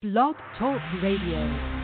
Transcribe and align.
Blog 0.00 0.36
Talk 0.56 0.80
Radio. 1.02 1.77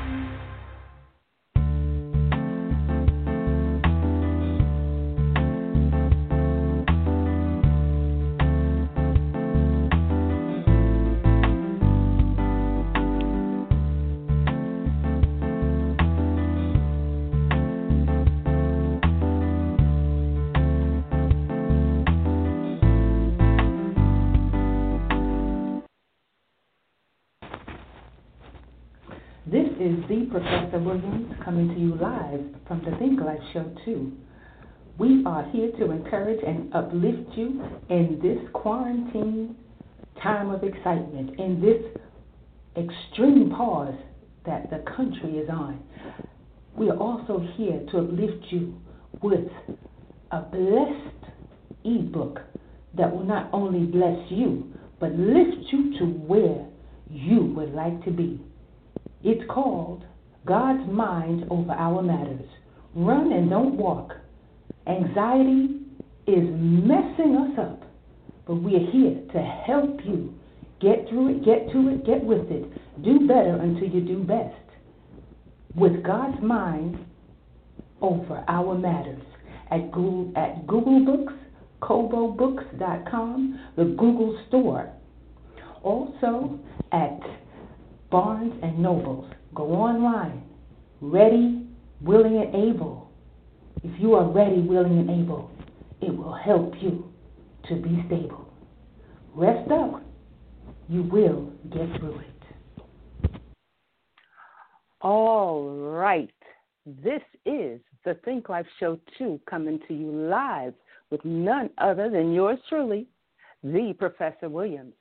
Is 29.84 29.98
the 30.08 30.26
Professor 30.30 30.78
Williams 30.78 31.30
coming 31.44 31.68
to 31.68 31.78
you 31.78 31.94
live 31.96 32.40
from 32.66 32.82
the 32.86 32.96
Think 32.96 33.20
Life 33.20 33.38
Show 33.52 33.70
2. 33.84 34.12
We 34.96 35.22
are 35.26 35.44
here 35.50 35.72
to 35.72 35.90
encourage 35.90 36.40
and 36.42 36.74
uplift 36.74 37.36
you 37.36 37.62
in 37.90 38.18
this 38.22 38.38
quarantine 38.54 39.54
time 40.22 40.48
of 40.48 40.64
excitement, 40.64 41.38
in 41.38 41.60
this 41.60 41.82
extreme 42.82 43.50
pause 43.50 43.94
that 44.46 44.70
the 44.70 44.82
country 44.96 45.36
is 45.36 45.50
on. 45.50 45.82
We 46.74 46.88
are 46.88 46.96
also 46.96 47.46
here 47.54 47.84
to 47.92 47.98
uplift 47.98 48.46
you 48.48 48.80
with 49.20 49.50
a 50.30 50.40
blessed 50.40 51.32
ebook 51.84 52.40
that 52.96 53.14
will 53.14 53.24
not 53.24 53.50
only 53.52 53.84
bless 53.84 54.18
you, 54.30 54.72
but 54.98 55.12
lift 55.12 55.70
you 55.70 55.98
to 55.98 56.06
where 56.06 56.66
you 57.10 57.52
would 57.54 57.74
like 57.74 58.02
to 58.06 58.10
be. 58.10 58.40
It's 59.26 59.42
called 59.50 60.04
God's 60.44 60.86
Mind 60.86 61.46
Over 61.50 61.72
Our 61.72 62.02
Matters. 62.02 62.46
Run 62.94 63.32
and 63.32 63.48
don't 63.48 63.74
walk. 63.74 64.12
Anxiety 64.86 65.80
is 66.26 66.44
messing 66.52 67.34
us 67.34 67.58
up, 67.58 67.84
but 68.46 68.56
we 68.56 68.76
are 68.76 68.86
here 68.92 69.18
to 69.32 69.40
help 69.66 70.04
you 70.04 70.34
get 70.78 71.08
through 71.08 71.36
it, 71.36 71.42
get 71.42 71.70
to 71.72 71.88
it, 71.88 72.04
get 72.04 72.22
with 72.22 72.50
it. 72.50 72.70
Do 73.02 73.26
better 73.26 73.56
until 73.62 73.88
you 73.88 74.02
do 74.02 74.22
best. 74.24 74.60
With 75.74 76.02
God's 76.04 76.42
Mind 76.42 76.98
Over 78.02 78.44
Our 78.46 78.76
Matters 78.76 79.22
at 79.70 79.90
Google, 79.90 80.34
at 80.36 80.66
Google 80.66 81.02
Books, 81.02 81.32
the 81.80 81.86
Google 83.98 84.38
Store. 84.48 84.92
Also 85.82 86.60
at 86.92 87.20
Barnes 88.14 88.52
and 88.62 88.78
Nobles. 88.78 89.28
Go 89.56 89.72
online. 89.72 90.44
Ready, 91.00 91.66
willing, 92.00 92.36
and 92.36 92.54
able. 92.54 93.10
If 93.82 94.00
you 94.00 94.14
are 94.14 94.30
ready, 94.30 94.60
willing, 94.60 95.00
and 95.00 95.10
able, 95.10 95.50
it 96.00 96.16
will 96.16 96.32
help 96.32 96.74
you 96.80 97.12
to 97.68 97.74
be 97.74 98.04
stable. 98.06 98.48
Rest 99.34 99.68
up. 99.68 100.00
You 100.88 101.02
will 101.02 101.50
get 101.72 101.88
through 101.98 102.20
it. 102.20 103.40
All 105.00 105.68
right. 105.70 106.30
This 106.86 107.22
is 107.44 107.80
the 108.04 108.14
Think 108.24 108.48
Life 108.48 108.66
Show 108.78 109.00
2 109.18 109.40
coming 109.50 109.80
to 109.88 109.92
you 109.92 110.12
live 110.12 110.74
with 111.10 111.24
none 111.24 111.68
other 111.78 112.08
than 112.10 112.32
yours 112.32 112.60
truly, 112.68 113.08
the 113.64 113.92
Professor 113.98 114.48
Williams. 114.48 114.94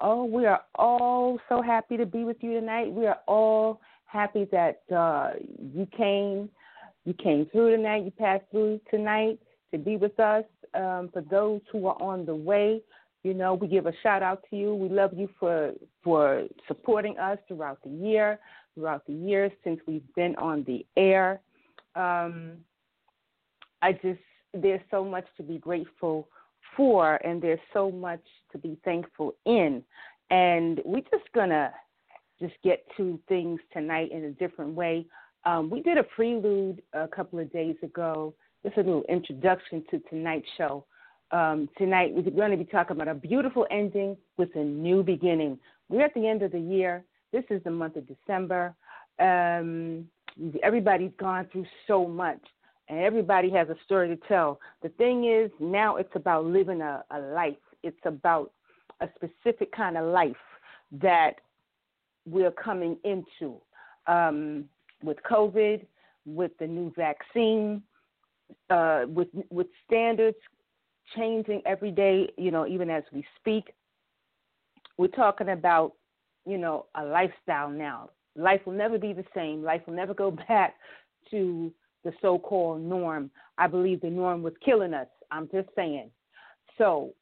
Oh, 0.00 0.24
we 0.24 0.46
are 0.46 0.62
all 0.76 1.40
so 1.48 1.60
happy 1.60 1.96
to 1.96 2.06
be 2.06 2.24
with 2.24 2.36
you 2.40 2.52
tonight. 2.58 2.92
We 2.92 3.06
are 3.06 3.18
all 3.26 3.80
happy 4.04 4.46
that 4.52 4.82
uh, 4.94 5.30
you 5.74 5.86
came. 5.96 6.48
You 7.04 7.14
came 7.14 7.46
through 7.50 7.76
tonight. 7.76 8.04
You 8.04 8.12
passed 8.12 8.44
through 8.50 8.80
tonight 8.90 9.38
to 9.72 9.78
be 9.78 9.96
with 9.96 10.18
us. 10.20 10.44
Um, 10.74 11.10
for 11.12 11.22
those 11.22 11.62
who 11.72 11.86
are 11.86 12.00
on 12.00 12.26
the 12.26 12.34
way, 12.34 12.80
you 13.24 13.34
know, 13.34 13.54
we 13.54 13.66
give 13.66 13.86
a 13.86 13.92
shout 14.02 14.22
out 14.22 14.44
to 14.50 14.56
you. 14.56 14.74
We 14.74 14.88
love 14.88 15.12
you 15.14 15.28
for 15.40 15.72
for 16.04 16.44
supporting 16.68 17.18
us 17.18 17.38
throughout 17.48 17.78
the 17.82 17.90
year, 17.90 18.38
throughout 18.74 19.04
the 19.06 19.14
years 19.14 19.50
since 19.64 19.80
we've 19.86 20.14
been 20.14 20.36
on 20.36 20.62
the 20.64 20.86
air. 20.96 21.40
Um, 21.96 22.58
I 23.82 23.92
just 23.92 24.20
there's 24.54 24.80
so 24.90 25.04
much 25.04 25.26
to 25.38 25.42
be 25.42 25.58
grateful 25.58 26.28
for, 26.78 27.16
and 27.26 27.42
there's 27.42 27.58
so 27.74 27.90
much 27.90 28.22
to 28.52 28.58
be 28.58 28.78
thankful 28.84 29.34
in. 29.44 29.82
And 30.30 30.80
we're 30.84 31.00
just 31.00 31.30
gonna 31.34 31.72
just 32.40 32.54
get 32.62 32.86
to 32.96 33.18
things 33.28 33.60
tonight 33.72 34.12
in 34.12 34.24
a 34.24 34.30
different 34.30 34.74
way. 34.74 35.04
Um, 35.44 35.70
we 35.70 35.82
did 35.82 35.98
a 35.98 36.04
prelude 36.04 36.80
a 36.92 37.08
couple 37.08 37.40
of 37.40 37.52
days 37.52 37.74
ago, 37.82 38.32
just 38.64 38.76
a 38.76 38.80
little 38.80 39.04
introduction 39.08 39.84
to 39.90 39.98
tonight's 40.08 40.46
show. 40.56 40.84
Um, 41.32 41.68
tonight 41.76 42.12
we're 42.14 42.30
going 42.30 42.52
to 42.52 42.56
be 42.56 42.64
talking 42.64 42.96
about 42.96 43.08
a 43.08 43.14
beautiful 43.14 43.66
ending 43.70 44.16
with 44.36 44.54
a 44.54 44.64
new 44.64 45.02
beginning. 45.02 45.58
We're 45.88 46.04
at 46.04 46.14
the 46.14 46.28
end 46.28 46.42
of 46.42 46.52
the 46.52 46.60
year. 46.60 47.04
This 47.32 47.44
is 47.50 47.62
the 47.64 47.70
month 47.70 47.96
of 47.96 48.04
December. 48.06 48.74
Um, 49.18 50.06
everybody's 50.62 51.12
gone 51.18 51.48
through 51.50 51.66
so 51.86 52.06
much 52.06 52.40
and 52.88 52.98
everybody 53.00 53.50
has 53.50 53.68
a 53.68 53.76
story 53.84 54.08
to 54.08 54.16
tell. 54.28 54.60
The 54.82 54.88
thing 54.90 55.30
is, 55.30 55.50
now 55.60 55.96
it's 55.96 56.14
about 56.14 56.46
living 56.46 56.80
a, 56.80 57.04
a 57.10 57.18
life. 57.18 57.56
It's 57.82 58.00
about 58.04 58.52
a 59.00 59.08
specific 59.16 59.72
kind 59.72 59.96
of 59.96 60.06
life 60.06 60.36
that 61.00 61.34
we're 62.26 62.50
coming 62.50 62.96
into 63.04 63.56
um, 64.06 64.64
with 65.02 65.18
COVID, 65.30 65.84
with 66.26 66.52
the 66.58 66.66
new 66.66 66.92
vaccine, 66.96 67.82
uh, 68.70 69.04
with 69.08 69.28
with 69.50 69.66
standards 69.86 70.36
changing 71.16 71.62
every 71.66 71.90
day. 71.90 72.28
You 72.36 72.50
know, 72.50 72.66
even 72.66 72.90
as 72.90 73.04
we 73.12 73.24
speak, 73.38 73.72
we're 74.96 75.08
talking 75.08 75.50
about 75.50 75.92
you 76.46 76.58
know 76.58 76.86
a 76.94 77.04
lifestyle 77.04 77.70
now. 77.70 78.10
Life 78.34 78.60
will 78.64 78.74
never 78.74 78.98
be 78.98 79.12
the 79.12 79.24
same. 79.34 79.62
Life 79.62 79.82
will 79.86 79.94
never 79.94 80.14
go 80.14 80.30
back 80.48 80.74
to 81.30 81.72
the 82.08 82.14
so 82.22 82.38
called 82.38 82.80
norm. 82.80 83.30
I 83.58 83.66
believe 83.66 84.00
the 84.00 84.08
norm 84.10 84.42
was 84.42 84.54
killing 84.64 84.94
us. 84.94 85.08
I'm 85.30 85.48
just 85.52 85.68
saying. 85.76 86.10
So 86.78 87.12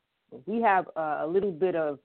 we 0.47 0.63
have 0.63 0.87
a 0.97 1.27
little 1.27 1.51
bit 1.51 1.75
of, 1.75 1.99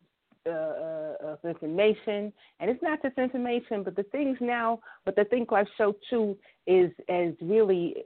uh, 0.48 0.50
uh, 0.50 1.14
of 1.22 1.40
information, 1.44 2.34
and 2.60 2.72
it's 2.72 2.82
not 2.82 3.02
just 3.04 3.18
information, 3.20 3.84
but 3.84 3.96
the 3.96 4.08
things 4.12 4.38
now. 4.42 4.80
But 5.06 5.16
the 5.16 5.26
Think 5.26 5.52
Life 5.52 5.68
Show 5.78 5.96
too 6.10 6.36
is 6.66 6.90
is 7.08 7.36
really 7.42 7.98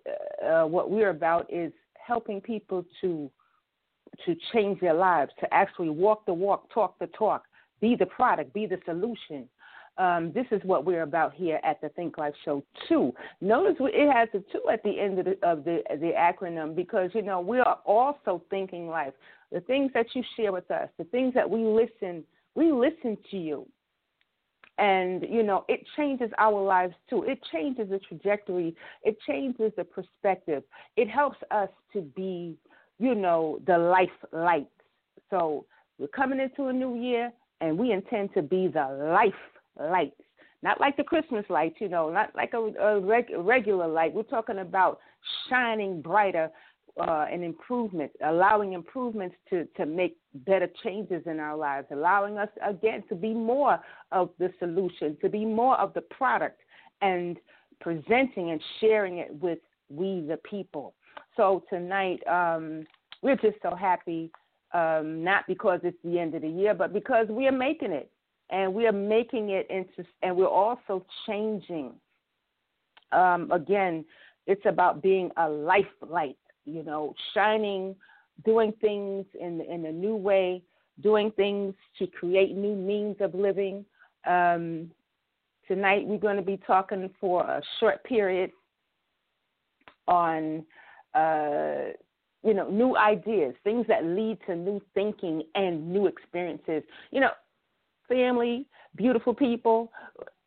uh, 0.44 0.46
uh, 0.46 0.66
what 0.68 0.92
we're 0.92 1.12
about 1.12 1.46
is 1.50 1.72
helping 1.94 2.42
people 2.42 2.84
to 3.02 3.32
to 4.26 4.36
change 4.52 4.82
their 4.82 4.94
lives, 4.94 5.32
to 5.40 5.54
actually 5.54 5.90
walk 5.90 6.26
the 6.26 6.34
walk, 6.34 6.62
talk 6.74 7.00
the 7.00 7.08
talk, 7.08 7.44
be 7.80 7.96
the 7.96 8.06
product, 8.06 8.54
be 8.54 8.66
the 8.66 8.80
solution. 8.86 9.48
Um, 9.98 10.34
this 10.34 10.46
is 10.52 10.62
what 10.66 10.86
we're 10.86 11.04
about 11.04 11.34
here 11.34 11.60
at 11.64 11.80
the 11.80 11.90
Think 11.90 12.18
Life 12.18 12.34
Show 12.44 12.64
too. 12.90 13.14
Notice 13.40 13.76
it 13.80 14.12
has 14.12 14.28
a 14.34 14.40
two 14.52 14.70
at 14.72 14.84
the 14.84 15.00
end 15.00 15.20
of 15.20 15.26
the, 15.26 15.38
of 15.42 15.64
the 15.64 15.84
the 15.90 16.12
acronym 16.18 16.76
because 16.76 17.12
you 17.14 17.22
know 17.22 17.40
we 17.40 17.60
are 17.60 17.80
also 17.86 18.42
thinking 18.50 18.90
life. 18.90 19.14
The 19.52 19.62
things 19.62 19.92
that 19.94 20.08
you 20.14 20.22
share 20.36 20.52
with 20.52 20.70
us, 20.70 20.90
the 20.98 21.06
things 21.06 21.34
that 21.34 21.50
we 21.50 21.64
listen, 21.64 22.26
we 22.56 22.74
listen 22.74 23.18
to 23.32 23.38
you, 23.38 23.66
and 24.80 25.26
you 25.30 25.44
know 25.44 25.64
it 25.70 25.86
changes 25.96 26.30
our 26.40 26.62
lives 26.62 26.96
too. 27.10 27.24
It 27.24 27.40
changes 27.54 27.90
the 27.90 28.00
trajectory. 28.00 28.76
It 29.04 29.18
changes 29.26 29.72
the 29.78 29.86
perspective. 29.86 30.64
It 30.98 31.10
helps 31.10 31.38
us 31.52 31.70
to 31.94 32.02
be, 32.02 32.58
you 33.00 33.16
know, 33.16 33.60
the 33.66 33.78
life 33.78 34.10
lights. 34.34 34.68
So 35.30 35.66
we're 36.00 36.08
coming 36.08 36.42
into 36.42 36.66
a 36.66 36.74
new 36.74 37.02
year, 37.02 37.32
and 37.62 37.78
we 37.78 37.94
intend 37.94 38.34
to 38.34 38.42
be 38.42 38.68
the 38.68 39.10
life 39.14 39.34
lights. 39.80 40.22
Not 40.64 40.80
like 40.80 40.98
the 40.98 41.04
Christmas 41.04 41.46
lights, 41.50 41.76
you 41.80 41.90
know, 41.90 42.10
not 42.10 42.36
like 42.36 42.54
a, 42.54 42.58
a 42.58 43.00
reg, 43.00 43.28
regular 43.38 43.88
light. 43.88 44.14
We're 44.14 44.24
talking 44.24 44.60
about 44.60 45.00
shining 45.50 46.02
brighter 46.02 46.50
uh, 47.00 47.26
and 47.32 47.44
improvement, 47.44 48.12
allowing 48.26 48.74
improvements 48.74 49.36
to, 49.50 49.66
to 49.78 49.86
make 49.86 50.18
better 50.34 50.68
changes 50.84 51.22
in 51.26 51.40
our 51.40 51.58
lives, 51.58 51.88
allowing 51.92 52.38
us, 52.38 52.50
again, 52.68 53.04
to 53.10 53.16
be 53.16 53.34
more 53.34 53.80
of 54.12 54.30
the 54.40 54.50
solution, 54.60 55.18
to 55.22 55.30
be 55.30 55.46
more 55.46 55.78
of 55.80 55.94
the 55.94 56.02
product, 56.02 56.62
and 57.02 57.38
presenting 57.82 58.52
and 58.52 58.62
sharing 58.80 59.18
it 59.18 59.36
with 59.42 59.60
we, 59.90 60.26
the 60.28 60.40
people. 60.50 60.94
So 61.36 61.64
tonight, 61.70 62.26
um, 62.28 62.86
we're 63.22 63.36
just 63.36 63.58
so 63.62 63.76
happy, 63.76 64.32
um, 64.74 65.24
not 65.24 65.44
because 65.48 65.82
it's 65.84 65.98
the 66.04 66.18
end 66.18 66.34
of 66.34 66.42
the 66.42 66.50
year, 66.50 66.74
but 66.74 66.94
because 66.94 67.28
we 67.30 67.46
are 67.48 67.52
making 67.52 67.92
it 67.92 68.10
and 68.50 68.74
we 68.74 68.86
are 68.88 68.92
making 68.92 69.50
it 69.50 69.68
into, 69.70 70.08
and 70.22 70.36
we're 70.36 70.48
also 70.48 71.06
changing. 71.28 71.94
Um, 73.12 73.52
again, 73.52 74.06
it's 74.48 74.66
about 74.66 75.02
being 75.02 75.32
a 75.38 75.50
life 75.50 75.86
light, 76.08 76.38
you 76.66 76.84
know, 76.84 77.14
shining, 77.34 77.96
doing 78.44 78.74
things 78.82 79.26
in 79.40 79.62
in 79.62 79.86
a 79.86 79.92
new 79.92 80.16
way, 80.16 80.62
doing 81.02 81.32
things 81.32 81.74
to 82.00 82.08
create 82.08 82.56
new 82.56 82.76
means 82.76 83.18
of 83.20 83.34
living. 83.34 83.86
Um, 84.28 84.92
Tonight 85.68 86.06
we're 86.06 86.20
going 86.20 86.36
to 86.36 86.44
be 86.44 86.60
talking 86.68 87.10
for 87.20 87.42
a 87.42 87.62
short 87.80 88.04
period 88.04 88.52
on 90.08 90.64
uh, 91.16 91.94
you 92.44 92.54
know 92.54 92.70
new 92.70 92.96
ideas, 92.96 93.56
things 93.64 93.86
that 93.88 94.06
lead 94.06 94.38
to 94.46 94.56
new 94.56 94.80
thinking 94.94 95.42
and 95.56 95.92
new 95.92 96.06
experiences. 96.06 96.84
You 97.12 97.22
know, 97.22 97.32
family, 98.08 98.66
beautiful 98.96 99.34
people. 99.34 99.92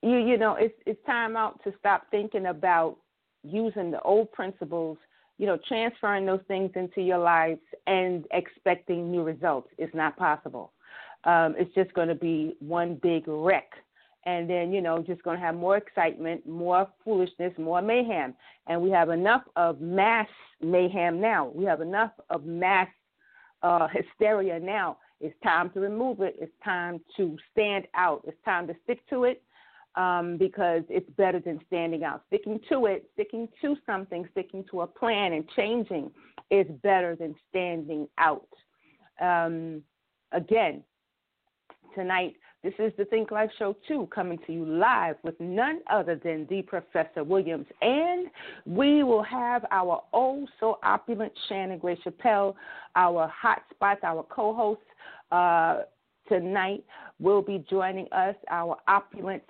You 0.02 0.16
you 0.16 0.36
know 0.36 0.54
it's 0.54 0.74
it's 0.86 1.04
time 1.06 1.36
out 1.36 1.62
to 1.64 1.72
stop 1.78 2.04
thinking 2.10 2.46
about 2.46 2.96
using 3.42 3.90
the 3.90 4.00
old 4.02 4.32
principles. 4.32 4.98
You 5.38 5.46
know, 5.46 5.58
transferring 5.68 6.26
those 6.26 6.40
things 6.48 6.72
into 6.74 7.00
your 7.00 7.18
lives 7.18 7.60
and 7.86 8.26
expecting 8.32 9.12
new 9.12 9.22
results 9.22 9.68
is 9.78 9.90
not 9.94 10.16
possible. 10.16 10.72
Um, 11.22 11.54
it's 11.56 11.72
just 11.76 11.92
going 11.94 12.08
to 12.08 12.16
be 12.16 12.56
one 12.58 12.98
big 13.00 13.24
wreck 13.28 13.70
and 14.28 14.48
then 14.48 14.72
you 14.72 14.80
know 14.80 15.02
just 15.02 15.22
going 15.22 15.38
to 15.38 15.44
have 15.44 15.54
more 15.54 15.76
excitement 15.76 16.46
more 16.46 16.86
foolishness 17.04 17.52
more 17.58 17.80
mayhem 17.80 18.34
and 18.66 18.80
we 18.80 18.90
have 18.90 19.10
enough 19.10 19.42
of 19.56 19.80
mass 19.80 20.28
mayhem 20.60 21.20
now 21.20 21.50
we 21.54 21.64
have 21.64 21.80
enough 21.80 22.12
of 22.30 22.44
mass 22.44 22.88
uh, 23.62 23.88
hysteria 23.88 24.60
now 24.60 24.96
it's 25.20 25.34
time 25.42 25.70
to 25.70 25.80
remove 25.80 26.20
it. 26.20 26.36
It's 26.40 26.52
time 26.64 27.00
to 27.16 27.36
stand 27.52 27.86
out. 27.94 28.22
It's 28.26 28.36
time 28.44 28.66
to 28.68 28.74
stick 28.84 29.06
to 29.10 29.24
it 29.24 29.42
um, 29.96 30.36
because 30.38 30.82
it's 30.88 31.08
better 31.16 31.40
than 31.40 31.60
standing 31.66 32.04
out. 32.04 32.22
Sticking 32.28 32.60
to 32.70 32.86
it 32.86 33.10
sticking 33.14 33.48
to 33.62 33.76
something 33.84 34.26
sticking 34.32 34.64
to 34.70 34.82
a 34.82 34.86
plan 34.86 35.32
and 35.32 35.44
changing 35.56 36.10
is 36.50 36.66
better 36.82 37.16
than 37.16 37.34
standing 37.50 38.08
out. 38.18 38.48
Um, 39.20 39.82
again 40.32 40.84
tonight 41.94 42.34
this 42.64 42.74
is 42.80 42.92
the 42.98 43.04
Think 43.04 43.30
Life 43.30 43.50
Show 43.56 43.76
2 43.86 44.08
coming 44.12 44.38
to 44.46 44.52
you 44.52 44.64
live 44.64 45.14
with 45.22 45.38
none 45.38 45.80
other 45.88 46.16
than 46.16 46.44
the 46.50 46.62
Professor 46.62 47.22
Williams. 47.22 47.66
And 47.80 48.28
we 48.66 49.04
will 49.04 49.22
have 49.22 49.64
our 49.70 50.02
oh 50.12 50.46
so 50.58 50.80
opulent 50.82 51.32
Shannon 51.48 51.78
Gray 51.78 51.96
Chappelle, 52.04 52.54
our 52.96 53.28
hot 53.28 53.62
spots, 53.70 54.00
our 54.02 54.24
co 54.24 54.52
host 54.54 54.80
uh, 55.32 55.82
tonight 56.28 56.84
will 57.18 57.42
be 57.42 57.64
joining 57.70 58.06
us, 58.12 58.34
our 58.50 58.76
opulent, 58.86 59.42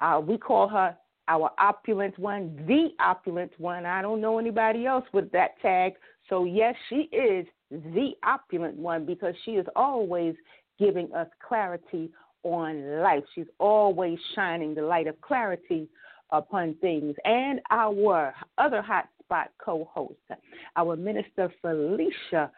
uh, 0.00 0.20
we 0.24 0.36
call 0.36 0.68
her 0.68 0.96
our 1.28 1.50
opulent 1.58 2.18
one, 2.18 2.56
the 2.66 2.88
opulent 3.04 3.52
one. 3.58 3.84
I 3.84 4.02
don't 4.02 4.20
know 4.20 4.38
anybody 4.38 4.86
else 4.86 5.04
with 5.12 5.30
that 5.32 5.60
tag. 5.60 5.92
So, 6.28 6.44
yes, 6.44 6.74
she 6.88 7.08
is 7.12 7.46
the 7.70 8.12
opulent 8.24 8.76
one 8.76 9.04
because 9.04 9.34
she 9.44 9.52
is 9.52 9.66
always 9.76 10.34
giving 10.78 11.12
us 11.12 11.28
clarity 11.46 12.10
on 12.44 13.02
life. 13.02 13.24
She's 13.34 13.46
always 13.58 14.18
shining 14.34 14.74
the 14.74 14.82
light 14.82 15.06
of 15.06 15.20
clarity 15.20 15.88
upon 16.30 16.74
things. 16.80 17.14
And 17.24 17.60
our 17.70 18.34
other 18.56 18.82
hotspot 18.82 19.46
co 19.62 19.88
host, 19.92 20.40
our 20.76 20.96
minister 20.96 21.52
Felicia 21.60 22.50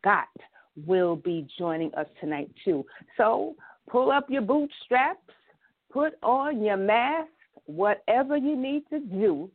Scott, 0.00 0.28
will 0.86 1.16
be 1.16 1.46
joining 1.58 1.94
us 1.94 2.06
tonight 2.20 2.50
too. 2.64 2.84
So 3.16 3.54
pull 3.90 4.10
up 4.10 4.30
your 4.30 4.42
bootstraps, 4.42 5.20
put 5.92 6.14
on 6.22 6.62
your 6.62 6.76
mask, 6.76 7.30
whatever 7.66 8.36
you 8.36 8.56
need 8.56 8.84
to 8.90 9.00
do, 9.00 9.50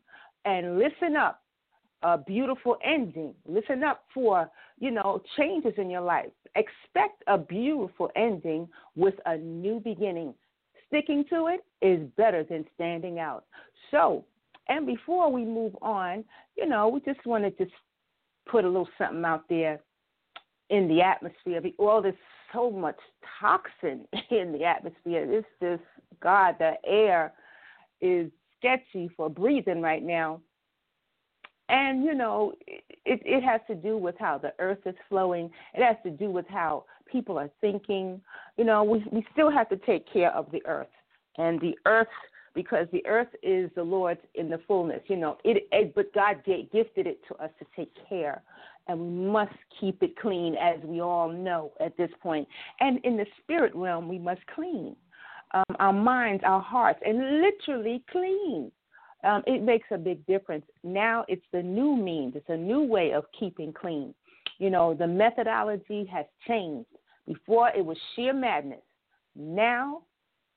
and 0.45 0.77
listen 0.77 1.15
up. 1.15 1.41
A 2.03 2.15
beautiful 2.15 2.77
ending. 2.85 3.33
Listen 3.47 3.83
up 3.83 4.03
for, 4.13 4.47
you 4.79 4.91
know, 4.91 5.19
changes 5.35 5.73
in 5.77 5.89
your 5.89 6.01
life 6.01 6.29
expect 6.57 7.23
a 7.27 7.37
beautiful 7.37 8.09
ending 8.15 8.67
with 8.95 9.13
a 9.25 9.37
new 9.37 9.79
beginning. 9.79 10.33
Sticking 10.87 11.23
to 11.29 11.47
it 11.47 11.63
is 11.85 12.07
better 12.17 12.43
than 12.43 12.65
standing 12.75 13.19
out. 13.19 13.45
So, 13.91 14.25
and 14.69 14.85
before 14.85 15.31
we 15.31 15.45
move 15.45 15.75
on, 15.81 16.23
you 16.57 16.67
know, 16.67 16.87
we 16.87 16.99
just 17.01 17.25
wanted 17.25 17.57
to 17.57 17.67
put 18.49 18.65
a 18.65 18.67
little 18.67 18.89
something 18.97 19.23
out 19.23 19.43
there 19.49 19.79
in 20.69 20.87
the 20.87 21.01
atmosphere. 21.01 21.61
Well, 21.77 21.97
oh, 21.97 22.01
there's 22.01 22.15
so 22.53 22.71
much 22.71 22.97
toxin 23.39 24.05
in 24.31 24.51
the 24.51 24.63
atmosphere. 24.63 25.25
It's 25.31 25.47
just, 25.61 25.83
God, 26.21 26.55
the 26.59 26.73
air 26.85 27.33
is 28.01 28.31
sketchy 28.59 29.09
for 29.15 29.29
breathing 29.29 29.81
right 29.81 30.03
now. 30.03 30.41
And, 31.69 32.03
you 32.05 32.13
know, 32.13 32.53
it, 32.65 32.81
it 33.05 33.43
has 33.43 33.59
to 33.67 33.75
do 33.75 33.97
with 33.97 34.15
how 34.19 34.37
the 34.37 34.53
earth 34.59 34.79
is 34.85 34.95
flowing. 35.09 35.49
It 35.73 35.83
has 35.83 35.97
to 36.03 36.09
do 36.09 36.31
with 36.31 36.45
how 36.47 36.85
people 37.11 37.37
are 37.37 37.49
thinking. 37.59 38.21
You 38.57 38.63
know, 38.63 38.83
we, 38.83 39.03
we 39.11 39.25
still 39.33 39.51
have 39.51 39.67
to 39.69 39.77
take 39.77 40.11
care 40.11 40.31
of 40.31 40.49
the 40.51 40.65
earth. 40.65 40.87
And 41.37 41.59
the 41.59 41.77
earth, 41.85 42.07
because 42.57 42.87
the 42.91 43.05
earth 43.05 43.27
is 43.43 43.69
the 43.75 43.83
Lord's 43.83 44.19
in 44.33 44.49
the 44.49 44.59
fullness, 44.67 45.01
you 45.05 45.15
know, 45.15 45.37
it, 45.45 45.67
it 45.71 45.93
but 45.93 46.11
God 46.13 46.41
gifted 46.43 47.05
it 47.05 47.19
to 47.27 47.35
us 47.35 47.51
to 47.59 47.65
take 47.75 47.91
care. 48.09 48.41
And 48.87 48.99
we 48.99 49.31
must 49.31 49.53
keep 49.79 50.01
it 50.01 50.17
clean, 50.17 50.55
as 50.55 50.83
we 50.83 51.01
all 51.01 51.31
know 51.31 51.71
at 51.79 51.95
this 51.97 52.09
point. 52.19 52.47
And 52.79 52.99
in 53.03 53.15
the 53.15 53.27
spirit 53.43 53.75
realm, 53.75 54.07
we 54.07 54.17
must 54.17 54.41
clean 54.55 54.95
um, 55.53 55.75
our 55.77 55.93
minds, 55.93 56.41
our 56.45 56.61
hearts, 56.61 56.99
and 57.05 57.41
literally 57.41 58.03
clean 58.11 58.71
um, 59.23 59.43
it 59.45 59.61
makes 59.61 59.87
a 59.91 59.97
big 59.97 60.25
difference. 60.25 60.65
Now 60.83 61.25
it's 61.27 61.45
the 61.51 61.61
new 61.61 61.95
means, 61.95 62.33
it's 62.35 62.49
a 62.49 62.57
new 62.57 62.81
way 62.81 63.11
of 63.11 63.25
keeping 63.37 63.73
clean. 63.73 64.15
You 64.57 64.69
know, 64.69 64.93
the 64.93 65.07
methodology 65.07 66.09
has 66.11 66.25
changed. 66.47 66.89
Before 67.27 67.69
it 67.69 67.83
was 67.83 67.97
sheer 68.15 68.33
madness. 68.33 68.79
Now 69.35 70.03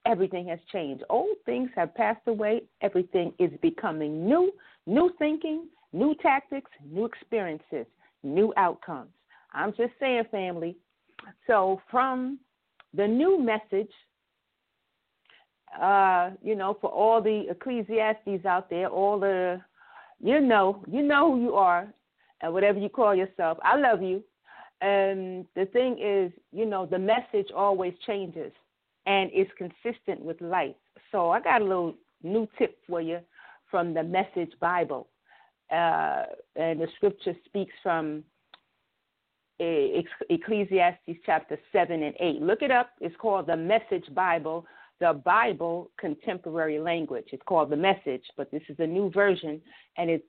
everything 0.07 0.49
has 0.49 0.59
changed. 0.73 1.05
Old 1.11 1.37
things 1.47 1.71
have 1.77 1.95
passed 1.95 2.27
away, 2.27 2.63
everything 2.81 3.33
is 3.39 3.51
becoming 3.63 4.27
new, 4.27 4.53
new 4.87 5.11
thinking, 5.19 5.67
new 5.93 6.15
tactics, 6.23 6.71
new 6.91 7.05
experiences, 7.05 7.87
new 8.23 8.53
outcomes. 8.57 9.11
I'm 9.53 9.73
just 9.73 9.93
saying, 9.99 10.25
family. 10.31 10.77
So, 11.47 11.81
from 11.91 12.39
the 12.95 13.07
new 13.07 13.39
message 13.39 13.91
uh, 15.79 16.31
you 16.43 16.55
know, 16.57 16.77
for 16.81 16.91
all 16.91 17.23
the 17.23 17.47
Ecclesiastes 17.51 18.45
out 18.45 18.69
there, 18.71 18.89
all 18.89 19.21
the, 19.21 19.61
you 20.21 20.41
know, 20.41 20.83
you 20.91 21.03
know 21.03 21.33
who 21.33 21.43
you 21.43 21.55
are, 21.55 21.93
and 22.41 22.53
whatever 22.53 22.79
you 22.79 22.89
call 22.89 23.15
yourself. 23.15 23.59
I 23.63 23.77
love 23.77 24.03
you. 24.03 24.23
And 24.81 25.47
the 25.55 25.67
thing 25.67 25.99
is, 26.01 26.33
you 26.53 26.65
know, 26.65 26.87
the 26.87 26.99
message 26.99 27.49
always 27.55 27.93
changes 28.07 28.53
and 29.07 29.31
is 29.33 29.47
consistent 29.57 30.21
with 30.21 30.41
life. 30.41 30.75
So 31.13 31.31
I 31.31 31.41
got 31.41 31.63
a 31.63 31.65
little 31.65 31.95
new 32.23 32.49
tip 32.59 32.79
for 32.87 33.01
you 33.01 33.21
from 33.71 33.95
the 33.95 34.03
Message 34.03 34.53
Bible. 34.61 35.09
Uh, 35.71 36.25
and 36.57 36.81
the 36.81 36.89
scripture 36.97 37.35
speaks 37.45 37.73
from 37.83 38.25
Ecclesiastes 39.61 41.21
chapter 41.25 41.59
7 41.73 42.03
and 42.03 42.15
8. 42.19 42.43
Look 42.43 42.63
it 42.63 42.71
up. 42.71 42.91
It's 43.01 43.15
called 43.17 43.47
the 43.47 43.57
Message 43.57 44.07
Bible 44.15 44.67
the 45.01 45.15
Bible 45.25 45.91
contemporary 45.99 46.79
language. 46.79 47.29
It's 47.33 47.43
called 47.47 47.71
the 47.71 47.77
Message, 47.77 48.23
but 48.37 48.51
this 48.51 48.63
is 48.69 48.77
a 48.79 48.87
new 48.87 49.11
version, 49.11 49.61
and 49.97 50.11
it's 50.11 50.25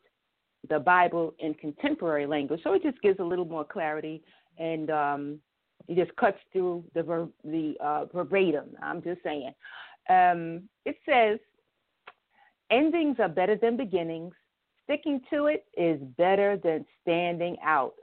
the 0.69 0.79
Bible 0.79 1.33
in 1.39 1.53
contemporary 1.55 2.25
language. 2.25 2.61
So 2.63 2.73
it 2.73 2.81
just 2.81 3.01
gives 3.01 3.19
a 3.19 3.23
little 3.23 3.45
more 3.45 3.65
clarity, 3.65 4.23
and 4.57 4.89
um, 4.89 5.39
it 5.91 6.05
just 6.05 6.15
cuts 6.15 6.37
through 6.53 6.83
the 6.95 7.03
ver- 7.03 7.27
the 7.43 7.75
uh, 7.81 8.05
verbatim. 8.13 8.69
I'm 8.81 9.01
just 9.01 9.21
saying. 9.23 9.53
Um, 10.09 10.69
it 10.85 10.97
says, 11.05 11.39
"Endings 12.71 13.17
are 13.19 13.29
better 13.29 13.57
than 13.57 13.75
beginnings. 13.75 14.33
Sticking 14.85 15.21
to 15.29 15.47
it 15.47 15.65
is 15.75 15.99
better 16.17 16.57
than 16.57 16.85
standing 17.01 17.57
out." 17.63 17.95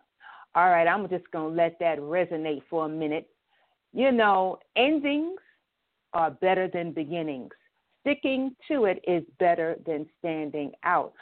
All 0.55 0.69
right, 0.69 0.87
I'm 0.87 1.09
just 1.09 1.31
gonna 1.31 1.55
let 1.55 1.79
that 1.79 1.99
resonate 1.99 2.63
for 2.69 2.85
a 2.85 2.89
minute. 2.89 3.29
You 3.95 4.13
know, 4.13 4.59
endings 4.77 5.41
are 6.13 6.31
better 6.31 6.69
than 6.69 6.93
beginnings. 6.93 7.53
Sticking 8.01 8.55
to 8.69 8.85
it 8.85 9.03
is 9.07 9.25
better 9.39 9.77
than 9.87 10.07
standing 10.19 10.73
out. 10.85 11.13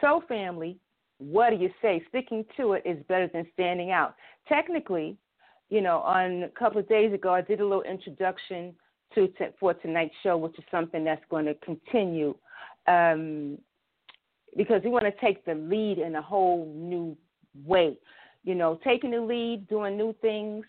So, 0.00 0.22
family, 0.28 0.78
what 1.18 1.50
do 1.50 1.56
you 1.56 1.70
say? 1.80 2.02
Sticking 2.08 2.44
to 2.56 2.72
it 2.72 2.82
is 2.84 3.04
better 3.08 3.28
than 3.32 3.46
standing 3.52 3.92
out. 3.92 4.14
Technically, 4.48 5.16
you 5.70 5.80
know, 5.80 5.98
on 5.98 6.44
a 6.44 6.48
couple 6.48 6.78
of 6.78 6.88
days 6.88 7.12
ago, 7.12 7.32
I 7.32 7.42
did 7.42 7.60
a 7.60 7.66
little 7.66 7.82
introduction 7.82 8.74
to 9.14 9.28
for 9.58 9.74
tonight's 9.74 10.14
show, 10.22 10.36
which 10.36 10.58
is 10.58 10.64
something 10.70 11.04
that's 11.04 11.24
going 11.30 11.46
to 11.46 11.54
continue 11.56 12.34
um, 12.86 13.58
because 14.56 14.82
we 14.84 14.90
want 14.90 15.04
to 15.04 15.12
take 15.20 15.44
the 15.44 15.54
lead 15.54 15.98
in 15.98 16.16
a 16.16 16.22
whole 16.22 16.72
new 16.74 17.16
way. 17.64 17.96
You 18.44 18.54
know, 18.54 18.78
taking 18.84 19.10
the 19.10 19.20
lead, 19.20 19.68
doing 19.68 19.96
new 19.96 20.14
things 20.20 20.64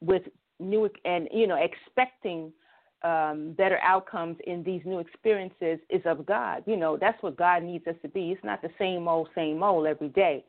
with 0.00 0.22
new 0.58 0.88
and 1.04 1.28
you 1.32 1.46
know 1.46 1.56
expecting 1.56 2.52
um, 3.02 3.52
better 3.56 3.78
outcomes 3.82 4.36
in 4.46 4.62
these 4.62 4.82
new 4.84 4.98
experiences 4.98 5.78
is 5.90 6.02
of 6.04 6.24
God. 6.24 6.62
You 6.66 6.76
know, 6.76 6.96
that's 6.96 7.20
what 7.22 7.36
God 7.36 7.62
needs 7.62 7.86
us 7.86 7.96
to 8.02 8.08
be. 8.08 8.30
It's 8.30 8.44
not 8.44 8.62
the 8.62 8.70
same 8.78 9.08
old, 9.08 9.28
same 9.34 9.62
old 9.62 9.86
every 9.86 10.08
day. 10.08 10.44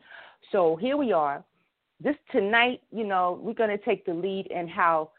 So 0.52 0.76
here 0.76 0.98
we 0.98 1.12
are. 1.12 1.44
This 2.04 2.16
tonight, 2.32 2.82
you 2.92 3.06
know, 3.06 3.40
we're 3.42 3.54
going 3.54 3.70
to 3.70 3.84
take 3.84 4.06
the 4.06 4.14
lead 4.14 4.48
in 4.48 4.68
how 4.68 5.12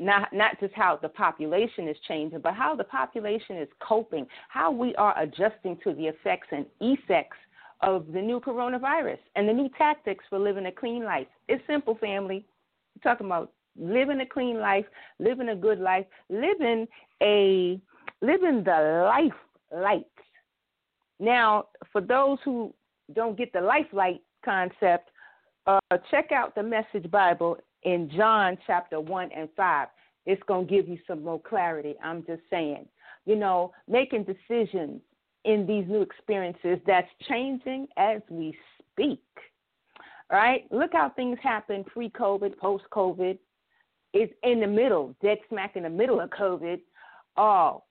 not 0.00 0.32
not 0.32 0.58
just 0.60 0.72
how 0.74 0.98
the 1.02 1.08
population 1.08 1.86
is 1.88 1.96
changing, 2.06 2.40
but 2.40 2.54
how 2.54 2.74
the 2.74 2.84
population 2.84 3.58
is 3.58 3.68
coping, 3.80 4.26
how 4.48 4.70
we 4.70 4.94
are 4.94 5.18
adjusting 5.20 5.76
to 5.84 5.92
the 5.92 6.06
effects 6.06 6.46
and 6.52 6.64
effects 6.80 7.36
of 7.82 8.06
the 8.12 8.20
new 8.20 8.40
coronavirus 8.40 9.18
and 9.36 9.48
the 9.48 9.52
new 9.52 9.68
tactics 9.76 10.24
for 10.30 10.38
living 10.38 10.66
a 10.66 10.72
clean 10.72 11.04
life. 11.04 11.26
It's 11.46 11.62
simple, 11.66 11.96
family. 11.96 12.46
We're 12.96 13.10
talking 13.10 13.26
about 13.26 13.52
living 13.78 14.20
a 14.20 14.26
clean 14.26 14.58
life, 14.60 14.86
living 15.18 15.50
a 15.50 15.56
good 15.56 15.78
life, 15.78 16.06
living 16.30 16.86
a 17.22 17.80
living 18.22 18.64
the 18.64 19.04
life 19.04 19.38
light. 19.76 20.06
Now, 21.20 21.66
for 21.92 22.00
those 22.00 22.38
who 22.44 22.72
don't 23.14 23.36
get 23.36 23.52
the 23.52 23.60
life 23.60 23.86
light 23.92 24.22
concept, 24.44 25.10
uh, 25.68 25.98
check 26.10 26.32
out 26.32 26.54
the 26.54 26.62
Message 26.62 27.10
Bible 27.10 27.58
in 27.82 28.10
John 28.16 28.56
chapter 28.66 29.00
1 29.00 29.30
and 29.36 29.48
5. 29.56 29.88
It's 30.26 30.42
going 30.48 30.66
to 30.66 30.74
give 30.74 30.88
you 30.88 30.98
some 31.06 31.22
more 31.22 31.40
clarity. 31.40 31.94
I'm 32.02 32.24
just 32.26 32.42
saying. 32.50 32.86
You 33.26 33.36
know, 33.36 33.72
making 33.86 34.24
decisions 34.24 35.00
in 35.44 35.66
these 35.66 35.84
new 35.86 36.02
experiences 36.02 36.78
that's 36.86 37.08
changing 37.28 37.86
as 37.96 38.20
we 38.30 38.56
speak. 38.92 39.22
Right? 40.30 40.64
Look 40.70 40.90
how 40.92 41.10
things 41.10 41.38
happen 41.42 41.84
pre 41.84 42.10
COVID, 42.10 42.56
post 42.58 42.84
COVID. 42.92 43.38
It's 44.14 44.32
in 44.42 44.60
the 44.60 44.66
middle, 44.66 45.14
dead 45.22 45.38
smack 45.48 45.76
in 45.76 45.82
the 45.82 45.90
middle 45.90 46.20
of 46.20 46.30
COVID. 46.30 46.80
Oh, 47.36 47.84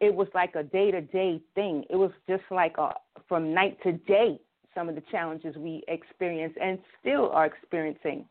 it 0.00 0.14
was 0.14 0.28
like 0.34 0.54
a 0.56 0.62
day 0.62 0.90
to 0.90 1.00
day 1.02 1.40
thing. 1.54 1.84
It 1.90 1.96
was 1.96 2.10
just 2.28 2.42
like 2.50 2.76
a 2.78 2.92
from 3.28 3.54
night 3.54 3.78
to 3.82 3.92
day 3.92 4.38
some 4.74 4.88
of 4.88 4.94
the 4.94 5.02
challenges 5.10 5.56
we 5.56 5.82
experience 5.88 6.54
and 6.60 6.78
still 7.00 7.30
are 7.30 7.46
experiencing. 7.46 8.26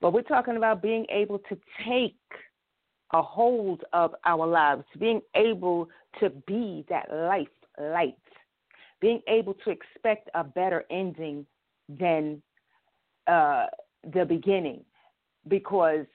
But 0.00 0.12
we're 0.12 0.22
talking 0.22 0.56
about 0.56 0.82
being 0.82 1.06
able 1.10 1.38
to 1.50 1.58
take 1.86 2.16
a 3.12 3.22
hold 3.22 3.84
of 3.92 4.14
our 4.24 4.46
lives, 4.46 4.84
being 4.98 5.20
able 5.34 5.88
to 6.20 6.30
be 6.46 6.84
that 6.88 7.06
life 7.12 7.48
light, 7.80 8.16
being 9.00 9.20
able 9.28 9.54
to 9.54 9.70
expect 9.70 10.28
a 10.34 10.44
better 10.44 10.84
ending 10.90 11.46
than 11.88 12.42
uh, 13.26 13.66
the 14.12 14.24
beginning, 14.24 14.84
because 15.48 16.06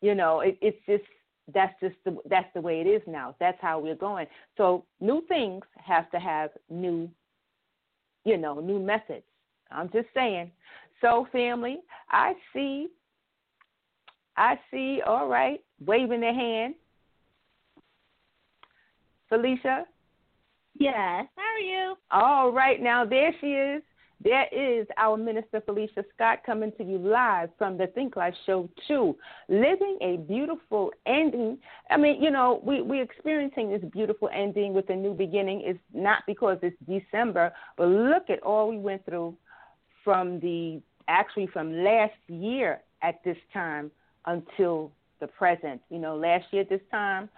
you 0.00 0.14
know 0.14 0.40
it, 0.40 0.58
it's 0.60 0.78
just 0.86 1.04
that's 1.52 1.74
just 1.80 1.96
the 2.04 2.16
that's 2.28 2.48
the 2.54 2.60
way 2.60 2.80
it 2.80 2.86
is 2.86 3.02
now. 3.06 3.34
That's 3.40 3.58
how 3.60 3.78
we're 3.78 3.94
going. 3.94 4.26
So 4.56 4.84
new 5.00 5.24
things 5.28 5.64
have 5.76 6.10
to 6.12 6.18
have 6.18 6.50
new, 6.70 7.10
you 8.24 8.36
know, 8.36 8.60
new 8.60 8.78
methods. 8.78 9.24
I'm 9.70 9.90
just 9.90 10.08
saying. 10.14 10.50
So 11.00 11.26
family, 11.32 11.78
I 12.10 12.34
see 12.52 12.88
I 14.36 14.58
see, 14.70 15.00
all 15.06 15.28
right, 15.28 15.60
waving 15.84 16.20
their 16.20 16.34
hand. 16.34 16.74
Felicia? 19.28 19.84
Yes. 20.78 21.26
How 21.36 21.42
are 21.42 21.60
you? 21.60 21.94
All 22.10 22.52
right, 22.52 22.80
now 22.80 23.04
there 23.04 23.34
she 23.40 23.48
is. 23.48 23.82
There 24.22 24.46
is 24.52 24.86
our 24.98 25.16
Minister 25.16 25.60
Felicia 25.64 26.04
Scott 26.14 26.40
coming 26.46 26.70
to 26.78 26.84
you 26.84 26.98
live 26.98 27.48
from 27.58 27.76
the 27.76 27.88
Think 27.88 28.14
Life 28.14 28.34
Show 28.46 28.68
2, 28.86 29.16
living 29.48 29.98
a 30.00 30.18
beautiful 30.28 30.92
ending. 31.06 31.58
I 31.90 31.96
mean, 31.96 32.22
you 32.22 32.30
know, 32.30 32.60
we, 32.64 32.82
we're 32.82 33.02
experiencing 33.02 33.70
this 33.70 33.82
beautiful 33.92 34.28
ending 34.32 34.74
with 34.74 34.90
a 34.90 34.94
new 34.94 35.12
beginning. 35.12 35.62
It's 35.64 35.78
not 35.92 36.22
because 36.26 36.58
it's 36.62 36.76
December, 36.86 37.52
but 37.76 37.88
look 37.88 38.30
at 38.30 38.40
all 38.42 38.70
we 38.70 38.78
went 38.78 39.04
through 39.06 39.34
from 40.04 40.38
the 40.38 40.80
actually 41.08 41.48
from 41.48 41.82
last 41.82 42.14
year 42.28 42.80
at 43.02 43.22
this 43.24 43.38
time 43.52 43.90
until 44.26 44.92
the 45.20 45.26
present. 45.26 45.80
You 45.90 45.98
know, 45.98 46.16
last 46.16 46.44
year 46.52 46.62
at 46.62 46.68
this 46.68 46.80
time, 46.92 47.28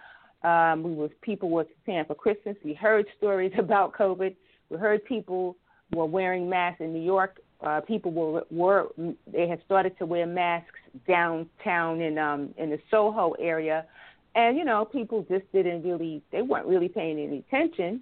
um, 0.43 0.83
we 0.83 0.93
was 0.93 1.11
people 1.23 1.49
were 1.49 1.65
preparing 1.65 2.05
for 2.05 2.15
Christmas. 2.15 2.57
We 2.63 2.75
heard 2.75 3.07
stories 3.17 3.53
about 3.59 3.95
COVID. 3.95 4.35
We 4.69 4.77
heard 4.77 5.03
people 5.07 5.57
were 5.93 6.07
wearing 6.07 6.49
masks 6.49 6.81
in 6.81 6.93
New 6.93 7.03
York. 7.03 7.41
Uh, 7.61 7.81
people 7.81 8.13
were 8.13 8.45
were 8.51 8.89
they 9.31 9.49
had 9.49 9.61
started 9.65 9.97
to 9.99 10.07
wear 10.07 10.27
masks 10.27 10.79
downtown 11.07 12.01
in 12.01 12.19
um 12.19 12.55
in 12.59 12.71
the 12.71 12.79
Soho 12.91 13.33
area, 13.39 13.87
and 14.35 14.57
you 14.57 14.65
know 14.65 14.85
people 14.85 15.25
just 15.31 15.51
didn't 15.53 15.83
really 15.83 16.23
they 16.31 16.43
weren't 16.43 16.67
really 16.67 16.89
paying 16.89 17.19
any 17.19 17.39
attention 17.39 18.01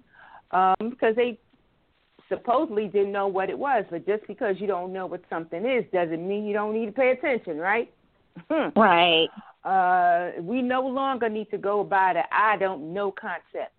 um, 0.51 0.75
because 0.89 1.15
they 1.15 1.37
supposedly 2.29 2.87
didn't 2.87 3.11
know 3.11 3.27
what 3.27 3.49
it 3.49 3.57
was. 3.57 3.85
But 3.89 4.05
just 4.05 4.25
because 4.27 4.55
you 4.59 4.67
don't 4.67 4.91
know 4.91 5.05
what 5.05 5.21
something 5.29 5.65
is 5.65 5.85
doesn't 5.93 6.27
mean 6.27 6.45
you 6.45 6.53
don't 6.53 6.73
need 6.73 6.87
to 6.87 6.91
pay 6.91 7.11
attention, 7.11 7.57
right? 7.57 7.91
Hmm. 8.49 8.77
Right. 8.79 9.29
Uh, 9.63 10.41
we 10.41 10.61
no 10.61 10.81
longer 10.81 11.29
need 11.29 11.49
to 11.51 11.57
go 11.57 11.83
by 11.83 12.13
the 12.13 12.23
I 12.31 12.57
don't 12.57 12.93
know 12.93 13.11
concept. 13.11 13.73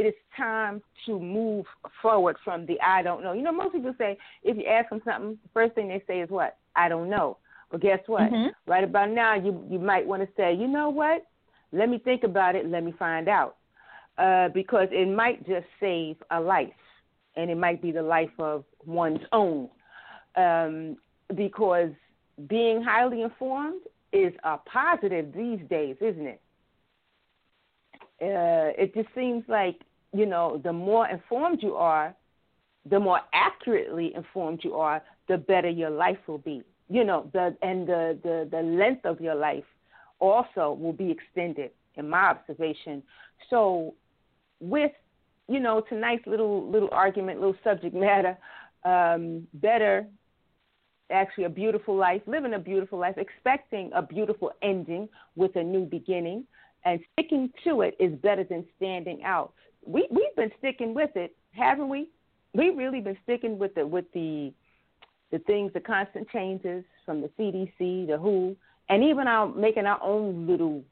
It 0.00 0.06
is 0.06 0.14
time 0.36 0.82
to 1.06 1.20
move 1.20 1.66
forward 2.00 2.36
from 2.42 2.64
the 2.66 2.80
I 2.80 3.02
don't 3.02 3.22
know. 3.22 3.32
You 3.32 3.42
know, 3.42 3.52
most 3.52 3.74
people 3.74 3.94
say 3.98 4.16
if 4.42 4.56
you 4.56 4.64
ask 4.64 4.88
them 4.88 5.02
something, 5.04 5.38
the 5.42 5.48
first 5.52 5.74
thing 5.74 5.88
they 5.88 6.02
say 6.06 6.20
is 6.20 6.30
what? 6.30 6.56
I 6.74 6.88
don't 6.88 7.10
know. 7.10 7.36
But 7.70 7.82
guess 7.82 8.00
what? 8.06 8.22
Mm-hmm. 8.22 8.48
Right 8.70 8.84
about 8.84 9.10
now, 9.10 9.34
you 9.34 9.64
you 9.68 9.78
might 9.78 10.06
want 10.06 10.22
to 10.22 10.28
say, 10.36 10.54
you 10.54 10.68
know 10.68 10.88
what? 10.88 11.26
Let 11.72 11.88
me 11.88 11.98
think 11.98 12.24
about 12.24 12.56
it. 12.56 12.66
Let 12.66 12.82
me 12.82 12.94
find 12.98 13.28
out, 13.28 13.56
uh, 14.18 14.48
because 14.48 14.88
it 14.90 15.08
might 15.08 15.46
just 15.46 15.66
save 15.78 16.16
a 16.30 16.40
life, 16.40 16.68
and 17.36 17.50
it 17.50 17.56
might 17.56 17.80
be 17.80 17.92
the 17.92 18.02
life 18.02 18.30
of 18.38 18.64
one's 18.84 19.20
own. 19.32 19.68
Um, 20.36 20.96
because 21.36 21.90
being 22.48 22.82
highly 22.82 23.22
informed 23.22 23.82
is 24.12 24.32
a 24.44 24.56
positive 24.58 25.32
these 25.32 25.60
days, 25.68 25.96
isn't 26.00 26.26
it? 26.26 26.40
Uh, 28.22 28.72
it 28.76 28.94
just 28.94 29.08
seems 29.14 29.44
like 29.48 29.80
you 30.12 30.26
know 30.26 30.60
the 30.62 30.72
more 30.72 31.08
informed 31.08 31.62
you 31.62 31.74
are, 31.76 32.14
the 32.88 32.98
more 32.98 33.20
accurately 33.32 34.12
informed 34.14 34.60
you 34.64 34.74
are, 34.74 35.02
the 35.28 35.38
better 35.38 35.68
your 35.68 35.90
life 35.90 36.18
will 36.26 36.38
be. 36.38 36.62
You 36.88 37.04
know, 37.04 37.30
the 37.32 37.56
and 37.62 37.86
the 37.86 38.18
the, 38.22 38.48
the 38.50 38.62
length 38.62 39.04
of 39.04 39.20
your 39.20 39.34
life 39.34 39.64
also 40.18 40.76
will 40.78 40.92
be 40.92 41.10
extended, 41.10 41.70
in 41.96 42.08
my 42.08 42.30
observation. 42.30 43.02
So, 43.48 43.94
with 44.60 44.92
you 45.48 45.60
know 45.60 45.82
tonight's 45.88 46.26
little 46.26 46.68
little 46.70 46.90
argument, 46.92 47.40
little 47.40 47.56
subject 47.62 47.94
matter, 47.94 48.36
um, 48.84 49.46
better 49.54 50.06
actually 51.10 51.44
a 51.44 51.48
beautiful 51.48 51.96
life, 51.96 52.22
living 52.26 52.54
a 52.54 52.58
beautiful 52.58 52.98
life, 52.98 53.16
expecting 53.18 53.90
a 53.94 54.02
beautiful 54.02 54.52
ending 54.62 55.08
with 55.36 55.56
a 55.56 55.62
new 55.62 55.84
beginning, 55.84 56.44
and 56.84 57.00
sticking 57.12 57.50
to 57.64 57.82
it 57.82 57.96
is 57.98 58.12
better 58.20 58.44
than 58.44 58.64
standing 58.76 59.22
out. 59.24 59.52
We 59.84 60.06
we've 60.10 60.36
been 60.36 60.50
sticking 60.58 60.94
with 60.94 61.10
it, 61.16 61.36
haven't 61.52 61.88
we? 61.88 62.08
We've 62.54 62.76
really 62.76 63.00
been 63.00 63.16
sticking 63.24 63.58
with 63.58 63.74
the 63.74 63.86
with 63.86 64.06
the 64.12 64.52
the 65.30 65.38
things, 65.40 65.72
the 65.72 65.80
constant 65.80 66.28
changes 66.30 66.84
from 67.06 67.20
the 67.20 67.30
CDC, 67.38 68.08
the 68.08 68.18
WHO, 68.18 68.56
and 68.88 69.04
even 69.04 69.28
our 69.28 69.46
making 69.48 69.86
our 69.86 70.02
own 70.02 70.46
little, 70.46 70.82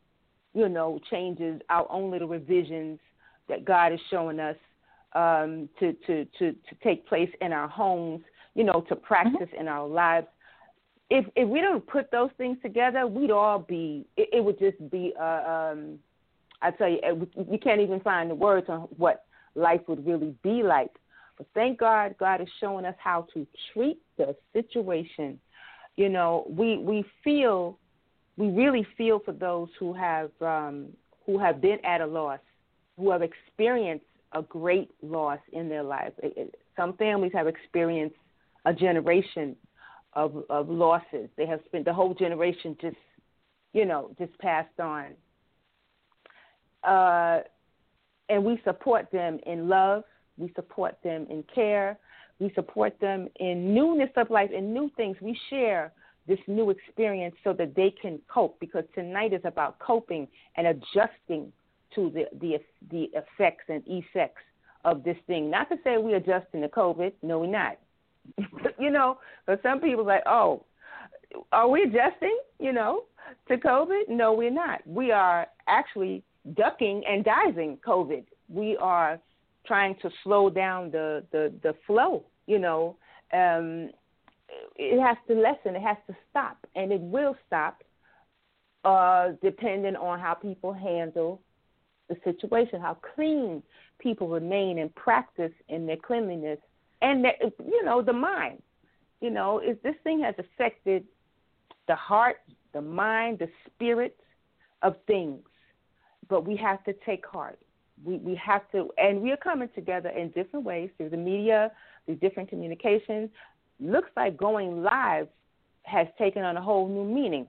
you 0.54 0.68
know, 0.68 1.00
changes, 1.10 1.60
our 1.68 1.90
own 1.90 2.10
little 2.10 2.28
revisions 2.28 3.00
that 3.48 3.64
God 3.64 3.92
is 3.92 4.00
showing 4.10 4.38
us 4.38 4.56
um, 5.14 5.68
to, 5.80 5.92
to 6.06 6.24
to 6.38 6.52
to 6.52 6.74
take 6.82 7.06
place 7.06 7.30
in 7.40 7.52
our 7.52 7.68
homes 7.68 8.22
you 8.58 8.64
know, 8.64 8.84
to 8.88 8.96
practice 8.96 9.48
mm-hmm. 9.52 9.60
in 9.60 9.68
our 9.68 9.86
lives. 9.86 10.26
If 11.10 11.24
if 11.36 11.48
we 11.48 11.60
don't 11.60 11.86
put 11.86 12.10
those 12.10 12.30
things 12.36 12.58
together, 12.60 13.06
we'd 13.06 13.30
all 13.30 13.60
be. 13.60 14.04
It, 14.16 14.28
it 14.32 14.44
would 14.44 14.58
just 14.58 14.78
be. 14.90 15.14
Uh, 15.18 15.70
um, 15.72 15.98
I 16.60 16.70
tell 16.72 16.88
you, 16.88 16.98
you 17.50 17.58
can't 17.58 17.80
even 17.80 18.00
find 18.00 18.30
the 18.30 18.34
words 18.34 18.68
on 18.68 18.80
what 18.96 19.24
life 19.54 19.80
would 19.88 20.06
really 20.06 20.34
be 20.42 20.62
like. 20.62 20.90
But 21.36 21.46
thank 21.54 21.78
God, 21.78 22.16
God 22.18 22.40
is 22.40 22.48
showing 22.60 22.84
us 22.84 22.96
how 22.98 23.26
to 23.34 23.46
treat 23.72 23.98
the 24.16 24.34
situation. 24.52 25.38
You 25.96 26.08
know, 26.08 26.46
we 26.48 26.78
we 26.78 27.04
feel, 27.22 27.78
we 28.36 28.48
really 28.48 28.86
feel 28.96 29.20
for 29.20 29.32
those 29.32 29.68
who 29.78 29.92
have 29.92 30.30
um, 30.40 30.88
who 31.26 31.38
have 31.38 31.60
been 31.60 31.78
at 31.84 32.00
a 32.00 32.06
loss, 32.06 32.40
who 32.96 33.10
have 33.10 33.22
experienced 33.22 34.06
a 34.32 34.42
great 34.42 34.90
loss 35.02 35.38
in 35.52 35.68
their 35.68 35.82
lives. 35.82 36.14
Some 36.76 36.96
families 36.96 37.32
have 37.34 37.46
experienced 37.46 38.16
a 38.64 38.74
generation 38.74 39.56
of 40.14 40.44
of 40.50 40.68
losses. 40.68 41.28
They 41.36 41.46
have 41.46 41.60
spent 41.66 41.84
the 41.84 41.94
whole 41.94 42.14
generation 42.14 42.76
just, 42.80 42.96
you 43.72 43.84
know, 43.84 44.10
just 44.18 44.36
passed 44.38 44.80
on. 44.80 45.14
Uh, 46.84 47.40
and 48.28 48.44
we 48.44 48.60
support 48.64 49.10
them 49.10 49.38
in 49.46 49.68
love. 49.68 50.04
We 50.36 50.52
support 50.54 50.96
them 51.02 51.26
in 51.30 51.44
care. 51.52 51.98
We 52.38 52.52
support 52.54 52.98
them 53.00 53.28
in 53.40 53.74
newness 53.74 54.10
of 54.16 54.30
life 54.30 54.50
and 54.54 54.72
new 54.72 54.90
things. 54.96 55.16
We 55.20 55.38
share 55.50 55.92
this 56.28 56.38
new 56.46 56.70
experience 56.70 57.34
so 57.42 57.52
that 57.54 57.74
they 57.74 57.92
can 58.00 58.20
cope 58.32 58.60
because 58.60 58.84
tonight 58.94 59.32
is 59.32 59.40
about 59.44 59.78
coping 59.78 60.28
and 60.56 60.66
adjusting 60.68 61.52
to 61.94 62.10
the 62.10 62.24
the 62.40 62.58
the 62.90 63.08
effects 63.14 63.64
and 63.68 63.82
effects 63.86 64.42
of 64.84 65.02
this 65.02 65.16
thing. 65.26 65.50
Not 65.50 65.68
to 65.70 65.76
say 65.82 65.96
we're 65.96 66.16
adjusting 66.16 66.60
to 66.60 66.68
COVID. 66.68 67.12
No, 67.22 67.40
we're 67.40 67.46
not. 67.46 67.78
you 68.78 68.90
know, 68.90 69.18
but 69.46 69.60
some 69.62 69.80
people 69.80 70.04
like, 70.04 70.22
oh, 70.26 70.64
are 71.50 71.68
we 71.68 71.82
adjusting? 71.82 72.38
You 72.60 72.72
know, 72.72 73.04
to 73.48 73.56
COVID? 73.56 74.08
No, 74.08 74.34
we're 74.34 74.50
not. 74.50 74.86
We 74.86 75.10
are 75.10 75.46
actually 75.66 76.22
ducking 76.54 77.02
and 77.08 77.24
diving 77.24 77.78
COVID. 77.86 78.24
We 78.48 78.76
are 78.78 79.20
trying 79.66 79.96
to 80.02 80.10
slow 80.24 80.50
down 80.50 80.90
the 80.90 81.24
the, 81.32 81.52
the 81.62 81.74
flow. 81.86 82.24
You 82.46 82.58
know, 82.58 82.96
um, 83.32 83.90
it 84.76 85.00
has 85.00 85.16
to 85.28 85.34
lessen. 85.34 85.76
It 85.76 85.82
has 85.82 85.98
to 86.06 86.16
stop, 86.30 86.56
and 86.74 86.92
it 86.92 87.00
will 87.00 87.36
stop, 87.46 87.82
uh, 88.84 89.32
depending 89.42 89.96
on 89.96 90.18
how 90.18 90.34
people 90.34 90.72
handle 90.72 91.42
the 92.08 92.16
situation, 92.24 92.80
how 92.80 92.96
clean 93.14 93.62
people 93.98 94.28
remain 94.28 94.78
and 94.78 94.94
practice 94.94 95.52
in 95.68 95.86
their 95.86 95.96
cleanliness, 95.96 96.58
and 97.02 97.24
their, 97.24 97.34
you 97.42 97.84
know 97.84 98.00
the 98.02 98.12
mind. 98.12 98.62
You 99.20 99.30
know, 99.30 99.58
is 99.58 99.76
this 99.82 99.96
thing 100.04 100.22
has 100.22 100.34
affected 100.38 101.04
the 101.88 101.96
heart, 101.96 102.36
the 102.72 102.80
mind, 102.80 103.40
the 103.40 103.48
spirit 103.66 104.16
of 104.82 104.94
things. 105.06 105.40
But 106.28 106.46
we 106.46 106.56
have 106.56 106.82
to 106.84 106.92
take 107.06 107.26
heart. 107.26 107.58
We 108.04 108.18
we 108.18 108.34
have 108.36 108.70
to, 108.72 108.90
and 108.98 109.20
we 109.20 109.32
are 109.32 109.36
coming 109.36 109.68
together 109.74 110.10
in 110.10 110.30
different 110.30 110.64
ways 110.64 110.90
through 110.96 111.10
the 111.10 111.16
media, 111.16 111.72
through 112.06 112.16
different 112.16 112.48
communications. 112.48 113.30
Looks 113.80 114.10
like 114.16 114.36
going 114.36 114.82
live 114.82 115.28
has 115.82 116.06
taken 116.18 116.42
on 116.42 116.56
a 116.56 116.62
whole 116.62 116.88
new 116.88 117.04
meaning. 117.04 117.46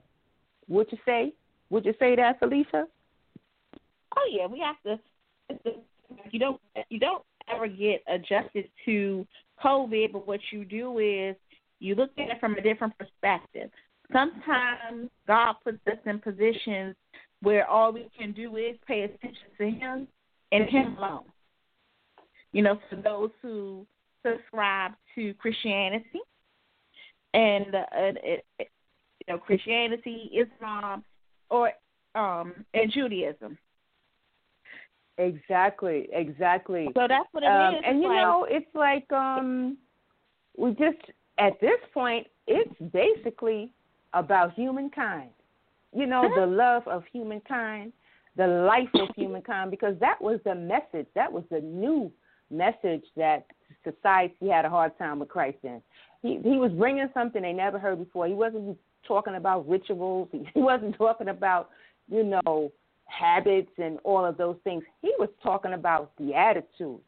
Would 0.67 0.87
you 0.91 0.97
say? 1.05 1.33
Would 1.69 1.85
you 1.85 1.93
say 1.99 2.15
that, 2.15 2.39
Felicia? 2.39 2.87
Oh 4.17 4.29
yeah, 4.31 4.47
we 4.47 4.59
have 4.59 4.75
to. 4.83 5.71
You 6.31 6.39
don't 6.39 6.61
you 6.89 6.99
don't 6.99 7.23
ever 7.53 7.67
get 7.67 8.03
adjusted 8.07 8.69
to 8.85 9.27
COVID, 9.63 10.13
but 10.13 10.27
what 10.27 10.39
you 10.51 10.65
do 10.65 10.99
is 10.99 11.35
you 11.79 11.95
look 11.95 12.11
at 12.17 12.29
it 12.29 12.39
from 12.39 12.55
a 12.55 12.61
different 12.61 12.97
perspective 12.97 13.69
sometimes 14.11 15.09
God 15.27 15.55
puts 15.63 15.79
us 15.87 15.97
in 16.05 16.19
positions 16.19 16.95
where 17.41 17.67
all 17.67 17.91
we 17.91 18.09
can 18.17 18.31
do 18.31 18.57
is 18.57 18.75
pay 18.87 19.01
attention 19.01 19.47
to 19.57 19.69
Him 19.69 20.07
and 20.51 20.69
Him 20.69 20.97
alone. 20.97 21.23
You 22.51 22.63
know, 22.63 22.79
for 22.89 22.95
those 22.95 23.29
who 23.41 23.85
subscribe 24.25 24.91
to 25.15 25.33
Christianity 25.35 26.21
and 27.33 27.75
uh, 27.75 27.85
it, 27.93 28.45
it, 28.57 28.69
you 29.19 29.33
know 29.33 29.39
Christianity, 29.39 30.31
Islam, 30.33 31.03
or 31.49 31.71
um, 32.15 32.53
and 32.73 32.91
Judaism. 32.91 33.57
Exactly, 35.17 36.07
exactly. 36.13 36.87
So 36.95 37.05
that's 37.07 37.27
what 37.33 37.43
it 37.43 37.47
um, 37.47 37.75
is. 37.75 37.81
And 37.85 38.01
you 38.01 38.07
like, 38.07 38.17
know, 38.17 38.47
it's 38.49 38.73
like 38.73 39.11
um, 39.11 39.77
we 40.57 40.71
just 40.71 40.97
at 41.37 41.59
this 41.61 41.79
point, 41.93 42.27
it's 42.47 42.73
basically 42.91 43.71
about 44.13 44.53
humankind. 44.53 45.29
You 45.93 46.05
know, 46.05 46.29
the 46.35 46.45
love 46.45 46.87
of 46.87 47.03
humankind, 47.11 47.93
the 48.35 48.47
life 48.47 48.89
of 48.95 49.09
humankind, 49.15 49.71
because 49.71 49.95
that 49.99 50.21
was 50.21 50.39
the 50.45 50.55
message. 50.55 51.07
That 51.15 51.31
was 51.31 51.43
the 51.49 51.59
new 51.59 52.11
message 52.51 53.03
that 53.15 53.45
society 53.83 54.49
had 54.49 54.65
a 54.65 54.69
hard 54.69 54.97
time 54.97 55.19
with 55.19 55.29
Christ 55.29 55.57
in. 55.63 55.81
He 56.21 56.39
he 56.43 56.57
was 56.57 56.71
bringing 56.71 57.09
something 57.13 57.41
they 57.41 57.53
never 57.53 57.79
heard 57.79 57.97
before. 57.97 58.27
He 58.27 58.33
wasn't 58.33 58.77
talking 59.07 59.35
about 59.35 59.67
rituals. 59.67 60.29
He, 60.53 60.61
wasn't 60.61 60.97
talking 60.97 61.29
about 61.29 61.69
you 62.07 62.23
know 62.23 62.71
habits 63.05 63.71
and 63.77 63.99
all 64.03 64.25
of 64.25 64.37
those 64.37 64.57
things. 64.63 64.83
He 65.01 65.13
was 65.17 65.29
talking 65.41 65.73
about 65.73 66.11
the 66.17 66.33
attitude. 66.33 66.99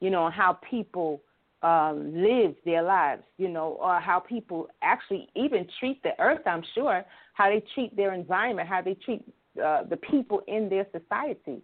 You 0.00 0.10
know 0.10 0.30
how 0.30 0.58
people 0.68 1.22
um, 1.62 2.12
live 2.14 2.54
their 2.64 2.82
lives, 2.82 3.22
you 3.36 3.48
know, 3.48 3.78
or 3.80 3.98
how 4.00 4.20
people 4.20 4.68
actually 4.82 5.28
even 5.34 5.66
treat 5.80 6.02
the 6.02 6.10
earth, 6.20 6.42
I'm 6.46 6.62
sure, 6.74 7.04
how 7.38 7.48
they 7.48 7.62
treat 7.74 7.96
their 7.96 8.12
environment, 8.12 8.68
how 8.68 8.82
they 8.82 8.94
treat 8.94 9.22
uh, 9.64 9.84
the 9.84 9.96
people 9.96 10.42
in 10.46 10.68
their 10.68 10.86
society. 10.92 11.62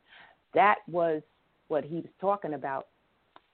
That 0.55 0.77
was 0.89 1.21
what 1.69 1.85
he 1.85 1.97
was 1.97 2.11
talking 2.21 2.55
about, 2.55 2.87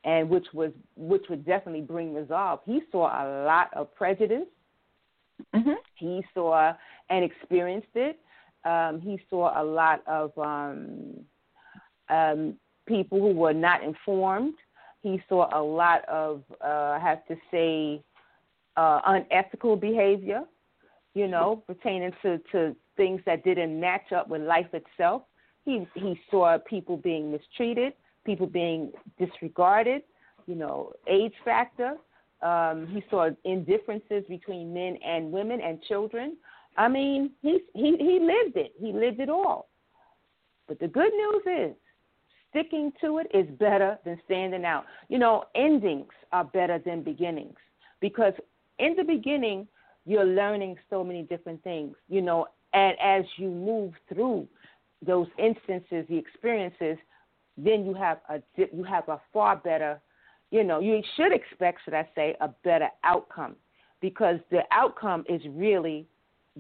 and 0.05 0.29
which 0.29 0.47
was 0.55 0.71
which 0.97 1.25
would 1.29 1.45
definitely 1.45 1.83
bring 1.83 2.15
resolve. 2.15 2.61
He 2.65 2.83
saw 2.93 3.07
a 3.07 3.45
lot 3.45 3.71
of 3.75 3.93
prejudice. 3.95 4.47
Mm-hmm. 5.55 5.81
He 5.95 6.23
saw 6.35 6.75
and 7.09 7.25
experienced 7.25 7.95
it. 7.95 8.19
Um, 8.65 9.01
he 9.01 9.19
saw 9.31 9.61
a 9.61 9.65
lot 9.65 10.03
of 10.07 10.37
um, 10.37 11.21
um, 12.11 12.55
people 12.87 13.19
who 13.19 13.33
were 13.33 13.55
not 13.55 13.83
informed 13.83 14.55
he 15.03 15.21
saw 15.29 15.49
a 15.59 15.63
lot 15.63 16.05
of, 16.09 16.43
uh, 16.63 16.67
I 16.67 16.99
have 17.01 17.27
to 17.27 17.37
say, 17.51 18.03
uh, 18.77 19.01
unethical 19.07 19.77
behavior, 19.77 20.43
you 21.15 21.29
know, 21.29 21.63
pertaining 21.67 22.13
to, 22.23 22.39
to 22.53 22.77
things 22.97 23.21
that 23.27 23.45
didn't 23.45 23.79
match 23.79 24.13
up 24.15 24.29
with 24.29 24.43
life 24.43 24.69
itself. 24.73 25.23
He, 25.65 25.87
he 25.95 26.19
saw 26.31 26.57
people 26.59 26.97
being 26.97 27.31
mistreated, 27.31 27.95
people 28.25 28.47
being 28.47 28.93
disregarded, 29.19 30.03
you 30.47 30.55
know, 30.55 30.93
age 31.09 31.35
factor. 31.45 31.97
Um, 32.43 32.87
he 32.87 33.05
saw 33.11 33.31
indifferences 33.45 34.25
between 34.29 34.73
men 34.73 34.97
and 35.05 35.31
women 35.31 35.61
and 35.61 35.83
children. 35.83 36.37
I 36.77 36.89
mean, 36.89 37.33
he, 37.43 37.61
he, 37.75 37.97
he 37.99 38.19
lived 38.21 38.57
it. 38.57 38.73
He 38.81 38.93
lived 38.93 39.21
it 39.21 39.29
all. 39.29 39.69
But 40.67 40.79
the 40.79 40.89
good 40.89 41.13
news 41.13 41.43
is 41.47 41.77
sticking 42.51 42.93
to 43.01 43.19
it 43.19 43.27
is 43.35 43.47
better 43.59 43.99
than 44.05 44.21
standing 44.25 44.65
out. 44.65 44.85
You 45.09 45.19
know, 45.19 45.45
endings 45.55 46.13
are 46.33 46.45
better 46.45 46.79
than 46.79 47.03
beginnings 47.03 47.57
because 48.01 48.33
in 48.79 48.95
the 48.97 49.05
beginning, 49.05 49.67
you're 50.07 50.25
learning 50.25 50.77
so 50.89 51.05
many 51.05 51.23
different 51.23 51.63
things, 51.63 51.95
you 52.09 52.23
know, 52.23 52.47
and 52.73 52.97
as 53.03 53.25
you 53.37 53.49
move 53.49 53.93
through 54.13 54.47
those 55.05 55.27
instances, 55.39 56.07
the 56.09 56.17
experiences, 56.17 56.99
then 57.57 57.85
you 57.85 57.95
have 57.95 58.19
a 58.29 58.41
you 58.57 58.85
have 58.85 59.09
a 59.09 59.21
far 59.33 59.57
better, 59.57 60.01
you 60.51 60.65
know, 60.65 60.81
you 60.81 61.03
should 61.17 61.33
expect, 61.33 61.81
should 61.85 61.95
I 61.95 62.09
say, 62.15 62.37
a 62.41 62.49
better 62.65 62.89
outcome 63.05 63.57
because 64.01 64.39
the 64.51 64.63
outcome 64.71 65.25
is 65.29 65.41
really 65.51 66.07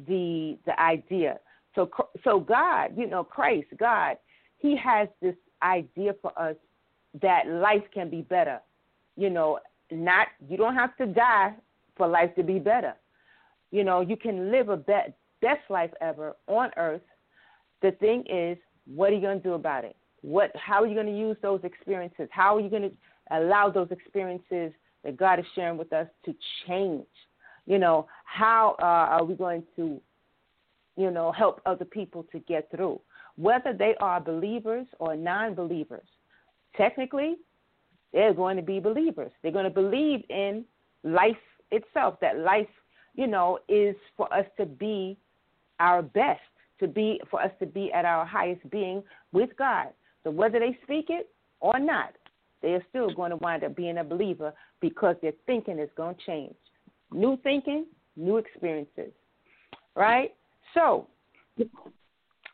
the 0.07 0.59
the 0.67 0.79
idea. 0.81 1.39
So 1.75 1.91
so 2.25 2.41
God, 2.41 2.93
you 2.97 3.07
know, 3.07 3.25
Christ, 3.25 3.69
God, 3.79 4.17
He 4.59 4.77
has 4.77 5.09
this 5.23 5.37
idea 5.63 6.15
for 6.21 6.39
us 6.39 6.57
that 7.21 7.47
life 7.47 7.85
can 7.93 8.11
be 8.11 8.23
better. 8.23 8.61
You 9.17 9.31
know, 9.31 9.59
not 9.91 10.29
you 10.49 10.57
don't 10.57 10.75
have 10.75 10.97
to 10.99 11.07
die 11.07 11.55
for 11.97 12.07
life 12.07 12.35
to 12.37 12.43
be 12.43 12.59
better. 12.59 12.95
You 13.71 13.85
know, 13.85 14.01
you 14.01 14.17
can 14.17 14.51
live 14.51 14.69
a 14.69 14.77
be- 14.77 15.15
best 15.41 15.63
life 15.69 15.91
ever 16.01 16.37
on 16.47 16.71
earth. 16.77 17.03
The 17.83 17.93
thing 17.93 18.25
is, 18.29 18.59
what 18.87 19.11
are 19.11 19.15
you 19.15 19.21
going 19.21 19.39
to 19.39 19.43
do 19.43 19.55
about 19.55 19.85
it? 19.85 19.97
What 20.23 20.53
how 20.55 20.83
are 20.83 20.87
you 20.87 20.95
going 20.95 21.07
to 21.07 21.17
use 21.17 21.37
those 21.41 21.61
experiences? 21.65 22.29
How 22.31 22.57
are 22.57 22.61
you 22.61 22.69
going 22.69 22.83
to 22.83 22.93
allow 23.31 23.71
those 23.71 23.91
experiences 23.91 24.73
that 25.05 25.17
God 25.17 25.39
is 25.39 25.47
sharing 25.55 25.79
with 25.79 25.93
us 25.93 26.09
to 26.27 26.35
change? 26.67 27.07
You 27.67 27.79
know, 27.79 28.07
how 28.25 28.77
uh, 28.81 28.85
are 28.85 29.25
we 29.25 29.35
going 29.35 29.63
to 29.77 30.01
you 30.97 31.11
know, 31.11 31.33
help 31.33 31.63
other 31.65 31.85
people 31.87 32.27
to 32.33 32.41
get 32.41 32.71
through? 32.71 33.01
whether 33.41 33.73
they 33.73 33.95
are 34.01 34.21
believers 34.21 34.87
or 34.99 35.17
non 35.17 35.55
believers. 35.55 36.07
Technically, 36.77 37.37
they're 38.13 38.35
going 38.35 38.57
to 38.57 38.63
be 38.63 38.81
believers. 38.81 39.33
They're 39.43 39.53
going 39.53 39.65
to 39.65 39.71
believe 39.71 40.23
in 40.29 40.65
life 41.05 41.37
itself, 41.71 42.21
that 42.21 42.39
life, 42.39 42.69
you 43.15 43.27
know, 43.27 43.59
is 43.69 43.97
for 44.17 44.33
us 44.33 44.47
to 44.59 44.67
be 44.67 45.17
our 45.79 46.03
best, 46.03 46.41
to 46.79 46.89
be 46.89 47.21
for 47.31 47.43
us 47.43 47.51
to 47.59 47.67
be 47.67 47.93
at 47.93 48.05
our 48.05 48.25
highest 48.25 48.69
being 48.71 49.03
with 49.33 49.51
God. 49.59 49.89
So 50.25 50.31
whether 50.31 50.59
they 50.59 50.79
speak 50.83 51.07
it 51.09 51.31
or 51.61 51.79
not, 51.79 52.15
they 52.63 52.75
are 52.75 52.85
still 52.91 53.13
going 53.13 53.31
to 53.31 53.37
wind 53.37 53.65
up 53.65 53.75
being 53.75 53.99
a 53.99 54.05
believer 54.05 54.53
because 54.81 55.17
their 55.23 55.33
thinking 55.47 55.79
is 55.79 55.89
going 55.97 56.15
to 56.15 56.21
change. 56.27 56.55
New 57.13 57.39
thinking, 57.43 57.87
new 58.17 58.37
experiences. 58.37 59.13
Right? 59.97 60.35
So 60.75 61.07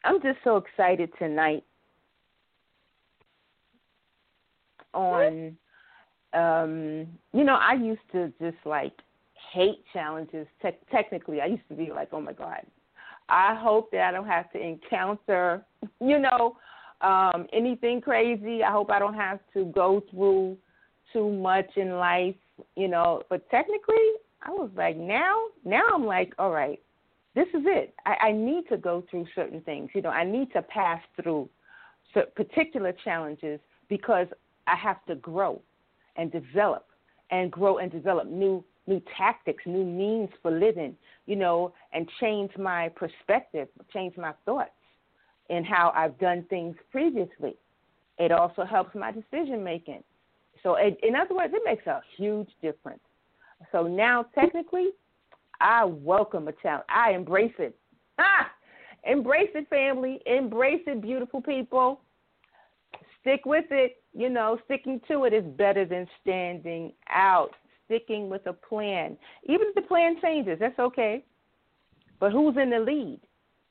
I'm 0.04 0.22
just 0.22 0.38
so 0.44 0.56
excited 0.56 1.10
tonight 1.18 1.64
on 4.94 5.56
um 6.32 7.06
you 7.32 7.44
know 7.44 7.56
I 7.60 7.74
used 7.74 8.00
to 8.12 8.32
just 8.40 8.56
like 8.64 8.94
hate 9.52 9.84
challenges 9.92 10.46
te- 10.62 10.78
technically 10.90 11.40
I 11.40 11.46
used 11.46 11.68
to 11.68 11.74
be 11.74 11.90
like 11.90 12.08
oh 12.12 12.20
my 12.20 12.32
god 12.32 12.62
I 13.28 13.54
hope 13.54 13.90
that 13.92 14.02
I 14.08 14.12
don't 14.12 14.26
have 14.26 14.50
to 14.52 14.60
encounter 14.60 15.64
you 16.00 16.18
know 16.18 16.56
um 17.00 17.46
anything 17.52 18.00
crazy 18.00 18.62
I 18.62 18.72
hope 18.72 18.90
I 18.90 18.98
don't 18.98 19.14
have 19.14 19.40
to 19.54 19.66
go 19.66 20.02
through 20.10 20.56
too 21.12 21.30
much 21.30 21.70
in 21.76 21.96
life 21.96 22.36
you 22.76 22.88
know 22.88 23.22
but 23.28 23.48
technically 23.50 24.12
I 24.42 24.50
was 24.50 24.70
like 24.76 24.96
now 24.96 25.40
now 25.64 25.82
I'm 25.94 26.06
like 26.06 26.32
all 26.38 26.50
right 26.50 26.80
this 27.36 27.48
is 27.48 27.64
it. 27.66 27.94
I, 28.06 28.28
I 28.28 28.32
need 28.32 28.66
to 28.70 28.78
go 28.78 29.04
through 29.10 29.26
certain 29.34 29.60
things. 29.60 29.90
You 29.94 30.00
know, 30.00 30.08
I 30.08 30.24
need 30.24 30.50
to 30.54 30.62
pass 30.62 31.00
through 31.22 31.50
particular 32.34 32.94
challenges 33.04 33.60
because 33.90 34.26
I 34.66 34.74
have 34.74 35.04
to 35.04 35.16
grow 35.16 35.60
and 36.16 36.32
develop 36.32 36.86
and 37.30 37.52
grow 37.52 37.76
and 37.76 37.92
develop 37.92 38.26
new 38.26 38.64
new 38.86 39.02
tactics, 39.16 39.62
new 39.66 39.84
means 39.84 40.28
for 40.42 40.50
living, 40.50 40.96
you 41.26 41.36
know, 41.36 41.72
and 41.92 42.08
change 42.20 42.50
my 42.56 42.88
perspective, 42.90 43.68
change 43.92 44.16
my 44.16 44.32
thoughts 44.44 44.70
in 45.50 45.64
how 45.64 45.92
I've 45.94 46.18
done 46.18 46.44
things 46.48 46.76
previously. 46.90 47.56
It 48.18 48.32
also 48.32 48.64
helps 48.64 48.94
my 48.94 49.12
decision 49.12 49.62
making. 49.62 50.02
So, 50.62 50.76
it, 50.76 50.98
in 51.02 51.14
other 51.14 51.34
words, 51.34 51.52
it 51.54 51.62
makes 51.64 51.86
a 51.86 52.00
huge 52.16 52.48
difference. 52.62 53.00
So 53.72 53.86
now, 53.86 54.26
technically, 54.34 54.88
I 55.60 55.84
welcome 55.84 56.48
a 56.48 56.52
challenge. 56.62 56.84
I 56.88 57.12
embrace 57.12 57.54
it. 57.58 57.76
Ah, 58.18 58.50
embrace 59.04 59.50
it, 59.54 59.68
family. 59.68 60.20
Embrace 60.26 60.82
it, 60.86 61.00
beautiful 61.00 61.40
people. 61.40 62.00
Stick 63.20 63.44
with 63.44 63.66
it. 63.70 64.02
You 64.14 64.30
know, 64.30 64.58
sticking 64.64 65.00
to 65.08 65.24
it 65.24 65.32
is 65.32 65.44
better 65.56 65.84
than 65.84 66.06
standing 66.22 66.92
out. 67.10 67.50
Sticking 67.86 68.28
with 68.28 68.46
a 68.46 68.52
plan, 68.52 69.16
even 69.44 69.68
if 69.68 69.74
the 69.74 69.82
plan 69.82 70.16
changes, 70.20 70.58
that's 70.60 70.78
okay. 70.78 71.24
But 72.18 72.32
who's 72.32 72.56
in 72.56 72.70
the 72.70 72.80
lead 72.80 73.20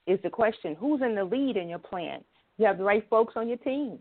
is 0.08 0.20
the 0.24 0.30
question. 0.30 0.76
Who's 0.80 1.02
in 1.02 1.16
the 1.16 1.24
lead 1.24 1.58
in 1.58 1.68
your 1.68 1.80
plan? 1.80 2.24
You 2.58 2.66
have 2.66 2.78
the 2.78 2.84
right 2.84 3.06
folks 3.10 3.34
on 3.36 3.48
your 3.48 3.58
team. 3.58 4.00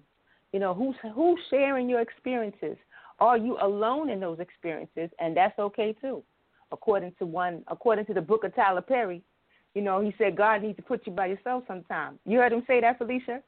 You 0.52 0.60
know, 0.60 0.72
who's 0.72 0.94
who's 1.14 1.38
sharing 1.50 1.88
your 1.88 2.00
experiences? 2.00 2.76
Are 3.18 3.36
you 3.36 3.58
alone 3.60 4.08
in 4.08 4.20
those 4.20 4.38
experiences? 4.38 5.10
And 5.18 5.36
that's 5.36 5.58
okay 5.58 5.94
too. 6.00 6.22
According 6.70 7.14
to 7.18 7.26
one 7.26 7.64
according 7.68 8.06
to 8.06 8.14
the 8.14 8.20
book 8.20 8.44
of 8.44 8.54
Tyler 8.54 8.82
Perry, 8.82 9.22
you 9.74 9.82
know, 9.82 10.00
he 10.00 10.14
said 10.18 10.36
God 10.36 10.62
needs 10.62 10.76
to 10.76 10.82
put 10.82 11.06
you 11.06 11.12
by 11.12 11.26
yourself 11.26 11.64
sometime. 11.66 12.18
You 12.24 12.38
heard 12.38 12.52
him 12.52 12.62
say 12.66 12.80
that, 12.80 12.98
Felicia? 12.98 13.40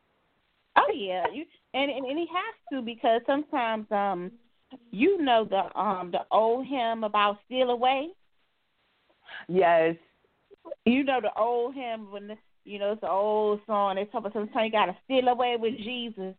Oh 0.76 0.92
yeah. 0.92 1.24
You 1.32 1.44
and, 1.74 1.90
and, 1.90 2.06
and 2.06 2.18
he 2.18 2.26
has 2.26 2.54
to 2.72 2.82
because 2.84 3.20
sometimes 3.26 3.86
um 3.90 4.32
you 4.90 5.22
know 5.22 5.44
the 5.44 5.78
um 5.78 6.10
the 6.10 6.20
old 6.30 6.66
hymn 6.66 7.04
about 7.04 7.38
steal 7.46 7.70
away. 7.70 8.08
Yes. 9.48 9.96
You 10.84 11.04
know 11.04 11.20
the 11.20 11.38
old 11.38 11.74
hymn 11.74 12.10
when 12.10 12.28
the, 12.28 12.36
you 12.64 12.78
know 12.78 12.92
it's 12.92 13.02
an 13.02 13.08
old 13.08 13.60
song. 13.66 13.96
They 13.96 14.04
talk 14.04 14.20
about 14.20 14.32
sometimes 14.32 14.66
you 14.66 14.72
gotta 14.72 14.96
steal 15.04 15.28
away 15.28 15.56
with 15.58 15.76
Jesus, 15.76 16.34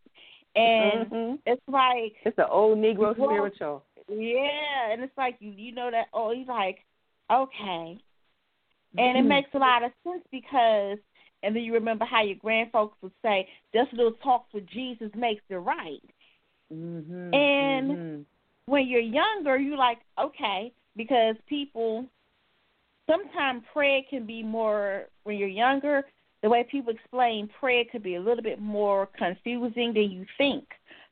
and 0.54 1.06
mm-hmm. 1.06 1.34
it's 1.46 1.62
like 1.68 2.14
it's 2.24 2.38
an 2.38 2.46
old 2.50 2.78
Negro 2.78 3.14
spiritual. 3.14 3.84
Yeah, 4.08 4.92
and 4.92 5.02
it's 5.02 5.16
like 5.16 5.36
you 5.40 5.50
you 5.50 5.72
know 5.72 5.90
that 5.90 6.06
oh 6.12 6.34
he's 6.34 6.48
like 6.48 6.78
okay, 7.30 7.98
and 8.96 8.98
mm-hmm. 8.98 9.18
it 9.18 9.22
makes 9.22 9.50
a 9.54 9.58
lot 9.58 9.82
of 9.82 9.92
sense 10.04 10.24
because 10.30 10.98
and 11.42 11.54
then 11.54 11.62
you 11.62 11.74
remember 11.74 12.04
how 12.04 12.22
your 12.22 12.36
grandfolks 12.36 12.94
would 13.02 13.12
say 13.22 13.48
just 13.74 13.92
little 13.92 14.12
talks 14.22 14.52
with 14.52 14.66
Jesus 14.66 15.10
makes 15.14 15.42
it 15.48 15.54
right. 15.54 16.02
Mm-hmm. 16.72 17.34
And 17.34 17.90
mm-hmm. 17.90 18.22
when 18.66 18.86
you're 18.86 19.00
younger, 19.00 19.56
you're 19.56 19.78
like 19.78 19.98
okay 20.18 20.72
because 20.96 21.36
people 21.48 22.06
sometimes 23.08 23.62
prayer 23.72 24.00
can 24.08 24.26
be 24.26 24.42
more 24.42 25.04
when 25.24 25.36
you're 25.36 25.48
younger 25.48 26.04
the 26.42 26.48
way 26.48 26.66
people 26.70 26.92
explain 26.92 27.48
prayer 27.58 27.84
could 27.90 28.02
be 28.02 28.14
a 28.14 28.20
little 28.20 28.42
bit 28.42 28.60
more 28.60 29.08
confusing 29.18 29.92
than 29.94 30.10
you 30.10 30.24
think. 30.36 30.64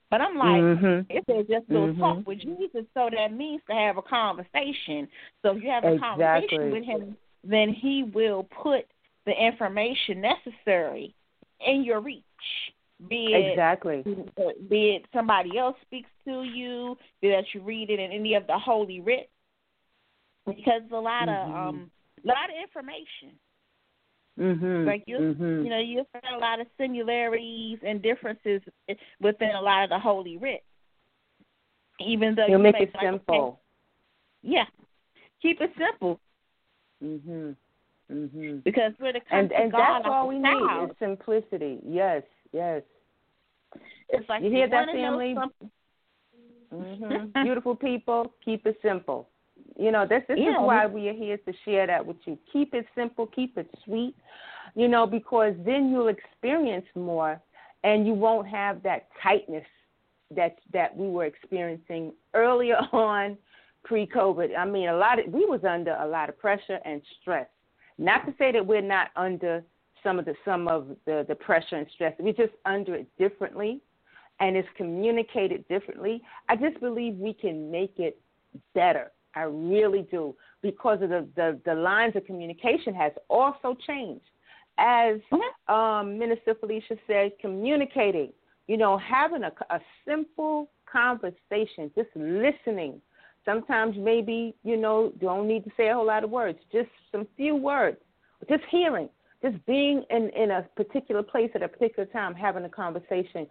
But 0.09 0.21
I'm 0.21 0.37
like, 0.37 0.63
mm-hmm. 0.63 1.01
if 1.11 1.25
there's 1.27 1.49
just 1.49 1.69
little 1.69 1.89
mm-hmm. 1.89 2.01
talk 2.01 2.27
with 2.27 2.39
Jesus, 2.39 2.85
so 2.95 3.11
that 3.17 3.33
means 3.33 3.61
to 3.69 3.75
have 3.75 3.97
a 3.97 4.03
conversation. 4.03 5.09
So 5.43 5.57
if 5.57 5.63
you 5.63 5.71
have 5.71 5.83
a 5.83 5.95
exactly. 5.95 5.99
conversation 5.99 6.71
with 6.71 6.85
him, 6.85 7.17
then 7.43 7.71
he 7.71 8.05
will 8.15 8.45
put 8.45 8.87
the 9.25 9.33
information 9.33 10.21
necessary 10.21 11.13
in 11.67 11.83
your 11.83 12.01
reach. 12.01 12.23
Be 13.09 13.27
it, 13.33 13.51
exactly. 13.51 14.03
Be 14.71 14.97
it 14.97 15.07
somebody 15.13 15.59
else 15.59 15.77
speaks 15.83 16.09
to 16.25 16.43
you, 16.43 16.97
be 17.21 17.29
that 17.29 17.45
you 17.53 17.61
read 17.61 17.91
it 17.91 18.01
in 18.01 18.11
any 18.11 18.35
of 18.35 18.47
the 18.47 18.59
holy 18.59 19.01
writ, 19.01 19.29
because 20.47 20.83
a 20.91 20.97
lot 20.97 21.29
mm-hmm. 21.29 21.51
of 21.53 21.69
um, 21.69 21.91
a 22.25 22.29
lot 22.29 22.49
of 22.49 22.57
information. 22.63 23.39
Mm-hmm. 24.39 24.87
Like 24.87 25.05
you, 25.07 25.19
mm-hmm. 25.19 25.65
you 25.65 25.71
know, 25.71 25.79
you 25.79 26.05
find 26.13 26.35
a 26.35 26.39
lot 26.39 26.61
of 26.61 26.67
similarities 26.79 27.79
and 27.87 28.03
differences 28.03 28.63
within 29.21 29.51
a 29.51 29.61
lot 29.61 29.85
of 29.85 29.91
the 29.91 29.99
Holy 29.99 30.37
Writ. 30.37 30.65
Even 32.01 32.35
though 32.35 32.47
You'll 32.47 32.59
you 32.59 32.65
make 32.65 32.77
it 32.77 32.91
like, 32.95 33.05
simple. 33.05 33.35
Okay, 33.35 34.55
yeah, 34.55 34.65
keep 35.41 35.61
it 35.61 35.71
simple. 35.79 36.21
Mhm. 37.03 37.57
Mhm. 38.11 38.63
Because 38.63 38.93
when 38.99 39.17
it 39.17 39.23
and 39.31 39.53
and 39.53 39.73
God, 39.73 40.01
that's 40.01 40.09
all 40.09 40.29
we 40.29 40.41
child, 40.41 40.83
need 40.83 40.91
is 40.91 40.99
simplicity. 40.99 41.81
Yes, 41.85 42.23
yes. 42.57 42.83
It's 44.09 44.29
like 44.29 44.43
you 44.43 44.51
hear 44.51 44.65
you 44.65 44.71
that, 44.71 44.87
family? 44.91 45.37
Mhm. 46.73 47.33
Beautiful 47.45 47.77
people, 47.77 48.33
keep 48.45 48.67
it 48.67 48.79
simple. 48.83 49.29
You 49.77 49.91
know, 49.93 50.07
this 50.07 50.25
this 50.27 50.39
Yeah. 50.39 50.51
is 50.51 50.57
why 50.59 50.87
we 50.87 51.09
are 51.09 51.13
here 51.13 51.39
to 51.39 51.53
share 51.65 51.87
that 51.87 52.05
with 52.05 52.17
you. 52.27 52.39
Keep 52.53 52.75
it 52.75 52.87
simple, 52.95 53.27
keep 53.27 53.57
it 53.59 53.69
sweet. 53.85 54.15
You 54.75 54.89
know, 54.89 55.07
because 55.07 55.55
then 55.65 55.91
you'll 55.91 56.09
experience 56.09 56.87
more 56.95 57.41
and 57.85 58.07
you 58.07 58.15
won't 58.15 58.49
have 58.49 58.83
that 58.83 59.09
tightness 59.23 59.67
that 60.31 60.59
that 60.73 60.97
we 60.97 61.09
were 61.09 61.25
experiencing 61.25 62.13
earlier 62.35 62.77
on 62.93 63.39
pre-COVID. 63.85 64.57
I 64.57 64.65
mean, 64.65 64.89
a 64.89 64.97
lot 64.97 65.19
of 65.19 65.33
we 65.33 65.45
was 65.47 65.65
under 65.65 65.95
a 66.01 66.07
lot 66.07 66.29
of 66.29 66.39
pressure 66.39 66.81
and 66.85 67.01
stress. 67.21 67.49
Not 67.99 68.27
to 68.27 68.35
say 68.39 68.53
that 68.53 68.67
we're 68.67 68.83
not 68.83 69.09
under 69.17 69.65
some 70.03 70.19
of 70.19 70.25
the 70.25 70.35
some 70.45 70.69
of 70.69 70.89
the 71.05 71.25
the 71.29 71.35
pressure 71.35 71.77
and 71.77 71.87
stress. 71.95 72.15
We're 72.19 72.33
just 72.33 72.55
under 72.65 72.95
it 72.95 73.09
differently 73.19 73.81
and 74.41 74.57
it's 74.57 74.69
communicated 74.77 75.67
differently. 75.69 76.23
I 76.49 76.57
just 76.57 76.79
believe 76.81 77.15
we 77.15 77.33
can 77.33 77.71
make 77.71 77.95
it 77.99 78.21
better. 78.75 79.13
I 79.35 79.43
really 79.43 80.07
do 80.11 80.35
because 80.63 81.03
of 81.03 81.11
the, 81.11 81.27
the, 81.37 81.61
the 81.65 81.75
lines 81.75 82.17
of 82.17 82.25
communication 82.25 82.95
has 82.95 83.13
also 83.29 83.77
changed. 83.87 84.25
As 84.79 85.17
Mm-hmm. 85.33 85.75
um, 85.75 86.19
Minister 86.19 86.55
Felicia 86.55 86.97
said, 87.07 87.33
communicating, 87.41 88.33
you 88.67 88.77
know, 88.77 88.99
having 88.99 89.43
a, 89.43 89.53
a 89.71 89.81
simple 90.07 90.71
conversation, 90.91 91.91
just 91.95 92.11
listening. 92.15 93.01
Sometimes 93.45 93.95
maybe, 93.99 94.55
you 94.65 94.77
know, 94.77 95.13
don't 95.21 95.47
need 95.47 95.65
to 95.65 95.71
say 95.77 95.89
a 95.89 95.95
whole 95.95 96.07
lot 96.07 96.25
of 96.25 96.31
words, 96.31 96.59
just 96.73 96.89
some 97.13 97.27
few 97.37 97.55
words, 97.57 97.97
just 98.49 98.65
hearing, 98.71 99.09
just 99.43 99.65
being 99.67 100.03
in, 100.11 100.31
in 100.31 100.51
a 100.51 100.63
particular 100.77 101.23
place 101.23 101.51
at 101.55 101.63
a 101.63 101.69
particular 101.69 102.07
time, 102.07 102.35
having 102.35 102.65
a 102.65 102.69
conversation. 102.69 103.47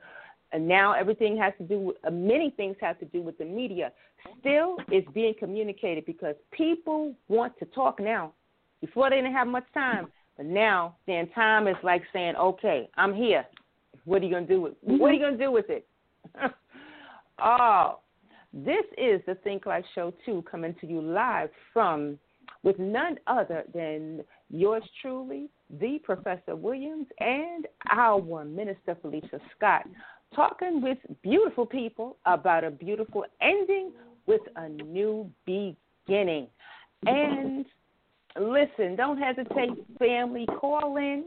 And 0.52 0.68
now 0.68 0.94
everything 0.94 1.38
has 1.38 1.54
to 1.58 1.64
do 1.64 1.80
with 1.80 1.98
uh, 2.06 2.12
many 2.12 2.52
things 2.52 2.76
have 2.82 3.00
to 3.00 3.06
do 3.06 3.22
with 3.22 3.38
the 3.38 3.46
media. 3.46 3.92
Still 4.40 4.78
is 4.92 5.04
being 5.14 5.34
communicated 5.38 6.06
because 6.06 6.36
people 6.52 7.14
want 7.28 7.58
to 7.60 7.66
talk 7.66 8.00
now. 8.00 8.34
Before 8.82 9.10
they 9.10 9.18
didn't 9.18 9.34
have 9.34 9.48
much 9.48 9.66
time 9.74 10.08
but 10.38 10.46
now 10.46 10.96
then 11.08 11.30
time 11.30 11.68
is 11.68 11.76
like 11.84 12.04
saying 12.12 12.36
okay 12.36 12.90
i'm 12.98 13.14
here. 13.14 13.46
What 14.04 14.22
are 14.22 14.26
you 14.26 14.32
going 14.32 14.48
to 14.48 14.54
do 14.54 14.62
with 14.62 14.74
what 14.82 15.10
are 15.10 15.14
you 15.14 15.20
going 15.20 15.38
to 15.38 15.44
do 15.44 15.52
with 15.52 15.70
it? 15.70 15.88
Oh 17.38 18.00
this 18.54 18.86
is 18.98 19.20
the 19.28 19.36
think 19.44 19.66
Life 19.66 19.84
show 19.94 20.14
2 20.26 20.46
coming 20.50 20.74
to 20.80 20.88
you 20.88 21.02
live 21.02 21.50
from 21.74 22.18
with 22.64 22.80
none 22.80 23.18
other 23.28 23.66
than 23.74 24.24
yours 24.50 24.84
truly 25.02 25.50
the 25.80 26.00
professor 26.04 26.56
williams 26.56 27.08
and 27.20 27.68
our 27.92 28.46
minister 28.46 28.96
felicia 29.02 29.40
scott 29.56 29.86
talking 30.36 30.82
with 30.82 30.98
beautiful 31.24 31.66
people 31.66 32.18
about 32.26 32.64
a 32.64 32.72
beautiful 32.72 33.26
ending 33.42 33.92
with 34.28 34.42
a 34.56 34.70
new 34.70 35.30
beginning. 35.46 36.48
And 37.06 37.66
listen, 38.40 38.96
don't 38.96 39.18
hesitate, 39.18 39.72
family, 40.00 40.46
call 40.60 40.98
in. 40.98 41.26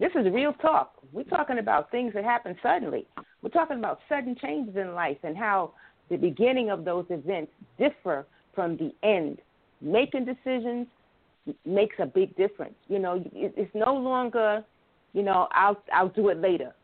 This 0.00 0.10
is 0.14 0.32
real 0.32 0.52
talk. 0.54 0.92
We're 1.12 1.24
talking 1.24 1.58
about 1.58 1.90
things 1.90 2.14
that 2.14 2.24
happen 2.24 2.56
suddenly. 2.62 3.06
We're 3.42 3.50
talking 3.50 3.78
about 3.78 4.00
sudden 4.08 4.36
changes 4.40 4.76
in 4.76 4.94
life 4.94 5.18
and 5.22 5.36
how 5.36 5.72
the 6.08 6.16
beginning 6.16 6.70
of 6.70 6.84
those 6.84 7.04
events 7.10 7.52
differ 7.78 8.26
from 8.54 8.76
the 8.76 8.92
end. 9.02 9.38
Making 9.80 10.24
decisions 10.24 10.86
makes 11.64 11.96
a 11.98 12.06
big 12.06 12.36
difference. 12.36 12.74
You 12.88 12.98
know, 12.98 13.24
it's 13.32 13.74
no 13.74 13.94
longer, 13.94 14.64
you 15.12 15.22
know, 15.22 15.48
I'll 15.52 15.80
I'll 15.92 16.08
do 16.08 16.28
it 16.28 16.38
later 16.38 16.74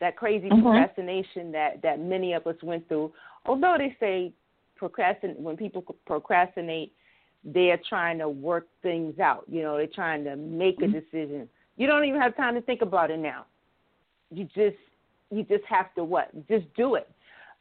that 0.00 0.16
crazy 0.16 0.48
mm-hmm. 0.48 0.62
procrastination 0.62 1.52
that 1.52 1.80
that 1.82 2.00
many 2.00 2.32
of 2.34 2.46
us 2.46 2.56
went 2.62 2.86
through. 2.88 3.12
Although 3.46 3.76
they 3.78 3.96
say 4.00 4.32
procrastinate 4.76 5.38
when 5.38 5.56
people 5.56 5.82
procrastinate, 6.06 6.92
they're 7.44 7.80
trying 7.88 8.18
to 8.18 8.28
work 8.28 8.66
things 8.82 9.18
out. 9.18 9.44
You 9.48 9.62
know, 9.62 9.76
they're 9.76 9.86
trying 9.86 10.24
to 10.24 10.36
make 10.36 10.80
a 10.82 10.86
decision. 10.86 11.48
You 11.76 11.86
don't 11.86 12.04
even 12.04 12.20
have 12.20 12.36
time 12.36 12.54
to 12.54 12.60
think 12.60 12.82
about 12.82 13.10
it 13.10 13.18
now. 13.18 13.46
You 14.30 14.44
just 14.44 14.76
you 15.30 15.42
just 15.44 15.64
have 15.64 15.94
to 15.94 16.04
what? 16.04 16.30
Just 16.48 16.66
do 16.76 16.96
it. 16.96 17.08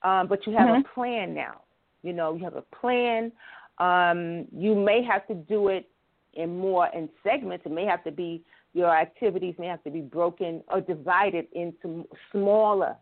Um, 0.04 0.28
but 0.28 0.46
you 0.46 0.54
have 0.54 0.68
mm-hmm. 0.68 0.82
a 0.82 0.94
plan 0.94 1.34
now. 1.34 1.62
You 2.02 2.14
know, 2.14 2.36
you 2.36 2.44
have 2.44 2.56
a 2.56 2.64
plan. 2.76 3.32
Um, 3.78 4.48
you 4.56 4.76
may 4.76 5.02
have 5.04 5.26
to 5.28 5.34
do 5.34 5.70
it 5.70 5.90
in 6.34 6.58
more 6.58 6.88
in 6.94 7.10
segments. 7.24 7.66
It 7.66 7.72
may 7.72 7.86
have 7.86 8.04
to 8.04 8.12
be 8.12 8.44
your 8.74 8.96
activities 8.96 9.56
may 9.60 9.68
have 9.68 9.84
to 9.84 9.92
be 9.92 10.02
broken 10.02 10.64
or 10.68 10.82
divided 10.82 11.48
into 11.54 12.08
smaller 12.32 12.96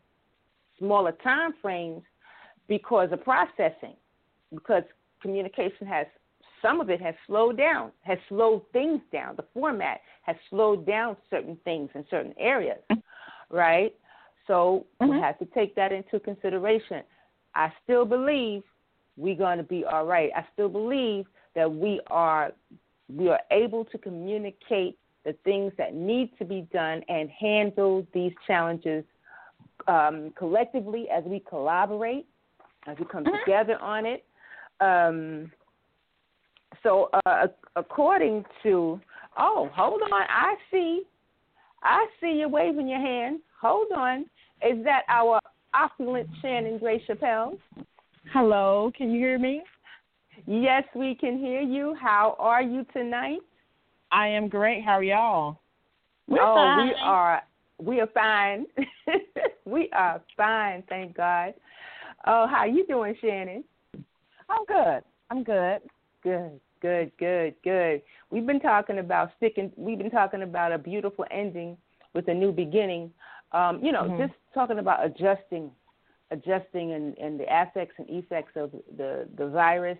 smaller 0.78 1.12
time 1.24 1.54
frames 1.62 2.02
because 2.68 3.12
of 3.12 3.24
processing 3.24 3.96
because 4.54 4.84
communication 5.22 5.88
has 5.88 6.08
some 6.62 6.80
of 6.80 6.90
it 6.90 7.02
has 7.02 7.16
slowed 7.26 7.58
down, 7.58 7.92
has 8.02 8.20
slowed 8.30 8.62
things 8.72 9.02
down. 9.12 9.36
The 9.36 9.46
format 9.54 10.02
has 10.24 10.36
slowed 10.50 10.86
down 10.86 11.18
certain 11.30 11.58
things 11.64 11.90
in 11.96 12.06
certain 12.10 12.36
areas, 12.38 12.80
right? 13.50 13.96
So 14.48 14.86
mm-hmm. 15.02 15.14
we 15.14 15.20
have 15.20 15.40
to 15.40 15.46
take 15.46 15.76
that 15.76 15.92
into 15.92 16.20
consideration. 16.20 17.02
I 17.56 17.72
still 17.84 18.06
believe 18.06 18.64
we're 19.18 19.36
going 19.36 19.58
to 19.58 19.64
be 19.64 19.84
all 19.86 20.06
right. 20.06 20.30
I 20.36 20.46
still 20.54 20.70
believe 20.70 21.26
that 21.56 21.72
we 21.72 22.00
are 22.08 22.52
we 23.16 23.30
are 23.30 23.40
able 23.52 23.86
to 23.86 23.98
communicate 23.98 24.98
the 25.26 25.34
things 25.44 25.72
that 25.78 25.94
need 25.94 26.32
to 26.40 26.46
be 26.46 26.68
done 26.74 27.02
and 27.08 27.30
handle 27.30 28.06
these 28.14 28.32
challenges 28.48 29.04
um, 29.88 30.34
collectively 30.38 31.08
as 31.10 31.24
we 31.26 31.44
collaborate, 31.48 32.26
as 32.88 32.98
we 33.00 33.06
come 33.06 33.24
mm-hmm. 33.24 33.36
together 33.46 33.78
on 33.80 34.06
it. 34.06 34.26
Um, 34.80 35.52
so, 36.84 37.10
uh, 37.26 37.48
according 37.76 38.44
to, 38.64 39.00
oh, 39.38 39.70
hold 39.74 40.02
on, 40.02 40.12
I 40.12 40.56
see, 40.72 41.04
I 41.84 42.08
see 42.20 42.40
you 42.40 42.50
waving 42.50 42.88
your 42.88 43.00
hand. 43.00 43.40
Hold 43.62 43.92
on, 43.96 44.22
is 44.68 44.84
that 44.84 45.04
our 45.08 45.40
opulent 45.74 46.28
Shannon 46.42 46.80
Gray 46.80 47.04
Chappelle? 47.08 47.58
Hello, 48.34 48.92
can 48.96 49.12
you 49.12 49.20
hear 49.20 49.38
me? 49.38 49.62
Yes, 50.48 50.84
we 50.96 51.16
can 51.16 51.38
hear 51.38 51.62
you. 51.62 51.96
How 52.00 52.36
are 52.40 52.62
you 52.62 52.86
tonight? 52.94 53.40
I 54.12 54.28
am 54.28 54.48
great. 54.48 54.84
How 54.84 54.94
are 54.94 55.04
y'all? 55.04 55.60
We're 56.28 56.42
oh, 56.42 56.56
fine. 56.56 56.88
we 56.88 56.94
are 57.02 57.42
we 57.78 58.00
are 58.00 58.08
fine. 58.14 58.66
we 59.66 59.90
are 59.94 60.22
fine, 60.38 60.84
thank 60.88 61.18
God. 61.18 61.54
Oh, 62.26 62.48
how 62.48 62.66
you 62.66 62.86
doing, 62.86 63.16
Shannon? 63.20 63.64
I'm 64.50 64.66
good. 64.68 65.02
I'm 65.30 65.44
good. 65.44 65.80
Good, 66.24 66.60
good, 66.82 67.12
good, 67.18 67.56
good. 67.64 68.02
We've 68.30 68.46
been 68.46 68.60
talking 68.60 69.00
about 69.00 69.32
sticking. 69.38 69.72
We've 69.76 69.98
been 69.98 70.12
talking 70.12 70.44
about 70.44 70.72
a 70.72 70.78
beautiful 70.78 71.26
ending 71.32 71.78
with 72.14 72.28
a 72.28 72.34
new 72.34 72.52
beginning. 72.52 73.12
Um, 73.54 73.84
you 73.84 73.92
know, 73.92 74.04
mm-hmm. 74.04 74.22
just 74.22 74.34
talking 74.54 74.80
about 74.80 75.04
adjusting, 75.06 75.72
adjusting, 76.30 76.94
and, 76.94 77.18
and 77.18 77.40
the 77.40 77.46
affects 77.50 77.96
and 77.98 78.10
effects 78.10 78.54
of 78.56 78.72
the 78.98 79.28
the 79.38 79.48
virus. 79.48 79.98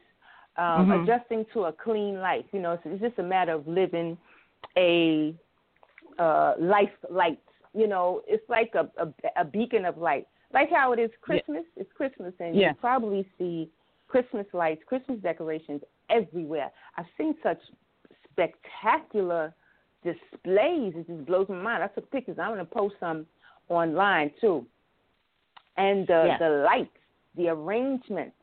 Um, 0.62 0.90
mm-hmm. 0.90 1.04
Adjusting 1.04 1.46
to 1.54 1.64
a 1.64 1.74
clean 1.74 2.20
life. 2.20 2.46
You 2.52 2.60
know, 2.60 2.74
it's, 2.74 2.84
it's 2.86 3.02
just 3.02 3.18
a 3.18 3.24
matter 3.24 3.54
of 3.54 3.68
living 3.68 4.16
a 4.78 5.34
uh, 6.20 6.54
life 6.60 6.92
light. 7.10 7.40
You 7.74 7.88
know, 7.88 8.22
it's 8.28 8.48
like 8.48 8.74
a, 8.76 8.88
a, 9.04 9.42
a 9.42 9.46
beacon 9.46 9.86
of 9.86 9.98
light. 9.98 10.28
Like 10.54 10.70
how 10.70 10.92
it 10.92 11.00
is 11.00 11.10
Christmas. 11.22 11.64
Yeah. 11.76 11.82
It's 11.82 11.92
Christmas, 11.96 12.34
and 12.40 12.56
yeah. 12.56 12.70
you 12.70 12.76
probably 12.76 13.28
see 13.40 13.72
Christmas 14.08 14.46
lights, 14.54 14.84
Christmas 14.86 15.18
decorations 15.24 15.82
everywhere. 16.12 16.70
I've 16.96 17.06
seen 17.18 17.34
such 17.42 17.60
spectacular 18.30 19.56
displays. 20.04 20.94
It 20.96 21.08
just 21.08 21.26
blows 21.26 21.48
my 21.50 21.56
mind. 21.56 21.82
I 21.82 21.88
took 21.88 22.12
pictures. 22.12 22.38
I'm 22.40 22.54
going 22.54 22.60
to 22.60 22.66
post 22.66 22.96
some 23.00 23.26
online 23.68 24.30
too. 24.40 24.68
And 25.78 26.06
the 26.06 26.26
yeah. 26.28 26.38
the 26.38 26.50
lights, 26.70 27.00
the 27.36 27.48
arrangements 27.48 28.36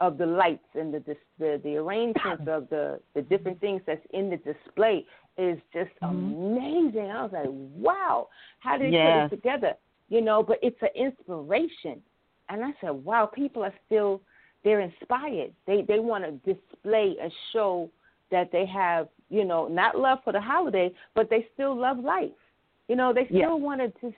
of 0.00 0.18
the 0.18 0.26
lights 0.26 0.66
and 0.74 0.94
the 0.94 1.16
the, 1.38 1.60
the 1.64 1.76
arrangements 1.76 2.44
of 2.46 2.68
the 2.70 3.00
the 3.14 3.22
different 3.22 3.60
things 3.60 3.82
that's 3.86 4.04
in 4.12 4.30
the 4.30 4.36
display 4.36 5.04
is 5.36 5.58
just 5.72 5.90
mm-hmm. 6.02 6.56
amazing. 6.56 7.10
I 7.10 7.22
was 7.22 7.30
like, 7.32 7.46
wow, 7.48 8.28
how 8.60 8.76
did 8.76 8.92
they 8.92 8.98
put 8.98 9.26
it 9.26 9.28
together? 9.30 9.72
You 10.08 10.20
know, 10.20 10.42
but 10.42 10.58
it's 10.62 10.80
an 10.82 10.88
inspiration. 10.94 12.00
And 12.48 12.64
I 12.64 12.70
said, 12.80 12.90
wow, 12.90 13.26
people 13.26 13.62
are 13.62 13.74
still 13.86 14.22
they're 14.64 14.80
inspired. 14.80 15.52
They 15.66 15.82
they 15.86 15.98
want 15.98 16.24
to 16.24 16.54
display 16.54 17.16
and 17.20 17.32
show 17.52 17.90
that 18.30 18.50
they 18.52 18.66
have, 18.66 19.08
you 19.30 19.44
know, 19.44 19.68
not 19.68 19.98
love 19.98 20.18
for 20.24 20.32
the 20.32 20.40
holiday, 20.40 20.92
but 21.14 21.30
they 21.30 21.46
still 21.54 21.78
love 21.78 21.98
life. 21.98 22.30
You 22.88 22.96
know, 22.96 23.12
they 23.12 23.26
still 23.26 23.38
yeah. 23.38 23.54
want 23.54 23.80
to 23.80 23.88
just 24.00 24.16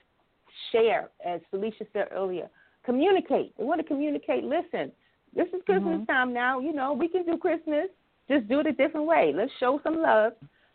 share, 0.71 1.09
as 1.25 1.41
Felicia 1.49 1.85
said 1.93 2.07
earlier, 2.11 2.49
communicate. 2.85 3.57
They 3.57 3.63
want 3.63 3.81
to 3.81 3.87
communicate. 3.87 4.43
Listen, 4.43 4.91
this 5.35 5.47
is 5.47 5.61
Christmas 5.65 5.95
mm-hmm. 5.95 6.05
time 6.05 6.33
now. 6.33 6.59
You 6.59 6.73
know, 6.73 6.93
we 6.93 7.07
can 7.07 7.25
do 7.25 7.37
Christmas. 7.37 7.87
Just 8.29 8.47
do 8.47 8.59
it 8.59 8.67
a 8.67 8.71
different 8.71 9.07
way. 9.07 9.33
Let's 9.35 9.51
show 9.59 9.79
some 9.83 10.01
love. 10.01 10.33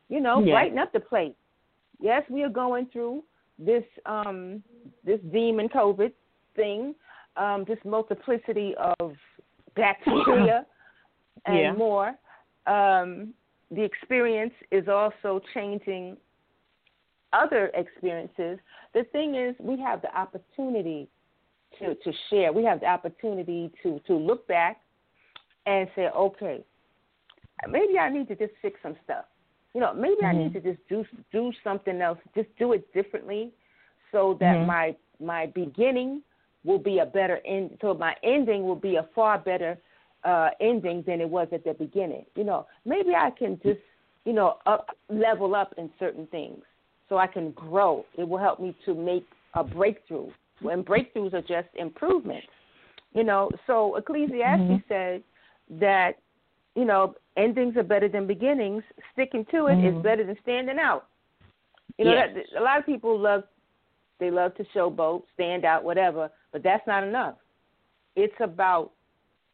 You 0.08 0.20
know, 0.20 0.40
yeah. 0.40 0.52
brighten 0.52 0.78
up 0.78 0.92
the 0.92 1.00
plate. 1.00 1.36
Yes, 2.00 2.22
we 2.28 2.42
are 2.42 2.48
going 2.48 2.86
through 2.92 3.22
this 3.58 3.84
um 4.04 4.62
this 5.04 5.20
demon 5.32 5.68
COVID 5.68 6.12
thing, 6.54 6.94
um, 7.36 7.64
this 7.66 7.78
multiplicity 7.84 8.74
of 9.00 9.12
bacteria 9.74 10.66
and 11.46 11.58
yeah. 11.58 11.72
more. 11.72 12.14
Um, 12.66 13.34
the 13.70 13.82
experience 13.82 14.54
is 14.70 14.88
also 14.88 15.40
changing 15.54 16.16
other 17.32 17.70
experiences. 17.74 18.58
The 18.94 19.04
thing 19.12 19.34
is, 19.34 19.54
we 19.60 19.78
have 19.80 20.02
the 20.02 20.16
opportunity 20.16 21.08
to, 21.78 21.94
to 21.94 22.12
share. 22.30 22.52
We 22.52 22.64
have 22.64 22.80
the 22.80 22.86
opportunity 22.86 23.70
to, 23.82 24.00
to 24.06 24.14
look 24.14 24.46
back 24.48 24.80
and 25.66 25.88
say, 25.94 26.08
okay, 26.16 26.64
maybe 27.68 27.98
I 27.98 28.10
need 28.10 28.28
to 28.28 28.36
just 28.36 28.52
fix 28.62 28.78
some 28.82 28.96
stuff. 29.04 29.24
You 29.74 29.80
know, 29.80 29.92
maybe 29.92 30.14
mm-hmm. 30.16 30.26
I 30.26 30.32
need 30.32 30.54
mm-hmm. 30.54 30.66
to 30.68 30.74
just 30.74 30.88
do 30.88 31.04
do 31.32 31.52
something 31.62 32.00
else, 32.00 32.18
just 32.34 32.48
do 32.58 32.72
it 32.72 32.92
differently, 32.94 33.52
so 34.10 34.36
that 34.40 34.56
mm-hmm. 34.56 34.66
my 34.66 34.96
my 35.20 35.46
beginning 35.46 36.22
will 36.64 36.78
be 36.78 37.00
a 37.00 37.06
better 37.06 37.40
end. 37.46 37.76
So 37.82 37.92
my 37.92 38.14
ending 38.22 38.64
will 38.64 38.76
be 38.76 38.96
a 38.96 39.06
far 39.14 39.38
better 39.38 39.76
uh, 40.24 40.48
ending 40.60 41.04
than 41.06 41.20
it 41.20 41.28
was 41.28 41.48
at 41.52 41.64
the 41.64 41.74
beginning. 41.74 42.24
You 42.36 42.44
know, 42.44 42.66
maybe 42.86 43.10
I 43.14 43.30
can 43.30 43.60
just 43.62 43.80
you 44.24 44.32
know 44.32 44.56
up 44.64 44.96
level 45.10 45.54
up 45.54 45.74
in 45.76 45.90
certain 45.98 46.26
things 46.28 46.62
so 47.08 47.18
I 47.18 47.26
can 47.26 47.50
grow. 47.50 48.04
It 48.16 48.26
will 48.26 48.38
help 48.38 48.60
me 48.60 48.74
to 48.86 48.94
make 48.94 49.26
a 49.54 49.62
breakthrough. 49.62 50.30
When 50.60 50.82
breakthroughs 50.82 51.34
are 51.34 51.42
just 51.42 51.68
improvements. 51.74 52.46
You 53.12 53.24
know, 53.24 53.50
so 53.66 53.96
Ecclesiastes 53.96 54.62
mm-hmm. 54.62 54.76
said 54.88 55.22
that 55.80 56.12
you 56.74 56.84
know 56.84 57.14
endings 57.36 57.76
are 57.76 57.82
better 57.82 58.08
than 58.08 58.26
beginnings. 58.26 58.82
Sticking 59.12 59.44
to 59.50 59.66
it 59.66 59.76
mm-hmm. 59.76 59.98
is 59.98 60.02
better 60.02 60.24
than 60.24 60.36
standing 60.42 60.78
out. 60.78 61.06
You 61.98 62.06
know, 62.06 62.12
yes. 62.12 62.28
that, 62.34 62.60
a 62.60 62.62
lot 62.62 62.78
of 62.78 62.86
people 62.86 63.18
love 63.18 63.44
they 64.18 64.30
love 64.30 64.54
to 64.56 64.64
showboat, 64.74 65.22
stand 65.34 65.64
out, 65.64 65.84
whatever, 65.84 66.30
but 66.52 66.62
that's 66.62 66.86
not 66.86 67.04
enough. 67.04 67.34
It's 68.14 68.34
about 68.40 68.92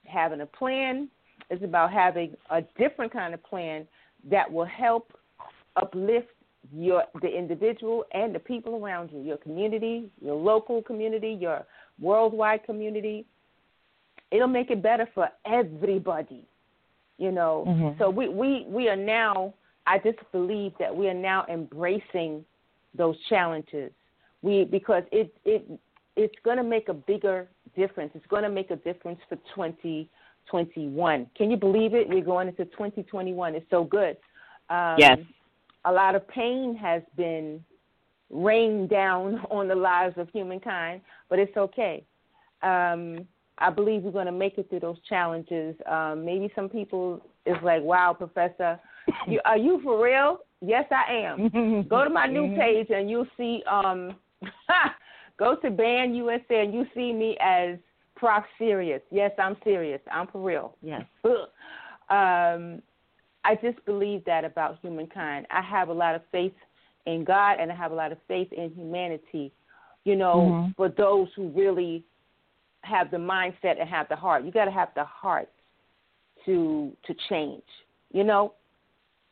having 0.06 0.40
a 0.40 0.46
plan. 0.46 1.08
It's 1.50 1.64
about 1.64 1.92
having 1.92 2.36
a 2.50 2.62
different 2.78 3.12
kind 3.12 3.34
of 3.34 3.42
plan 3.42 3.86
that 4.30 4.50
will 4.50 4.66
help 4.66 5.12
uplift 5.76 6.28
your 6.74 7.04
the 7.20 7.28
individual 7.28 8.04
and 8.12 8.34
the 8.34 8.38
people 8.38 8.76
around 8.84 9.10
you, 9.12 9.20
your 9.20 9.36
community, 9.38 10.10
your 10.20 10.34
local 10.34 10.82
community, 10.82 11.36
your 11.40 11.64
worldwide 12.00 12.64
community. 12.64 13.26
It'll 14.30 14.48
make 14.48 14.70
it 14.70 14.82
better 14.82 15.08
for 15.14 15.28
everybody. 15.46 16.44
You 17.18 17.32
know. 17.32 17.64
Mm-hmm. 17.68 17.98
So 17.98 18.10
we, 18.10 18.28
we 18.28 18.64
we 18.68 18.88
are 18.88 18.96
now 18.96 19.54
I 19.86 19.98
just 19.98 20.18
believe 20.30 20.72
that 20.78 20.94
we 20.94 21.08
are 21.08 21.14
now 21.14 21.44
embracing 21.48 22.44
those 22.94 23.16
challenges 23.28 23.90
we 24.42 24.64
because 24.64 25.04
it 25.12 25.34
it 25.44 25.66
it's 26.16 26.34
going 26.44 26.58
to 26.58 26.64
make 26.64 26.88
a 26.88 26.94
bigger 26.94 27.48
difference. 27.74 28.12
It's 28.14 28.26
going 28.26 28.42
to 28.42 28.50
make 28.50 28.70
a 28.70 28.76
difference 28.76 29.18
for 29.28 29.36
2021. 29.54 31.26
Can 31.34 31.50
you 31.50 31.56
believe 31.56 31.94
it? 31.94 32.06
We're 32.08 32.24
going 32.24 32.48
into 32.48 32.66
2021. 32.66 33.54
It's 33.54 33.64
so 33.70 33.84
good. 33.84 34.18
Um, 34.68 34.96
yes. 34.98 35.18
A 35.84 35.92
lot 35.92 36.14
of 36.14 36.26
pain 36.28 36.76
has 36.80 37.02
been 37.16 37.64
rained 38.30 38.88
down 38.90 39.44
on 39.50 39.68
the 39.68 39.74
lives 39.74 40.14
of 40.18 40.28
humankind, 40.30 41.00
but 41.28 41.38
it's 41.38 41.56
okay. 41.56 42.04
Um, 42.62 43.26
I 43.58 43.70
believe 43.70 44.02
we're 44.02 44.12
going 44.12 44.26
to 44.26 44.32
make 44.32 44.58
it 44.58 44.68
through 44.70 44.80
those 44.80 44.98
challenges. 45.08 45.76
Um, 45.86 46.24
maybe 46.24 46.50
some 46.54 46.68
people 46.68 47.20
is 47.46 47.56
like, 47.62 47.82
"Wow, 47.82 48.14
Professor, 48.16 48.80
you, 49.26 49.40
are 49.44 49.58
you 49.58 49.80
for 49.82 50.02
real?" 50.02 50.38
Yes, 50.64 50.84
I 50.90 51.12
am. 51.12 51.86
Go 51.88 52.04
to 52.04 52.10
my 52.10 52.26
new 52.26 52.42
mm-hmm. 52.42 52.60
page 52.60 52.86
and 52.90 53.10
you'll 53.10 53.26
see 53.36 53.62
um, 53.70 54.14
Go 55.38 55.56
to 55.56 55.70
Band 55.70 56.16
USA 56.16 56.62
and 56.62 56.72
you 56.72 56.86
see 56.94 57.12
me 57.12 57.36
as 57.40 57.78
Prof 58.14 58.44
serious. 58.58 59.02
Yes, 59.10 59.32
I'm 59.38 59.56
serious. 59.64 60.00
I'm 60.10 60.28
for 60.28 60.40
real. 60.40 60.76
Yes. 60.82 61.02
um, 62.10 62.80
I 63.44 63.56
just 63.56 63.84
believe 63.84 64.24
that 64.24 64.44
about 64.44 64.78
humankind. 64.82 65.46
I 65.50 65.62
have 65.62 65.88
a 65.88 65.92
lot 65.92 66.14
of 66.14 66.22
faith 66.30 66.54
in 67.06 67.24
God 67.24 67.58
and 67.60 67.72
I 67.72 67.74
have 67.74 67.92
a 67.92 67.94
lot 67.94 68.12
of 68.12 68.18
faith 68.28 68.52
in 68.52 68.70
humanity. 68.74 69.52
You 70.04 70.16
know, 70.16 70.34
mm-hmm. 70.34 70.70
for 70.76 70.88
those 70.88 71.28
who 71.36 71.48
really 71.48 72.04
have 72.82 73.10
the 73.10 73.16
mindset 73.16 73.80
and 73.80 73.88
have 73.88 74.08
the 74.08 74.16
heart. 74.16 74.44
You 74.44 74.50
got 74.50 74.64
to 74.64 74.70
have 74.70 74.88
the 74.94 75.04
heart 75.04 75.48
to 76.44 76.92
to 77.06 77.14
change. 77.28 77.62
You 78.12 78.24
know, 78.24 78.54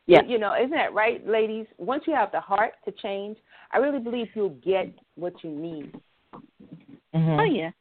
yeah. 0.07 0.21
You 0.27 0.39
know, 0.39 0.55
isn't 0.55 0.71
that 0.71 0.93
right, 0.93 1.25
ladies? 1.25 1.67
Once 1.77 2.03
you 2.07 2.13
have 2.13 2.31
the 2.31 2.41
heart 2.41 2.73
to 2.85 2.91
change, 2.91 3.37
I 3.71 3.77
really 3.77 3.99
believe 3.99 4.27
you'll 4.33 4.49
get 4.49 4.93
what 5.15 5.33
you 5.43 5.51
need. 5.51 5.93
Mm-hmm. 7.15 7.39
Oh 7.39 7.43
yeah. 7.43 7.71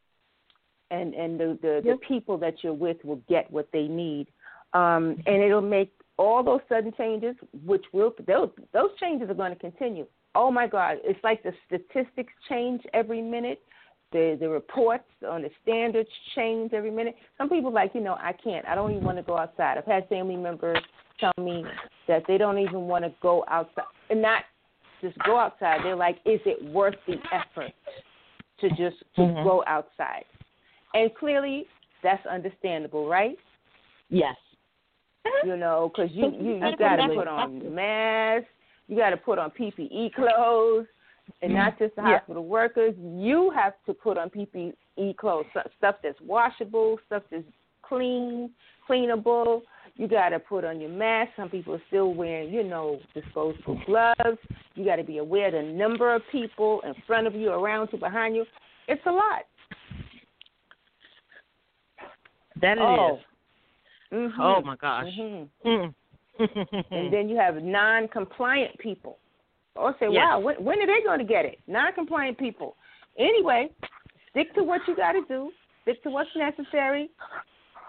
And 0.91 1.15
and 1.15 1.41
the 1.41 1.59
the, 1.63 1.83
yep. 1.85 2.01
the 2.01 2.07
people 2.07 2.37
that 2.39 2.63
you're 2.63 2.73
with 2.73 2.99
will 3.05 3.23
get 3.29 3.51
what 3.51 3.69
they 3.73 3.89
need. 3.89 4.29
Um, 4.75 5.17
and 5.27 5.43
it'll 5.43 5.61
make 5.61 5.93
all 6.21 6.45
those 6.45 6.61
sudden 6.69 6.93
changes, 6.99 7.35
which 7.65 7.85
will 7.95 8.15
those 8.27 8.51
those 8.75 8.91
changes 9.01 9.31
are 9.31 9.35
going 9.35 9.53
to 9.53 9.59
continue. 9.59 10.07
Oh 10.35 10.51
my 10.51 10.67
God, 10.67 10.99
it's 11.03 11.19
like 11.25 11.43
the 11.43 11.53
statistics 11.67 12.33
change 12.49 12.83
every 12.93 13.23
minute. 13.23 13.63
The 14.13 14.37
the 14.39 14.49
reports 14.49 15.09
on 15.27 15.41
the 15.43 15.51
standards 15.63 16.11
change 16.35 16.75
every 16.75 16.91
minute. 16.91 17.17
Some 17.39 17.49
people 17.49 17.73
like, 17.73 17.93
you 17.95 18.03
know, 18.03 18.19
I 18.21 18.33
can't. 18.33 18.67
I 18.67 18.75
don't 18.75 18.91
even 18.91 19.03
want 19.03 19.17
to 19.17 19.23
go 19.23 19.39
outside. 19.39 19.79
I've 19.79 19.87
had 19.87 20.09
family 20.11 20.37
members 20.37 20.79
tell 21.19 21.33
me 21.43 21.65
that 22.07 22.25
they 22.29 22.37
don't 22.37 22.59
even 22.59 22.83
want 22.83 23.05
to 23.05 23.15
go 23.23 23.43
outside 23.49 23.85
and 24.11 24.21
not 24.21 24.43
just 25.01 25.17
go 25.21 25.39
outside. 25.39 25.81
They're 25.83 25.97
like, 25.97 26.19
is 26.27 26.41
it 26.45 26.63
worth 26.71 26.97
the 27.07 27.15
effort 27.33 27.73
to 28.61 28.69
just 28.71 28.99
to 29.17 29.23
Mhm. 29.23 29.43
go 29.43 29.65
outside? 29.67 30.25
And 30.93 31.15
clearly, 31.15 31.67
that's 32.03 32.25
understandable, 32.27 33.09
right? 33.09 33.39
Yes. 34.11 34.37
You 35.45 35.57
know, 35.57 35.91
because 35.95 36.11
you 36.15 36.31
you, 36.39 36.55
you 36.55 36.77
got 36.77 36.97
to 36.97 37.09
put 37.15 37.27
on 37.27 37.75
masks, 37.75 38.49
you 38.89 38.97
got 38.97 39.11
to 39.11 39.17
put 39.17 39.39
on 39.39 39.51
PPE 39.51 40.13
clothes, 40.15 40.87
and 41.43 41.55
not 41.55 41.79
just 41.79 41.97
the 41.97 42.03
Yeah. 42.03 42.19
hospital 42.19 42.45
workers. 42.45 42.95
You 42.99 43.51
have 43.51 43.75
to 43.87 43.95
put 43.95 44.19
on 44.19 44.31
PPE 44.31 45.17
clothes, 45.17 45.47
stu- 45.51 45.71
stuff 45.79 45.97
that's 46.03 46.21
washable, 46.21 46.99
stuff 47.07 47.23
that's 47.31 47.45
clean, 47.83 48.51
cleanable. 48.89 49.63
You 49.97 50.09
got 50.09 50.31
to 50.31 50.39
put 50.39 50.65
on 50.65 50.81
your 50.81 50.91
mask. 50.91 51.31
Some 51.37 51.51
people 51.51 51.75
are 51.75 51.83
still 51.89 52.15
wearing, 52.15 52.53
you 52.53 52.65
know, 52.65 53.01
disposable 53.15 53.81
gloves. 53.87 54.39
You 54.75 54.85
got 54.85 54.97
to 54.97 55.05
be 55.05 55.19
aware 55.19 55.49
of 55.49 55.53
the 55.53 55.73
number 55.73 56.15
of 56.15 56.23
people 56.33 56.81
in 56.87 56.95
front 57.07 57.27
of 57.27 57.35
you, 57.35 57.51
around 57.51 57.91
you, 57.93 57.99
behind 57.99 58.37
you. 58.37 58.45
It's 58.89 59.03
a 59.07 59.11
lot. 59.11 59.45
That 62.61 62.79
it 62.79 62.83
oh. 62.83 63.17
is. 63.17 63.25
Mhm. 64.13 64.39
Oh 64.39 64.63
my 64.63 64.77
gosh. 64.77 65.07
Mhm. 65.17 65.49
Mm. 65.65 65.95
and 66.91 67.13
then 67.13 67.29
you 67.29 67.37
have 67.37 67.63
non-compliant 67.63 68.79
people. 68.79 69.19
Or 69.77 69.95
say, 70.01 70.07
Yes. 70.11 70.25
wow, 70.25 70.41
when, 70.41 70.57
when 70.65 70.79
are 70.81 70.87
they 70.87 71.03
going 71.03 71.19
to 71.19 71.25
get 71.25 71.45
it? 71.45 71.59
Non-compliant 71.67 72.39
people. 72.39 72.77
Anyway, 73.19 73.71
stick 74.31 74.53
to 74.55 74.65
what 74.65 74.81
you 74.89 74.97
got 74.97 75.13
to 75.13 75.23
do. 75.29 75.53
Stick 75.83 76.03
to 76.03 76.11
what's 76.11 76.31
necessary 76.37 77.11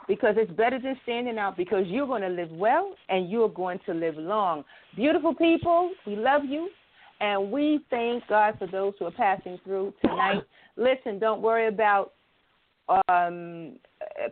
because 0.08 0.36
it's 0.38 0.52
better 0.52 0.80
than 0.80 1.00
standing 1.04 1.38
out 1.38 1.58
because 1.58 1.86
you're 1.88 2.08
going 2.08 2.22
to 2.22 2.30
live 2.30 2.52
well 2.52 2.94
and 3.10 3.30
you're 3.30 3.50
going 3.50 3.80
to 3.86 3.94
live 3.94 4.16
long. 4.18 4.64
Beautiful 4.96 5.34
people, 5.34 5.92
we 6.06 6.16
love 6.16 6.44
you. 6.46 6.70
And 7.20 7.52
we 7.52 7.82
thank 7.92 8.28
God 8.28 8.56
for 8.58 8.66
those 8.68 8.94
who 8.98 9.06
are 9.06 9.12
passing 9.12 9.60
through 9.64 9.94
tonight. 10.02 10.42
Listen, 10.76 11.20
don't 11.20 11.42
worry 11.42 11.68
about 11.68 12.14
um, 13.08 13.74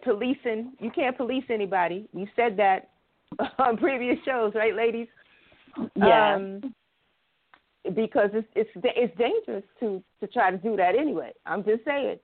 policing. 0.03 0.73
You 0.79 0.91
can't 0.91 1.15
police 1.15 1.43
anybody. 1.49 2.07
We 2.13 2.29
said 2.35 2.57
that 2.57 2.89
on 3.59 3.77
previous 3.77 4.17
shows, 4.25 4.53
right, 4.55 4.75
ladies? 4.75 5.07
Yeah. 5.95 6.35
Um, 6.35 6.73
because 7.95 8.29
it's 8.33 8.47
it's 8.55 8.69
it's 8.75 9.17
dangerous 9.17 9.63
to 9.79 10.03
to 10.19 10.27
try 10.27 10.51
to 10.51 10.57
do 10.57 10.75
that 10.75 10.95
anyway. 10.95 11.31
I'm 11.45 11.63
just 11.63 11.85
saying. 11.85 12.19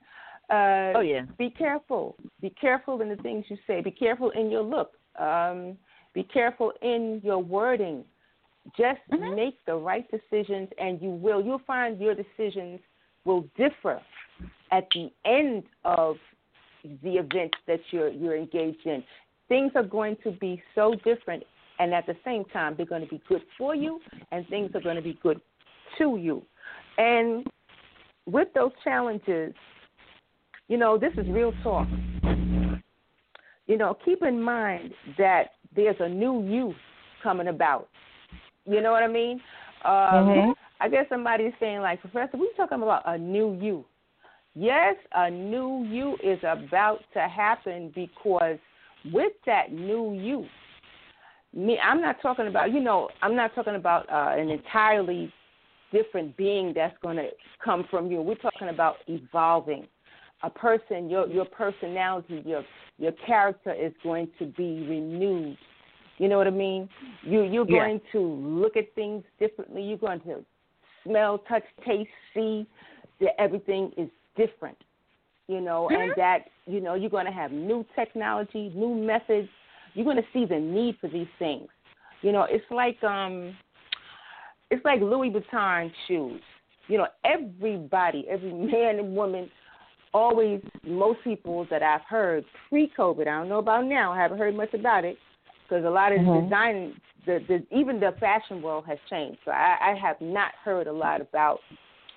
Uh, 0.49 0.93
oh 0.97 1.01
yeah. 1.01 1.23
be 1.37 1.49
careful. 1.49 2.15
Be 2.41 2.51
careful 2.51 3.01
in 3.01 3.09
the 3.09 3.15
things 3.17 3.45
you 3.49 3.57
say. 3.65 3.81
Be 3.81 3.91
careful 3.91 4.29
in 4.31 4.51
your 4.51 4.61
look. 4.61 4.91
Um, 5.19 5.77
be 6.13 6.23
careful 6.23 6.71
in 6.81 7.21
your 7.23 7.39
wording. 7.39 8.03
Just 8.77 9.01
Mhm. 9.11 9.35
make 9.35 9.63
the 9.65 9.75
right 9.75 10.09
decisions, 10.11 10.69
and 10.77 11.01
you 11.01 11.09
will. 11.09 11.41
You'll 11.43 11.59
find 11.59 11.99
your 11.99 12.15
decisions 12.15 12.79
will 13.23 13.41
differ 13.55 14.01
at 14.71 14.87
the 14.91 15.11
end 15.25 15.63
of 15.83 16.17
the 17.03 17.17
event 17.17 17.53
that 17.67 17.79
you're 17.91 18.09
you're 18.09 18.35
engaged 18.35 18.85
in. 18.85 19.03
Things 19.47 19.71
are 19.75 19.83
going 19.83 20.17
to 20.23 20.31
be 20.31 20.61
so 20.73 20.95
different, 21.03 21.43
and 21.79 21.93
at 21.93 22.05
the 22.05 22.15
same 22.25 22.45
time, 22.45 22.73
they're 22.75 22.85
going 22.85 23.03
to 23.03 23.09
be 23.09 23.21
good 23.27 23.43
for 23.57 23.75
you, 23.75 23.99
and 24.31 24.47
things 24.47 24.71
are 24.73 24.81
going 24.81 24.95
to 24.95 25.01
be 25.01 25.19
good 25.21 25.39
to 25.97 26.17
you. 26.17 26.41
And 26.97 27.45
with 28.25 28.47
those 28.55 28.71
challenges, 28.83 29.53
you 30.67 30.77
know, 30.77 30.97
this 30.97 31.13
is 31.17 31.27
real 31.29 31.53
talk. 31.63 31.87
You 33.67 33.77
know, 33.77 33.97
keep 34.05 34.23
in 34.23 34.41
mind 34.41 34.93
that 35.17 35.51
there's 35.75 35.95
a 35.99 36.09
new 36.09 36.43
you 36.43 36.73
coming 37.21 37.47
about. 37.47 37.89
You 38.65 38.81
know 38.81 38.91
what 38.91 39.03
I 39.03 39.07
mean? 39.07 39.41
Um, 39.83 39.93
Mhm. 39.93 40.55
I 40.79 40.89
guess 40.89 41.07
somebody's 41.09 41.53
saying, 41.59 41.81
like, 41.81 42.01
Professor, 42.01 42.37
we 42.37 42.51
talking 42.57 42.81
about 42.81 43.03
a 43.05 43.17
new 43.17 43.53
you. 43.53 43.85
Yes, 44.55 44.95
a 45.13 45.29
new 45.29 45.85
you 45.89 46.15
is 46.23 46.39
about 46.43 47.01
to 47.13 47.19
happen 47.27 47.91
because 47.93 48.57
with 49.11 49.33
that 49.45 49.73
new 49.73 50.13
you, 50.13 50.45
me, 51.53 51.77
I'm 51.83 52.01
not 52.01 52.21
talking 52.21 52.47
about, 52.47 52.71
you 52.71 52.79
know, 52.79 53.09
I'm 53.21 53.35
not 53.35 53.53
talking 53.53 53.75
about 53.75 54.09
uh, 54.09 54.39
an 54.39 54.49
entirely 54.49 55.31
different 55.91 56.35
being 56.37 56.73
that's 56.73 56.95
going 57.01 57.17
to 57.17 57.29
come 57.63 57.85
from 57.89 58.09
you. 58.11 58.21
We're 58.21 58.35
talking 58.35 58.69
about 58.69 58.97
evolving. 59.07 59.87
A 60.43 60.49
person, 60.49 61.09
your 61.09 61.27
your 61.27 61.45
personality, 61.45 62.43
your 62.45 62.63
your 62.97 63.13
character 63.25 63.73
is 63.73 63.93
going 64.03 64.29
to 64.37 64.45
be 64.45 64.83
renewed. 64.83 65.57
You 66.17 66.27
know 66.27 66.37
what 66.37 66.45
I 66.45 66.51
mean? 66.51 66.89
You 67.23 67.43
you're 67.43 67.65
Yeah. 67.65 67.79
going 67.79 68.01
to 68.11 68.19
look 68.19 68.75
at 68.75 68.93
things 68.95 69.23
differently. 69.39 69.81
You're 69.81 69.97
going 69.97 70.19
to 70.21 70.45
smell, 71.03 71.39
touch, 71.47 71.63
taste, 71.85 72.09
see 72.33 72.67
that 73.21 73.39
everything 73.39 73.91
is 73.97 74.09
different. 74.35 74.77
You 75.47 75.61
know, 75.61 75.89
and 75.89 76.11
that 76.17 76.45
you 76.65 76.81
know 76.81 76.95
you're 76.95 77.09
going 77.09 77.27
to 77.27 77.31
have 77.31 77.51
new 77.51 77.85
technology, 77.95 78.71
new 78.75 78.95
methods. 78.95 79.47
You're 79.93 80.05
going 80.05 80.17
to 80.17 80.23
see 80.33 80.45
the 80.45 80.59
need 80.59 80.97
for 80.99 81.07
these 81.07 81.27
things. 81.37 81.67
You 82.21 82.31
know, 82.31 82.47
it's 82.49 82.65
like 82.71 83.01
um, 83.03 83.55
it's 84.71 84.83
like 84.83 85.01
Louis 85.01 85.29
Vuitton 85.29 85.91
shoes. 86.07 86.41
You 86.87 86.97
know, 86.97 87.07
everybody, 87.23 88.25
every 88.29 88.53
man 88.53 88.99
and 88.99 89.15
woman, 89.15 89.49
always 90.13 90.61
most 90.85 91.19
people 91.23 91.67
that 91.69 91.83
I've 91.83 92.01
heard 92.07 92.45
pre-COVID. 92.69 93.21
I 93.21 93.39
don't 93.39 93.49
know 93.49 93.59
about 93.59 93.85
now. 93.85 94.13
I 94.13 94.17
haven't 94.17 94.37
heard 94.37 94.55
much 94.55 94.73
about 94.73 95.05
it 95.05 95.17
because 95.63 95.85
a 95.85 95.89
lot 95.89 96.11
of 96.11 96.19
the 96.19 96.25
Mhm. 96.25 96.43
design, 96.43 97.01
the, 97.25 97.39
the 97.47 97.65
even 97.75 97.99
the 97.99 98.13
fashion 98.19 98.61
world 98.61 98.85
has 98.87 98.97
changed. 99.09 99.39
So 99.45 99.51
I, 99.51 99.91
I 99.91 99.93
have 99.95 100.19
not 100.21 100.53
heard 100.63 100.87
a 100.87 100.93
lot 100.93 101.21
about. 101.21 101.59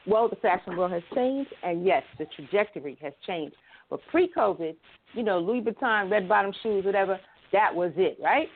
Well, 0.09 0.29
the 0.29 0.37
fashion 0.37 0.77
world 0.77 0.93
has 0.93 1.03
changed, 1.15 1.53
and 1.63 1.85
yes, 1.85 2.03
the 2.19 2.27
trajectory 2.35 2.97
has 3.03 3.13
changed. 3.27 3.55
But 3.91 4.01
pre-COVID, 4.11 4.75
you 5.13 5.23
know, 5.23 5.39
Louis 5.39 5.61
Vuitton 5.61 6.11
red 6.11 6.29
bottom 6.29 6.53
shoes, 6.63 6.85
whatever, 6.85 7.21
that 7.53 7.75
was 7.75 7.93
it, 7.97 8.19
right? 8.23 8.49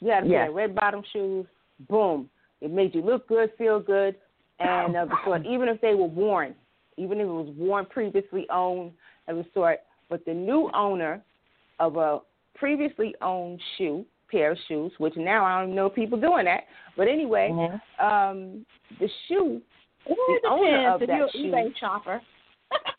You 0.00 0.10
had 0.10 0.24
a 0.24 0.28
pair 0.28 0.48
of 0.48 0.54
red 0.54 0.74
bottom 0.74 1.02
shoes. 1.12 1.46
Boom, 1.88 2.30
it 2.60 2.70
made 2.70 2.94
you 2.94 3.02
look 3.02 3.26
good, 3.26 3.50
feel 3.58 3.80
good, 3.80 4.14
and 4.60 4.96
of 4.96 5.08
the 5.08 5.16
sort. 5.24 5.44
Even 5.46 5.68
if 5.68 5.80
they 5.80 5.94
were 5.94 6.06
worn, 6.06 6.54
even 6.96 7.18
if 7.18 7.24
it 7.24 7.30
was 7.30 7.52
worn 7.56 7.86
previously 7.86 8.46
owned 8.50 8.92
of 9.26 9.36
the 9.36 9.46
sort. 9.52 9.80
But 10.08 10.24
the 10.24 10.34
new 10.34 10.70
owner 10.74 11.22
of 11.80 11.96
a 11.96 12.20
previously 12.54 13.14
owned 13.20 13.60
shoe, 13.76 14.04
pair 14.30 14.52
of 14.52 14.58
shoes, 14.68 14.92
which 14.98 15.14
now 15.16 15.44
I 15.44 15.60
don't 15.60 15.74
know 15.74 15.88
people 15.88 16.20
doing 16.20 16.44
that. 16.44 16.64
But 16.96 17.08
anyway, 17.08 17.50
Mhm. 17.50 17.80
um, 17.98 18.66
the 19.00 19.08
shoe. 19.26 19.60
Well, 20.06 20.16
The 20.28 20.34
it 20.34 20.42
owner 20.46 20.70
depends 20.70 20.94
of 20.94 21.02
if 21.02 21.08
that 21.08 21.16
you're 21.16 21.60
an 21.60 21.68
eBay 21.70 21.76
shopper. 21.78 22.20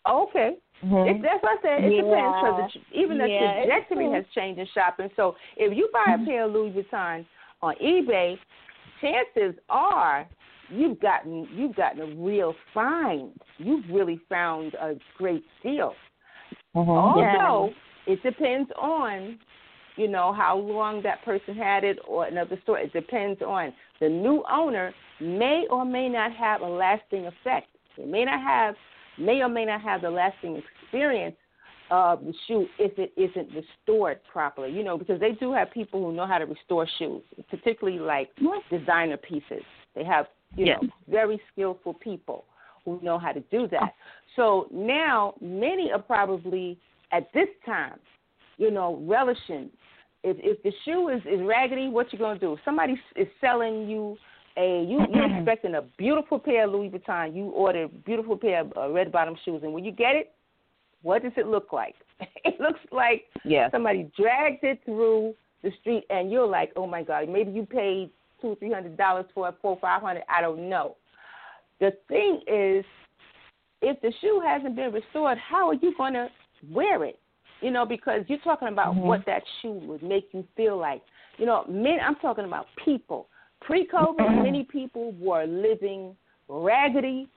Okay, 0.08 0.58
Mhm. 0.84 1.08
It's, 1.10 1.22
that's 1.24 1.41
what 1.41 1.58
I 1.60 1.62
said. 1.62 1.84
It 1.86 1.89
depends 1.89 2.36
because 2.39 2.56
Yeah. 2.58 2.62
the, 2.62 2.72
tr- 2.72 2.96
even 2.96 3.18
the 3.18 3.28
Yeah, 3.28 3.65
trajectory 3.65 4.12
has 4.12 4.26
changed 4.36 4.60
in 4.60 4.68
shopping. 4.74 5.10
So 5.15 5.36
if 5.58 5.76
you 5.76 5.89
buy 5.91 6.13
a 6.13 6.26
pair 6.26 6.44
of 6.46 6.52
Louis 6.52 6.72
Vuitton 6.72 7.26
on 7.62 7.76
eBay, 7.84 8.38
chances 9.02 9.56
are 9.70 10.28
you've 10.70 11.00
gotten 11.00 11.48
you've 11.54 11.76
gotten 11.76 12.02
a 12.02 12.15
real 12.24 12.54
find. 12.74 13.32
You've 13.58 13.86
really 13.89 14.20
found 14.30 14.76
a 14.76 14.96
great 15.18 15.46
deal. 15.63 15.96
Mhm. 16.76 16.88
Also, 16.88 17.74
it 18.06 18.22
depends 18.22 18.70
on, 18.78 19.39
you 19.96 20.08
know, 20.08 20.34
how 20.34 20.58
long 20.58 21.02
that 21.02 21.24
person 21.24 21.56
had 21.56 21.84
it 21.84 21.98
or 22.08 22.26
another 22.26 22.60
store. 22.63 22.80
It 22.80 22.94
depends 22.94 23.41
on 23.41 23.74
the 24.00 24.10
new 24.10 24.44
owner 24.52 24.94
may 25.20 25.66
or 25.70 25.86
may 25.86 26.10
not 26.10 26.34
have 26.34 26.62
a 26.62 26.68
lasting 26.68 27.26
effect. 27.28 27.68
It 27.98 28.08
may 28.08 28.26
not 28.26 28.42
have, 28.42 28.76
may 29.18 29.42
or 29.42 29.50
may 29.50 29.66
not 29.66 29.82
have 29.82 30.02
the 30.02 30.10
lasting 30.10 30.62
experience 30.84 31.36
of 31.92 32.26
the 32.26 32.34
shoe 32.48 32.66
if 32.80 32.98
it 32.98 33.13
isn't 33.16 33.50
restored 33.54 34.20
properly. 34.32 34.72
You 34.72 34.84
know, 34.84 34.98
because 34.98 35.20
they 35.20 35.34
do 35.34 35.54
have 35.54 35.72
people 35.72 36.04
who 36.04 36.13
know 36.13 36.26
how 36.26 36.40
to 36.40 36.46
restore 36.46 36.88
shoes, 36.98 37.22
particularly 37.50 38.00
like 38.00 38.30
designer 38.70 39.18
pieces. 39.18 39.63
They 39.96 40.04
have, 40.04 40.28
you 40.56 40.66
Yes. 40.66 40.82
know, 40.82 40.90
very 41.08 41.40
skillful 41.52 41.94
people 41.94 42.46
who 42.84 43.00
know 43.02 43.18
how 43.18 43.32
to 43.32 43.40
do 43.52 43.68
that. 43.68 43.82
Oh. 43.84 43.90
So 44.36 44.68
now 44.72 45.36
many 45.42 45.92
are 45.92 46.02
probably 46.02 46.78
at 47.12 47.32
this 47.34 47.50
time, 47.66 48.00
you 48.58 48.72
know, 48.72 49.02
relishing. 49.08 49.70
If 50.24 50.38
if 50.40 50.62
the 50.63 50.72
shoe 50.84 51.10
is, 51.10 51.22
is 51.26 51.46
raggedy, 51.46 51.88
what 51.88 52.12
you 52.12 52.20
gonna 52.20 52.40
do? 52.40 52.54
If 52.54 52.60
Somebody 52.66 53.00
is 53.16 53.28
selling 53.40 53.88
you 53.88 54.18
a 54.58 54.83
you 54.87 55.01
you're 55.13 55.35
expecting 55.37 55.75
a 55.75 55.81
beautiful 55.97 56.39
pair 56.39 56.65
of 56.65 56.71
Louis 56.71 56.89
Vuitton. 56.89 57.35
You 57.35 57.45
order 57.49 57.83
a 57.83 57.87
beautiful 57.87 58.37
pair 58.37 58.62
of 58.62 58.73
uh, 58.77 58.89
red 58.89 59.12
bottom 59.12 59.35
shoes, 59.45 59.62
and 59.63 59.73
when 59.73 59.83
you 59.83 59.91
get 59.91 60.15
it, 60.15 60.31
what 61.01 61.23
does 61.23 61.33
it 61.37 61.47
look 61.47 61.71
like? 61.73 61.95
it 62.43 62.60
looks 62.60 62.79
like 62.91 63.25
Yes. 63.43 63.71
somebody 63.71 64.10
dragged 64.17 64.63
it 64.63 64.79
through 64.85 65.35
the 65.63 65.71
street 65.81 66.03
and 66.10 66.31
you're 66.31 66.47
like, 66.47 66.71
oh 66.75 66.87
my 66.87 67.03
God, 67.03 67.27
maybe 67.29 67.51
you 67.51 67.65
paid 67.65 68.10
two, 68.41 68.56
three 68.60 68.71
hundred 68.71 68.97
dollars 68.97 69.25
for 69.33 69.49
it, 69.49 69.56
four, 69.62 69.77
five 69.81 70.01
hundred. 70.01 70.23
I 70.29 70.41
don't 70.41 70.69
know. 70.69 70.95
The 71.79 71.91
thing 72.08 72.41
is, 72.47 72.85
if 73.81 73.99
the 74.01 74.13
shoe 74.21 74.41
hasn't 74.45 74.75
been 74.75 74.91
restored, 74.93 75.37
how 75.37 75.67
are 75.67 75.73
you 75.73 75.93
going 75.97 76.13
to 76.13 76.29
wear 76.71 77.03
it? 77.03 77.19
You 77.62 77.71
know, 77.71 77.85
because 77.85 78.21
you're 78.27 78.39
talking 78.39 78.67
about 78.69 78.95
Mhm. 78.95 79.01
what 79.01 79.25
that 79.25 79.43
shoe 79.62 79.71
would 79.71 80.01
make 80.03 80.29
you 80.33 80.45
feel 80.56 80.77
like. 80.77 81.01
You 81.37 81.45
know, 81.45 81.65
men. 81.67 81.99
I'm 82.01 82.15
talking 82.15 82.45
about 82.45 82.67
people. 82.83 83.27
Pre-COVID, 83.66 84.36
many 84.44 84.63
people 84.63 85.13
were 85.13 85.46
living 85.46 86.16
raggedy, 86.48 87.28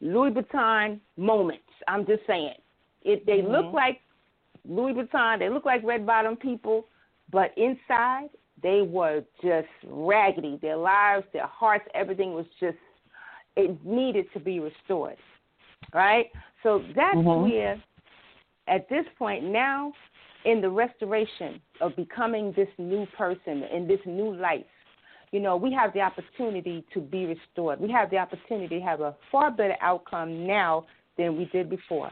Louis 0.00 0.30
Vuitton 0.30 0.98
moments. 1.16 1.64
I'm 1.86 2.06
just 2.06 2.22
saying, 2.26 2.54
it 3.02 3.26
they 3.26 3.42
look 3.42 3.66
Mhm. 3.66 3.74
like 3.74 4.00
Louis 4.64 4.94
Vuitton. 4.94 5.38
They 5.38 5.48
look 5.48 5.64
like 5.64 5.82
red 5.84 6.06
bottom 6.06 6.36
people, 6.36 6.86
but 7.30 7.56
inside 7.56 8.30
they 8.62 8.82
were 8.82 9.24
just 9.42 9.68
raggedy. 9.86 10.58
Their 10.60 10.76
lives, 10.76 11.26
their 11.32 11.46
hearts, 11.46 11.86
everything 11.94 12.34
was 12.34 12.46
just 12.58 12.78
it 13.56 13.84
needed 13.84 14.26
to 14.32 14.40
be 14.40 14.60
restored. 14.60 15.16
Right? 15.92 16.30
So 16.62 16.84
that's 16.94 17.16
Mhm. 17.16 17.42
where 17.42 17.82
at 18.68 18.88
this 18.88 19.06
point 19.18 19.44
now 19.44 19.92
in 20.44 20.60
the 20.60 20.70
restoration 20.70 21.60
of 21.80 21.94
becoming 21.96 22.52
this 22.52 22.68
new 22.78 23.04
person 23.06 23.64
in 23.64 23.86
this 23.86 24.00
new 24.06 24.34
life, 24.34 24.64
you 25.32 25.40
know, 25.40 25.56
we 25.56 25.72
have 25.72 25.92
the 25.92 26.00
opportunity 26.00 26.84
to 26.92 27.00
be 27.00 27.26
restored. 27.26 27.80
We 27.80 27.90
have 27.92 28.10
the 28.10 28.18
opportunity 28.18 28.80
to 28.80 28.84
have 28.84 29.00
a 29.00 29.14
far 29.30 29.50
better 29.50 29.76
outcome 29.80 30.46
now 30.46 30.86
than 31.16 31.36
we 31.36 31.44
did 31.46 31.70
before. 31.70 32.10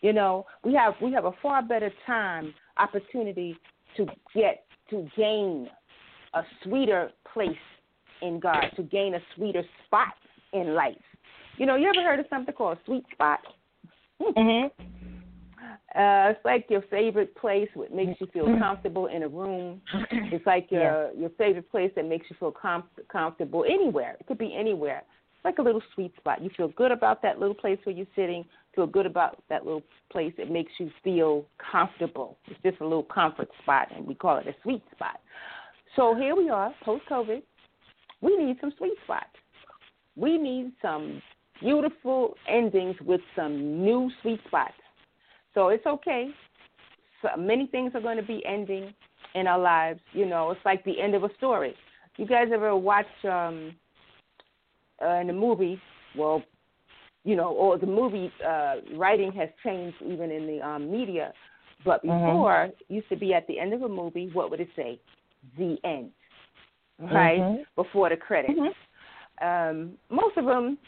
You 0.00 0.12
know, 0.12 0.46
we 0.64 0.74
have 0.74 0.94
we 1.02 1.12
have 1.12 1.24
a 1.24 1.32
far 1.42 1.62
better 1.62 1.90
time 2.06 2.54
opportunity 2.76 3.56
to 3.96 4.06
get 4.34 4.64
to 4.90 5.08
gain 5.16 5.68
a 6.34 6.42
sweeter 6.62 7.10
place 7.32 7.50
in 8.22 8.40
God, 8.40 8.66
to 8.76 8.82
gain 8.82 9.14
a 9.14 9.20
sweeter 9.34 9.62
spot 9.86 10.14
in 10.52 10.74
life. 10.74 10.96
You 11.56 11.66
know, 11.66 11.76
you 11.76 11.88
ever 11.88 12.02
heard 12.02 12.20
of 12.20 12.26
something 12.30 12.54
called 12.54 12.78
a 12.78 12.84
sweet 12.84 13.04
spot? 13.12 13.40
Mhm. 14.20 14.70
Uh, 15.94 16.30
it's 16.36 16.44
like 16.44 16.66
your 16.68 16.82
favorite 16.90 17.34
place 17.34 17.68
what 17.74 17.92
makes 17.94 18.20
you 18.20 18.26
feel 18.32 18.44
Mm-hmm. 18.46 18.62
comfortable 18.62 19.06
in 19.06 19.22
a 19.22 19.28
room. 19.28 19.80
It's 20.30 20.46
like 20.46 20.66
your 20.70 21.10
your 21.16 21.30
favorite 21.38 21.70
place 21.70 21.90
that 21.96 22.04
makes 22.06 22.26
you 22.28 22.36
feel 22.38 22.52
com- 22.52 22.84
comfortable 23.10 23.64
anywhere. 23.64 24.16
It 24.20 24.26
could 24.26 24.36
be 24.38 24.54
anywhere. 24.54 25.02
It's 25.34 25.44
like 25.44 25.58
a 25.58 25.62
little 25.62 25.80
sweet 25.94 26.14
spot. 26.16 26.42
You 26.42 26.50
feel 26.56 26.68
good 26.68 26.92
about 26.92 27.22
that 27.22 27.38
little 27.38 27.54
place 27.54 27.78
where 27.84 27.94
you're 27.94 28.06
sitting. 28.14 28.44
Feel 28.74 28.86
good 28.86 29.06
about 29.06 29.42
that 29.48 29.64
little 29.64 29.82
place. 30.12 30.34
It 30.36 30.50
makes 30.50 30.72
you 30.78 30.90
feel 31.02 31.46
comfortable. 31.72 32.36
It's 32.46 32.60
just 32.62 32.80
a 32.80 32.84
little 32.84 33.02
comfort 33.04 33.48
spot, 33.62 33.88
and 33.94 34.06
we 34.06 34.14
call 34.14 34.36
it 34.36 34.46
a 34.46 34.54
sweet 34.62 34.82
spot. 34.94 35.20
So 35.96 36.14
here 36.14 36.36
we 36.36 36.50
are, 36.50 36.74
post 36.84 37.04
COVID. 37.10 37.42
We 38.20 38.36
need 38.36 38.58
some 38.60 38.72
sweet 38.76 38.98
spots. 39.04 39.34
We 40.16 40.36
need 40.36 40.72
some 40.82 41.22
beautiful 41.60 42.34
endings 42.46 42.96
with 43.04 43.20
some 43.34 43.82
new 43.82 44.10
sweet 44.22 44.40
spots. 44.46 44.74
So 45.58 45.70
it's 45.70 45.86
okay. 45.86 46.28
So 47.20 47.30
many 47.36 47.66
things 47.66 47.90
are 47.96 48.00
going 48.00 48.16
to 48.16 48.22
be 48.22 48.40
ending 48.46 48.94
in 49.34 49.48
our 49.48 49.58
lives. 49.58 49.98
You 50.12 50.24
know, 50.24 50.52
it's 50.52 50.60
like 50.64 50.84
the 50.84 51.00
end 51.00 51.16
of 51.16 51.24
a 51.24 51.34
story. 51.36 51.74
You 52.16 52.26
guys 52.26 52.46
ever 52.54 52.76
watch 52.76 53.06
um, 53.24 53.74
uh, 55.04 55.14
in 55.14 55.26
the 55.26 55.32
movie? 55.32 55.80
Well, 56.16 56.44
you 57.24 57.34
know, 57.34 57.48
or 57.48 57.76
the 57.76 57.86
movie 57.86 58.30
uh, 58.48 58.76
writing 58.94 59.32
has 59.32 59.48
changed 59.64 59.96
even 60.00 60.30
in 60.30 60.46
the 60.46 60.64
um, 60.64 60.92
media. 60.92 61.32
But 61.84 62.04
Mhm. 62.04 62.24
before, 62.24 62.64
it 62.66 62.76
used 62.88 63.08
to 63.08 63.16
be 63.16 63.34
at 63.34 63.48
the 63.48 63.58
end 63.58 63.74
of 63.74 63.82
a 63.82 63.88
movie, 63.88 64.30
what 64.32 64.50
would 64.52 64.60
it 64.60 64.68
say? 64.76 65.00
The 65.56 65.76
end. 65.82 66.12
Right 67.00 67.40
Mhm. 67.40 67.66
before 67.74 68.10
the 68.10 68.16
credits. 68.16 68.60
Um, 69.40 69.98
most 70.08 70.36
of 70.36 70.44
them 70.44 70.78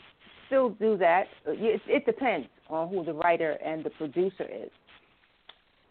still 0.50 0.70
do 0.70 0.96
that. 0.98 1.24
It, 1.46 1.80
it 1.86 2.04
depends 2.04 2.48
on 2.68 2.88
who 2.88 3.04
the 3.04 3.14
writer 3.14 3.52
and 3.64 3.84
the 3.84 3.90
producer 3.90 4.44
is. 4.44 4.70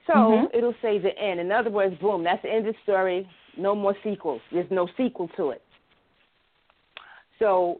So 0.05 0.13
Mhm. 0.13 0.49
it'll 0.53 0.75
say 0.81 0.97
the 0.97 1.17
end. 1.17 1.39
In 1.39 1.51
other 1.51 1.69
words, 1.69 1.97
boom, 1.99 2.23
that's 2.23 2.41
the 2.41 2.51
end 2.51 2.67
of 2.67 2.75
the 2.75 2.81
story. 2.81 3.29
No 3.57 3.73
more 3.75 3.95
sequels. 4.03 4.41
There's 4.51 4.69
no 4.71 4.87
sequel 4.97 5.27
to 5.29 5.51
it. 5.51 5.61
So, 7.37 7.79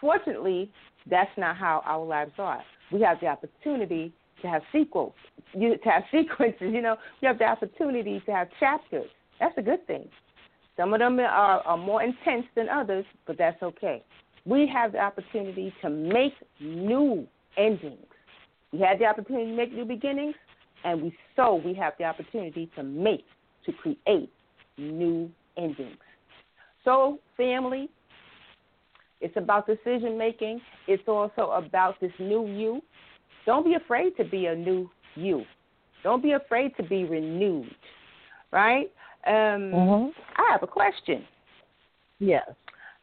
fortunately, 0.00 0.72
that's 1.06 1.36
not 1.36 1.56
how 1.56 1.82
our 1.84 2.04
lives 2.04 2.32
are. 2.38 2.64
We 2.90 3.00
have 3.02 3.20
the 3.20 3.26
opportunity 3.26 4.12
to 4.40 4.48
have 4.48 4.62
sequels, 4.72 5.14
you, 5.52 5.76
to 5.76 5.90
have 5.90 6.04
sequences. 6.10 6.72
You 6.72 6.80
know, 6.80 6.96
we 7.20 7.26
have 7.26 7.38
the 7.38 7.44
opportunity 7.44 8.20
to 8.20 8.32
have 8.32 8.48
chapters. 8.60 9.10
That's 9.40 9.56
a 9.58 9.62
good 9.62 9.86
thing. 9.86 10.08
Some 10.76 10.94
of 10.94 11.00
them 11.00 11.18
are, 11.18 11.60
are 11.60 11.76
more 11.76 12.02
intense 12.02 12.46
than 12.54 12.68
others, 12.68 13.04
but 13.26 13.36
that's 13.36 13.60
okay. 13.62 14.02
We 14.48 14.66
have 14.72 14.92
the 14.92 14.98
opportunity 14.98 15.72
to 15.82 15.90
make 15.90 16.32
new 16.60 17.26
endings. 17.58 18.06
We 18.72 18.80
had 18.80 18.98
the 18.98 19.04
opportunity 19.04 19.50
to 19.50 19.56
make 19.56 19.72
new 19.72 19.84
beginnings, 19.84 20.34
and 20.84 21.02
we 21.02 21.14
so 21.36 21.56
we 21.64 21.74
have 21.74 21.92
the 21.98 22.04
opportunity 22.04 22.70
to 22.76 22.82
make, 22.82 23.24
to 23.66 23.72
create 23.72 24.30
new 24.78 25.30
endings. 25.56 25.98
So, 26.84 27.18
family, 27.36 27.90
it's 29.20 29.36
about 29.36 29.66
decision 29.66 30.16
making. 30.16 30.60
It's 30.86 31.02
also 31.06 31.50
about 31.50 32.00
this 32.00 32.12
new 32.18 32.46
you. 32.46 32.80
Don't 33.44 33.64
be 33.64 33.74
afraid 33.74 34.16
to 34.16 34.24
be 34.24 34.46
a 34.46 34.54
new 34.54 34.88
you. 35.14 35.44
Don't 36.02 36.22
be 36.22 36.32
afraid 36.32 36.74
to 36.76 36.82
be 36.82 37.04
renewed, 37.04 37.74
right? 38.52 38.90
Um, 39.26 39.72
Mhm. 39.74 40.14
I 40.36 40.52
have 40.52 40.62
a 40.62 40.66
question. 40.66 41.26
Yes. 42.20 42.48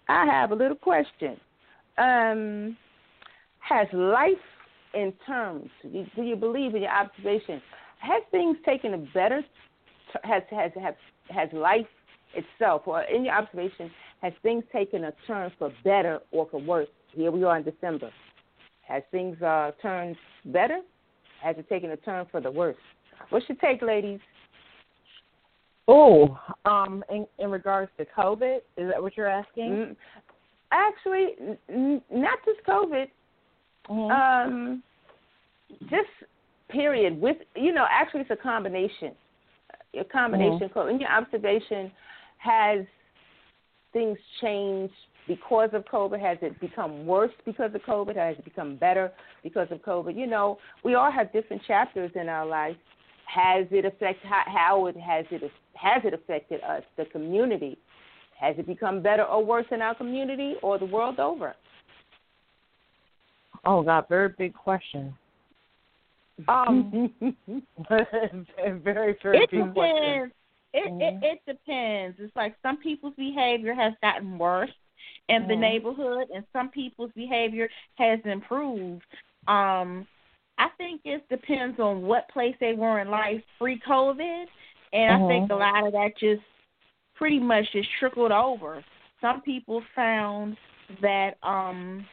I 0.07 0.25
have 0.25 0.51
a 0.51 0.55
little 0.55 0.77
question. 0.77 1.39
Um, 1.97 2.77
has 3.59 3.87
life, 3.93 4.33
in 4.93 5.13
terms, 5.25 5.69
do 5.83 6.21
you 6.21 6.35
believe 6.35 6.75
in 6.75 6.83
your 6.83 6.91
observation, 6.91 7.61
has 7.99 8.21
things 8.31 8.57
taken 8.65 8.93
a 8.93 8.97
better, 8.97 9.41
has 10.23 10.43
has 10.51 10.71
has 10.81 10.93
has 11.29 11.49
life 11.53 11.87
itself, 12.35 12.83
or 12.85 13.01
in 13.03 13.25
your 13.25 13.33
observation, 13.33 13.89
has 14.21 14.33
things 14.43 14.63
taken 14.71 15.05
a 15.05 15.13
turn 15.25 15.51
for 15.57 15.71
better 15.83 16.19
or 16.31 16.47
for 16.51 16.61
worse? 16.61 16.87
Here 17.13 17.31
we 17.31 17.43
are 17.43 17.57
in 17.57 17.63
December. 17.63 18.11
Has 18.87 19.01
things 19.11 19.41
uh, 19.41 19.71
turned 19.81 20.15
better? 20.45 20.79
Has 21.41 21.55
it 21.57 21.67
taken 21.67 21.91
a 21.91 21.97
turn 21.97 22.27
for 22.31 22.41
the 22.41 22.51
worse? 22.51 22.77
What's 23.29 23.47
your 23.49 23.57
take, 23.57 23.81
ladies? 23.81 24.19
Oh, 25.88 26.38
um, 26.65 27.03
in, 27.11 27.27
in 27.38 27.51
regards 27.51 27.91
to 27.97 28.05
COVID, 28.17 28.57
is 28.77 28.89
that 28.91 29.01
what 29.01 29.15
you're 29.15 29.27
asking? 29.27 29.69
Mm, 29.69 29.95
Actually, 30.71 31.36
n- 31.69 32.01
not 32.11 32.39
just 32.43 32.59
COVID. 32.67 33.05
Mhm. 33.88 34.11
Um, 34.11 34.83
just 35.89 36.09
period. 36.69 37.21
With 37.21 37.38
you 37.55 37.71
know, 37.71 37.86
actually, 37.89 38.21
it's 38.21 38.31
a 38.31 38.36
combination. 38.36 39.11
A 39.93 40.03
combination. 40.03 40.69
In 40.89 40.99
your 40.99 41.09
observation, 41.11 41.91
has 42.39 42.79
things 43.93 44.17
changed 44.41 44.93
because 45.27 45.69
of 45.73 45.86
COVID? 45.86 46.19
Has 46.19 46.38
it 46.41 46.59
become 46.59 47.05
worse 47.05 47.31
because 47.45 47.73
of 47.73 47.81
COVID? 47.83 48.15
Has 48.15 48.38
it 48.38 48.43
become 48.43 48.75
better 48.75 49.11
because 49.43 49.67
of 49.71 49.79
COVID? 49.83 50.17
You 50.17 50.27
know, 50.27 50.57
we 50.83 50.95
all 50.95 51.11
have 51.11 51.31
different 51.31 51.61
chapters 51.65 52.11
in 52.15 52.27
our 52.27 52.45
life. 52.45 52.75
Has 53.28 53.65
it 53.71 53.86
affected 53.86 54.28
how, 54.28 54.43
how 54.45 54.86
it 54.88 54.97
has 54.97 55.26
it 55.32 55.41
has 55.73 56.01
it 56.05 56.13
affected 56.13 56.61
us, 56.63 56.84
the 56.97 57.05
community? 57.05 57.78
Has 58.39 58.55
it 58.57 58.67
become 58.67 59.01
better 59.01 59.23
or 59.23 59.43
worse 59.43 59.65
in 59.71 59.82
our 59.82 59.95
community 59.95 60.55
or 60.61 60.78
the 60.78 60.86
world 60.86 61.19
over? 61.19 61.55
oh 63.65 63.82
God, 63.84 64.05
very 64.09 64.30
big 64.38 64.53
question. 64.53 65.15
Um, 66.47 67.13
very, 67.89 69.15
very 69.23 69.38
It 69.39 69.51
big 69.51 69.73
question. 69.73 70.32
depends. 70.32 70.34
It, 70.73 70.91
Mhm. 70.91 71.01
it 71.01 71.23
it 71.23 71.39
depends. 71.47 72.17
It's 72.19 72.36
like 72.36 72.55
some 72.61 72.78
people's 72.78 73.15
behavior 73.15 73.73
has 73.73 73.93
gotten 74.01 74.38
worse 74.38 74.69
in 75.30 75.47
the 75.47 75.53
Mhm. 75.53 75.59
neighborhood, 75.59 76.28
and 76.34 76.45
some 76.51 76.69
people's 76.69 77.11
behavior 77.13 77.69
has 77.95 78.19
improved. 78.26 79.05
Um, 79.47 80.05
I 80.57 80.69
think 80.77 81.01
it 81.03 81.27
depends 81.29 81.79
on 81.79 82.01
what 82.03 82.29
place 82.29 82.55
they 82.59 82.73
were 82.73 82.99
in 82.99 83.09
life 83.09 83.41
pre-COVID, 83.59 84.45
and 84.93 85.11
I 85.23 85.27
think 85.27 85.49
Mhm. 85.49 85.51
a 85.51 85.55
lot 85.55 85.85
of 85.85 85.93
that 85.93 86.17
just 86.17 86.41
pretty 87.15 87.39
much 87.39 87.69
just 87.71 87.89
trickled 87.99 88.31
over. 88.31 88.83
Some 89.21 89.41
people 89.41 89.81
found 89.95 90.57
that 91.01 91.37
um 91.43 92.05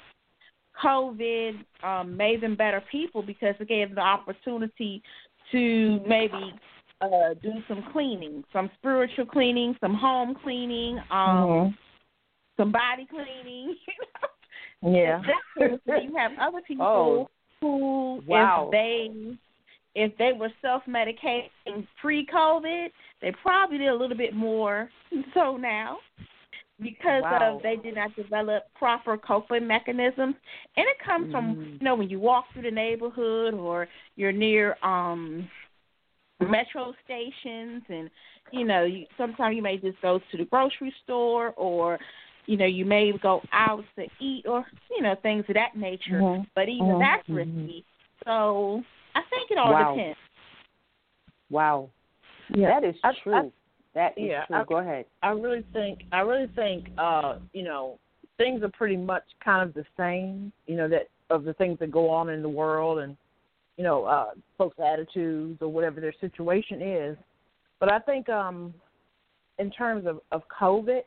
COVID 0.82 1.64
um, 1.82 2.16
made 2.16 2.40
them 2.40 2.54
better 2.54 2.80
people 2.80 3.22
because 3.22 3.54
it 3.60 3.68
gave 3.68 3.88
them 3.88 3.96
the 3.96 4.00
opportunity 4.00 5.02
to 5.50 6.00
maybe 6.06 6.54
uh, 7.02 7.34
do 7.42 7.62
some 7.68 7.82
cleaning, 7.92 8.42
some 8.52 8.70
spiritual 8.78 9.26
cleaning, 9.26 9.76
some 9.80 9.92
home 9.92 10.34
cleaning, 10.34 10.98
um, 11.10 11.48
Mhm. 11.48 11.78
some 12.56 12.72
body 12.72 13.06
cleaning. 13.06 13.76
Yeah. 14.84 15.22
Sort 15.56 15.72
of 15.74 15.82
thing. 15.82 16.10
you 16.10 16.16
have 16.16 16.32
other 16.38 16.60
people 16.66 16.86
Oh. 16.86 17.30
Who, 17.62 18.22
Wow. 18.26 18.64
if 18.66 18.72
they 18.72 19.36
if 19.94 20.16
they 20.18 20.32
were 20.38 20.50
self 20.60 20.82
medicating 20.88 21.86
pre 22.00 22.26
COVID, 22.26 22.88
they 23.22 23.32
probably 23.42 23.78
did 23.78 23.88
a 23.88 23.94
little 23.94 24.16
bit 24.16 24.34
more 24.34 24.90
so 25.34 25.56
now 25.56 25.98
because 26.80 27.22
Wow. 27.22 27.56
of 27.56 27.62
they 27.62 27.76
did 27.76 27.94
not 27.94 28.14
develop 28.16 28.64
proper 28.74 29.16
coping 29.16 29.66
mechanisms. 29.66 30.34
And 30.76 30.86
it 30.86 30.96
comes 31.04 31.30
from 31.30 31.56
Mhm. 31.56 31.80
you 31.80 31.84
know 31.84 31.94
when 31.94 32.10
you 32.10 32.18
walk 32.18 32.46
through 32.52 32.62
the 32.62 32.70
neighborhood 32.70 33.54
or 33.54 33.88
you're 34.16 34.32
near 34.32 34.76
um 34.82 35.48
metro 36.40 36.92
stations 37.04 37.82
and 37.88 38.10
you 38.52 38.64
know 38.64 38.84
you 38.84 39.06
sometimes 39.16 39.54
you 39.54 39.62
may 39.62 39.76
just 39.76 40.00
go 40.02 40.18
to 40.30 40.36
the 40.36 40.44
grocery 40.46 40.92
store 41.04 41.50
or 41.56 41.98
you 42.46 42.56
know 42.56 42.66
you 42.66 42.84
may 42.84 43.12
go 43.22 43.40
out 43.52 43.84
to 43.96 44.06
eat 44.20 44.44
or 44.46 44.64
you 44.90 45.02
know 45.02 45.14
things 45.22 45.44
of 45.48 45.54
that 45.54 45.76
nature 45.76 46.20
Mhm. 46.20 46.46
but 46.54 46.68
even 46.68 46.86
Mhm. 46.86 46.98
that's 47.00 47.28
risky 47.28 47.84
so 48.24 48.82
i 49.14 49.22
think 49.30 49.50
it 49.50 49.58
all 49.58 49.72
Wow. 49.72 49.94
depends 49.94 50.18
Wow. 51.50 51.90
Yeah. 52.54 52.80
That 52.80 52.84
is 52.88 52.96
I- 53.04 53.12
true. 53.22 53.34
I- 53.34 53.52
that 53.94 54.16
is 54.16 54.24
yeah, 54.30 54.46
true. 54.46 54.56
I- 54.56 54.64
Go 54.64 54.78
ahead. 54.78 55.04
I 55.22 55.30
really 55.30 55.62
think 55.74 56.04
I 56.12 56.20
really 56.20 56.46
think 56.48 56.88
uh, 56.98 57.38
you 57.52 57.62
know, 57.62 57.98
things 58.38 58.62
are 58.62 58.70
pretty 58.70 58.96
much 58.96 59.24
kind 59.44 59.62
of 59.68 59.74
the 59.74 59.84
same, 59.96 60.50
you 60.66 60.76
know, 60.76 60.88
that 60.88 61.08
of 61.28 61.44
the 61.44 61.52
things 61.54 61.78
that 61.78 61.90
go 61.90 62.08
on 62.08 62.30
in 62.30 62.40
the 62.42 62.48
world 62.48 63.00
and 63.00 63.16
you 63.76 63.84
know, 63.84 64.04
uh 64.04 64.30
folks' 64.58 64.78
attitudes 64.80 65.60
or 65.62 65.68
whatever 65.68 66.00
their 66.00 66.14
situation 66.20 66.80
is. 66.82 67.16
But 67.80 67.92
I 67.92 67.98
think 67.98 68.28
um 68.30 68.72
in 69.58 69.70
terms 69.70 70.06
of, 70.06 70.20
of 70.32 70.42
COVID, 70.48 71.02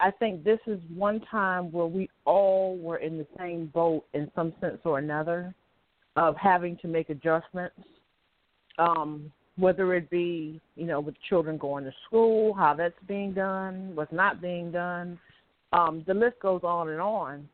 I 0.00 0.10
think 0.10 0.44
this 0.44 0.58
is 0.66 0.80
one 0.94 1.20
time 1.30 1.70
where 1.72 1.86
we 1.86 2.08
all 2.24 2.76
were 2.78 2.96
in 2.98 3.18
the 3.18 3.26
same 3.38 3.66
boat 3.66 4.04
in 4.14 4.30
some 4.34 4.52
sense 4.60 4.78
or 4.84 4.98
another 4.98 5.54
of 6.16 6.36
having 6.36 6.76
to 6.78 6.88
make 6.88 7.10
adjustments. 7.10 7.76
Um, 8.78 9.30
whether 9.56 9.94
it 9.94 10.08
be, 10.08 10.60
you 10.74 10.86
know, 10.86 11.00
with 11.00 11.14
children 11.28 11.58
going 11.58 11.84
to 11.84 11.92
school, 12.06 12.54
how 12.54 12.72
that's 12.74 12.94
being 13.06 13.32
done, 13.32 13.94
what's 13.94 14.12
not 14.12 14.40
being 14.40 14.72
done. 14.72 15.18
Um, 15.72 16.02
the 16.06 16.14
list 16.14 16.40
goes 16.40 16.62
on 16.64 16.88
and 16.88 17.00
on. 17.00 17.48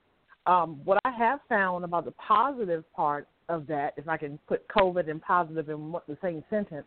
Um, 0.47 0.81
what 0.85 0.99
I 1.05 1.11
have 1.11 1.41
found 1.49 1.85
about 1.85 2.05
the 2.05 2.13
positive 2.13 2.85
part 2.95 3.27
of 3.49 3.67
that, 3.67 3.95
if 3.97 4.09
I 4.09 4.17
can 4.17 4.39
put 4.47 4.67
COVID 4.69 5.11
and 5.11 5.21
positive 5.21 5.69
in 5.69 5.93
the 6.07 6.17
same 6.23 6.45
sentence, 6.49 6.87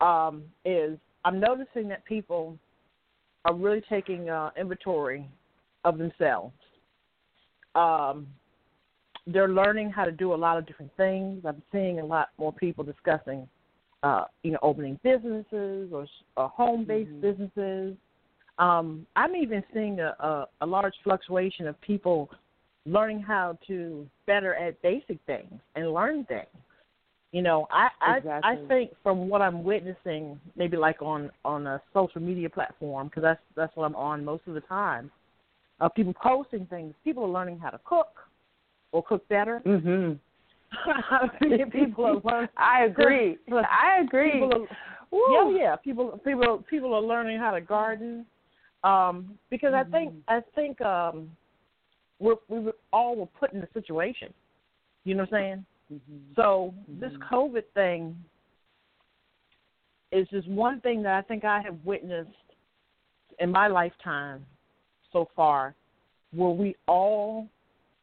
um, 0.00 0.42
is 0.64 0.98
I'm 1.24 1.40
noticing 1.40 1.88
that 1.88 2.04
people 2.04 2.58
are 3.44 3.54
really 3.54 3.82
taking 3.88 4.30
uh, 4.30 4.50
inventory 4.58 5.28
of 5.84 5.98
themselves. 5.98 6.54
Um, 7.74 8.26
they're 9.26 9.48
learning 9.48 9.90
how 9.90 10.04
to 10.04 10.12
do 10.12 10.34
a 10.34 10.36
lot 10.36 10.58
of 10.58 10.66
different 10.66 10.94
things. 10.96 11.44
I'm 11.46 11.62
seeing 11.72 11.98
a 12.00 12.04
lot 12.04 12.28
more 12.38 12.52
people 12.52 12.84
discussing 12.84 13.48
uh, 14.02 14.24
you 14.42 14.50
know, 14.50 14.58
opening 14.60 15.00
businesses 15.02 15.90
or, 15.90 16.06
or 16.36 16.48
home-based 16.48 17.10
Mhm. 17.10 17.20
businesses. 17.22 17.96
Um, 18.58 19.06
I'm 19.16 19.34
even 19.34 19.64
seeing 19.72 19.98
a, 19.98 20.14
a, 20.20 20.48
a 20.60 20.66
large 20.66 20.94
fluctuation 21.02 21.66
of 21.66 21.80
people 21.80 22.30
learning 22.84 23.20
how 23.20 23.58
to 23.66 24.08
better 24.26 24.54
at 24.54 24.80
basic 24.82 25.18
things 25.26 25.58
and 25.74 25.92
learn 25.92 26.24
things. 26.26 26.46
You 27.34 27.42
know, 27.42 27.66
I 27.68 27.88
I, 28.00 28.16
Exactly. 28.18 28.64
I 28.64 28.68
think 28.68 28.92
from 29.02 29.28
what 29.28 29.42
I'm 29.42 29.64
witnessing, 29.64 30.38
maybe 30.54 30.76
like 30.76 31.02
on 31.02 31.32
on 31.44 31.66
a 31.66 31.82
social 31.92 32.20
media 32.20 32.48
platform, 32.48 33.08
because 33.08 33.24
that's 33.24 33.40
that's 33.56 33.74
what 33.74 33.86
I'm 33.86 33.96
on 33.96 34.24
most 34.24 34.44
of 34.46 34.54
the 34.54 34.60
time. 34.60 35.10
Uh, 35.80 35.88
people 35.88 36.14
posting 36.14 36.64
things. 36.66 36.94
People 37.02 37.24
are 37.24 37.28
learning 37.28 37.58
how 37.58 37.70
to 37.70 37.80
cook 37.84 38.12
or 38.92 39.02
cook 39.02 39.26
better. 39.28 39.60
Mhm. 39.66 40.20
people 41.72 42.06
are 42.06 42.20
learning. 42.24 42.48
I 42.56 42.84
agree. 42.84 43.36
I 43.52 44.00
agree. 44.00 44.32
People 44.34 44.68
are, 45.10 45.50
yeah, 45.52 45.58
yeah. 45.60 45.76
People, 45.76 46.20
people, 46.24 46.64
people 46.70 46.94
are 46.94 47.02
learning 47.02 47.40
how 47.40 47.50
to 47.50 47.60
garden, 47.60 48.26
um, 48.84 49.36
because 49.50 49.74
I 49.74 49.82
think. 49.82 50.14
I 50.28 50.40
think, 50.54 50.80
um, 50.80 51.30
we're 52.20 52.36
we 52.48 52.60
were 52.60 52.76
all 52.92 53.16
were 53.16 53.26
put 53.26 53.52
in 53.52 53.60
a 53.60 53.68
situation. 53.72 54.32
You 55.02 55.16
know 55.16 55.24
what 55.24 55.34
I'm 55.34 55.42
saying? 55.42 55.66
Mhm. 55.92 56.34
So 56.34 56.74
this 56.88 57.12
Mhm. 57.12 57.28
COVID 57.28 57.64
thing 57.74 58.24
is 60.10 60.28
just 60.28 60.48
one 60.48 60.80
thing 60.80 61.02
that 61.02 61.14
I 61.14 61.22
think 61.22 61.44
I 61.44 61.60
have 61.60 61.84
witnessed 61.84 62.30
in 63.38 63.50
my 63.50 63.66
lifetime 63.66 64.46
so 65.12 65.26
far, 65.36 65.74
where 66.32 66.50
we 66.50 66.76
all, 66.86 67.48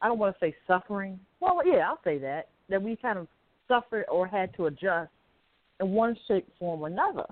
I 0.02 0.08
don't 0.08 0.20
want 0.20 0.36
to 0.36 0.40
say 0.40 0.56
suffering. 0.68 1.20
Well, 1.40 1.66
yeah, 1.66 1.90
I'll 1.90 2.02
say 2.04 2.18
that 2.20 2.50
that 2.70 2.82
we 2.82 2.96
kind 2.96 3.18
of 3.18 3.28
suffered 3.68 4.06
or 4.10 4.28
had 4.28 4.54
to 4.56 4.68
adjust 4.68 5.12
in 5.80 5.94
one 5.94 6.16
shape, 6.28 6.48
form, 6.58 6.82
or 6.82 6.88
another. 6.88 7.28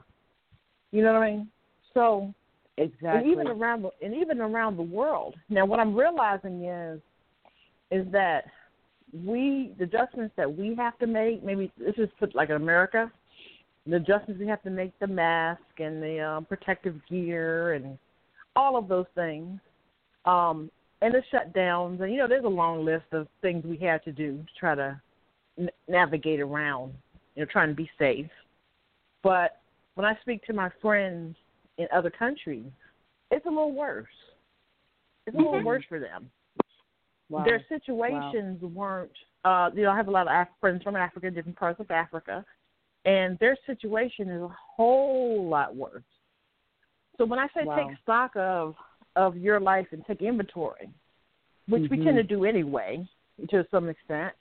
You 0.91 1.03
know 1.03 1.13
what 1.13 1.23
I 1.23 1.31
mean? 1.31 1.51
So 1.93 2.33
Exactly. 2.77 3.09
and 3.09 3.27
even 3.27 3.47
around 3.47 3.81
the 3.81 3.91
and 4.01 4.13
even 4.13 4.39
around 4.39 4.77
the 4.77 4.83
world. 4.83 5.35
Now, 5.49 5.65
what 5.65 5.79
I'm 5.79 5.93
realizing 5.95 6.63
is 6.63 7.01
is 7.91 8.09
that 8.11 8.45
we 9.13 9.73
the 9.77 9.85
adjustments 9.85 10.33
that 10.37 10.57
we 10.57 10.75
have 10.75 10.97
to 10.99 11.07
make. 11.07 11.43
Maybe 11.43 11.71
this 11.77 11.95
is 11.97 12.09
put 12.19 12.35
like 12.35 12.49
in 12.49 12.55
America, 12.55 13.11
the 13.85 13.95
adjustments 13.95 14.39
we 14.39 14.47
have 14.47 14.61
to 14.63 14.69
make, 14.69 14.97
the 14.99 15.07
mask 15.07 15.61
and 15.79 16.01
the 16.01 16.19
um, 16.19 16.45
protective 16.45 16.95
gear 17.09 17.73
and 17.73 17.97
all 18.55 18.77
of 18.77 18.87
those 18.87 19.05
things, 19.15 19.59
um, 20.25 20.69
and 21.01 21.13
the 21.13 21.23
shutdowns. 21.33 22.01
And 22.01 22.11
you 22.11 22.17
know, 22.17 22.27
there's 22.27 22.45
a 22.45 22.47
long 22.47 22.85
list 22.85 23.05
of 23.11 23.27
things 23.41 23.65
we 23.65 23.77
had 23.77 24.03
to 24.03 24.11
do 24.11 24.37
to 24.37 24.59
try 24.59 24.75
to 24.75 25.01
n- 25.57 25.69
navigate 25.87 26.39
around. 26.39 26.93
You 27.35 27.43
know, 27.43 27.49
trying 27.51 27.69
to 27.69 27.75
be 27.75 27.89
safe. 27.97 28.29
But 29.23 29.59
when 29.95 30.05
I 30.05 30.17
speak 30.21 30.43
to 30.45 30.53
my 30.53 30.69
friends 30.81 31.35
in 31.77 31.87
other 31.93 32.09
countries, 32.09 32.65
it's 33.31 33.45
a 33.45 33.49
little 33.49 33.73
worse. 33.73 34.07
It's 35.25 35.35
a 35.35 35.37
little 35.37 35.61
Mhm. 35.61 35.65
worse 35.65 35.83
for 35.85 35.99
them. 35.99 36.29
Wow. 37.29 37.43
Their 37.45 37.63
situations 37.69 38.61
weren't. 38.61 39.11
Uh, 39.45 39.69
you 39.73 39.83
know, 39.83 39.91
I 39.91 39.95
have 39.97 40.07
a 40.07 40.11
lot 40.11 40.27
of 40.27 40.33
Af- 40.33 40.53
friends 40.59 40.83
from 40.83 40.95
Africa, 40.95 41.31
different 41.31 41.57
parts 41.57 41.79
of 41.79 41.89
Africa, 41.91 42.45
and 43.05 43.39
their 43.39 43.57
situation 43.65 44.29
is 44.29 44.41
a 44.41 44.55
whole 44.75 45.47
lot 45.49 45.75
worse. 45.75 46.03
So 47.17 47.25
when 47.25 47.39
I 47.39 47.47
say 47.53 47.65
Wow. 47.65 47.75
take 47.87 47.97
stock 48.03 48.31
of 48.35 48.75
of 49.15 49.35
your 49.35 49.59
life 49.59 49.87
and 49.91 50.05
take 50.05 50.21
inventory, 50.21 50.89
which 51.67 51.89
we 51.89 51.97
Mhm. 51.97 52.03
tend 52.03 52.17
to 52.17 52.23
do 52.23 52.45
anyway 52.45 53.07
to 53.49 53.65
some 53.71 53.89
extent, 53.89 54.33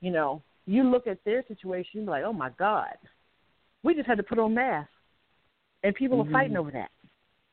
you 0.00 0.10
know, 0.10 0.42
you 0.66 0.82
look 0.84 1.06
at 1.06 1.22
their 1.24 1.44
situation, 1.46 2.02
you're 2.02 2.10
like, 2.10 2.24
oh 2.24 2.32
my 2.32 2.50
God, 2.50 2.96
we 3.82 3.94
just 3.94 4.06
had 4.06 4.16
to 4.16 4.22
put 4.22 4.38
on 4.38 4.54
masks, 4.54 4.92
and 5.82 5.94
people 5.94 6.18
Mhm. 6.18 6.28
are 6.28 6.32
fighting 6.32 6.56
over 6.56 6.70
that. 6.70 6.90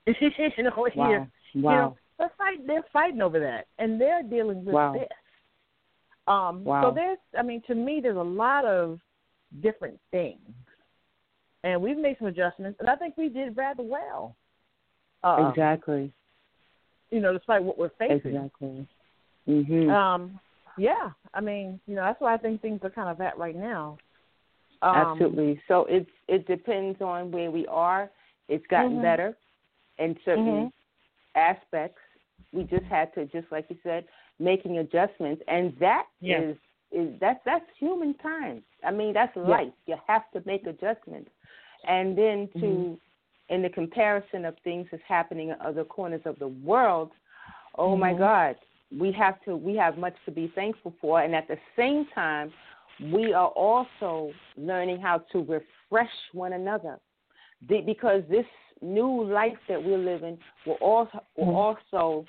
you 0.57 0.63
know, 0.63 0.71
wow. 0.75 0.91
here, 0.91 1.27
Wow. 1.55 1.71
you 1.71 1.77
know, 1.77 1.97
they're 2.23 2.31
fighting. 2.37 2.67
They're 2.67 2.85
fighting 2.91 3.21
over 3.21 3.39
that, 3.39 3.67
and 3.79 3.99
they're 3.99 4.23
dealing 4.23 4.63
with 4.65 4.75
Wow. 4.75 4.93
this. 4.93 5.07
Um, 6.27 6.63
Wow. 6.63 6.81
So 6.89 6.91
there's, 6.95 7.17
I 7.37 7.41
mean, 7.43 7.61
to 7.67 7.75
me, 7.75 7.99
there's 8.01 8.17
a 8.17 8.21
lot 8.21 8.65
of 8.65 8.99
different 9.61 9.99
things, 10.11 10.39
and 11.63 11.81
we've 11.81 11.97
made 11.97 12.17
some 12.17 12.27
adjustments, 12.27 12.79
and 12.79 12.89
I 12.89 12.95
think 12.95 13.17
we 13.17 13.29
did 13.29 13.57
rather 13.57 13.83
well. 13.83 14.35
Uh, 15.23 15.47
exactly. 15.49 16.11
You 17.11 17.19
know, 17.19 17.33
despite 17.33 17.63
what 17.63 17.77
we're 17.77 17.89
facing. 17.99 18.35
Exactly. 18.35 18.87
Mhm. 19.47 19.89
Um, 19.89 20.39
yeah, 20.77 21.11
I 21.33 21.41
mean, 21.41 21.79
you 21.85 21.95
know, 21.95 22.01
that's 22.01 22.19
why 22.19 22.33
I 22.33 22.37
think 22.37 22.61
things 22.61 22.79
are 22.83 22.89
kind 22.89 23.09
of 23.09 23.21
at 23.21 23.37
right 23.37 23.55
now. 23.55 23.97
Um, 24.81 24.95
Absolutely. 24.95 25.61
So 25.67 25.85
it's 25.85 26.09
it 26.27 26.45
depends 26.47 27.01
on 27.01 27.31
where 27.31 27.51
we 27.51 27.67
are. 27.67 28.09
It's 28.47 28.65
gotten 28.67 28.97
Mhm. 28.97 29.01
better 29.01 29.37
in 29.97 30.19
certain 30.25 30.45
Mhm. 30.45 30.73
aspects. 31.35 32.01
We 32.53 32.63
just 32.63 32.85
had 32.85 33.13
to, 33.15 33.25
just 33.25 33.47
like 33.51 33.65
you 33.69 33.77
said, 33.83 34.05
making 34.39 34.77
adjustments, 34.77 35.41
and 35.47 35.73
that 35.79 36.05
is 36.21 36.55
is 36.91 37.09
that's 37.19 37.39
that's 37.45 37.65
human 37.79 38.13
time. 38.15 38.63
I 38.85 38.91
mean, 38.91 39.13
that's 39.13 39.35
life. 39.35 39.73
You 39.87 39.95
have 40.07 40.29
to 40.33 40.43
make 40.45 40.67
adjustments, 40.67 41.31
and 41.87 42.15
then 42.17 42.47
to 42.59 42.65
Mhm. 42.65 42.99
in 43.49 43.61
the 43.61 43.69
comparison 43.69 44.45
of 44.45 44.55
things 44.63 44.87
that's 44.91 45.03
happening 45.03 45.49
in 45.49 45.55
other 45.59 45.83
corners 45.83 46.21
of 46.25 46.37
the 46.39 46.47
world. 46.47 47.11
Oh 47.75 47.95
my 47.95 48.13
Mhm. 48.13 48.19
God, 48.19 48.55
we 48.97 49.11
have 49.13 49.41
to 49.45 49.55
we 49.57 49.75
have 49.75 49.97
much 49.97 50.15
to 50.25 50.31
be 50.31 50.47
thankful 50.49 50.93
for, 51.01 51.21
and 51.21 51.33
at 51.35 51.47
the 51.47 51.59
same 51.75 52.05
time, 52.13 52.53
we 53.11 53.33
are 53.33 53.49
also 53.49 54.31
learning 54.55 54.99
how 55.01 55.17
to 55.31 55.39
refresh 55.43 56.15
one 56.33 56.53
another, 56.53 56.99
because 57.67 58.23
this 58.29 58.45
new 58.81 59.23
life 59.23 59.57
that 59.67 59.83
we're 59.83 59.97
living 59.97 60.37
will 60.65 60.79
also 60.81 61.23
will 61.35 61.47
Mhm. 61.47 61.55
also 61.55 62.25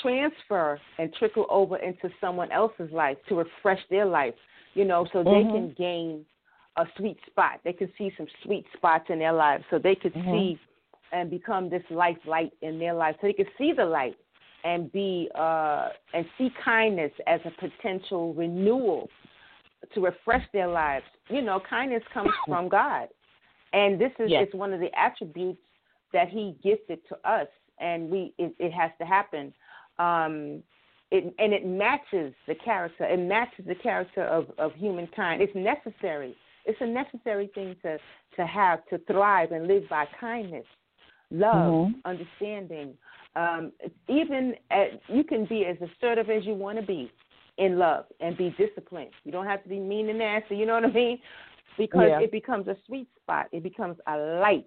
transfer 0.00 0.80
and 0.98 1.12
trickle 1.14 1.46
over 1.50 1.76
into 1.76 2.08
someone 2.20 2.50
else's 2.50 2.90
life 2.92 3.18
to 3.28 3.36
refresh 3.36 3.80
their 3.90 4.06
life. 4.06 4.34
You 4.74 4.84
know, 4.84 5.06
so 5.12 5.22
they 5.22 5.42
Mhm. 5.42 5.50
can 5.52 5.72
gain 5.74 6.26
a 6.76 6.86
sweet 6.96 7.18
spot. 7.26 7.60
They 7.64 7.74
can 7.74 7.92
see 7.98 8.10
some 8.16 8.26
sweet 8.42 8.66
spots 8.72 9.10
in 9.10 9.18
their 9.18 9.32
lives, 9.32 9.64
so 9.68 9.78
they 9.78 9.94
could 9.94 10.14
Mhm. 10.14 10.30
see 10.30 10.58
and 11.12 11.28
become 11.28 11.68
this 11.68 11.88
life 11.90 12.16
light 12.24 12.52
in 12.62 12.78
their 12.78 12.94
life, 12.94 13.16
so 13.20 13.26
they 13.26 13.34
could 13.34 13.50
see 13.58 13.72
the 13.72 13.84
light 13.84 14.16
and 14.64 14.90
be 14.92 15.30
uh 15.34 15.90
and 16.14 16.24
see 16.38 16.50
kindness 16.64 17.12
as 17.26 17.40
a 17.44 17.50
potential 17.50 18.32
renewal 18.34 19.10
to 19.92 20.00
refresh 20.00 20.46
their 20.52 20.68
lives. 20.68 21.04
You 21.28 21.42
know, 21.42 21.60
kindness 21.60 22.02
comes 22.14 22.30
from 22.46 22.68
God, 22.68 23.08
and 23.72 24.00
this 24.00 24.12
is 24.18 24.30
Yes. 24.30 24.46
it's 24.46 24.54
one 24.54 24.72
of 24.72 24.80
the 24.80 24.90
attributes 24.98 25.60
that 26.12 26.28
He 26.28 26.56
gifted 26.62 27.06
to 27.08 27.16
us, 27.28 27.48
and 27.78 28.08
we 28.08 28.32
it, 28.38 28.54
it 28.58 28.72
has 28.72 28.90
to 28.98 29.04
happen. 29.04 29.52
Um, 29.98 30.62
it, 31.10 31.34
and 31.38 31.52
it 31.52 31.66
matches 31.66 32.32
the 32.48 32.54
character. 32.54 33.04
It 33.04 33.18
matches 33.18 33.66
the 33.66 33.74
character 33.74 34.24
of, 34.24 34.46
of 34.58 34.72
humankind. 34.74 35.42
It's 35.42 35.54
necessary. 35.54 36.34
It's 36.64 36.80
a 36.80 36.86
necessary 36.86 37.50
thing 37.54 37.76
to 37.82 37.98
to 38.36 38.46
have 38.46 38.86
to 38.86 38.98
thrive 39.00 39.52
and 39.52 39.66
live 39.66 39.82
by 39.90 40.06
kindness, 40.18 40.64
love, 41.30 41.74
Mhm. 41.74 41.94
understanding. 42.06 42.96
Um, 43.36 43.72
even 44.08 44.56
at, 44.70 45.00
you 45.08 45.22
can 45.22 45.44
be 45.44 45.66
as 45.66 45.76
assertive 45.82 46.30
as 46.30 46.46
you 46.46 46.54
want 46.54 46.78
to 46.78 46.86
be 46.86 47.10
in 47.58 47.78
love 47.78 48.06
and 48.20 48.34
be 48.36 48.50
disciplined. 48.56 49.10
You 49.24 49.32
don't 49.32 49.44
have 49.44 49.62
to 49.64 49.68
be 49.68 49.78
mean 49.78 50.08
and 50.08 50.18
nasty. 50.18 50.56
You 50.56 50.64
know 50.64 50.74
what 50.74 50.84
I 50.86 50.92
mean? 50.92 51.20
Because 51.76 52.08
Yeah. 52.08 52.20
it 52.20 52.32
becomes 52.32 52.68
a 52.68 52.76
sweet 52.86 53.08
spot. 53.16 53.48
It 53.52 53.62
becomes 53.62 53.98
a 54.06 54.16
light 54.16 54.66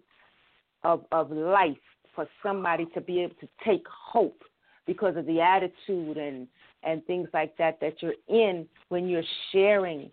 of 0.83 1.05
of 1.11 1.31
life 1.31 1.77
for 2.13 2.27
somebody 2.43 2.85
to 2.87 3.01
be 3.01 3.21
able 3.21 3.35
to 3.35 3.47
take 3.63 3.87
hope 3.87 4.43
because 4.85 5.15
of 5.15 5.25
the 5.25 5.41
attitude 5.41 6.17
and 6.17 6.47
and 6.83 7.05
things 7.05 7.27
like 7.33 7.55
that 7.57 7.79
that 7.81 8.01
you're 8.01 8.13
in 8.27 8.67
when 8.89 9.07
you're 9.07 9.23
sharing 9.51 10.09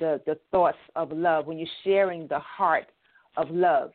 the 0.00 0.20
the 0.26 0.38
thoughts 0.50 0.78
of 0.94 1.12
love 1.12 1.46
when 1.46 1.58
you're 1.58 1.68
sharing 1.84 2.26
the 2.28 2.38
heart 2.38 2.86
of 3.36 3.50
love 3.50 3.90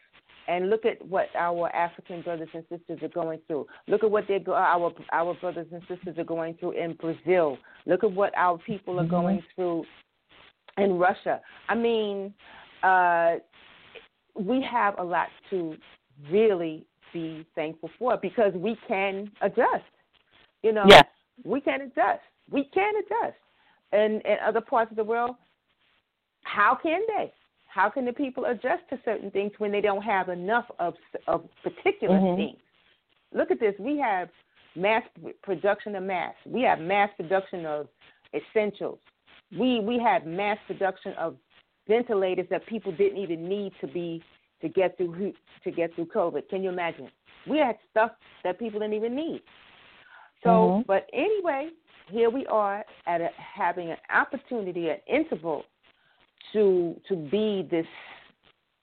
and 0.48 0.70
look 0.70 0.86
at 0.86 1.06
what 1.08 1.28
our 1.38 1.74
African 1.76 2.22
brothers 2.22 2.50
and 2.54 2.64
sisters 2.70 3.00
are 3.02 3.10
going 3.10 3.40
through. 3.48 3.68
Look 3.88 4.04
at 4.04 4.12
what 4.12 4.26
they 4.28 4.44
our 4.48 4.92
our 5.12 5.34
brothers 5.36 5.68
and 5.72 5.82
sisters 5.88 6.18
are 6.18 6.24
going 6.24 6.56
through 6.56 6.72
in 6.72 6.94
Brazil. 6.94 7.58
Look 7.86 8.04
at 8.04 8.12
what 8.12 8.34
our 8.36 8.58
people 8.58 9.00
are 9.00 9.06
going 9.06 9.44
through 9.56 9.86
in 10.78 10.98
Russia. 10.98 11.42
I 11.70 11.76
mean, 11.76 12.34
uh, 12.84 13.36
we 14.36 14.66
have 14.70 14.96
a 14.98 15.04
lot 15.04 15.28
to 15.52 15.76
really 16.32 16.86
be 17.14 17.46
thankful 17.56 17.90
for 18.00 18.18
because 18.18 18.54
we 18.54 18.78
can 18.88 19.32
adjust. 19.42 19.84
You 20.64 20.74
know, 20.74 20.86
Yes. 20.88 21.06
we 21.44 21.62
can 21.62 21.82
adjust. 21.82 22.22
We 22.50 22.66
can 22.66 22.94
adjust. 22.98 23.38
And 23.92 24.22
in 24.22 24.38
other 24.40 24.62
parts 24.62 24.92
of 24.92 24.98
the 24.98 25.04
world, 25.04 25.36
how 26.44 26.76
can 26.76 27.02
they? 27.08 27.32
How 27.68 27.90
can 27.90 28.06
the 28.06 28.14
people 28.14 28.46
adjust 28.46 28.88
to 28.90 29.00
certain 29.06 29.32
things 29.32 29.54
when 29.58 29.72
they 29.72 29.82
don't 29.82 30.02
have 30.02 30.30
enough 30.30 30.70
of 30.80 30.98
of 31.28 31.50
particular 31.64 32.18
Mhm. 32.18 32.36
things? 32.36 32.60
Look 33.32 33.52
at 33.52 33.60
this. 33.60 33.78
We 33.80 33.98
have 33.98 34.30
mass 34.76 35.04
production 35.42 35.96
of 35.96 36.04
mass. 36.04 36.36
We 36.46 36.62
have 36.62 36.80
mass 36.80 37.10
production 37.16 37.66
of 37.66 37.88
essentials. 38.34 39.00
We 39.58 39.80
we 39.80 40.00
had 40.00 40.26
mass 40.26 40.58
production 40.68 41.14
of 41.14 41.38
ventilators 41.88 42.48
that 42.50 42.66
people 42.66 42.92
didn't 42.92 43.18
even 43.18 43.48
need 43.48 43.74
to 43.80 43.88
be 43.88 44.22
to 44.62 44.68
get 44.70 44.98
through 44.98 45.34
to 45.64 45.72
get 45.72 45.94
through 45.96 46.08
COVID. 46.08 46.50
Can 46.50 46.64
you 46.64 46.70
imagine? 46.70 47.10
We 47.48 47.58
had 47.58 47.78
stuff 47.90 48.12
that 48.44 48.60
people 48.60 48.80
didn't 48.80 48.96
even 48.96 49.16
need. 49.16 49.42
So, 50.44 50.50
Mhm. 50.50 50.86
but 50.88 51.10
anyway, 51.14 51.72
here 52.10 52.30
we 52.30 52.46
are 52.48 52.86
at 53.06 53.22
a, 53.22 53.30
having 53.38 53.92
an 53.92 53.98
opportunity, 54.10 54.90
an 54.90 55.02
interval, 55.08 55.66
to 56.54 57.00
to 57.08 57.16
be 57.16 57.64
this 57.64 57.88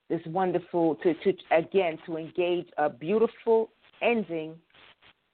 this 0.08 0.24
wonderful 0.26 0.94
to 0.96 1.14
to 1.14 1.34
again 1.50 1.98
to 2.06 2.16
engage 2.16 2.68
a 2.78 2.88
beautiful 2.88 3.70
ending 4.00 4.60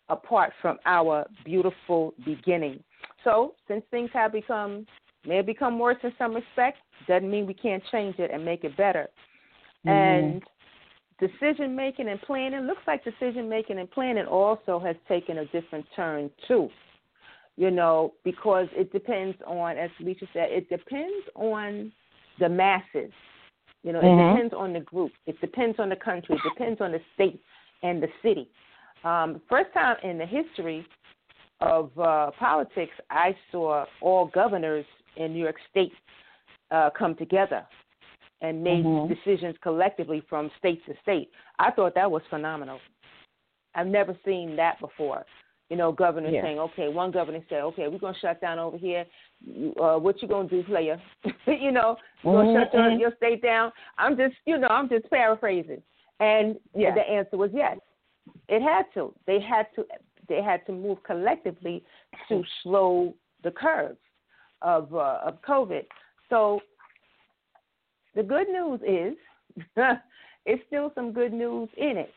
apart 0.09 0.53
from 0.61 0.79
our 0.87 1.27
beautiful 1.45 2.15
beginning. 2.25 2.83
So, 3.23 3.55
since 3.69 3.85
things 3.91 4.11
have 4.13 4.33
become 4.33 4.87
may 5.27 5.37
have 5.37 5.47
become 5.47 5.79
worse 5.79 5.99
in 6.03 6.13
some 6.19 6.35
respect, 6.35 6.79
doesn't 7.07 7.31
mean 7.31 7.47
we 7.47 7.55
can't 7.55 7.83
change 7.91 8.19
it 8.19 8.31
and 8.31 8.45
make 8.45 8.65
it 8.65 8.77
better. 8.77 9.09
And 9.87 10.43
decision 11.19 11.77
making 11.77 12.09
and 12.09 12.21
planning 12.23 12.63
looks 12.63 12.83
like 12.87 13.05
decision 13.05 13.49
making 13.49 13.79
and 13.79 13.91
planning 13.91 14.27
also 14.27 14.79
has 14.79 14.97
taken 15.09 15.39
a 15.39 15.47
different 15.47 15.87
turn 15.95 16.31
too. 16.49 16.69
You 17.57 17.71
know, 17.71 18.15
because 18.25 18.67
it 18.73 18.93
depends 18.93 19.37
on, 19.47 19.79
as 19.79 19.91
Alicia 20.01 20.27
said, 20.33 20.51
it 20.51 20.69
depends 20.69 21.27
on 21.37 21.93
the 22.41 22.49
masses. 22.49 23.13
You 23.85 23.93
know, 23.93 24.01
it 24.01 24.07
Mhm. 24.07 24.33
depends 24.33 24.55
on 24.55 24.73
the 24.73 24.81
group. 24.81 25.13
It 25.27 25.41
depends 25.41 25.79
on 25.79 25.89
the 25.89 25.97
country. 25.97 26.35
It 26.35 26.43
depends 26.43 26.81
on 26.81 26.91
the 26.91 27.01
state 27.15 27.41
and 27.83 28.03
the 28.03 28.11
city. 28.23 28.51
Um, 29.05 29.41
first 29.49 29.73
time 29.73 29.99
in 30.03 30.19
the 30.19 30.27
history 30.27 30.85
of 31.61 31.97
uh, 31.99 32.33
politics, 32.33 32.95
I 33.11 33.37
saw 33.53 33.85
all 34.01 34.27
governors 34.27 34.87
in 35.17 35.33
New 35.33 35.43
York 35.43 35.61
State 35.71 35.93
uh, 36.71 36.91
come 36.91 37.15
together 37.15 37.65
and 38.41 38.63
made 38.63 38.85
Mhm. 38.85 39.09
decisions 39.09 39.57
collectively 39.59 40.21
from 40.23 40.51
state 40.59 40.85
to 40.87 40.97
state. 41.03 41.31
I 41.59 41.71
thought 41.71 41.95
that 41.95 42.11
was 42.11 42.23
phenomenal. 42.27 42.81
I've 43.75 43.87
never 43.87 44.17
seen 44.25 44.57
that 44.57 44.79
before. 44.81 45.25
You 45.71 45.77
know, 45.77 45.93
governor 45.93 46.29
Yeah. 46.29 46.43
saying, 46.43 46.59
"Okay," 46.59 46.89
one 46.89 47.11
governor 47.11 47.43
said, 47.49 47.63
"Okay, 47.63 47.89
we're 47.89 47.99
gonna 47.99 48.15
shut 48.19 48.41
down 48.41 48.59
over 48.59 48.77
here. 48.77 49.07
Uh, 49.81 49.99
what 49.99 50.21
you 50.21 50.29
gonna 50.29 50.49
do, 50.49 50.63
player? 50.63 51.01
you 51.47 51.73
know, 51.73 51.97
gonna 52.23 52.45
Mhm, 52.49 52.53
shut 52.53 52.75
your, 52.75 52.83
mhm. 52.83 53.01
your 53.01 53.17
state 53.17 53.41
down." 53.43 53.73
I'm 53.99 54.17
just, 54.17 54.37
you 54.45 54.59
know, 54.59 54.69
I'm 54.69 54.89
just 54.89 55.09
paraphrasing. 55.11 55.83
And 56.21 56.61
Yeah. 56.75 56.95
the 56.95 57.09
answer 57.09 57.37
was 57.37 57.53
yes. 57.53 57.79
It 58.49 58.63
had 58.63 58.93
to. 58.95 59.15
They 59.27 59.41
had 59.41 59.73
to. 59.75 59.87
They 60.29 60.43
had 60.43 60.65
to 60.67 60.73
move 60.73 61.03
collectively 61.03 61.85
to 62.29 62.45
slow 62.63 63.15
the 63.43 63.51
curve 63.51 63.97
of 64.63 64.95
uh, 64.95 65.21
of 65.23 65.41
COVID. 65.43 65.87
So 66.29 66.61
the 68.15 68.23
good 68.23 68.49
news 68.49 68.81
is, 68.87 69.65
it's 70.47 70.63
still 70.67 70.93
some 70.95 71.13
good 71.13 71.33
news 71.33 71.69
in 71.77 71.97
it. 71.97 72.11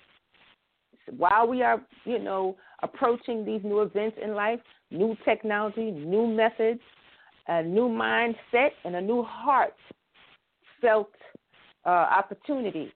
While 1.15 1.47
we 1.47 1.61
are, 1.61 1.81
you 2.05 2.19
know, 2.19 2.57
approaching 2.83 3.45
these 3.45 3.61
new 3.63 3.81
events 3.81 4.17
in 4.21 4.33
life, 4.33 4.59
new 4.91 5.15
technology, 5.23 5.91
new 5.91 6.27
methods, 6.27 6.81
a 7.47 7.63
new 7.63 7.87
mindset, 7.87 8.71
and 8.83 8.95
a 8.95 9.01
new 9.01 9.23
heart 9.23 9.73
felt 10.81 11.11
uh, 11.85 11.89
opportunity 11.89 12.91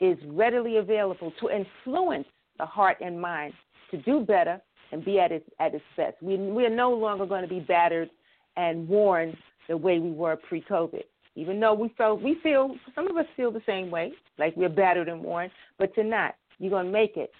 is 0.00 0.16
readily 0.28 0.78
available 0.78 1.32
to 1.40 1.50
influence 1.50 2.26
the 2.58 2.64
heart 2.64 2.96
and 3.00 3.20
mind 3.20 3.52
to 3.90 3.98
do 3.98 4.20
better 4.20 4.60
and 4.92 5.04
be 5.04 5.20
at 5.20 5.30
its 5.30 5.44
at 5.60 5.74
its 5.74 5.84
best. 5.96 6.16
We 6.22 6.36
we 6.36 6.64
are 6.64 6.74
no 6.74 6.92
longer 6.92 7.26
going 7.26 7.42
to 7.42 7.48
be 7.48 7.60
battered 7.60 8.10
and 8.56 8.88
worn 8.88 9.36
the 9.68 9.76
way 9.76 9.98
we 9.98 10.10
were 10.10 10.36
pre-COVID. 10.36 11.04
Even 11.36 11.60
though 11.60 11.74
we 11.74 11.92
felt 11.96 12.20
we 12.22 12.38
feel 12.42 12.74
some 12.94 13.08
of 13.08 13.16
us 13.16 13.26
feel 13.36 13.50
the 13.50 13.62
same 13.66 13.90
way, 13.90 14.12
like 14.38 14.56
we're 14.56 14.68
battered 14.68 15.08
and 15.08 15.22
worn, 15.22 15.50
but 15.78 15.96
you're 15.96 16.04
not. 16.04 16.34
You're 16.58 16.70
going 16.70 16.86
to 16.86 16.92
make 16.92 17.16
it. 17.16 17.30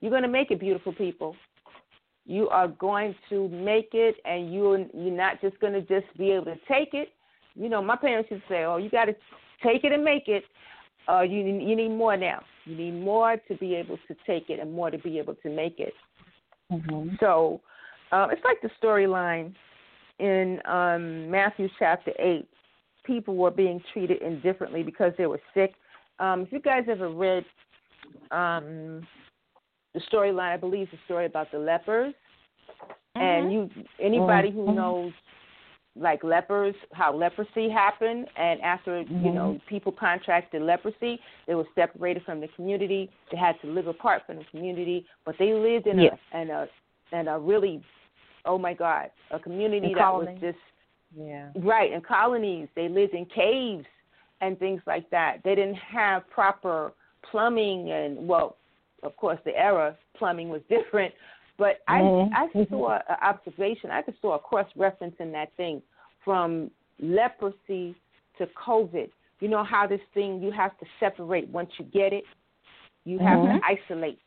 You're 0.00 0.10
going 0.10 0.22
to 0.22 0.28
make 0.28 0.50
it, 0.50 0.60
beautiful 0.60 0.92
people. 0.92 1.34
You 2.26 2.48
are 2.48 2.68
going 2.68 3.14
to 3.30 3.48
make 3.48 3.90
it, 3.92 4.16
and 4.24 4.52
you're 4.52 4.78
you're 4.78 5.16
not 5.16 5.40
just 5.40 5.58
going 5.60 5.72
to 5.72 5.80
just 5.80 6.06
be 6.18 6.32
able 6.32 6.46
to 6.46 6.56
take 6.68 6.92
it. 6.92 7.08
You 7.54 7.68
know, 7.68 7.80
my 7.82 7.96
parents 7.96 8.30
used 8.30 8.42
to 8.48 8.48
say, 8.52 8.64
"Oh, 8.64 8.78
you 8.78 8.90
got 8.90 9.06
to 9.06 9.14
take 9.62 9.84
it 9.84 9.92
and 9.92 10.04
make 10.04 10.28
it." 10.28 10.44
Uh, 11.08 11.22
you 11.22 11.38
you 11.38 11.76
need 11.76 11.90
more 11.90 12.16
now. 12.16 12.42
You 12.64 12.76
need 12.76 13.00
more 13.00 13.36
to 13.48 13.56
be 13.58 13.76
able 13.76 13.96
to 14.08 14.16
take 14.26 14.50
it, 14.50 14.58
and 14.58 14.72
more 14.72 14.90
to 14.90 14.98
be 14.98 15.18
able 15.18 15.36
to 15.36 15.48
make 15.48 15.78
it. 15.78 15.94
Mhm. 16.72 17.18
So 17.20 17.60
uh, 18.10 18.28
it's 18.30 18.42
like 18.44 18.60
the 18.60 18.70
storyline 18.82 19.54
in 20.18 20.60
um, 20.64 21.30
Matthew 21.30 21.68
chapter 21.78 22.12
8. 22.18 22.48
People 23.06 23.36
were 23.36 23.50
being 23.50 23.80
treated 23.92 24.20
indifferently 24.20 24.82
because 24.82 25.12
they 25.16 25.26
were 25.26 25.40
sick. 25.54 25.74
Um, 26.18 26.42
if 26.42 26.52
you 26.52 26.60
guys 26.60 26.84
ever 26.88 27.08
read 27.08 27.44
um, 28.30 29.06
the 29.94 30.00
storyline, 30.12 30.52
I 30.52 30.56
believe 30.56 30.88
it's 30.92 31.00
a 31.00 31.04
story 31.04 31.26
about 31.26 31.50
the 31.52 31.58
lepers. 31.58 32.14
And 33.14 33.52
you, 33.52 33.70
anybody 33.98 34.50
who 34.50 34.66
Mhm. 34.66 34.74
knows, 34.74 35.12
like 35.98 36.22
lepers, 36.22 36.74
how 36.92 37.12
leprosy 37.12 37.70
happened, 37.70 38.28
and 38.36 38.60
after 38.60 39.00
you 39.00 39.30
know 39.30 39.58
people 39.66 39.92
contracted 39.92 40.60
leprosy, 40.60 41.18
they 41.46 41.54
were 41.54 41.66
separated 41.74 42.22
from 42.24 42.40
the 42.40 42.48
community. 42.48 43.08
They 43.30 43.38
had 43.38 43.58
to 43.62 43.68
live 43.68 43.86
apart 43.86 44.26
from 44.26 44.36
the 44.36 44.44
community, 44.50 45.06
but 45.24 45.38
they 45.38 45.54
lived 45.54 45.86
in 45.86 45.98
Yes. 45.98 46.18
a 46.34 46.40
in 46.40 46.50
a 46.50 46.68
in 47.12 47.28
a 47.28 47.38
really, 47.38 47.82
oh 48.44 48.58
my 48.58 48.74
God, 48.74 49.10
a 49.30 49.38
community 49.38 49.94
that 49.94 50.12
was 50.12 50.28
just 50.40 50.58
Yeah. 51.18 51.48
Right, 51.56 51.92
in 51.92 52.00
colonies. 52.02 52.68
They 52.76 52.88
lived 52.88 53.14
in 53.14 53.24
caves 53.26 53.86
and 54.40 54.58
things 54.58 54.82
like 54.86 55.08
that. 55.10 55.38
They 55.44 55.54
didn't 55.54 55.76
have 55.76 56.28
proper 56.28 56.92
plumbing 57.30 57.90
and 57.90 58.28
well, 58.28 58.56
of 59.02 59.16
course 59.16 59.38
the 59.44 59.56
era 59.56 59.96
plumbing 60.16 60.48
was 60.48 60.60
different, 60.68 61.12
but. 61.58 61.80
I 61.88 62.00
I 62.34 62.48
saw 62.68 62.96
an 62.96 63.16
observation, 63.22 63.90
I 63.90 64.02
just 64.02 64.20
saw 64.20 64.34
a 64.34 64.38
cross 64.38 64.68
reference 64.76 65.14
in 65.18 65.32
that 65.32 65.54
thing 65.56 65.80
from 66.24 66.70
leprosy 67.00 67.94
to 68.38 68.46
COVID. 68.66 69.10
You 69.40 69.48
know 69.48 69.64
how 69.64 69.86
this 69.86 70.00
thing 70.12 70.42
you 70.42 70.50
have 70.52 70.76
to 70.78 70.86
separate 71.00 71.48
once 71.48 71.70
you 71.78 71.84
get 71.86 72.12
it. 72.12 72.24
You 73.04 73.18
have 73.20 73.38
Mhm. 73.38 73.60
to 73.60 73.66
isolate. 73.66 74.20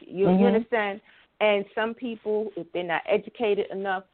You 0.00 0.26
Mhm. 0.26 0.38
you 0.40 0.46
understand? 0.46 1.00
And 1.40 1.64
some 1.74 1.94
people, 1.94 2.52
if 2.56 2.70
they're 2.72 2.82
not 2.84 3.02
educated 3.06 3.66
enough, 3.70 4.04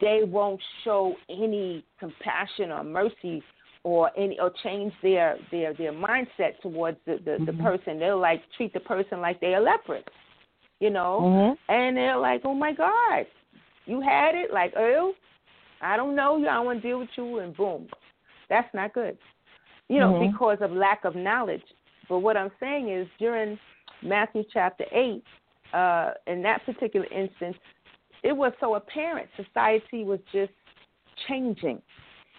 they 0.00 0.20
won't 0.24 0.60
show 0.84 1.14
any 1.30 1.84
compassion 1.98 2.70
or 2.70 2.84
mercy 2.84 3.42
or 3.82 4.10
any 4.18 4.38
or 4.40 4.52
change 4.62 4.92
their 5.02 5.38
their 5.50 5.72
their 5.74 5.92
mindset 5.92 6.60
towards 6.60 6.98
the 7.06 7.18
the, 7.24 7.32
mm-hmm. 7.32 7.44
the 7.46 7.52
person. 7.62 7.98
They'll 7.98 8.20
like 8.20 8.42
treat 8.56 8.72
the 8.72 8.80
person 8.80 9.20
like 9.20 9.40
they're 9.40 9.58
a 9.58 9.62
leopard, 9.62 10.04
you 10.80 10.90
know, 10.90 11.20
mm-hmm. 11.22 11.72
and 11.72 11.96
they're 11.96 12.18
like, 12.18 12.42
oh 12.44 12.54
my 12.54 12.72
God, 12.72 13.26
you 13.86 14.00
had 14.00 14.34
it, 14.34 14.52
like 14.52 14.74
oh, 14.76 15.12
I 15.80 15.96
don't 15.96 16.16
know 16.16 16.36
you, 16.36 16.48
I 16.48 16.54
don't 16.54 16.66
want 16.66 16.82
to 16.82 16.88
deal 16.88 16.98
with 16.98 17.08
you, 17.16 17.38
and 17.38 17.56
boom, 17.56 17.86
that's 18.48 18.72
not 18.74 18.92
good, 18.92 19.16
you 19.88 20.00
know, 20.00 20.14
mm-hmm. 20.14 20.32
because 20.32 20.58
of 20.60 20.72
lack 20.72 21.04
of 21.04 21.14
knowledge. 21.14 21.62
But 22.08 22.18
what 22.18 22.36
I'm 22.36 22.50
saying 22.60 22.90
is 22.90 23.06
during 23.18 23.58
Matthew 24.02 24.42
chapter 24.52 24.84
eight, 24.92 25.24
uh, 25.72 26.10
in 26.26 26.42
that 26.42 26.64
particular 26.66 27.06
instance, 27.06 27.56
it 28.22 28.32
was 28.32 28.52
so 28.60 28.74
apparent 28.74 29.28
society 29.36 30.04
was 30.04 30.20
just 30.32 30.52
changing 31.28 31.80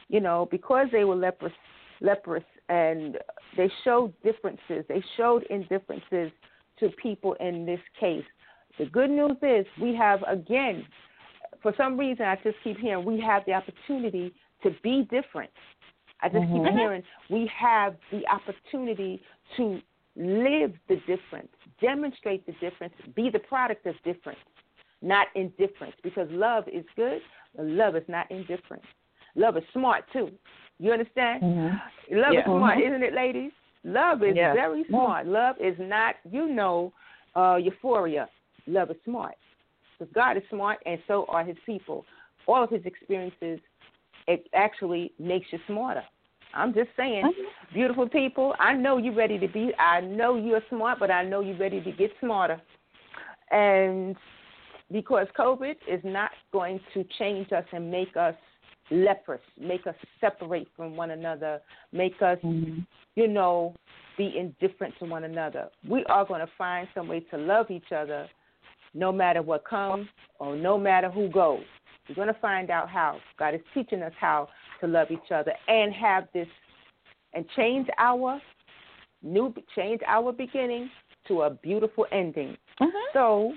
you 0.09 0.19
know, 0.19 0.47
because 0.49 0.87
they 0.91 1.03
were 1.03 1.15
leprous, 1.15 1.53
leprous, 2.01 2.43
and 2.69 3.17
they 3.55 3.69
showed 3.83 4.13
differences. 4.23 4.85
They 4.87 5.03
showed 5.15 5.43
indifferences 5.49 6.31
to 6.79 6.89
people 7.01 7.33
in 7.39 7.65
this 7.65 7.79
case. 7.99 8.23
The 8.77 8.85
good 8.85 9.09
news 9.09 9.37
is 9.41 9.65
we 9.81 9.95
have 9.95 10.21
again, 10.27 10.85
for 11.61 11.73
some 11.77 11.97
reason, 11.97 12.25
I 12.25 12.35
just 12.43 12.57
keep 12.63 12.77
hearing 12.77 13.05
we 13.05 13.19
have 13.21 13.43
the 13.45 13.53
opportunity 13.53 14.33
to 14.63 14.71
be 14.83 15.07
different. 15.09 15.51
I 16.21 16.29
just 16.29 16.43
mm-hmm. 16.45 16.65
keep 16.65 16.73
hearing 16.73 17.03
we 17.29 17.49
have 17.57 17.95
the 18.11 18.23
opportunity 18.27 19.21
to 19.57 19.79
live 20.15 20.73
the 20.87 20.95
difference, 21.07 21.49
demonstrate 21.81 22.45
the 22.45 22.53
difference, 22.53 22.93
be 23.15 23.29
the 23.31 23.39
product 23.39 23.85
of 23.85 23.95
difference, 24.03 24.39
not 25.01 25.27
indifference. 25.35 25.95
Because 26.03 26.27
love 26.31 26.65
is 26.71 26.85
good, 26.95 27.19
but 27.55 27.65
love 27.65 27.95
is 27.95 28.03
not 28.07 28.29
indifferent. 28.31 28.83
Love 29.35 29.57
is 29.57 29.63
smart 29.73 30.05
too. 30.11 30.31
You 30.79 30.91
understand? 30.91 31.43
Mm-hmm. 31.43 32.15
Love 32.17 32.33
yeah. 32.33 32.39
is 32.39 32.45
smart, 32.45 32.77
mm-hmm. 32.77 32.87
isn't 32.87 33.03
it, 33.03 33.13
ladies? 33.13 33.51
Love 33.83 34.23
is 34.23 34.35
yeah. 34.35 34.53
very 34.53 34.83
smart. 34.89 35.27
Love 35.27 35.55
is 35.59 35.75
not, 35.79 36.15
you 36.29 36.47
know, 36.47 36.91
uh, 37.35 37.55
euphoria. 37.55 38.27
Love 38.67 38.91
is 38.91 38.97
smart. 39.05 39.35
Because 39.97 40.13
God 40.13 40.37
is 40.37 40.43
smart, 40.49 40.79
and 40.85 40.99
so 41.07 41.25
are 41.29 41.43
His 41.43 41.57
people. 41.65 42.05
All 42.47 42.63
of 42.63 42.69
His 42.69 42.85
experiences, 42.85 43.59
it 44.27 44.47
actually 44.53 45.13
makes 45.19 45.47
you 45.51 45.59
smarter. 45.67 46.03
I'm 46.53 46.73
just 46.73 46.89
saying, 46.97 47.31
beautiful 47.73 48.07
people. 48.07 48.55
I 48.59 48.73
know 48.73 48.97
you're 48.97 49.13
ready 49.13 49.37
to 49.39 49.47
be. 49.47 49.71
I 49.79 50.01
know 50.01 50.35
you're 50.37 50.61
smart, 50.69 50.99
but 50.99 51.11
I 51.11 51.23
know 51.23 51.41
you're 51.41 51.57
ready 51.57 51.81
to 51.81 51.91
get 51.91 52.11
smarter. 52.19 52.59
And 53.51 54.15
because 54.91 55.27
COVID 55.37 55.75
is 55.87 56.01
not 56.03 56.31
going 56.51 56.79
to 56.93 57.05
change 57.17 57.51
us 57.51 57.65
and 57.71 57.91
make 57.91 58.15
us 58.15 58.35
leprous, 58.89 59.41
make 59.59 59.85
us 59.85 59.95
separate 60.21 60.67
from 60.75 60.95
one 60.95 61.11
another, 61.11 61.59
make 61.91 62.21
us, 62.21 62.37
mm-hmm. 62.43 62.79
you 63.15 63.27
know, 63.27 63.75
be 64.17 64.33
indifferent 64.37 64.93
to 64.99 65.05
one 65.05 65.25
another. 65.25 65.69
We 65.87 66.05
are 66.05 66.25
going 66.25 66.41
to 66.41 66.51
find 66.57 66.87
some 66.95 67.07
way 67.07 67.19
to 67.31 67.37
love 67.37 67.69
each 67.69 67.91
other 67.95 68.27
no 68.93 69.11
matter 69.11 69.41
what 69.41 69.65
comes 69.65 70.07
or 70.39 70.55
no 70.55 70.77
matter 70.77 71.09
who 71.09 71.29
goes. 71.29 71.63
We're 72.07 72.15
going 72.15 72.33
to 72.33 72.39
find 72.39 72.69
out 72.69 72.89
how. 72.89 73.19
God 73.37 73.53
is 73.53 73.61
teaching 73.73 74.01
us 74.01 74.13
how 74.19 74.47
to 74.79 74.87
love 74.87 75.11
each 75.11 75.31
other 75.33 75.51
and 75.67 75.93
have 75.93 76.27
this 76.33 76.47
and 77.33 77.45
change 77.55 77.87
our 77.97 78.41
new 79.21 79.53
change 79.75 79.99
our 80.07 80.31
beginning 80.31 80.89
to 81.27 81.41
a 81.41 81.49
beautiful 81.49 82.05
ending. 82.11 82.55
Mm-hmm. 82.81 82.97
So, 83.13 83.53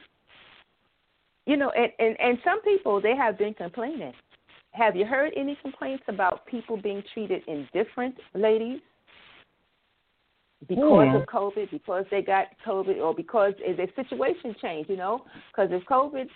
you 1.51 1.57
know, 1.57 1.71
and, 1.71 1.93
and 1.99 2.17
and 2.21 2.39
some 2.45 2.63
people 2.63 3.01
they 3.01 3.17
have 3.17 3.37
been 3.37 3.55
complaining 3.55 4.15
have 4.73 4.95
you 4.95 5.05
heard 5.05 5.33
any 5.37 5.57
complaints 5.63 6.05
about 6.09 6.47
people 6.47 6.77
being 6.77 7.03
treated 7.13 7.43
indifferent, 7.49 8.15
ladies? 8.35 8.81
Because 10.69 11.07
yeah. 11.07 11.17
of 11.17 11.27
COVID, 11.27 11.71
because 11.71 12.05
they 12.11 12.23
got 12.23 12.47
COVID, 12.67 12.99
or 12.99 13.15
because 13.15 13.55
their 13.59 13.89
situation 13.97 14.55
changed, 14.61 14.91
you 14.91 14.97
know? 14.97 15.25
Because 15.51 15.71
if 15.73 15.83
COVID 15.87 16.27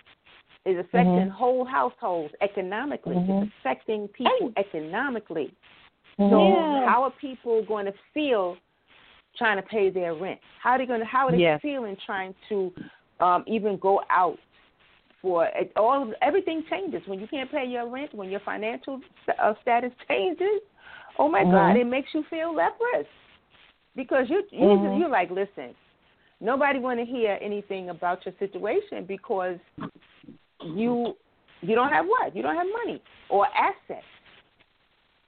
is 0.65 0.79
affecting 0.79 1.05
mm-hmm. 1.05 1.29
whole 1.29 1.63
households 1.63 2.33
economically, 2.41 3.15
mm-hmm. 3.15 3.43
it's 3.43 3.51
affecting 3.61 4.07
people 4.09 4.51
economically. 4.57 5.53
Mm-hmm. 6.19 6.33
So 6.33 6.47
yeah. 6.49 6.89
how 6.89 7.03
are 7.03 7.13
people 7.21 7.63
going 7.65 7.85
to 7.85 7.93
feel 8.13 8.57
trying 9.37 9.57
to 9.57 9.63
pay 9.63 9.91
their 9.91 10.15
rent? 10.15 10.39
How 10.61 10.71
are 10.71 10.79
they 10.79 10.87
going 10.87 11.01
to 11.01 11.05
how 11.05 11.27
are 11.27 11.31
they 11.31 11.37
yes. 11.37 11.61
feeling 11.61 11.95
trying 12.05 12.33
to 12.49 12.73
um, 13.19 13.43
even 13.47 13.77
go 13.77 14.01
out 14.09 14.39
for 15.25 15.49
all 15.75 16.13
everything 16.21 16.63
changes 16.69 17.01
when 17.07 17.19
you 17.19 17.25
can't 17.27 17.51
pay 17.51 17.65
your 17.65 17.89
rent, 17.89 18.13
when 18.13 18.29
your 18.29 18.41
financial 18.41 19.01
uh, 19.41 19.53
status 19.59 19.91
changes. 20.07 20.61
Oh 21.17 21.27
my 21.27 21.41
mm-hmm. 21.41 21.51
God, 21.51 21.77
it 21.77 21.87
makes 21.87 22.09
you 22.13 22.23
feel 22.29 22.53
leprous 22.53 23.07
because 23.95 24.27
you 24.29 24.43
you 24.51 24.67
mm-hmm. 24.67 24.99
you're 24.99 25.09
like, 25.09 25.31
listen, 25.31 25.73
nobody 26.39 26.77
want 26.77 26.99
to 26.99 27.05
hear 27.07 27.39
anything 27.41 27.89
about 27.89 28.23
your 28.23 28.35
situation 28.37 29.05
because 29.07 29.57
you 30.63 31.15
you 31.61 31.73
don't 31.73 31.89
have 31.89 32.05
what 32.05 32.35
you 32.35 32.43
don't 32.43 32.55
have 32.55 32.67
money 32.85 33.01
or 33.31 33.47
assets, 33.47 34.05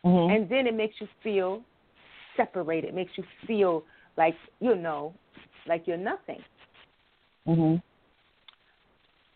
mm-hmm. 0.06 0.32
and 0.32 0.48
then 0.48 0.68
it 0.68 0.76
makes 0.76 0.94
you 1.02 1.08
feel 1.24 1.64
separated. 2.36 2.90
It 2.90 2.94
makes 2.94 3.14
you 3.16 3.24
feel 3.48 3.84
like 4.16 4.36
you 4.60 4.76
know, 4.76 5.16
like 5.68 5.88
you're 5.88 5.98
nothing. 5.98 6.42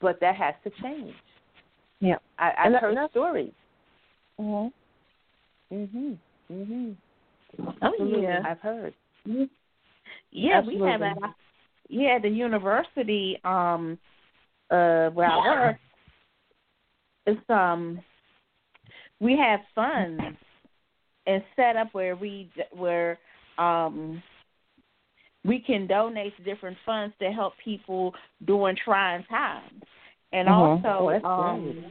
But 0.02 0.20
that 0.22 0.36
has 0.36 0.56
to 0.64 0.72
change. 0.82 1.14
Yeah, 1.99 2.16
I, 2.39 2.52
I've 2.58 2.82
heard 2.82 2.97
stories. 3.12 3.54
Mhm. 4.39 4.72
Mhm. 5.72 6.18
Mhm. 6.52 6.95
Oh 7.82 7.93
yeah, 8.22 8.41
I've 8.45 8.60
heard. 8.60 8.93
Mm-hmm. 9.28 9.43
Yeah, 10.32 10.58
Absolutely. 10.58 10.84
we 10.86 10.91
have 10.91 11.02
at 11.02 11.18
yeah 11.89 12.20
the 12.20 12.30
university 12.30 13.39
um 13.43 13.97
uh 14.72 15.10
where 15.10 15.28
I 15.28 15.68
work. 15.68 15.76
It's 17.28 17.49
um 17.49 18.02
we 19.20 19.38
have 19.38 19.60
funds 19.76 20.22
and 21.28 21.43
set 21.56 21.76
up 21.76 21.89
where 21.93 22.16
we 22.16 22.49
where 22.72 23.20
um 23.58 24.24
we 25.43 25.59
can 25.59 25.87
donate 25.87 26.35
to 26.37 26.43
different 26.43 26.77
funds 26.85 27.15
to 27.19 27.31
help 27.31 27.53
people 27.63 28.13
during 28.45 28.75
trying 28.83 29.23
times. 29.25 29.83
And 30.31 30.47
mm-hmm. 30.47 30.85
also, 30.85 31.19
oh, 31.23 31.27
um, 31.27 31.85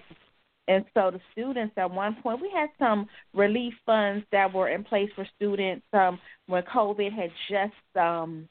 and 0.68 0.84
so 0.94 1.10
the 1.10 1.20
students 1.32 1.74
at 1.76 1.90
one 1.90 2.16
point 2.22 2.40
we 2.40 2.50
had 2.54 2.68
some 2.78 3.08
relief 3.34 3.74
funds 3.84 4.24
that 4.30 4.52
were 4.52 4.68
in 4.68 4.84
place 4.84 5.10
for 5.14 5.26
students 5.36 5.84
um, 5.92 6.18
when 6.46 6.62
COVID 6.62 7.12
had 7.12 7.30
just 7.50 7.96
um, 8.00 8.48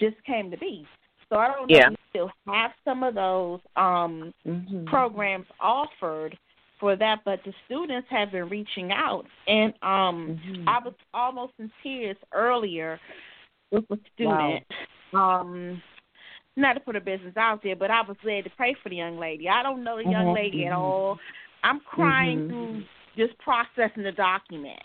just 0.00 0.16
came 0.24 0.50
to 0.50 0.56
be. 0.56 0.86
So 1.28 1.36
I 1.36 1.48
don't 1.48 1.70
know 1.70 1.76
yeah. 1.76 1.86
if 1.86 1.90
we 1.90 1.96
still 2.10 2.30
have 2.46 2.70
some 2.84 3.02
of 3.02 3.14
those 3.14 3.60
um, 3.76 4.32
mm-hmm. 4.46 4.86
programs 4.86 5.46
offered 5.60 6.36
for 6.80 6.96
that, 6.96 7.20
but 7.24 7.40
the 7.44 7.52
students 7.66 8.08
have 8.10 8.32
been 8.32 8.48
reaching 8.48 8.90
out, 8.90 9.24
and 9.46 9.72
um, 9.82 10.40
mm-hmm. 10.40 10.68
I 10.68 10.80
was 10.84 10.94
almost 11.12 11.52
in 11.58 11.70
tears 11.82 12.16
earlier 12.32 12.98
with 13.74 13.98
a 13.98 13.98
student. 14.14 14.64
Wow. 15.12 15.40
Um, 15.40 15.82
not 16.56 16.74
to 16.74 16.80
put 16.80 16.94
her 16.94 17.00
business 17.00 17.36
out 17.36 17.60
there, 17.62 17.76
but 17.76 17.90
I 17.90 18.02
was 18.02 18.16
led 18.24 18.44
to 18.44 18.50
pray 18.50 18.76
for 18.82 18.88
the 18.88 18.96
young 18.96 19.18
lady. 19.18 19.48
I 19.48 19.62
don't 19.62 19.82
know 19.82 19.96
the 19.96 20.04
young 20.04 20.26
mm-hmm. 20.26 20.34
lady 20.34 20.66
at 20.66 20.72
all. 20.72 21.18
I'm 21.62 21.80
crying 21.80 22.40
mm-hmm. 22.40 22.48
through 22.48 22.82
just 23.16 23.38
processing 23.38 24.04
the 24.04 24.12
document. 24.12 24.80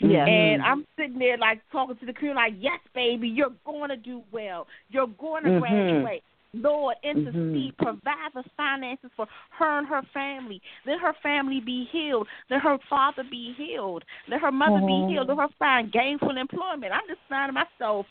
Yeah. 0.00 0.24
And 0.24 0.62
I'm 0.62 0.86
sitting 0.96 1.18
there 1.18 1.36
like 1.36 1.60
talking 1.72 1.96
to 1.96 2.06
the 2.06 2.12
crew 2.12 2.34
like, 2.34 2.54
Yes, 2.58 2.78
baby, 2.94 3.28
you're 3.28 3.52
gonna 3.66 3.96
do 3.96 4.22
well. 4.30 4.66
You're 4.90 5.08
gonna 5.08 5.50
Mhm. 5.50 5.60
graduate. 5.60 6.22
Lord, 6.54 6.96
intercede, 7.02 7.34
Mhm. 7.34 7.76
provide 7.76 8.32
the 8.34 8.42
finances 8.56 9.10
for 9.16 9.26
her 9.50 9.78
and 9.78 9.86
her 9.86 10.02
family. 10.14 10.62
Let 10.86 11.00
her 11.00 11.12
family 11.22 11.60
be 11.60 11.84
healed. 11.84 12.26
Let 12.48 12.62
her 12.62 12.78
father 12.88 13.22
be 13.24 13.52
healed. 13.52 14.04
Let 14.28 14.40
her 14.40 14.52
mother 14.52 14.80
Mhm. 14.80 14.86
be 14.86 15.12
healed. 15.12 15.28
Let 15.28 15.38
her 15.38 15.48
find 15.58 15.92
gainful 15.92 16.36
employment. 16.36 16.92
I'm 16.92 17.06
just 17.06 17.20
finding 17.28 17.54
myself. 17.54 18.06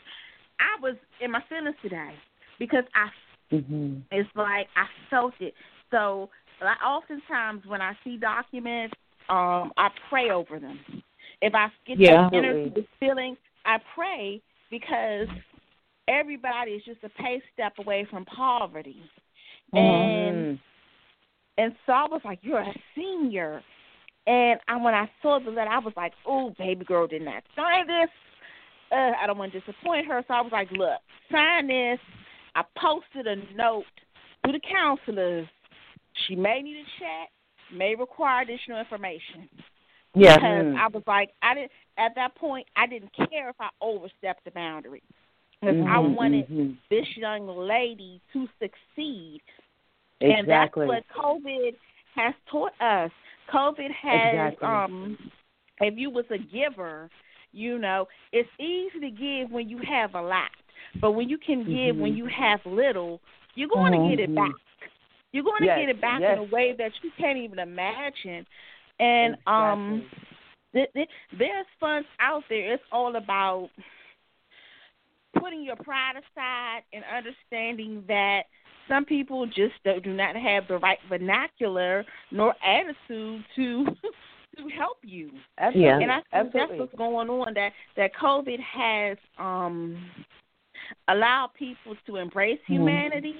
I 0.60 0.76
was 0.80 0.96
in 1.20 1.30
my 1.30 1.40
feelings 1.42 1.76
today 1.82 2.14
because 2.58 2.84
I. 2.94 3.10
Mhm. 3.50 4.02
It's 4.10 4.28
like 4.36 4.68
I 4.76 4.86
felt 5.10 5.34
it. 5.40 5.54
So, 5.90 6.30
I, 6.60 6.74
oftentimes 6.84 7.64
when 7.66 7.80
I 7.80 7.96
see 8.04 8.16
documents, 8.16 8.94
um, 9.28 9.72
I 9.76 9.90
pray 10.08 10.30
over 10.30 10.58
them. 10.58 10.78
If 11.40 11.54
I 11.54 11.70
get 11.86 11.98
Yeah. 11.98 12.28
the 12.30 12.36
energy, 12.36 12.68
the 12.70 12.86
feeling, 12.98 13.36
I 13.64 13.78
pray 13.94 14.42
because 14.70 15.28
everybody 16.08 16.72
is 16.72 16.82
just 16.84 17.04
a 17.04 17.08
pay 17.10 17.42
step 17.52 17.74
away 17.78 18.06
from 18.10 18.24
poverty. 18.24 19.00
And 19.74 20.58
and 21.58 21.74
so 21.86 21.92
I 21.92 22.04
was 22.04 22.22
like, 22.24 22.38
You're 22.42 22.60
a 22.60 22.74
senior 22.96 23.62
and 24.26 24.58
I 24.68 24.76
when 24.76 24.94
I 24.94 25.10
saw 25.22 25.38
the 25.38 25.50
letter 25.50 25.70
I 25.70 25.78
was 25.78 25.92
like, 25.96 26.12
Oh, 26.26 26.54
baby 26.58 26.84
girl 26.84 27.06
did 27.06 27.22
not 27.22 27.42
sign 27.54 27.86
this. 27.86 28.08
Uh, 28.90 29.12
I 29.22 29.26
don't 29.26 29.36
want 29.36 29.52
to 29.52 29.60
disappoint 29.60 30.06
her, 30.06 30.24
so 30.26 30.34
I 30.34 30.40
was 30.40 30.52
like, 30.52 30.70
Look, 30.72 31.00
sign 31.30 31.68
this. 31.68 31.98
I 32.54 32.62
posted 32.80 33.26
a 33.26 33.36
note 33.54 33.84
to 34.46 34.52
the 34.52 34.60
counselors. 34.60 35.46
She 36.26 36.34
may 36.34 36.62
need 36.62 36.78
a 36.78 36.84
check. 36.98 37.28
may 37.76 37.94
require 37.94 38.42
additional 38.42 38.78
information. 38.80 39.48
Yeah. 40.14 40.36
Because 40.36 40.64
Mm. 40.64 40.76
I 40.78 40.88
was 40.88 41.02
like, 41.06 41.30
I 41.42 41.54
didn't 41.54 41.70
at 41.98 42.14
that 42.14 42.34
point. 42.36 42.66
I 42.74 42.86
didn't 42.86 43.12
care 43.14 43.50
if 43.50 43.56
I 43.60 43.68
overstepped 43.82 44.44
the 44.44 44.50
boundary 44.52 45.02
because 45.60 45.76
I 45.88 45.98
Mhm, 45.98 46.14
wanted 46.14 46.48
mhm. 46.48 46.76
this 46.90 47.06
young 47.16 47.46
lady 47.46 48.20
to 48.32 48.48
succeed, 48.58 49.42
exactly. 50.20 50.34
and 50.34 50.48
that's 50.48 50.76
what 50.76 51.02
COVID 51.08 51.76
has 52.14 52.34
taught 52.50 52.72
us. 52.80 53.10
COVID 53.52 53.90
has, 53.92 54.52
Exactly. 54.54 54.68
um, 54.68 55.18
if 55.80 55.96
you 55.96 56.10
was 56.10 56.24
a 56.30 56.38
giver, 56.38 57.08
you 57.52 57.78
know, 57.78 58.06
it's 58.32 58.48
easy 58.58 59.00
to 59.00 59.10
give 59.10 59.50
when 59.50 59.68
you 59.68 59.78
have 59.88 60.14
a 60.14 60.20
lot, 60.20 60.50
but 61.00 61.12
when 61.12 61.28
you 61.28 61.38
can 61.38 61.64
give 61.64 61.96
when 61.96 62.12
Mhm. 62.12 62.16
you 62.16 62.26
have 62.26 62.64
little, 62.66 63.20
you're 63.54 63.68
going 63.68 63.92
to 63.92 64.08
get 64.16 64.20
it 64.20 64.34
back. 64.34 64.52
You're 65.32 65.44
going 65.44 65.60
to 65.60 65.66
Yes, 65.66 65.78
get 65.80 65.88
it 65.90 66.00
back 66.00 66.20
yes. 66.20 66.32
in 66.32 66.38
a 66.38 66.44
way 66.44 66.72
that 66.72 66.92
you 67.02 67.10
can't 67.18 67.38
even 67.38 67.58
imagine. 67.58 68.46
And 68.98 69.36
um, 69.46 70.08
th- 70.72 70.90
th- 70.94 71.08
there's 71.38 71.66
funds 71.78 72.08
out 72.20 72.42
there. 72.48 72.72
It's 72.74 72.82
all 72.92 73.16
about 73.16 73.70
putting 75.40 75.62
your 75.62 75.76
pride 75.76 76.14
aside 76.16 76.82
and 76.92 77.04
understanding 77.14 78.04
that 78.08 78.42
some 78.88 79.04
people 79.04 79.46
just 79.46 79.74
do 79.84 80.00
do 80.00 80.12
not 80.12 80.34
have 80.36 80.64
the 80.68 80.78
right 80.78 80.98
vernacular 81.08 82.04
nor 82.30 82.54
attitude 82.64 83.44
to 83.56 83.84
to 84.56 84.68
help 84.76 84.98
you. 85.02 85.30
Absolutely. 85.58 86.02
And 86.02 86.10
I 86.10 86.16
think 86.16 86.26
Absolutely. 86.32 86.78
that's 86.78 86.80
what's 86.80 86.94
going 86.96 87.28
on. 87.28 87.54
That 87.54 87.72
that 87.96 88.10
COVID 88.14 88.58
has 88.60 89.18
um 89.38 89.96
allowed 91.08 91.50
people 91.58 91.94
to 92.06 92.16
embrace 92.16 92.58
Mm-hmm. 92.62 92.74
humanity, 92.74 93.34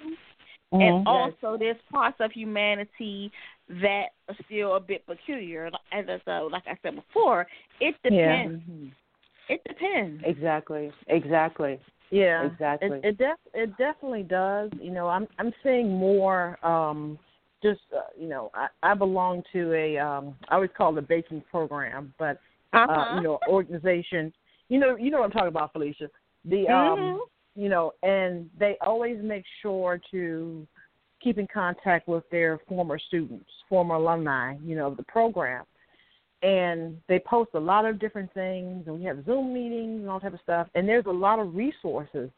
Mhm. 0.72 0.82
and 0.82 1.08
also 1.08 1.56
there's 1.58 1.80
parts 1.90 2.20
of 2.20 2.30
humanity 2.32 3.32
that 3.68 4.08
are 4.28 4.36
still 4.44 4.74
a 4.76 4.80
bit 4.80 5.06
peculiar. 5.06 5.70
As 5.92 6.04
I 6.08 6.20
said, 6.24 6.40
like 6.52 6.66
I 6.66 6.76
said 6.82 6.96
before, 6.96 7.46
it 7.80 7.94
depends. 8.02 8.62
Mhm. 8.68 8.92
It 9.48 9.62
depends. 9.66 10.22
Exactly. 10.24 10.90
Exactly. 11.08 11.78
Yeah, 12.10 12.44
Exactly. 12.46 12.98
It 13.02 13.04
it, 13.04 13.18
def- 13.18 13.52
it 13.54 13.76
definitely 13.76 14.22
does. 14.22 14.70
You 14.80 14.90
know, 14.90 15.08
I'm 15.08 15.26
I'm 15.38 15.52
seeing 15.62 15.90
more. 15.96 16.58
um 16.64 17.18
Just 17.62 17.80
uh, 17.94 18.00
you 18.18 18.28
know, 18.28 18.50
I 18.54 18.68
I 18.82 18.94
belong 18.94 19.42
to 19.52 19.72
a 19.74 19.98
um 19.98 20.34
I 20.48 20.54
always 20.54 20.70
call 20.76 20.96
it 20.96 20.98
a 20.98 21.02
baking 21.02 21.42
program, 21.50 22.14
but 22.18 22.38
Uh-huh. 22.72 22.92
uh, 22.92 23.16
you 23.16 23.22
know, 23.22 23.38
organization. 23.48 24.32
You 24.68 24.78
know, 24.78 24.96
you 24.96 25.10
know 25.10 25.18
what 25.20 25.26
I'm 25.26 25.30
talking 25.32 25.48
about, 25.48 25.72
Felicia. 25.72 26.08
The 26.44 26.68
um, 26.68 26.98
Mhm. 26.98 27.18
you 27.56 27.68
know, 27.68 27.92
and 28.02 28.48
they 28.58 28.76
always 28.80 29.18
make 29.22 29.44
sure 29.62 30.00
to 30.10 30.66
keep 31.20 31.38
in 31.38 31.46
contact 31.52 32.06
with 32.08 32.24
their 32.30 32.58
former 32.68 32.98
students, 32.98 33.50
former 33.68 33.96
alumni, 33.96 34.54
you 34.62 34.76
know, 34.76 34.86
of 34.86 34.96
the 34.96 35.02
program. 35.04 35.64
And 36.42 37.00
they 37.08 37.18
post 37.18 37.50
a 37.54 37.58
lot 37.58 37.84
of 37.84 37.98
different 37.98 38.32
things, 38.32 38.86
and 38.86 38.98
we 38.98 39.04
have 39.04 39.24
Zoom 39.24 39.52
meetings 39.52 40.02
and 40.02 40.08
all 40.08 40.20
type 40.20 40.34
of 40.34 40.40
stuff. 40.40 40.68
And 40.74 40.88
there's 40.88 41.06
a 41.06 41.10
lot 41.10 41.40
of 41.40 41.54
resources 41.54 42.30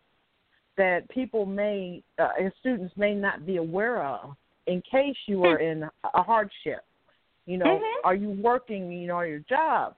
that 0.76 1.08
people 1.10 1.44
may, 1.44 2.02
uh, 2.18 2.30
and 2.38 2.50
students 2.60 2.96
may 2.96 3.14
not 3.14 3.44
be 3.44 3.58
aware 3.58 4.02
of, 4.02 4.34
in 4.66 4.82
case 4.90 5.16
you 5.26 5.44
are 5.44 5.58
in 5.58 5.82
a 6.14 6.22
hardship. 6.22 6.84
You 7.44 7.58
know, 7.58 7.78
Mhm. 7.78 7.94
are 8.04 8.14
you 8.14 8.30
working? 8.30 8.90
You 8.90 9.08
know, 9.08 9.16
on 9.18 9.28
your 9.28 9.40
job? 9.40 9.96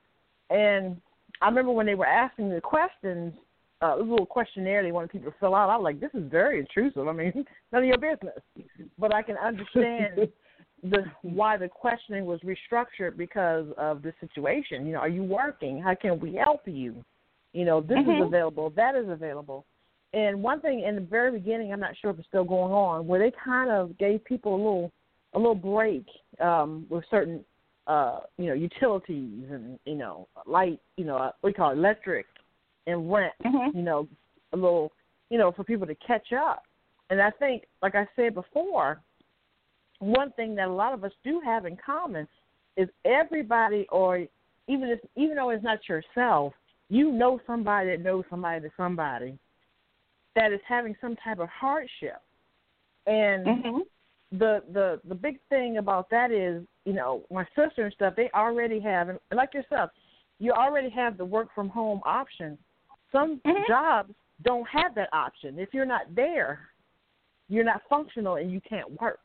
And 0.50 1.00
I 1.40 1.46
remember 1.46 1.72
when 1.72 1.86
they 1.86 1.94
were 1.94 2.06
asking 2.06 2.50
the 2.50 2.60
questions, 2.60 3.34
uh, 3.82 3.96
a 3.96 3.98
little 3.98 4.26
questionnaire 4.26 4.82
they 4.82 4.92
wanted 4.92 5.10
people 5.10 5.30
to 5.30 5.38
fill 5.38 5.54
out. 5.54 5.68
I 5.68 5.76
was 5.76 5.84
like, 5.84 6.00
this 6.00 6.14
is 6.14 6.24
very 6.30 6.60
intrusive. 6.60 7.06
I 7.06 7.12
mean, 7.12 7.32
none 7.72 7.82
of 7.82 7.88
your 7.88 7.98
business. 7.98 8.38
But 8.98 9.14
I 9.14 9.22
can 9.22 9.36
understand 9.50 10.32
the 10.82 11.04
why 11.22 11.56
the 11.56 11.68
questioning 11.68 12.24
was 12.24 12.40
restructured 12.40 13.16
because 13.16 13.66
of 13.76 14.02
the 14.02 14.12
situation. 14.20 14.86
You 14.86 14.94
know, 14.94 14.98
are 14.98 15.08
you 15.08 15.22
working? 15.22 15.80
How 15.80 15.94
can 15.94 16.18
we 16.18 16.34
help 16.34 16.62
you? 16.66 17.04
You 17.52 17.64
know, 17.64 17.80
this 17.80 17.98
Mhm. 17.98 18.16
is 18.16 18.26
available, 18.26 18.70
that 18.70 18.96
is 18.96 19.08
available. 19.08 19.64
And 20.14 20.42
one 20.42 20.60
thing 20.60 20.80
in 20.80 20.94
the 20.94 21.00
very 21.00 21.30
beginning, 21.30 21.72
I'm 21.72 21.80
not 21.80 21.96
sure 21.96 22.10
if 22.10 22.18
it's 22.18 22.28
still 22.28 22.44
going 22.44 22.72
on, 22.72 23.06
where 23.06 23.20
they 23.20 23.30
kind 23.30 23.70
of 23.70 23.96
gave 23.98 24.24
people 24.24 24.54
a 24.54 24.56
little 24.56 24.92
a 25.34 25.38
little 25.38 25.54
break 25.54 26.04
um, 26.40 26.86
with 26.90 27.04
certain 27.10 27.42
uh, 27.86 28.20
you 28.36 28.46
know 28.46 28.52
utilities 28.52 29.50
and 29.50 29.78
you 29.84 29.94
know 29.94 30.28
light, 30.46 30.80
you 30.96 31.04
know 31.04 31.16
what 31.16 31.36
do 31.42 31.48
you 31.48 31.54
call 31.54 31.70
it, 31.70 31.78
electric 31.78 32.26
and 32.86 33.10
rent. 33.10 33.34
Mhm. 33.44 33.74
You 33.74 33.82
know, 33.82 34.08
a 34.52 34.56
little 34.56 34.92
you 35.30 35.38
know 35.38 35.52
for 35.52 35.64
people 35.64 35.86
to 35.86 35.94
catch 35.94 36.32
up. 36.32 36.64
And 37.10 37.20
I 37.20 37.30
think, 37.30 37.66
like 37.82 37.94
I 37.94 38.06
said 38.16 38.34
before, 38.34 39.00
one 40.02 40.32
thing 40.32 40.54
that 40.56 40.68
a 40.68 40.72
lot 40.72 40.92
of 40.92 41.04
us 41.04 41.12
do 41.22 41.40
have 41.44 41.64
in 41.64 41.76
common 41.76 42.26
is 42.76 42.88
everybody, 43.04 43.86
or 43.90 44.18
even 44.66 44.88
if 44.88 44.98
even 45.16 45.36
though 45.36 45.50
it's 45.50 45.62
not 45.62 45.88
yourself, 45.88 46.52
you 46.88 47.12
know 47.12 47.40
somebody 47.46 47.90
that 47.90 48.00
knows 48.00 48.24
somebody 48.28 48.60
to 48.60 48.70
somebody 48.76 49.38
that 50.34 50.52
is 50.52 50.60
having 50.66 50.96
some 51.00 51.14
type 51.16 51.38
of 51.38 51.48
hardship. 51.48 52.20
And 53.06 53.46
Mhm. 53.46 53.80
the 54.32 54.62
the 54.72 55.00
the 55.04 55.14
big 55.14 55.38
thing 55.48 55.78
about 55.78 56.10
that 56.10 56.30
is, 56.32 56.64
you 56.84 56.92
know, 56.92 57.24
my 57.30 57.46
sister 57.54 57.84
and 57.84 57.92
stuff, 57.92 58.14
they 58.16 58.30
already 58.34 58.80
have, 58.80 59.08
and 59.08 59.18
like 59.32 59.54
yourself, 59.54 59.90
you 60.38 60.52
already 60.52 60.90
have 60.90 61.16
the 61.16 61.24
work 61.24 61.48
from 61.54 61.68
home 61.68 62.00
option. 62.04 62.58
Some 63.12 63.38
Mhm. 63.40 63.66
jobs 63.68 64.14
don't 64.42 64.66
have 64.68 64.94
that 64.96 65.10
option. 65.12 65.58
If 65.58 65.72
you're 65.72 65.84
not 65.84 66.12
there, 66.14 66.68
you're 67.48 67.64
not 67.64 67.82
functional 67.88 68.36
and 68.36 68.50
you 68.50 68.60
can't 68.62 68.90
work. 69.00 69.20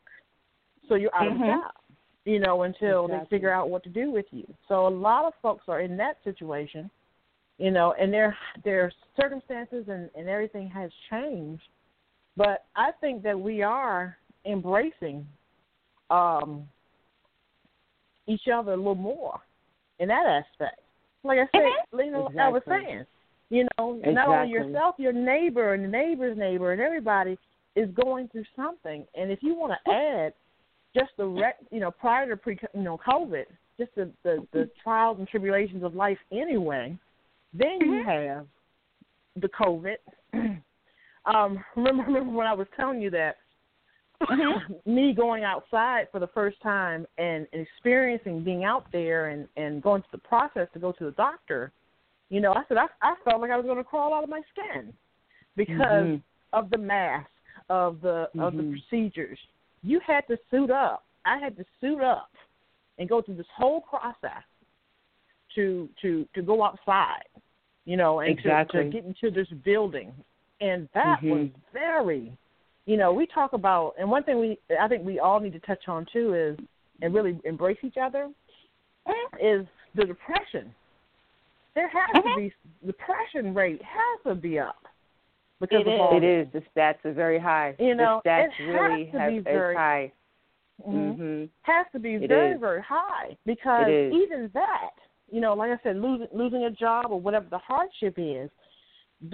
So 0.88 0.94
you're 0.94 1.14
out 1.14 1.28
of 1.28 1.34
Mhm. 1.34 1.42
a 1.42 1.46
job, 1.60 1.72
you 2.24 2.38
know, 2.38 2.62
until 2.62 3.08
they 3.08 3.24
figure 3.26 3.50
out 3.50 3.70
what 3.70 3.82
to 3.84 3.90
do 3.90 4.10
with 4.10 4.26
you. 4.32 4.46
So 4.66 4.86
a 4.86 4.88
lot 4.88 5.24
of 5.24 5.34
folks 5.36 5.68
are 5.68 5.80
in 5.80 5.96
that 5.98 6.22
situation, 6.24 6.90
you 7.58 7.70
know, 7.70 7.92
and 7.92 8.12
their 8.12 8.36
their 8.64 8.90
circumstances 9.16 9.88
and, 9.88 10.10
and 10.14 10.28
everything 10.28 10.68
has 10.68 10.92
changed. 11.10 11.68
But 12.36 12.66
I 12.76 12.92
think 12.92 13.22
that 13.22 13.38
we 13.38 13.62
are 13.62 14.16
embracing 14.44 15.26
um 16.10 16.68
each 18.26 18.48
other 18.48 18.72
a 18.72 18.76
little 18.76 18.94
more 18.94 19.40
in 19.98 20.08
that 20.08 20.26
aspect. 20.26 20.80
Like 21.24 21.38
I 21.38 21.48
said, 21.50 21.62
you 21.92 22.10
know, 22.10 22.22
like 22.22 22.38
I 22.38 22.48
was 22.48 22.62
saying, 22.68 23.04
you 23.50 23.66
know, 23.78 23.94
not 24.04 24.28
only 24.28 24.50
yourself, 24.50 24.94
your 24.98 25.12
neighbor 25.12 25.74
and 25.74 25.82
the 25.82 25.88
neighbor's 25.88 26.36
neighbor 26.36 26.72
and 26.72 26.80
everybody 26.80 27.38
is 27.74 27.88
going 27.94 28.28
through 28.28 28.44
something. 28.54 29.06
And 29.14 29.30
if 29.30 29.42
you 29.42 29.54
want 29.54 29.72
to 29.72 29.90
add 29.90 30.34
just 30.98 31.12
the 31.16 31.26
rec, 31.26 31.56
you 31.70 31.80
know, 31.80 31.90
prior 31.90 32.28
to 32.28 32.36
pre, 32.36 32.58
you 32.74 32.82
know, 32.82 32.98
COVID, 33.06 33.44
just 33.78 33.94
the, 33.94 34.10
the 34.24 34.46
the 34.52 34.68
trials 34.82 35.18
and 35.18 35.28
tribulations 35.28 35.84
of 35.84 35.94
life 35.94 36.18
anyway, 36.32 36.96
then 37.52 37.78
you 37.80 38.04
have 38.06 38.46
the 39.40 39.48
COVID. 39.48 39.96
um, 41.24 41.64
remember, 41.76 42.02
remember 42.06 42.30
when 42.30 42.46
I 42.46 42.54
was 42.54 42.66
telling 42.76 43.00
you 43.00 43.10
that 43.10 43.36
me 44.86 45.12
going 45.14 45.44
outside 45.44 46.08
for 46.10 46.18
the 46.18 46.26
first 46.28 46.60
time 46.60 47.06
and, 47.18 47.46
experiencing 47.52 48.42
being 48.42 48.64
out 48.64 48.86
there 48.92 49.28
and 49.28 49.46
and 49.56 49.82
going 49.82 50.02
through 50.02 50.18
the 50.20 50.28
process 50.28 50.68
to 50.72 50.78
go 50.78 50.92
to 50.92 51.04
the 51.04 51.12
doctor, 51.12 51.72
you 52.30 52.40
know, 52.40 52.52
I 52.52 52.62
said 52.68 52.76
I 52.76 52.86
I 53.02 53.14
felt 53.24 53.40
like 53.40 53.50
I 53.50 53.56
was 53.56 53.66
going 53.66 53.78
to 53.78 53.84
crawl 53.84 54.14
out 54.14 54.24
of 54.24 54.30
my 54.30 54.42
skin 54.52 54.92
because 55.56 56.08
Mhm. 56.08 56.22
of 56.52 56.70
the 56.70 56.78
mask, 56.78 57.30
of 57.68 58.00
the 58.00 58.28
of 58.38 58.56
the 58.56 58.62
Mhm. 58.62 58.70
procedures. 58.72 59.38
You 59.88 60.00
had 60.06 60.26
to 60.28 60.36
suit 60.50 60.70
up. 60.70 61.04
I 61.24 61.38
had 61.38 61.56
to 61.56 61.64
suit 61.80 62.02
up 62.02 62.28
and 62.98 63.08
go 63.08 63.22
through 63.22 63.36
this 63.36 63.46
whole 63.56 63.80
process 63.80 64.44
to 65.54 65.88
to 66.02 66.28
to 66.34 66.42
go 66.42 66.62
outside, 66.62 67.24
you 67.86 67.96
know, 67.96 68.20
and 68.20 68.36
to, 68.36 68.42
Exactly. 68.42 68.84
to 68.84 68.90
get 68.90 69.06
into 69.06 69.30
this 69.30 69.48
building. 69.64 70.12
And 70.60 70.90
that 70.92 71.22
was 71.22 71.46
Mhm. 71.46 71.54
very, 71.72 72.36
you 72.84 72.98
know, 72.98 73.14
we 73.14 73.26
talk 73.26 73.54
about, 73.54 73.94
and 73.98 74.10
one 74.10 74.24
thing 74.24 74.38
we 74.40 74.58
I 74.78 74.88
think 74.88 75.06
we 75.06 75.20
all 75.20 75.40
need 75.40 75.54
to 75.54 75.60
touch 75.60 75.88
on 75.88 76.04
too 76.12 76.34
is 76.34 76.58
and 77.00 77.14
really 77.14 77.40
embrace 77.44 77.78
each 77.82 77.96
other 77.96 78.30
is 79.40 79.66
the 79.94 80.04
depression. 80.04 80.74
There 81.72 81.88
has 81.88 82.22
to 82.24 82.34
be 82.36 82.52
depression 82.84 83.54
rate 83.54 83.80
has 83.80 84.22
to 84.24 84.34
be 84.34 84.58
up 84.58 84.87
because 85.60 85.82
It 85.86 85.88
of 85.88 86.00
all 86.00 86.16
It 86.16 86.24
is. 86.24 86.46
The 86.52 86.62
stats 86.74 87.04
are 87.04 87.12
very 87.12 87.38
high. 87.38 87.74
You 87.78 87.94
know, 87.94 88.20
the 88.24 88.30
stats 88.30 88.44
it 88.46 88.52
has 88.52 88.90
really 88.90 89.10
to 89.12 89.18
have 89.20 89.30
be 89.32 89.38
very- 89.40 89.74
high. 89.74 90.12
Mhm. 90.86 91.16
hmm 91.16 91.44
has 91.62 91.86
to 91.92 91.98
be 91.98 92.14
It 92.14 92.28
very 92.28 92.52
is. 92.52 92.60
very 92.60 92.80
high 92.82 93.36
because 93.44 93.88
It 93.88 93.92
is. 93.92 94.12
even 94.14 94.48
that 94.54 94.90
you 95.30 95.40
know 95.40 95.52
like 95.52 95.72
i 95.72 95.78
said 95.82 95.96
losing 95.96 96.28
losing 96.32 96.64
a 96.64 96.70
job 96.70 97.06
or 97.10 97.20
whatever 97.20 97.46
the 97.50 97.58
hardship 97.58 98.14
is 98.16 98.48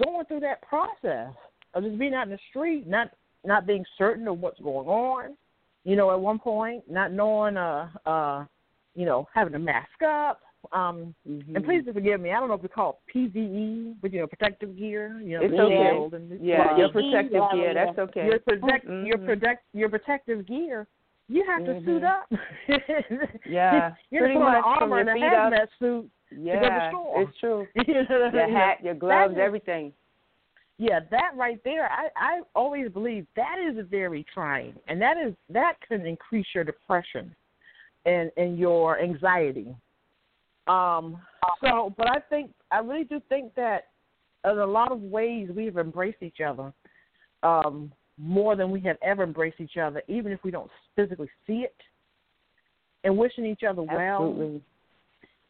going 0.03 0.25
through 0.25 0.39
that 0.39 0.61
process 0.63 1.31
of 1.75 1.83
just 1.83 1.99
being 1.99 2.15
out 2.15 2.23
in 2.23 2.31
the 2.31 2.39
street 2.49 2.87
not 2.87 3.11
not 3.45 3.67
being 3.67 3.85
certain 3.95 4.27
of 4.27 4.39
what's 4.41 4.59
going 4.59 4.87
on 4.87 5.37
you 5.83 5.95
know 5.95 6.09
at 6.11 6.19
one 6.19 6.39
point 6.39 6.83
not 6.89 7.11
knowing 7.13 7.55
uh 7.57 7.87
uh 8.07 8.43
you 8.95 9.05
know 9.05 9.27
having 9.33 9.53
to 9.53 9.59
mask 9.59 10.01
up 10.03 10.41
um 10.73 11.13
hmm 11.25 11.55
and 11.55 11.63
please 11.65 11.83
forgive 11.93 12.19
me 12.21 12.31
i 12.31 12.39
don't 12.39 12.47
know 12.47 12.55
if 12.55 12.61
we 12.61 12.67
call 12.67 12.99
it 13.07 13.17
pve 13.17 13.95
but 14.01 14.11
you 14.13 14.19
know 14.19 14.27
protective 14.27 14.77
gear 14.77 15.19
you 15.23 15.37
know 15.37 15.43
It's 15.43 15.53
the 15.53 15.61
okay. 15.61 16.15
and 16.15 16.45
Yeah, 16.45 16.63
gloves. 16.63 16.79
your 16.79 16.89
protective 16.89 17.43
gear. 17.53 17.73
That's 17.73 17.97
okay. 17.97 18.25
your 18.25 18.39
protect 18.39 18.85
your 18.85 19.17
Mhm. 19.17 19.25
protect 19.25 19.63
your 19.73 19.89
protective 19.89 20.45
gear 20.47 20.87
you 21.27 21.43
have 21.47 21.63
mm-hmm. 21.63 21.85
to 21.85 21.91
suit 21.91 22.03
up. 22.03 22.29
yeah, 23.49 23.93
you're 24.11 24.21
pretty 24.21 24.35
putting 24.35 24.39
much 24.39 24.63
armor 24.63 24.99
and 24.99 25.09
a 25.09 25.13
hazmat 25.13 25.63
up. 25.63 25.69
suit 25.79 26.09
yeah, 26.31 26.53
to 26.53 26.59
go 26.59 26.65
to 26.67 26.75
the 26.75 26.89
store. 26.89 27.21
it's 27.21 27.39
true. 27.39 27.67
your 27.87 28.49
hat, 28.51 28.83
your 28.83 28.93
gloves, 28.93 29.33
is, 29.33 29.39
everything. 29.39 29.91
Yeah, 30.77 30.99
that 31.09 31.31
right 31.35 31.59
there, 31.63 31.89
I 31.91 32.09
I 32.15 32.41
always 32.53 32.91
believe 32.91 33.25
that 33.35 33.55
is 33.59 33.85
very 33.89 34.25
trying, 34.33 34.75
and 34.87 35.01
that 35.01 35.17
is 35.17 35.33
that 35.49 35.75
can 35.87 36.05
increase 36.05 36.45
your 36.53 36.63
depression 36.63 37.35
and 38.05 38.31
and 38.37 38.59
your 38.59 38.99
anxiety. 39.01 39.75
Um. 40.67 41.21
So, 41.61 41.93
but 41.97 42.07
I 42.07 42.19
think 42.29 42.51
I 42.71 42.79
really 42.79 43.03
do 43.03 43.21
think 43.29 43.53
that 43.55 43.85
in 44.43 44.57
a 44.57 44.65
lot 44.65 44.91
of 44.91 45.01
ways 45.01 45.49
we've 45.55 45.77
embraced 45.77 46.21
each 46.21 46.41
other. 46.45 46.73
Um, 47.43 47.91
more 48.17 48.55
than 48.55 48.71
we 48.71 48.79
have 48.81 48.97
ever 49.03 49.23
embraced 49.23 49.59
each 49.59 49.77
other, 49.77 50.01
even 50.07 50.31
if 50.31 50.43
we 50.43 50.51
don't 50.51 50.71
physically 50.95 51.29
see 51.45 51.65
it, 51.65 51.75
and 53.03 53.17
wishing 53.17 53.45
each 53.45 53.63
other 53.67 53.83
well, 53.83 53.99
Absolutely. 53.99 54.61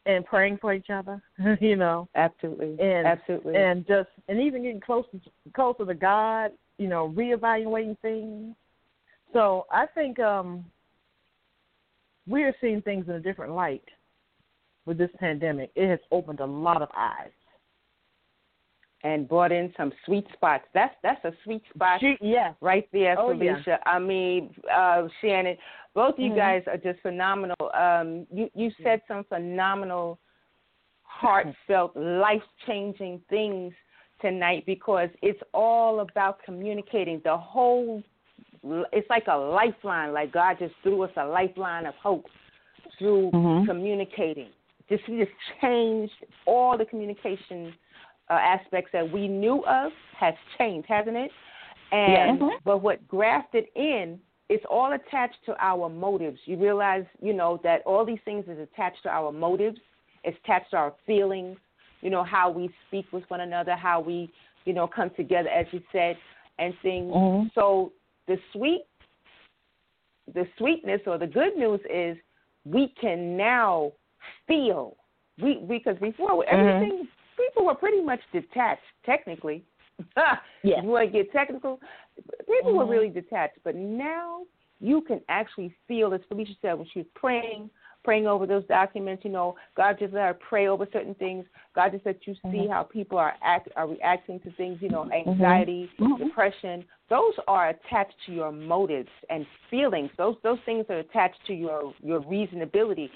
and 0.06 0.26
praying 0.26 0.58
for 0.60 0.74
each 0.74 0.90
other. 0.90 1.22
you 1.62 1.76
know, 1.76 2.10
absolutely, 2.16 2.76
and 2.80 3.08
absolutely, 3.08 3.56
and 3.56 3.88
just 3.88 4.10
and 4.28 4.40
even 4.42 4.64
getting 4.64 4.82
closer 4.82 5.08
closer 5.54 5.86
to 5.86 5.94
God. 5.94 6.52
You 6.78 6.88
know, 6.88 7.14
reevaluating 7.16 7.98
things. 8.02 8.56
So 9.32 9.66
I 9.72 9.86
think 9.94 10.20
um, 10.20 10.66
we 12.28 12.44
are 12.44 12.56
seeing 12.60 12.82
things 12.82 13.06
in 13.08 13.16
a 13.16 13.20
different 13.20 13.54
light 13.54 13.84
with 14.86 14.98
this 14.98 15.12
pandemic. 15.20 15.72
It 15.76 15.90
has 15.90 16.00
opened 16.12 16.40
a 16.40 16.46
lot 16.46 16.82
of 16.82 16.90
eyes 16.96 17.32
and 19.04 19.28
brought 19.30 19.52
in 19.52 19.72
some 19.78 19.94
sweet 20.06 20.26
spots. 20.34 20.66
That's 20.74 20.96
that's 21.04 21.24
a 21.26 21.32
sweet 21.44 21.62
spot 21.74 22.00
she, 22.00 22.16
yeah. 22.22 22.54
right 22.60 22.88
there, 22.92 23.18
oh, 23.20 23.30
Felicia. 23.30 23.64
Yeah. 23.68 23.78
I 23.86 24.00
mean, 24.00 24.54
uh, 24.74 25.04
Shannon, 25.22 25.58
both 25.94 26.16
of 26.16 26.20
you 26.20 26.32
mm-hmm. 26.32 26.38
guys 26.38 26.64
are 26.68 26.78
just 26.78 27.02
phenomenal. 27.02 27.72
Um, 27.74 28.26
you 28.34 28.50
you 28.56 28.72
said 28.84 29.02
some 29.08 29.24
phenomenal, 29.30 30.20
heartfelt, 31.04 31.96
life 31.96 32.42
changing 32.66 33.22
things 33.30 33.74
tonight 34.22 34.64
because 34.66 35.10
it's 35.22 35.42
all 35.54 36.00
about 36.00 36.40
communicating. 36.44 37.22
The 37.24 37.38
whole, 37.38 38.02
it's 38.92 39.10
like 39.10 39.28
a 39.28 39.38
lifeline. 39.38 40.14
Like 40.14 40.32
God 40.32 40.58
just 40.60 40.74
threw 40.82 41.04
us 41.04 41.12
a 41.16 41.26
lifeline 41.26 41.86
of 41.86 41.94
hope 42.02 42.26
through 42.98 43.30
mm-hmm. 43.32 43.66
communicating. 43.68 44.50
Just 44.90 45.04
he 45.06 45.18
just 45.18 45.32
changed 45.62 46.14
all 46.46 46.78
the 46.78 46.86
communication 46.86 47.74
uh, 48.30 48.34
aspects 48.34 48.92
that 48.94 49.12
we 49.12 49.28
knew 49.28 49.64
of 49.66 49.92
has 50.18 50.34
changed, 50.58 50.88
hasn't 50.88 51.16
it? 51.16 51.32
And 51.92 52.14
yeah. 52.14 52.28
mm-hmm. 52.28 52.56
but 52.64 52.82
what 52.82 53.08
grafted 53.08 53.66
in, 53.76 54.20
it's 54.50 54.66
all 54.70 54.94
attached 54.94 55.38
to 55.46 55.56
our 55.60 55.90
motives. 55.90 56.40
You 56.46 56.58
realize, 56.58 57.06
you 57.22 57.34
know, 57.34 57.60
that 57.64 57.82
all 57.86 58.06
these 58.06 58.20
things 58.26 58.46
is 58.48 58.60
attached 58.60 59.04
to 59.04 59.10
our 59.10 59.32
motives. 59.32 59.78
It's 60.24 60.38
attached 60.44 60.72
to 60.72 60.78
our 60.78 60.94
feelings. 61.06 61.58
You 62.02 62.10
know 62.12 62.24
how 62.24 62.52
we 62.52 62.70
speak 62.88 63.06
with 63.12 63.24
one 63.30 63.42
another, 63.42 63.76
how 63.76 64.00
we, 64.00 64.32
you 64.66 64.74
know, 64.74 64.88
come 64.88 65.10
together, 65.16 65.50
as 65.50 65.66
you 65.72 65.82
said, 65.92 66.18
and 66.60 66.74
things. 66.84 67.12
Mm-hmm. 67.12 67.48
So 67.56 67.92
the 68.28 68.38
sweet, 68.54 68.86
the 70.34 70.46
sweetness 70.58 71.02
or 71.08 71.18
the 71.18 71.28
good 71.28 71.56
news 71.56 71.80
is 71.92 72.18
we 72.66 72.94
can 73.00 73.38
now 73.38 73.92
feel. 74.48 74.96
We 75.42 75.64
because 75.68 75.98
before 76.00 76.44
mm-hmm. 76.44 76.56
everything 76.56 77.08
people 77.38 77.66
were 77.66 77.76
pretty 77.76 78.02
much 78.02 78.22
detached, 78.32 78.82
technically. 79.06 79.64
yeah. 80.18 80.82
You 80.82 80.90
want 80.90 81.12
to 81.12 81.18
get 81.18 81.32
technical? 81.32 81.80
People 82.40 82.72
mm-hmm. 82.72 82.78
were 82.78 82.88
really 82.88 83.10
detached, 83.10 83.58
but 83.64 83.76
now 83.76 84.42
you 84.80 85.02
can 85.02 85.22
actually 85.30 85.74
feel, 85.88 86.14
as 86.14 86.22
Felicia 86.28 86.54
said, 86.62 86.74
when 86.74 86.88
she 86.94 87.00
was 87.00 87.08
praying, 87.16 87.70
praying 88.06 88.28
over 88.28 88.46
those 88.46 88.66
documents. 88.68 89.26
You 89.26 89.32
know, 89.32 89.56
God 89.76 89.98
just 90.00 90.14
let 90.14 90.22
her 90.28 90.38
pray 90.50 90.68
over 90.68 90.88
certain 90.94 91.16
things. 91.16 91.46
God 91.76 91.92
just 91.92 92.06
let 92.06 92.26
you 92.28 92.36
see 92.36 92.60
mm-hmm. 92.60 92.72
how 92.72 92.84
people 92.84 93.18
are 93.18 93.34
act 93.44 93.70
are 93.76 93.88
reacting 93.90 94.40
to 94.42 94.52
things. 94.52 94.78
You 94.82 94.90
know, 94.90 95.04
Mm-hmm. 95.06 95.30
anxiety, 95.32 95.90
mm-hmm. 96.00 96.24
depression. 96.24 96.86
Those 97.10 97.34
are 97.48 97.70
attached 97.70 98.16
to 98.26 98.32
your 98.32 98.52
motives 98.52 99.10
and 99.30 99.46
feelings. 99.70 100.10
Those 100.18 100.36
those 100.44 100.60
things 100.66 100.86
are 100.90 101.00
attached 101.00 101.40
to 101.48 101.54
your 101.54 101.94
your 102.02 102.22
reasonability. 102.22 103.10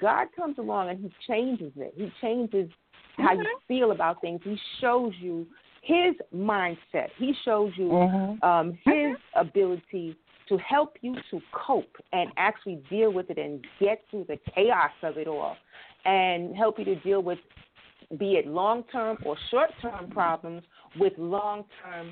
God 0.00 0.28
comes 0.34 0.58
along 0.58 0.90
and 0.90 0.98
He 0.98 1.10
changes 1.26 1.72
it. 1.76 1.92
He 1.96 2.10
changes 2.22 2.70
how 3.18 3.32
you 3.32 3.40
Mm-hmm. 3.40 3.66
feel 3.66 3.90
about 3.90 4.20
things. 4.20 4.40
He 4.44 4.56
shows 4.80 5.12
you 5.20 5.46
his 5.82 6.14
mindset. 6.34 7.08
He 7.16 7.32
shows 7.44 7.72
you 7.76 7.88
mm-hmm. 7.88 8.44
um, 8.48 8.78
his 8.84 9.16
ability 9.34 10.16
to 10.48 10.58
help 10.58 10.96
you 11.00 11.14
to 11.30 11.40
cope 11.52 11.96
and 12.12 12.30
actually 12.36 12.82
deal 12.90 13.12
with 13.12 13.30
it 13.30 13.38
and 13.38 13.64
get 13.80 14.02
through 14.10 14.26
the 14.28 14.38
chaos 14.54 14.90
of 15.02 15.16
it 15.16 15.26
all 15.26 15.56
and 16.04 16.56
help 16.56 16.78
you 16.78 16.84
to 16.84 16.96
deal 16.96 17.22
with 17.22 17.38
be 18.18 18.32
it 18.32 18.46
long 18.46 18.84
term 18.90 19.18
or 19.24 19.36
short 19.50 19.70
term 19.82 20.10
problems 20.10 20.62
with 20.98 21.12
long 21.18 21.64
term 21.82 22.10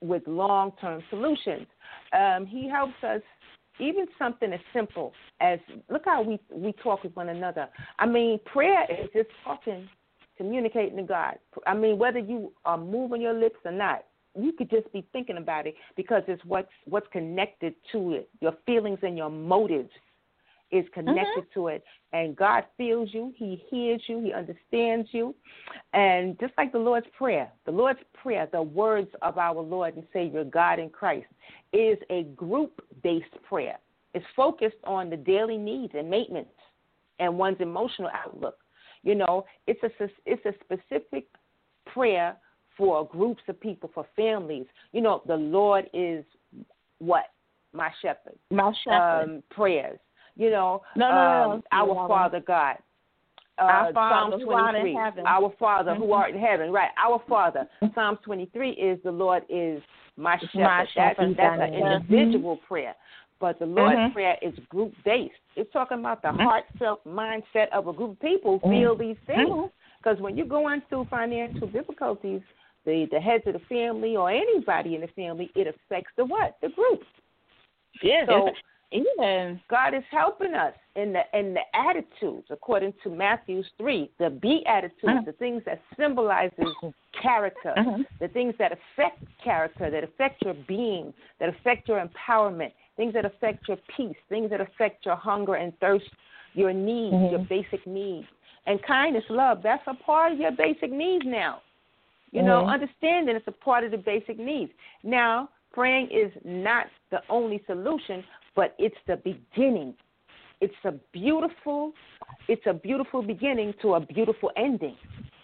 with 0.00 0.22
long 0.26 0.72
term 0.80 1.02
solutions. 1.10 1.66
Um, 2.12 2.44
he 2.46 2.68
helps 2.68 2.94
us 3.02 3.22
even 3.78 4.06
something 4.18 4.52
as 4.52 4.60
simple 4.74 5.12
as 5.40 5.60
look 5.88 6.02
how 6.04 6.22
we 6.22 6.40
we 6.50 6.72
talk 6.82 7.04
with 7.04 7.14
one 7.14 7.28
another. 7.28 7.68
I 7.98 8.06
mean, 8.06 8.40
prayer 8.46 8.84
is 8.90 9.08
just 9.14 9.28
talking 9.44 9.88
communicating 10.36 10.96
to 10.96 11.02
God. 11.02 11.34
I 11.66 11.74
mean, 11.74 11.98
whether 11.98 12.18
you 12.18 12.52
are 12.64 12.78
moving 12.78 13.20
your 13.20 13.34
lips 13.34 13.58
or 13.64 13.72
not, 13.72 14.04
you 14.38 14.52
could 14.52 14.70
just 14.70 14.92
be 14.92 15.06
thinking 15.12 15.36
about 15.36 15.66
it 15.66 15.74
because 15.96 16.22
it's 16.28 16.44
what's 16.44 16.70
what's 16.84 17.06
connected 17.12 17.74
to 17.92 18.12
it. 18.12 18.28
Your 18.40 18.54
feelings 18.66 18.98
and 19.02 19.16
your 19.16 19.30
motives 19.30 19.90
is 20.70 20.84
connected 20.92 21.44
mm-hmm. 21.44 21.60
to 21.60 21.68
it, 21.68 21.84
and 22.12 22.36
God 22.36 22.64
feels 22.76 23.08
you. 23.12 23.32
He 23.36 23.62
hears 23.70 24.02
you. 24.06 24.20
He 24.20 24.32
understands 24.32 25.08
you, 25.12 25.34
and 25.94 26.38
just 26.38 26.52
like 26.58 26.72
the 26.72 26.78
Lord's 26.78 27.06
prayer, 27.16 27.50
the 27.64 27.72
Lord's 27.72 28.00
prayer, 28.22 28.48
the 28.52 28.62
words 28.62 29.10
of 29.22 29.38
our 29.38 29.60
Lord 29.60 29.96
and 29.96 30.04
Savior 30.12 30.44
God 30.44 30.78
in 30.78 30.90
Christ, 30.90 31.26
is 31.72 31.98
a 32.10 32.24
group-based 32.36 33.42
prayer. 33.48 33.78
It's 34.14 34.26
focused 34.36 34.76
on 34.84 35.10
the 35.10 35.16
daily 35.16 35.56
needs 35.56 35.92
and 35.96 36.08
maintenance 36.08 36.48
and 37.18 37.36
one's 37.38 37.60
emotional 37.60 38.10
outlook 38.14 38.56
you 39.02 39.14
know, 39.14 39.44
it's 39.66 39.82
a 39.82 40.08
it's 40.26 40.44
a 40.44 40.52
specific 40.64 41.26
prayer 41.86 42.36
for 42.78 43.06
groups 43.08 43.42
of 43.48 43.60
people, 43.60 43.90
for 43.92 44.06
families. 44.16 44.66
You 44.92 45.02
know, 45.02 45.20
the 45.26 45.36
Lord 45.36 45.90
is 45.92 46.24
what 46.98 47.24
my 47.74 47.90
shepherd. 48.00 48.38
My 48.50 48.72
shepherd. 48.84 49.24
Um, 49.24 49.42
prayers. 49.50 49.98
You 50.36 50.50
know, 50.50 50.82
no, 50.96 51.10
no, 51.10 51.16
um, 51.16 51.50
no, 51.50 51.62
our 51.72 52.08
Father 52.08 52.40
God. 52.40 52.76
Uh, 53.58 53.62
our 53.62 53.92
Father 53.92 54.36
art 54.36 54.74
23, 54.74 54.90
in 54.90 54.96
heaven. 54.96 55.24
Our 55.26 55.52
Father 55.58 55.90
mm-hmm. 55.90 56.02
who 56.02 56.12
art 56.12 56.32
in 56.32 56.40
heaven. 56.40 56.70
Right. 56.72 56.90
Our 57.04 57.20
Father. 57.28 57.68
Psalm 57.94 58.18
23 58.24 58.70
is 58.70 59.00
the 59.02 59.10
Lord 59.10 59.42
is 59.48 59.82
my 60.16 60.38
shepherd. 60.38 60.60
My 60.60 60.86
shepherd. 60.94 61.36
That's, 61.36 61.58
that's 61.58 61.72
an 61.72 61.74
individual 61.74 62.56
mm-hmm. 62.56 62.66
prayer. 62.66 62.94
But 63.40 63.58
the 63.58 63.66
Lord's 63.66 63.96
mm-hmm. 63.96 64.12
Prayer 64.12 64.36
is 64.42 64.54
group 64.68 64.92
based. 65.04 65.34
It's 65.56 65.72
talking 65.72 65.98
about 65.98 66.22
the 66.22 66.28
mm-hmm. 66.28 66.40
heartfelt 66.40 67.06
mindset 67.06 67.68
of 67.72 67.86
a 67.86 67.92
group 67.92 68.12
of 68.12 68.20
people 68.20 68.58
mm-hmm. 68.60 68.70
feel 68.70 68.96
these 68.96 69.16
things. 69.26 69.70
Because 69.98 70.20
when 70.20 70.36
you're 70.36 70.46
going 70.46 70.82
through 70.88 71.06
financial 71.10 71.66
difficulties, 71.68 72.40
the, 72.88 73.06
the 73.12 73.20
heads 73.20 73.44
of 73.46 73.52
the 73.52 73.60
family 73.68 74.16
or 74.16 74.30
anybody 74.30 74.94
in 74.94 75.02
the 75.02 75.08
family, 75.08 75.50
it 75.54 75.66
affects 75.66 76.10
the 76.16 76.24
what? 76.24 76.56
The 76.62 76.70
group. 76.70 77.02
Yeah. 78.02 78.24
So 78.26 78.50
even 78.92 79.60
God 79.68 79.92
is 79.92 80.02
helping 80.10 80.54
us 80.54 80.72
in 80.96 81.12
the 81.12 81.20
in 81.38 81.54
the 81.54 81.60
attitudes, 81.74 82.46
according 82.50 82.94
to 83.04 83.10
Matthew 83.10 83.62
three, 83.76 84.10
the 84.18 84.30
beatitudes, 84.30 85.04
uh-huh. 85.06 85.22
the 85.26 85.32
things 85.32 85.62
that 85.66 85.82
symbolizes 85.98 86.74
character, 87.22 87.74
uh-huh. 87.76 87.98
the 88.20 88.28
things 88.28 88.54
that 88.58 88.72
affect 88.72 89.22
character, 89.44 89.90
that 89.90 90.02
affect 90.02 90.42
your 90.42 90.54
being, 90.66 91.12
that 91.40 91.50
affect 91.50 91.88
your 91.88 92.02
empowerment, 92.02 92.72
things 92.96 93.12
that 93.12 93.26
affect 93.26 93.68
your 93.68 93.76
peace, 93.94 94.16
things 94.30 94.48
that 94.48 94.62
affect 94.62 95.04
your 95.04 95.16
hunger 95.16 95.56
and 95.56 95.78
thirst, 95.78 96.08
your 96.54 96.72
needs, 96.72 97.14
mm-hmm. 97.14 97.36
your 97.36 97.44
basic 97.50 97.86
needs. 97.86 98.26
And 98.64 98.82
kindness, 98.86 99.24
love, 99.28 99.60
that's 99.62 99.82
a 99.86 99.94
part 99.94 100.32
of 100.32 100.38
your 100.38 100.52
basic 100.52 100.90
needs 100.90 101.24
now. 101.26 101.60
You 102.30 102.42
know, 102.42 102.60
mm-hmm. 102.60 102.70
understanding 102.70 103.36
it's 103.36 103.48
a 103.48 103.52
part 103.52 103.84
of 103.84 103.90
the 103.90 103.96
basic 103.96 104.38
needs. 104.38 104.70
Now, 105.02 105.48
praying 105.72 106.08
is 106.10 106.30
not 106.44 106.86
the 107.10 107.20
only 107.28 107.62
solution, 107.66 108.22
but 108.54 108.74
it's 108.78 108.96
the 109.06 109.16
beginning. 109.16 109.94
It's 110.60 110.74
a 110.84 110.92
beautiful, 111.12 111.92
it's 112.48 112.66
a 112.66 112.74
beautiful 112.74 113.22
beginning 113.22 113.74
to 113.82 113.94
a 113.94 114.00
beautiful 114.00 114.50
ending. 114.56 114.96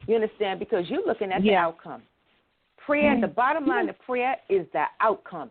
You 0.06 0.16
understand? 0.16 0.58
Because 0.58 0.84
you're 0.88 1.06
looking 1.06 1.32
at 1.32 1.42
yeah. 1.42 1.52
the 1.52 1.56
outcome. 1.56 2.02
Prayer, 2.84 3.12
mm-hmm. 3.12 3.22
the 3.22 3.28
bottom 3.28 3.66
line 3.66 3.88
of 3.88 3.98
prayer 4.00 4.36
is 4.50 4.66
the 4.72 4.84
outcome. 5.00 5.50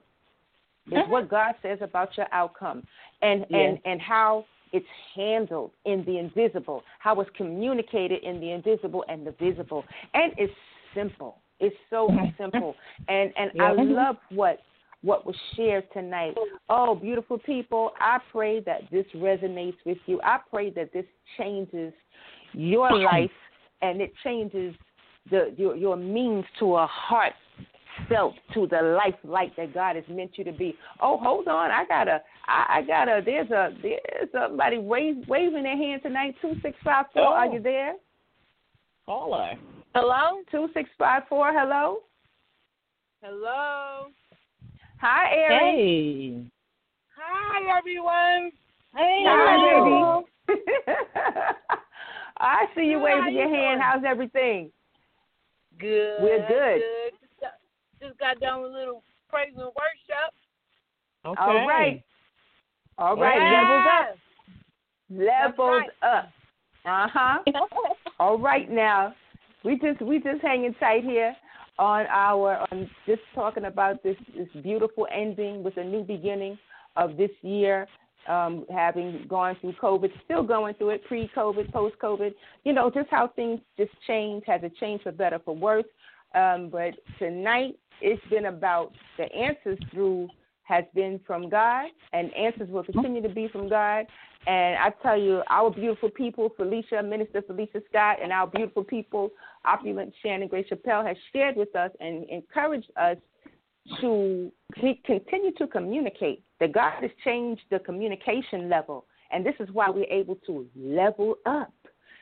It's 0.88 0.96
mm-hmm. 0.96 1.12
what 1.12 1.30
God 1.30 1.56
says 1.62 1.80
about 1.82 2.16
your 2.18 2.28
outcome, 2.32 2.84
and 3.22 3.46
yes. 3.50 3.50
and 3.52 3.80
and 3.86 4.02
how 4.02 4.46
it's 4.74 4.86
handled 5.16 5.72
in 5.86 6.04
the 6.06 6.18
invisible, 6.18 6.84
how 7.00 7.20
it's 7.22 7.32
communicated 7.38 8.22
in 8.24 8.42
the 8.42 8.52
invisible 8.52 9.06
and 9.08 9.26
the 9.26 9.32
visible, 9.40 9.86
and 10.14 10.34
it's 10.38 10.54
simple. 10.96 11.40
It's 11.60 11.76
so 11.90 12.10
simple, 12.38 12.76
and 13.08 13.32
and 13.38 13.52
yeah. 13.54 13.64
I 13.64 13.74
love 13.74 14.18
what 14.30 14.60
what 15.04 15.26
was 15.26 15.36
shared 15.56 15.86
tonight. 15.94 16.36
Oh, 16.70 16.96
beautiful 16.96 17.38
people, 17.38 17.92
I 18.00 18.20
pray 18.32 18.62
that 18.62 18.84
this 18.90 19.06
resonates 19.16 19.76
with 19.86 19.98
you. 20.06 20.20
I 20.24 20.40
pray 20.50 20.70
that 20.72 20.94
this 20.94 21.06
changes 21.38 21.94
your 22.54 22.90
life 23.04 23.30
and 23.82 24.02
it 24.02 24.14
changes 24.24 24.74
the 25.30 25.54
your, 25.58 25.76
your 25.76 25.96
means 25.98 26.46
to 26.60 26.76
a 26.76 26.88
heart 26.88 27.34
felt 28.10 28.34
to 28.54 28.68
the 28.68 28.82
life 28.82 29.16
light 29.24 29.56
that 29.58 29.74
God 29.74 29.96
has 29.96 30.06
meant 30.10 30.32
you 30.36 30.44
to 30.46 30.52
be. 30.52 30.76
Oh, 31.02 31.18
hold 31.18 31.48
on, 31.48 31.70
I 31.70 31.86
gotta, 31.88 32.22
I, 32.48 32.78
I 32.78 32.82
gotta. 32.82 33.22
There's 33.24 33.50
a, 33.52 33.70
there's 33.82 34.30
somebody 34.32 34.78
wave, 34.78 35.18
waving 35.28 35.64
their 35.64 35.78
hand 35.78 36.02
tonight. 36.02 36.36
Two 36.42 36.54
six 36.62 36.76
five 36.84 37.06
four. 37.14 37.28
Oh. 37.28 37.34
Are 37.34 37.48
you 37.48 37.62
there? 37.62 37.94
Caller. 39.06 39.54
Hello? 39.94 40.42
Two 40.50 40.70
six 40.74 40.90
five 40.98 41.24
four. 41.30 41.52
Hello. 41.54 42.00
Hello? 43.22 44.08
Hi, 45.00 45.34
Aries. 45.34 45.72
Hey. 45.76 46.52
Hi, 47.16 47.78
everyone. 47.78 48.52
Hey, 48.96 49.24
Hi, 49.26 50.26
baby. 50.48 50.62
I 52.40 52.66
see 52.76 52.86
you 52.86 53.00
Good, 53.00 53.10
how 53.10 53.20
waving 53.20 53.34
you 53.34 53.40
your 53.40 53.50
hand. 53.50 53.80
doing? 53.80 53.82
How's 53.82 54.04
everything? 54.06 54.72
Good. 55.80 56.22
We're 56.22 56.48
good. 56.48 56.82
Just 57.22 57.40
got, 57.40 57.52
just 58.02 58.20
got 58.20 58.40
done 58.40 58.62
with 58.64 58.72
a 58.72 58.76
little 58.76 59.04
praise 59.30 59.54
and 59.56 59.66
worship. 59.66 60.34
Okay. 61.26 61.42
All 61.42 61.68
right. 61.68 62.04
All 62.98 63.16
right. 63.16 63.42
Yes. 63.42 63.64
Levels 63.64 63.86
up. 64.02 64.18
Levels 65.10 65.84
up. 66.02 66.30
Uh 66.86 67.08
huh. 67.14 67.40
All 68.20 68.38
right 68.38 68.70
now, 68.70 69.14
we 69.64 69.80
just 69.80 70.02
we 70.02 70.20
just 70.20 70.42
hanging 70.42 70.74
tight 70.76 71.04
here 71.04 71.36
on 71.80 72.06
our 72.08 72.66
on 72.72 72.90
just 73.06 73.22
talking 73.34 73.66
about 73.66 74.04
this 74.04 74.18
this 74.36 74.48
beautiful 74.62 75.08
ending 75.14 75.64
with 75.64 75.78
a 75.78 75.84
new 75.84 76.04
beginning 76.04 76.58
of 76.96 77.18
this 77.18 77.32
year. 77.42 77.88
Um, 78.26 78.66
having 78.74 79.26
gone 79.28 79.58
through 79.60 79.74
COVID, 79.74 80.10
still 80.24 80.44
going 80.44 80.76
through 80.76 80.92
it, 80.92 81.04
pre-COVID, 81.04 81.74
post-COVID, 81.74 82.34
you 82.64 82.72
know, 82.72 82.90
just 82.90 83.10
how 83.10 83.28
things 83.28 83.60
just 83.78 83.92
change. 84.08 84.46
Has 84.48 84.62
it 84.64 84.72
changed 84.78 85.04
for 85.04 85.12
better, 85.12 85.42
for 85.44 85.54
worse? 85.54 85.84
Um, 86.34 86.70
but 86.72 86.94
tonight, 87.20 87.78
it's 88.02 88.24
been 88.30 88.46
about 88.46 88.94
the 89.18 89.26
answers 89.36 89.78
through 89.92 90.30
has 90.64 90.86
been 90.96 91.20
from 91.28 91.50
God, 91.50 91.90
and 92.14 92.34
answers 92.34 92.70
will 92.70 92.84
continue 92.84 93.22
to 93.22 93.30
be 93.30 93.50
from 93.50 93.70
God. 93.70 94.06
And 94.46 94.78
I 94.78 94.92
tell 95.02 95.18
you, 95.20 95.42
our 95.50 95.72
beautiful 95.72 96.10
people, 96.10 96.50
Felicia, 96.58 97.02
Minister 97.02 97.42
Felicia 97.42 97.82
Scott, 97.90 98.18
and 98.22 98.32
our 98.32 98.48
beautiful 98.48 98.84
people, 98.84 99.32
opulent 99.66 100.14
Shannon 100.22 100.48
Gray 100.50 100.66
Chappelle, 100.66 101.06
has 101.08 101.16
shared 101.32 101.56
with 101.56 101.74
us 101.76 101.92
and 102.00 102.30
encouraged 102.30 102.92
us 102.98 103.18
to 104.02 104.52
continue 105.06 105.52
to 105.58 105.68
communicate. 105.68 106.44
That 106.60 106.74
God 106.74 106.94
has 107.02 107.12
changed 107.24 107.64
the 107.72 107.80
communication 107.80 108.70
level, 108.70 109.06
and 109.32 109.46
this 109.46 109.56
is 109.60 109.70
why 109.72 109.90
we're 109.90 110.06
able 110.06 110.36
to 110.46 110.68
level 110.78 111.36
up. 111.46 111.74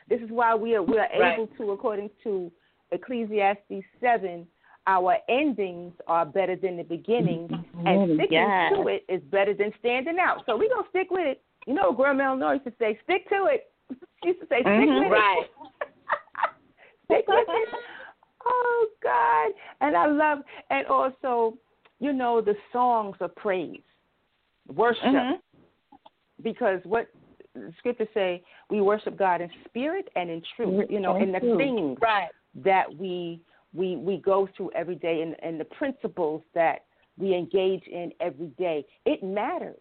This 0.09 0.21
is 0.21 0.29
why 0.29 0.55
we 0.55 0.75
are 0.75 0.83
we 0.83 0.97
are 0.97 1.09
Right. 1.19 1.37
able 1.37 1.47
to, 1.57 1.71
according 1.71 2.09
to 2.23 2.51
Ecclesiastes 2.91 3.83
seven, 3.99 4.47
our 4.87 5.17
endings 5.29 5.93
are 6.07 6.25
better 6.25 6.55
than 6.55 6.77
the 6.77 6.83
beginnings, 6.83 7.51
and 7.51 7.85
mm-hmm. 7.85 8.15
sticking 8.15 8.33
Yes. 8.33 8.73
to 8.73 8.87
it 8.87 9.05
is 9.07 9.21
better 9.25 9.53
than 9.53 9.71
standing 9.79 10.17
out. 10.19 10.43
So 10.45 10.57
we're 10.57 10.69
gonna 10.69 10.89
stick 10.89 11.11
with 11.11 11.27
it. 11.27 11.41
You 11.65 11.73
know, 11.73 11.91
Grandma 11.91 12.25
Eleanor 12.31 12.53
used 12.55 12.65
to 12.65 12.73
say, 12.79 12.99
"Stick 13.03 13.27
to 13.29 13.45
it." 13.45 13.71
She 14.23 14.29
used 14.29 14.41
to 14.41 14.47
say, 14.47 14.61
"Stick 14.61 14.89
Mhm. 14.89 15.03
with 15.03 15.11
Right. 15.11 15.43
it." 15.43 15.51
stick 17.05 17.27
with 17.27 17.47
it. 17.49 17.69
Oh 18.45 18.87
God! 19.01 19.51
And 19.81 19.95
I 19.95 20.07
love, 20.07 20.39
and 20.69 20.87
also, 20.87 21.57
you 21.99 22.13
know, 22.13 22.41
the 22.41 22.55
songs 22.71 23.15
of 23.19 23.35
praise, 23.35 23.83
worship, 24.67 25.03
Mhm. 25.03 25.41
because 26.41 26.83
what 26.85 27.07
the 27.53 27.73
scriptures 27.77 28.07
say, 28.13 28.43
we 28.69 28.81
worship 28.81 29.15
God 29.17 29.41
in 29.41 29.51
spirit 29.65 30.09
and 30.15 30.29
in 30.29 30.41
truth. 30.55 30.89
You 30.89 30.99
know, 30.99 31.15
in 31.17 31.31
the 31.31 31.39
things 31.57 31.99
Right. 31.99 32.31
that 32.55 32.93
we 32.95 33.41
we 33.73 33.95
we 33.97 34.17
go 34.17 34.47
through 34.47 34.71
every 34.73 34.95
day 34.95 35.21
and, 35.21 35.35
and 35.43 35.59
the 35.59 35.65
principles 35.65 36.43
that 36.53 36.85
we 37.17 37.35
engage 37.35 37.87
in 37.87 38.13
every 38.19 38.47
day. 38.57 38.85
It 39.05 39.21
matters. 39.23 39.79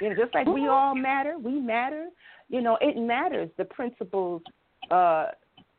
You 0.00 0.10
know, 0.10 0.16
just 0.16 0.34
like 0.34 0.46
we 0.46 0.66
all 0.68 0.94
matter, 0.94 1.36
we 1.38 1.58
matter. 1.58 2.08
You 2.48 2.60
know, 2.60 2.78
it 2.80 2.96
matters 2.96 3.50
the 3.56 3.64
principles 3.64 4.42
uh, 4.90 5.28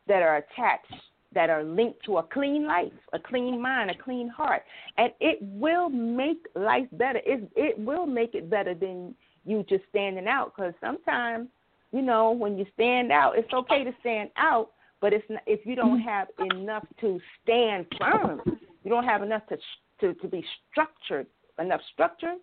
that 0.08 0.22
are 0.22 0.38
attached, 0.38 0.94
that 1.34 1.50
are 1.50 1.64
linked 1.64 2.04
to 2.06 2.18
a 2.18 2.24
clean 2.24 2.66
life, 2.66 2.92
a 3.14 3.20
clean 3.20 3.62
mind, 3.62 3.92
a 3.92 3.96
clean 3.96 4.28
heart, 4.28 4.64
and 4.98 5.12
it 5.20 5.38
will 5.42 5.90
make 5.90 6.46
life 6.56 6.88
better. 6.94 7.20
It 7.26 7.50
it 7.56 7.78
will 7.80 8.06
make 8.06 8.34
it 8.34 8.50
better 8.50 8.74
than 8.74 9.14
you 9.46 9.64
just 9.70 9.84
standing 9.90 10.28
out. 10.28 10.54
Because 10.56 10.74
sometimes, 10.82 11.48
you 11.92 12.02
know, 12.02 12.32
when 12.32 12.58
you 12.58 12.66
stand 12.74 13.12
out, 13.12 13.38
it's 13.38 13.54
okay 13.54 13.84
to 13.84 13.94
stand 14.00 14.30
out, 14.38 14.72
but 15.00 15.14
it's 15.14 15.26
not, 15.30 15.42
if 15.46 15.66
you 15.66 15.76
don't 15.76 16.02
have 16.02 16.28
enough 16.52 16.86
to 17.02 17.20
stand 17.44 17.86
firm, 18.00 18.42
you 18.84 18.90
don't 18.90 19.06
have 19.06 19.22
enough 19.22 19.44
to 19.50 19.58
to 20.02 20.14
to 20.22 20.28
be 20.28 20.44
structured, 20.72 21.28
enough 21.60 21.82
structure. 21.94 22.36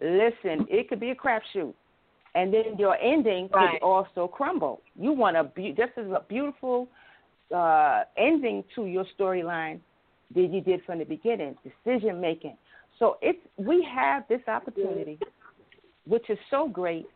Listen, 0.00 0.66
it 0.68 0.88
could 0.88 1.00
be 1.00 1.10
a 1.10 1.14
crapshoot, 1.14 1.72
and 2.34 2.52
then 2.52 2.76
your 2.78 2.96
ending 2.96 3.48
Right. 3.54 3.80
could 3.80 3.86
also 3.86 4.26
crumble. 4.26 4.80
You 4.96 5.12
want 5.12 5.36
a 5.36 5.44
be- 5.44 5.72
just 5.72 5.92
as 5.96 6.06
a 6.06 6.20
beautiful 6.28 6.88
uh, 7.54 8.04
ending 8.16 8.64
to 8.74 8.86
your 8.86 9.04
storyline 9.16 9.78
that 10.34 10.42
you 10.42 10.60
did 10.60 10.82
from 10.84 10.98
the 10.98 11.04
beginning, 11.04 11.56
decision 11.62 12.20
making. 12.20 12.56
So 12.98 13.18
it's 13.22 13.38
we 13.56 13.86
have 13.94 14.26
this 14.28 14.40
opportunity, 14.48 15.18
which 16.06 16.28
is 16.28 16.38
so 16.50 16.68
great, 16.68 17.06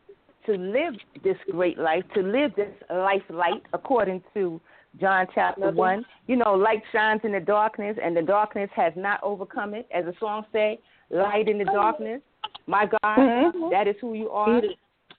to 0.47 0.53
live 0.53 0.95
this 1.23 1.37
great 1.51 1.79
life, 1.79 2.05
to 2.15 2.21
live 2.23 2.55
this 2.55 2.73
life 2.91 3.23
light 3.29 3.63
according 3.73 4.23
to 4.35 4.61
John 5.01 5.27
chapter 5.35 5.71
one. 5.71 6.05
You 6.27 6.37
know, 6.37 6.55
light 6.55 6.83
shines 6.93 7.21
in 7.25 7.33
the 7.33 7.41
darkness, 7.41 7.97
and 8.03 8.17
the 8.17 8.23
darkness 8.23 8.71
has 8.75 8.93
not 8.97 9.21
overcome 9.23 9.75
it. 9.75 9.89
As 9.93 10.05
the 10.05 10.15
song 10.21 10.45
say, 10.53 10.79
light 11.11 11.49
in 11.49 11.59
the 11.59 11.65
darkness. 11.65 12.21
My 12.67 12.87
God, 12.87 13.19
Mhm. 13.19 13.71
that 13.71 13.87
is 13.89 13.97
who 14.01 14.15
you 14.15 14.31
are. 14.31 14.63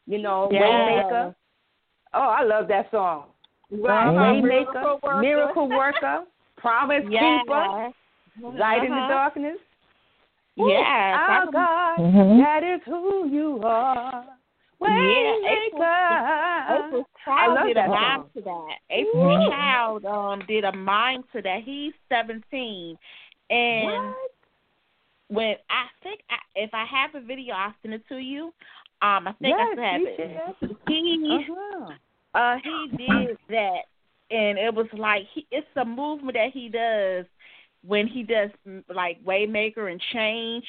You 0.05 0.17
know, 0.19 0.49
Yes. 0.51 0.63
Waymaker. 0.63 1.35
Oh, 2.13 2.29
I 2.29 2.43
love 2.43 2.67
that 2.67 2.89
song. 2.91 3.25
Right. 3.71 4.07
Waymaker, 4.07 4.41
Miracle 4.43 4.99
worker. 5.03 5.21
miracle 5.21 5.69
worker, 5.69 6.23
promise 6.57 7.05
Yes. 7.09 7.41
keeper, 7.41 7.91
light 8.57 8.83
in 8.83 8.91
the 8.91 8.97
Uh-huh. 8.97 9.07
darkness. 9.09 9.57
Yes. 10.55 11.19
Our 11.19 11.29
I'm- 11.29 11.51
God, 11.51 11.97
Mhm. 11.99 12.43
that 12.43 12.63
is 12.63 12.81
who 12.83 13.27
you 13.27 13.61
are. 13.63 14.25
Yeah, 14.81 14.87
April- 14.87 15.81
Waymaker. 15.81 16.87
April 16.87 17.01
I 17.01 17.25
Child 17.25 17.53
love 17.55 17.67
did 17.67 17.77
that 17.77 17.85
a 17.85 17.89
mime 17.89 18.29
to 18.33 18.41
that. 18.41 18.77
April 18.89 19.49
Child 19.49 20.05
um 20.05 20.39
did 20.47 20.63
a 20.63 20.71
mime 20.71 21.23
to 21.33 21.41
that. 21.41 21.61
He's 21.63 21.93
seventeen, 22.07 22.97
and 23.49 24.07
What? 24.07 24.31
When 25.29 25.55
I 25.69 25.85
think 26.03 26.21
I, 26.29 26.37
if 26.55 26.71
I 26.73 26.85
have 26.85 27.15
a 27.15 27.25
video, 27.25 27.53
I'll 27.53 27.73
send 27.81 27.93
it 27.93 28.03
to 28.09 28.17
you. 28.17 28.45
Um, 29.01 29.27
I 29.27 29.33
think 29.41 29.55
yes, 29.57 29.77
I 29.77 29.97
still 29.99 30.27
have 30.33 30.55
it. 30.61 30.77
He 30.87 31.45
Uh-huh. 31.49 31.93
uh 32.33 32.55
he 32.63 32.87
did 32.97 33.37
that, 33.49 33.83
and 34.31 34.57
it 34.57 34.73
was 34.73 34.87
like 34.93 35.23
he, 35.33 35.45
it's 35.51 35.67
a 35.77 35.85
movement 35.85 36.35
that 36.35 36.51
he 36.53 36.67
does 36.69 37.25
when 37.85 38.07
he 38.07 38.23
does 38.23 38.49
like 38.93 39.23
Waymaker 39.23 39.91
and 39.91 40.01
Change, 40.13 40.65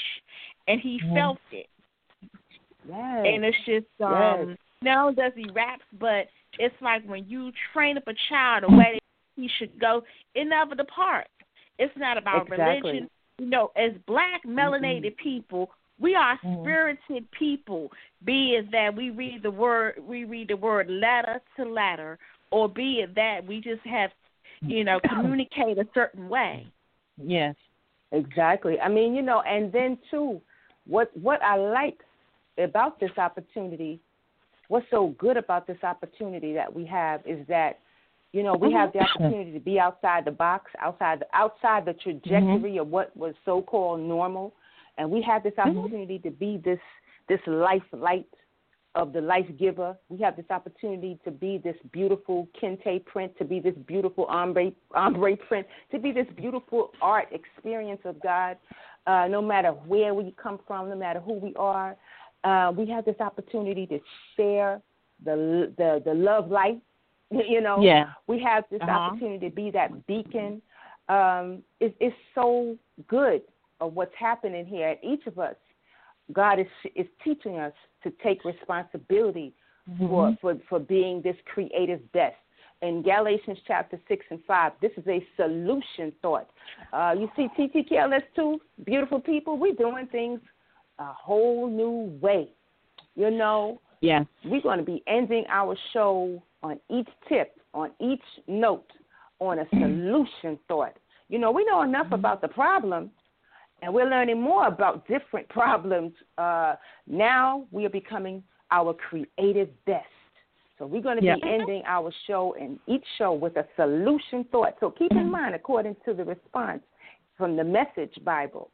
and 0.68 0.80
he 0.80 1.00
felt 1.14 1.38
it. 1.52 1.66
Yes. 2.88 3.26
and 3.26 3.44
it's 3.44 3.56
just 3.66 3.86
um 4.00 4.56
not 4.82 5.04
only 5.04 5.14
does 5.14 5.32
he 5.36 5.50
raps 5.50 5.82
but 5.98 6.26
it's 6.58 6.74
like 6.80 7.04
when 7.06 7.24
you 7.28 7.52
train 7.72 7.96
up 7.96 8.06
a 8.08 8.14
child 8.28 8.64
the 8.64 8.68
way 8.76 8.98
he 9.36 9.48
should 9.58 9.78
go 9.78 10.02
it 10.34 10.44
never 10.44 10.74
departs 10.74 11.30
it's 11.78 11.92
not 11.96 12.16
about 12.16 12.46
Exactly. 12.48 12.90
religion 12.90 13.08
you 13.40 13.46
know 13.46 13.70
as 13.76 13.92
black 14.06 14.44
mm-hmm. 14.44 14.58
melanated 14.58 15.16
people 15.16 15.70
we 15.98 16.14
are 16.14 16.38
mm-hmm. 16.38 16.62
spirited 16.62 17.30
people 17.32 17.90
be 18.24 18.56
it 18.58 18.70
that 18.70 18.94
we 18.94 19.10
read 19.10 19.42
the 19.42 19.50
word 19.50 19.94
we 20.06 20.24
read 20.24 20.48
the 20.48 20.56
word 20.56 20.88
letter 20.88 21.40
to 21.56 21.64
letter 21.64 22.18
or 22.50 22.68
be 22.68 23.00
it 23.02 23.14
that 23.14 23.40
we 23.46 23.60
just 23.60 23.84
have 23.84 24.10
you 24.60 24.84
know 24.84 24.98
mm-hmm. 25.00 25.20
communicate 25.20 25.78
a 25.78 25.86
certain 25.94 26.28
way 26.28 26.66
Yes. 27.22 27.54
Exactly. 28.12 28.80
I 28.80 28.88
mean, 28.88 29.14
you 29.14 29.22
know, 29.22 29.42
and 29.42 29.72
then 29.72 29.98
too, 30.10 30.40
what 30.86 31.16
what 31.16 31.40
I 31.42 31.56
like 31.56 32.00
about 32.58 32.98
this 32.98 33.16
opportunity, 33.16 34.00
what's 34.68 34.86
so 34.90 35.14
good 35.18 35.36
about 35.36 35.66
this 35.66 35.78
opportunity 35.82 36.52
that 36.54 36.74
we 36.74 36.84
have 36.86 37.20
is 37.24 37.46
that, 37.48 37.78
you 38.32 38.42
know, 38.42 38.54
we 38.54 38.72
have 38.72 38.92
the 38.92 39.00
opportunity 39.00 39.52
to 39.52 39.60
be 39.60 39.78
outside 39.78 40.24
the 40.24 40.30
box, 40.30 40.70
outside 40.80 41.20
the, 41.20 41.26
outside 41.34 41.84
the 41.84 41.94
trajectory 41.94 42.78
of 42.78 42.88
what 42.88 43.16
was 43.16 43.34
so 43.44 43.62
called 43.62 44.00
normal, 44.00 44.54
and 44.98 45.10
we 45.10 45.20
have 45.22 45.42
this 45.42 45.54
opportunity 45.58 46.18
to 46.20 46.30
be 46.30 46.60
this 46.64 46.78
this 47.28 47.40
life 47.46 47.82
light 47.92 48.26
of 48.96 49.12
the 49.12 49.20
life 49.20 49.46
giver. 49.58 49.96
We 50.08 50.18
have 50.18 50.36
this 50.36 50.50
opportunity 50.50 51.18
to 51.24 51.30
be 51.30 51.58
this 51.62 51.76
beautiful 51.92 52.48
kente 52.60 53.04
print, 53.04 53.36
to 53.38 53.44
be 53.44 53.60
this 53.60 53.74
beautiful 53.86 54.26
ombre 54.26 54.72
ombre 54.94 55.36
print, 55.36 55.66
to 55.92 55.98
be 55.98 56.12
this 56.12 56.26
beautiful 56.36 56.90
art 57.00 57.28
experience 57.32 58.00
of 58.04 58.20
God. 58.20 58.56
uh, 59.06 59.26
no 59.28 59.42
matter 59.42 59.70
where 59.70 60.14
we 60.14 60.34
come 60.40 60.58
from, 60.66 60.88
no 60.88 60.96
matter 60.96 61.20
who 61.20 61.34
we 61.34 61.54
are. 61.56 61.96
Uh, 62.44 62.72
we 62.76 62.88
have 62.88 63.04
this 63.04 63.20
opportunity 63.20 63.86
to 63.86 63.98
share 64.36 64.80
the 65.24 65.72
the 65.76 66.02
the 66.04 66.14
love 66.14 66.50
life. 66.50 66.76
You 67.48 67.60
know, 67.60 67.80
Yeah. 67.82 68.12
we 68.26 68.38
have 68.40 68.64
this 68.70 68.80
Uh-huh. 68.82 68.92
opportunity 68.92 69.48
to 69.48 69.54
be 69.54 69.70
that 69.70 70.06
beacon. 70.06 70.60
Um, 71.08 71.62
it, 71.80 71.96
it's 72.00 72.16
so 72.34 72.76
good 73.06 73.42
of 73.80 73.94
what's 73.94 74.14
happening 74.14 74.64
here, 74.66 74.88
and 74.90 74.98
each 75.02 75.26
of 75.26 75.38
us, 75.38 75.56
God 76.32 76.58
is 76.60 76.68
is 76.94 77.06
teaching 77.24 77.58
us 77.58 77.72
to 78.04 78.10
take 78.22 78.44
responsibility 78.44 79.52
for, 79.98 80.36
for 80.40 80.54
for 80.68 80.78
being 80.78 81.20
this 81.22 81.36
creative 81.46 82.00
best. 82.12 82.36
In 82.82 83.02
Galatians 83.02 83.58
chapter 83.66 83.98
six 84.06 84.24
and 84.30 84.40
five, 84.44 84.72
this 84.80 84.92
is 84.96 85.06
a 85.08 85.26
solution 85.36 86.12
thought. 86.22 86.48
Uh, 86.92 87.14
you 87.18 87.28
see, 87.36 87.48
TTKLS 87.58 88.22
two 88.36 88.60
beautiful 88.84 89.20
people. 89.20 89.56
We're 89.58 89.74
doing 89.74 90.06
things 90.06 90.40
a 90.98 91.12
whole 91.12 91.66
new 91.68 92.16
way. 92.20 92.48
You 93.16 93.30
know, 93.30 93.80
Yes. 94.00 94.24
we're 94.44 94.62
going 94.62 94.78
to 94.78 94.84
be 94.84 95.02
ending 95.06 95.44
our 95.48 95.76
show 95.92 96.42
on 96.62 96.80
each 96.88 97.08
tip, 97.28 97.56
on 97.74 97.90
each 98.00 98.22
note, 98.46 98.90
on 99.38 99.58
a 99.60 99.66
solution 99.70 100.58
thought. 100.68 100.96
You 101.28 101.38
know, 101.38 101.50
we 101.50 101.64
know 101.64 101.82
enough 101.82 102.08
about 102.12 102.40
the 102.40 102.48
problem, 102.48 103.10
and 103.82 103.92
we're 103.92 104.08
learning 104.08 104.40
more 104.40 104.66
about 104.66 105.06
different 105.06 105.48
problems. 105.60 106.12
Uh, 106.38 106.74
now 107.06 107.66
we 107.70 107.84
are 107.86 107.90
becoming 107.90 108.42
our 108.70 108.94
creative 108.94 109.68
best. 109.84 110.06
So 110.78 110.86
we're 110.86 111.02
going 111.02 111.18
to 111.18 111.24
Yeah. 111.24 111.34
be 111.34 111.42
ending 111.44 111.82
our 111.86 112.10
show 112.26 112.54
and 112.58 112.78
each 112.86 113.04
show 113.18 113.32
with 113.34 113.56
a 113.56 113.66
solution 113.76 114.44
thought. 114.44 114.76
So 114.80 114.90
keep 114.90 115.12
in 115.12 115.30
mind, 115.30 115.54
according 115.54 115.96
to 116.06 116.14
the 116.14 116.24
response 116.24 116.82
from 117.36 117.54
the 117.56 117.64
Message 117.64 118.14
Bible, 118.24 118.70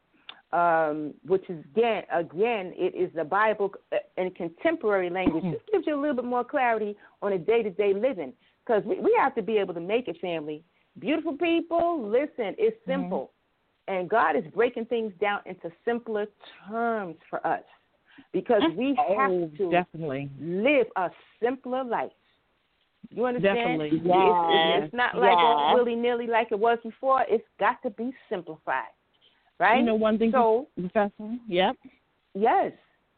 um, 0.52 1.14
which 1.26 1.48
is 1.48 1.64
again, 1.76 2.04
again, 2.12 2.72
it 2.76 2.94
is 2.94 3.10
the 3.14 3.24
Bible 3.24 3.72
uh, 3.92 3.96
in 4.16 4.30
contemporary 4.32 5.10
language. 5.10 5.44
This 5.44 5.60
gives 5.72 5.86
you 5.86 5.94
a 5.94 6.00
little 6.00 6.16
bit 6.16 6.24
more 6.24 6.44
clarity 6.44 6.96
on 7.22 7.32
a 7.32 7.38
day-to-day 7.38 7.94
living 7.94 8.32
because 8.64 8.82
we, 8.84 9.00
we 9.00 9.16
have 9.18 9.34
to 9.34 9.42
be 9.42 9.58
able 9.58 9.74
to 9.74 9.80
make 9.80 10.08
it, 10.08 10.18
family. 10.20 10.62
Beautiful 10.98 11.36
people, 11.36 12.08
listen, 12.08 12.54
it's 12.58 12.76
simple, 12.86 13.32
and 13.86 14.08
God 14.08 14.34
is 14.34 14.44
breaking 14.54 14.86
things 14.86 15.12
down 15.20 15.40
into 15.44 15.70
simpler 15.84 16.26
terms 16.68 17.16
for 17.28 17.46
us 17.46 17.62
because 18.32 18.62
we 18.76 18.98
have 19.16 19.30
Oh, 19.30 19.50
to 19.58 19.70
definitely. 19.70 20.30
live 20.40 20.86
a 20.96 21.10
simpler 21.42 21.84
life. 21.84 22.12
You 23.10 23.26
understand? 23.26 23.56
Definitely. 23.78 23.90
It's, 23.92 24.04
it's, 24.06 24.84
it's 24.84 24.94
not 24.94 25.16
like 25.16 25.38
Yes. 25.38 25.74
willy 25.74 25.94
nilly 25.94 26.26
like 26.26 26.48
it 26.50 26.58
was 26.58 26.78
before. 26.82 27.24
It's 27.28 27.44
got 27.60 27.82
to 27.82 27.90
be 27.90 28.12
simplified, 28.28 28.92
right? 29.58 29.78
You 29.78 29.84
know 29.86 29.94
one 29.94 30.18
thing, 30.18 30.30
So 30.32 30.68
Professor? 30.78 31.36
Yep. 31.48 31.76
yes, 32.34 32.72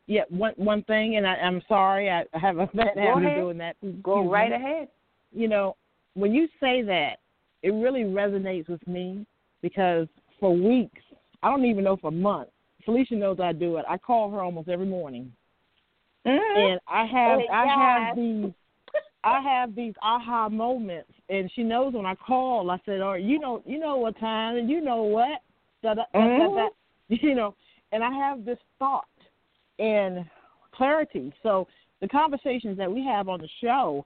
Yeah, 0.07 0.23
one 0.29 0.55
one 0.57 0.83
thing, 0.85 1.17
and 1.17 1.27
I, 1.27 1.35
I'm 1.35 1.63
sorry, 1.69 2.11
I 2.11 2.25
have 2.33 2.59
a 2.59 2.67
bad 2.75 2.97
habit 2.97 3.27
of 3.27 3.35
doing 3.35 3.59
that. 3.59 3.77
go 4.03 4.19
Excuse 4.21 4.33
right 4.33 4.53
ahead. 4.53 4.89
You 5.33 5.49
know, 5.49 5.77
when 6.15 6.33
you 6.33 6.49
say 6.61 6.83
that, 6.83 7.17
it 7.63 7.71
really 7.71 8.03
resonates 8.03 8.69
with 8.69 8.87
me 8.87 9.27
because 9.63 10.09
for 10.41 10.57
weeks, 10.57 11.03
I 11.43 11.51
don't 11.51 11.65
even 11.65 11.85
know 11.85 11.97
for 11.97 12.11
months. 12.11 12.53
Felicia 12.85 13.15
knows 13.15 13.39
I 13.41 13.53
do 13.53 13.77
it. 13.77 13.85
I 13.89 13.99
call 13.99 14.31
her 14.31 14.41
almost 14.41 14.69
every 14.69 14.87
morning, 14.87 15.31
mm-hmm. 16.27 16.59
and 16.59 16.81
I 16.89 17.05
have 17.05 17.41
Oh, 17.41 17.53
I 17.53 17.65
yes. 17.65 17.77
have 17.77 18.17
these 18.17 18.53
I 19.25 19.41
have 19.43 19.75
these 19.75 19.95
aha 20.01 20.49
moments, 20.49 21.11
and 21.29 21.51
she 21.55 21.63
knows 21.63 21.93
when 21.93 22.07
I 22.07 22.15
call. 22.15 22.71
I 22.71 22.79
said, 22.87 23.01
"Oh, 23.01 23.15
you 23.15 23.39
know, 23.39 23.63
you 23.67 23.79
know 23.79 23.97
what 23.97 24.19
time, 24.19 24.57
and 24.57 24.71
you 24.71 24.81
know 24.81 25.03
what, 25.03 25.43
da, 25.83 25.95
da, 25.95 26.05
da, 26.13 26.39
da, 26.39 26.55
da. 26.55 26.69
you 27.09 27.35
know." 27.35 27.55
And 27.93 28.05
I 28.05 28.13
have 28.13 28.45
this 28.45 28.59
thought 28.79 29.07
and 29.79 30.25
clarity. 30.73 31.33
So 31.43 31.67
the 32.01 32.09
conversations 32.09 32.77
that 32.79 32.91
we 32.91 33.05
have 33.05 33.29
on 33.29 33.41
the 33.41 33.49
show, 33.63 34.05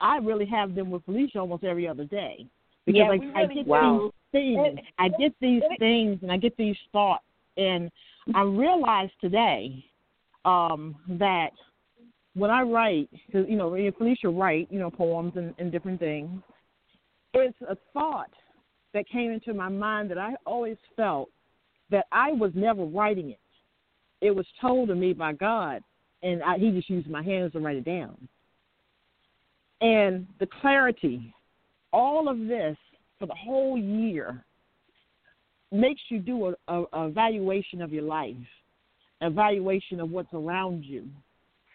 I 0.00 0.18
really 0.18 0.46
have 0.46 0.74
them 0.74 0.90
with 0.90 1.04
Felicia 1.04 1.38
almost 1.38 1.64
every 1.64 1.88
other 1.88 2.04
day 2.04 2.46
because 2.86 2.98
Yeah, 2.98 3.10
I, 3.10 3.16
we 3.16 3.32
I 3.34 3.46
get 3.46 3.66
do. 3.66 4.12
these 4.32 4.56
things, 4.56 4.78
I 4.98 5.08
get 5.08 5.34
these 5.40 5.62
things, 5.78 6.18
and 6.22 6.30
I 6.30 6.36
get 6.36 6.56
these 6.56 6.76
thoughts, 6.92 7.24
and 7.56 7.90
I 8.34 8.42
realized 8.42 9.12
today 9.20 9.84
um, 10.44 10.96
that 11.08 11.50
when 12.34 12.50
I 12.50 12.62
write, 12.62 13.08
you 13.32 13.56
know, 13.56 13.76
Felicia 13.96 14.28
write, 14.28 14.68
you 14.70 14.78
know, 14.78 14.90
poems 14.90 15.32
and, 15.36 15.54
and 15.58 15.70
different 15.70 16.00
things. 16.00 16.42
It's 17.32 17.56
a 17.68 17.76
thought 17.92 18.30
that 18.94 19.08
came 19.08 19.30
into 19.30 19.52
my 19.52 19.68
mind 19.68 20.10
that 20.10 20.18
I 20.18 20.34
always 20.46 20.78
felt 20.96 21.28
that 21.90 22.06
I 22.10 22.32
was 22.32 22.52
never 22.54 22.84
writing 22.84 23.30
it. 23.30 23.40
It 24.20 24.34
was 24.34 24.46
told 24.60 24.88
to 24.88 24.94
me 24.94 25.12
by 25.12 25.34
God, 25.34 25.82
and 26.22 26.42
I, 26.42 26.56
He 26.56 26.70
just 26.70 26.88
used 26.88 27.10
my 27.10 27.22
hands 27.22 27.52
to 27.52 27.60
write 27.60 27.76
it 27.76 27.84
down. 27.84 28.16
And 29.82 30.26
the 30.40 30.48
clarity, 30.60 31.34
all 31.92 32.28
of 32.28 32.38
this 32.38 32.76
for 33.18 33.26
the 33.26 33.34
whole 33.34 33.76
year, 33.76 34.44
makes 35.70 36.00
you 36.08 36.20
do 36.20 36.46
a, 36.46 36.72
a, 36.72 36.84
a 36.92 37.06
evaluation 37.08 37.82
of 37.82 37.92
your 37.92 38.04
life, 38.04 38.34
evaluation 39.20 40.00
of 40.00 40.10
what's 40.10 40.32
around 40.32 40.84
you, 40.84 41.06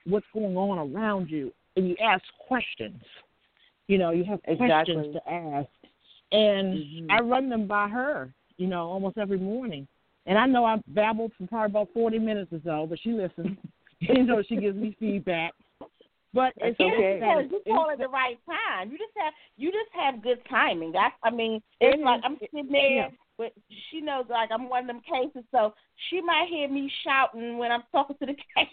what's 0.06 0.26
going 0.34 0.58
on 0.58 0.92
around 0.92 1.30
you, 1.30 1.52
and 1.76 1.88
you 1.88 1.96
ask 2.04 2.24
questions. 2.48 3.02
You 3.88 3.98
know, 3.98 4.12
you 4.12 4.24
have 4.24 4.40
Exactly. 4.48 4.96
questions 4.96 5.16
to 5.16 5.32
ask, 5.32 5.70
and 6.32 6.78
Mhm. 6.78 7.08
I 7.10 7.20
run 7.22 7.50
them 7.50 7.68
by 7.68 7.88
her. 7.88 8.34
You 8.58 8.68
know, 8.68 8.90
almost 8.90 9.18
every 9.18 9.38
morning, 9.40 9.88
and 10.26 10.38
I 10.38 10.46
know 10.46 10.66
I 10.66 10.82
babbled 10.88 11.32
for 11.38 11.48
probably 11.48 11.72
about 11.72 11.90
forty 11.94 12.20
minutes 12.20 12.52
or 12.52 12.60
so, 12.64 12.86
but 12.88 13.00
she 13.00 13.12
listens. 13.14 13.58
you 14.02 14.24
know, 14.24 14.42
she 14.44 14.58
gives 14.58 14.78
me 14.78 14.96
feedback. 15.00 15.54
But 16.34 16.54
That's 16.60 16.72
it's 16.72 16.80
okay. 16.82 17.20
just 17.20 17.22
Because 17.22 17.52
you 17.52 17.58
it's- 17.58 17.74
call 17.76 17.90
at 17.90 17.98
the 17.98 18.08
right 18.10 18.38
time. 18.46 18.92
You 18.92 18.98
just 18.98 19.14
have 19.18 19.34
you 19.58 19.72
just 19.72 19.90
have 19.94 20.22
good 20.22 20.40
timing. 20.50 20.92
That's 20.92 21.16
I 21.24 21.30
mean, 21.32 21.62
It 21.80 21.96
it's 21.96 22.04
like 22.04 22.22
I'm 22.24 22.38
sitting 22.40 22.70
there, 22.70 22.90
yeah. 22.92 23.10
but 23.38 23.54
she 23.90 24.02
knows 24.02 24.26
like 24.30 24.52
I'm 24.52 24.68
one 24.70 24.82
of 24.82 24.88
them 24.88 25.02
cases, 25.02 25.44
so 25.52 25.74
she 26.10 26.20
might 26.22 26.48
hear 26.50 26.68
me 26.68 26.92
shouting 27.04 27.58
when 27.58 27.72
I'm 27.72 27.84
talking 27.94 28.18
to 28.20 28.26
the 28.26 28.34
case. 28.56 28.68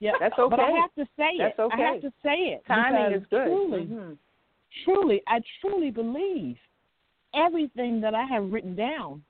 Yeah, 0.00 0.12
That's 0.20 0.38
okay. 0.38 0.50
But 0.50 0.60
I 0.60 0.70
have 0.72 0.94
to 0.98 1.04
say 1.16 1.30
it. 1.34 1.38
That's 1.38 1.58
it. 1.58 1.62
okay. 1.62 1.82
I 1.82 1.92
have 1.92 2.00
to 2.02 2.12
say 2.22 2.36
it. 2.54 2.62
Timing 2.66 3.12
is 3.18 3.26
good. 3.30 3.46
Truly, 3.46 3.86
Mhm. 3.86 4.18
Truly, 4.84 5.22
I 5.26 5.40
truly 5.60 5.90
believe 5.90 6.56
everything 7.34 8.00
that 8.00 8.14
I 8.14 8.24
have 8.24 8.50
written 8.52 8.74
down 8.74 9.22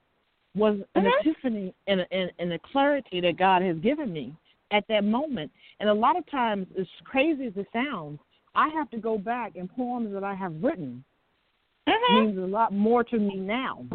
was 0.55 0.79
an 0.95 1.05
Mm-hmm. 1.05 1.29
epiphany 1.29 1.75
and 1.87 2.01
a, 2.01 2.13
and, 2.13 2.31
and 2.39 2.53
a 2.53 2.59
clarity 2.73 3.21
that 3.21 3.37
God 3.39 3.63
has 3.63 3.77
given 3.79 4.13
me 4.13 4.35
at 4.71 4.85
that 4.89 5.05
moment. 5.05 5.51
And 5.81 5.89
a 5.89 5.95
lot 5.95 6.17
of 6.17 6.29
times, 6.31 6.67
as 6.79 6.87
crazy 7.05 7.47
as 7.47 7.53
it 7.57 7.67
sounds, 7.73 8.19
I 8.55 8.69
have 8.71 8.91
to 8.91 8.99
go 8.99 9.19
back 9.19 9.57
and 9.57 9.71
poems 9.71 10.13
that 10.15 10.25
I 10.25 10.35
have 10.35 10.53
written 10.63 11.05
Mm-hmm. 11.89 12.25
means 12.25 12.39
a 12.39 12.41
lot 12.41 12.73
more 12.73 13.05
to 13.05 13.19
me 13.19 13.37
now. 13.37 13.87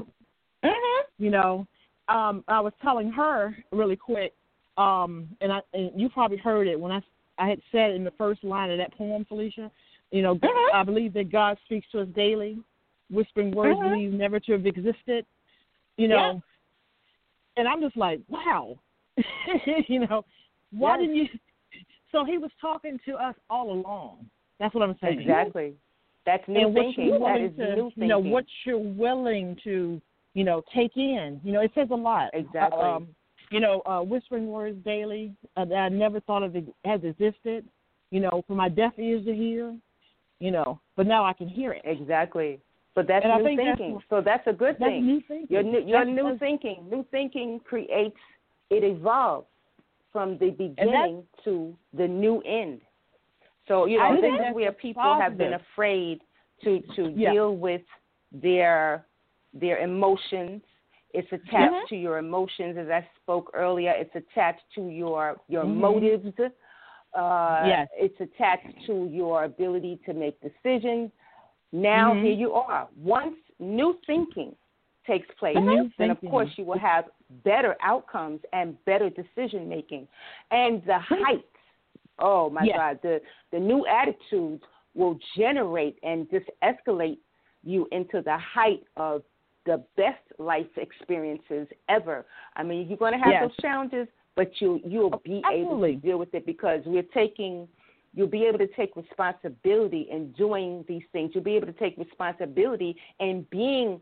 Mhm. 0.64 1.02
You 1.18 1.30
know, 1.30 1.68
um, 2.08 2.44
I 2.48 2.60
was 2.60 2.74
telling 2.82 3.12
her 3.12 3.56
really 3.72 3.96
quick, 3.96 4.34
um, 4.78 5.28
and 5.42 5.52
I 5.52 5.62
and 5.74 5.92
you 6.00 6.10
probably 6.10 6.38
heard 6.38 6.68
it 6.68 6.80
when 6.80 6.92
I 6.92 7.02
I 7.38 7.50
had 7.50 7.62
said 7.72 7.92
in 7.92 8.04
the 8.04 8.12
first 8.12 8.44
line 8.44 8.72
of 8.72 8.78
that 8.78 8.94
poem, 8.94 9.26
Felicia. 9.26 9.70
You 10.12 10.22
know, 10.22 10.36
Mhm. 10.36 10.74
I 10.74 10.84
believe 10.84 11.14
that 11.14 11.30
God 11.30 11.58
speaks 11.66 11.90
to 11.92 12.02
us 12.02 12.08
daily, 12.10 12.60
whispering 13.10 13.52
words 13.52 13.80
Mhm. 13.80 13.92
believed 13.92 14.14
never 14.14 14.40
to 14.42 14.52
have 14.54 14.66
existed. 14.66 15.26
You 15.98 16.08
know, 16.10 16.16
Yeah. 16.34 16.40
and 17.58 17.68
I'm 17.68 17.82
just 17.82 17.96
like, 17.98 18.22
wow. 18.28 18.78
you 19.88 20.00
know, 20.08 20.24
why 20.72 20.98
Yes. 20.98 21.00
didn't 21.02 21.16
you? 21.16 21.30
So 22.12 22.26
he 22.26 22.38
was 22.38 22.52
talking 22.60 23.00
to 23.06 23.16
us 23.16 23.36
all 23.50 23.72
along. 23.72 24.30
That's 24.60 24.76
what 24.76 24.84
I'm 24.84 24.98
saying. 25.00 25.22
Exactly. 25.22 25.78
That's 26.26 26.46
new 26.46 26.66
and 26.66 26.76
what 26.76 26.82
thinking. 26.84 27.06
you're 27.06 27.20
willing 27.20 27.56
to, 27.56 27.76
new 27.76 27.84
thinking. 27.84 28.04
you 28.04 28.10
know, 28.10 28.20
what 28.20 28.46
you're 28.66 28.78
willing 28.78 29.56
to, 29.64 30.02
you 30.34 30.44
know, 30.44 30.62
take 30.74 30.98
in. 30.98 31.40
You 31.42 31.54
know, 31.54 31.62
it 31.62 31.74
says 31.74 31.90
a 31.90 31.96
lot. 31.96 32.30
Exactly. 32.34 32.82
Um, 32.82 33.16
you 33.50 33.62
know, 33.62 33.82
uh, 33.86 34.02
whispering 34.02 34.48
words 34.48 34.78
daily 34.84 35.34
uh, 35.56 35.64
that 35.64 35.76
I 35.76 35.88
never 35.88 36.20
thought 36.20 36.44
of 36.44 36.54
has 36.84 37.02
existed. 37.06 37.66
You 38.10 38.20
know, 38.20 38.44
for 38.46 38.56
my 38.56 38.68
deaf 38.68 38.92
ears 39.00 39.24
to 39.24 39.34
hear. 39.34 39.74
You 40.42 40.50
know, 40.52 40.80
but 40.98 41.06
now 41.06 41.24
I 41.24 41.34
can 41.34 41.48
hear 41.48 41.72
it. 41.74 41.84
Exactly. 41.86 42.60
But 42.96 43.08
that's 43.08 43.24
And 43.24 43.34
new 43.38 43.48
think 43.48 43.60
that's 43.62 43.78
thinking. 43.78 43.94
what- 43.96 44.04
so 44.10 44.22
that's 44.22 44.46
a 44.48 44.54
good 44.54 44.76
That's 44.80 44.90
thing. 44.92 45.06
new 45.06 45.22
thinking. 45.22 45.48
Your 45.54 45.64
new, 45.64 45.80
your 45.80 46.00
That's- 46.00 46.08
new 46.16 46.24
that's- 46.24 46.40
thinking. 46.40 46.90
New 46.90 47.04
thinking 47.12 47.60
creates. 47.62 48.18
It 48.72 48.84
evolves 48.84 49.48
from 50.12 50.38
the 50.40 50.50
beginning 50.50 51.26
to 51.44 51.78
the 51.94 52.08
new 52.08 52.42
end. 52.42 52.82
So 53.68 53.86
you 53.86 53.98
know 54.00 54.06
I 54.06 54.16
this 54.20 54.34
is 54.50 54.54
where 54.56 54.72
people 54.74 55.04
have 55.24 55.38
been 55.38 55.54
afraid 55.54 56.22
to 56.64 56.80
to 56.96 57.12
Yeah. 57.12 57.32
deal 57.34 57.56
with 57.56 57.84
their 58.32 59.06
their 59.54 59.78
emotions. 59.80 60.64
It's 61.14 61.32
attached 61.32 61.74
Mhm. 61.86 61.88
to 61.90 61.96
your 61.98 62.18
emotions, 62.18 62.78
as 62.78 62.90
I 62.90 63.06
spoke 63.22 63.52
earlier. 63.54 63.92
It's 63.92 64.16
attached 64.16 64.66
to 64.76 64.88
your 64.88 65.40
your 65.48 65.64
Mhm. 65.66 65.76
motives. 65.76 66.34
Uh, 67.14 67.64
Yes. 67.68 67.90
It's 67.94 68.20
attached 68.22 68.86
to 68.88 69.08
your 69.12 69.44
ability 69.44 70.00
to 70.06 70.14
make 70.14 70.40
decisions. 70.42 71.12
Now 71.72 72.14
Mhm. 72.14 72.24
here 72.24 72.34
you 72.34 72.54
are. 72.54 72.88
Once 72.96 73.38
new 73.60 74.00
thinking 74.06 74.56
takes 75.06 75.34
place, 75.36 75.58
Mhm. 75.58 75.92
then 75.98 76.12
of 76.12 76.22
course 76.30 76.58
you 76.58 76.66
will 76.66 76.78
have 76.78 77.10
better 77.44 77.76
outcomes 77.82 78.44
and 78.54 78.84
better 78.86 79.10
decision 79.10 79.68
making. 79.68 80.08
And 80.52 80.84
the 80.86 81.00
heights, 81.00 81.58
oh 82.20 82.50
my 82.50 82.64
Yes. 82.64 82.78
God, 82.78 83.02
the, 83.02 83.22
the 83.52 83.60
new 83.60 83.86
attitudes 83.88 84.64
will 84.94 85.18
generate 85.36 85.98
and 86.04 86.30
just 86.30 86.50
escalate 86.62 87.20
you 87.64 87.88
into 87.92 88.22
the 88.22 88.38
height 88.38 88.84
of 88.98 89.24
the 89.66 89.78
best 89.96 90.24
life 90.40 90.78
experiences 90.78 91.68
ever. 91.88 92.26
I 92.56 92.64
mean, 92.64 92.88
you're 92.88 92.98
going 92.98 93.14
to 93.14 93.20
have 93.20 93.32
Yes. 93.32 93.44
those 93.44 93.56
challenges, 93.58 94.08
but 94.36 94.50
you 94.60 94.80
you'll 94.86 95.22
be 95.24 95.42
able 95.52 95.82
to 95.82 95.96
deal 95.96 96.18
with 96.18 96.34
it 96.34 96.46
because 96.46 96.82
we're 96.86 97.04
taking 97.14 97.68
you'll 98.14 98.28
be 98.28 98.44
able 98.46 98.58
to 98.60 98.68
take 98.68 98.96
responsibility 98.96 100.08
in 100.12 100.32
doing 100.34 100.84
these 100.88 101.04
things. 101.12 101.32
You'll 101.34 101.44
be 101.44 101.56
able 101.56 101.68
to 101.68 101.74
take 101.74 101.98
responsibility 101.98 102.96
in 103.20 103.46
being 103.50 104.02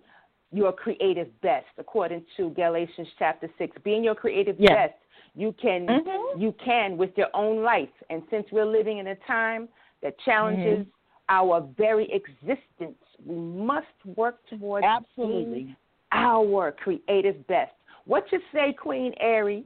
your 0.52 0.72
creative 0.72 1.28
best, 1.42 1.68
according 1.78 2.24
to 2.38 2.50
Galatians 2.52 3.08
chapter 3.20 3.50
six. 3.58 3.78
Being 3.84 4.04
your 4.04 4.16
creative 4.16 4.60
Yes. 4.60 4.74
best, 4.74 5.00
you 5.36 5.54
can 5.54 5.88
Mhm. 5.88 6.40
you 6.40 6.52
can 6.54 6.98
with 6.98 7.18
your 7.18 7.30
own 7.34 7.62
life. 7.62 7.92
And 8.10 8.24
since 8.30 8.52
we're 8.52 8.66
living 8.66 8.98
in 8.98 9.08
a 9.08 9.16
time 9.16 9.70
that 10.02 10.18
challenges 10.20 10.88
our 11.30 11.62
very 11.78 12.12
existence, 12.12 12.98
we 13.24 13.36
must 13.36 14.06
work 14.16 14.44
towards 14.48 14.86
Absolutely. 14.86 15.76
our 16.12 16.72
creative 16.72 17.46
best. 17.46 17.74
What 18.06 18.32
you 18.32 18.42
say, 18.52 18.74
Queen 18.74 19.14
Airy? 19.20 19.66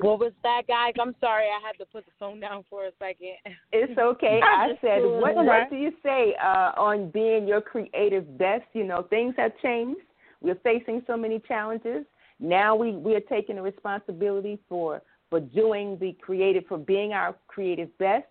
What 0.00 0.18
was 0.18 0.32
that, 0.42 0.62
guys? 0.66 0.94
I'm 1.00 1.14
sorry, 1.20 1.44
I 1.44 1.66
had 1.66 1.76
to 1.78 1.86
put 1.86 2.06
the 2.06 2.12
phone 2.18 2.40
down 2.40 2.64
for 2.70 2.86
a 2.86 2.90
second. 2.98 3.36
It's 3.72 3.98
okay. 3.98 4.40
I 4.44 4.68
said, 4.80 5.00
what, 5.02 5.36
what 5.36 5.70
do 5.70 5.76
you 5.76 5.92
say 6.02 6.34
uh, 6.42 6.72
on 6.76 7.10
being 7.10 7.46
your 7.46 7.60
creative 7.60 8.38
best? 8.38 8.64
You 8.72 8.84
know, 8.84 9.06
things 9.10 9.34
have 9.36 9.52
changed. 9.62 10.00
We're 10.40 10.58
facing 10.64 11.02
so 11.06 11.16
many 11.16 11.40
challenges. 11.46 12.06
Now 12.38 12.74
we, 12.74 12.92
we 12.92 13.14
are 13.14 13.20
taking 13.20 13.56
the 13.56 13.62
responsibility 13.62 14.58
for, 14.68 15.02
for 15.28 15.40
doing 15.40 15.98
the 16.00 16.16
creative, 16.22 16.64
for 16.66 16.78
being 16.78 17.12
our 17.12 17.36
creative 17.46 17.96
best. 17.98 18.26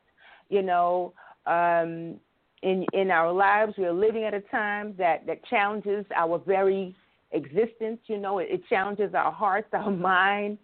You 0.49 0.63
know, 0.63 1.13
um, 1.45 2.19
in, 2.63 2.85
in 2.93 3.11
our 3.11 3.31
lives, 3.31 3.73
we 3.77 3.85
are 3.85 3.93
living 3.93 4.23
at 4.23 4.33
a 4.33 4.41
time 4.41 4.95
that, 4.97 5.27
that 5.27 5.45
challenges 5.45 6.05
our 6.15 6.39
very 6.39 6.95
existence. 7.31 7.99
You 8.07 8.17
know, 8.17 8.39
it, 8.39 8.47
it 8.49 8.61
challenges 8.67 9.13
our 9.13 9.31
hearts, 9.31 9.67
our 9.73 9.91
mind. 10.11 10.57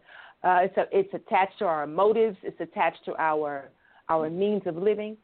Uh, 0.46 0.60
it's, 0.62 0.78
a, 0.78 0.86
it's 0.92 1.14
attached 1.14 1.58
to 1.58 1.66
our 1.66 1.88
motives. 1.88 2.38
It's 2.44 2.60
attached 2.62 3.04
to 3.06 3.16
our 3.20 3.70
our 4.08 4.30
means 4.30 4.62
of 4.68 4.78
living. 4.78 5.18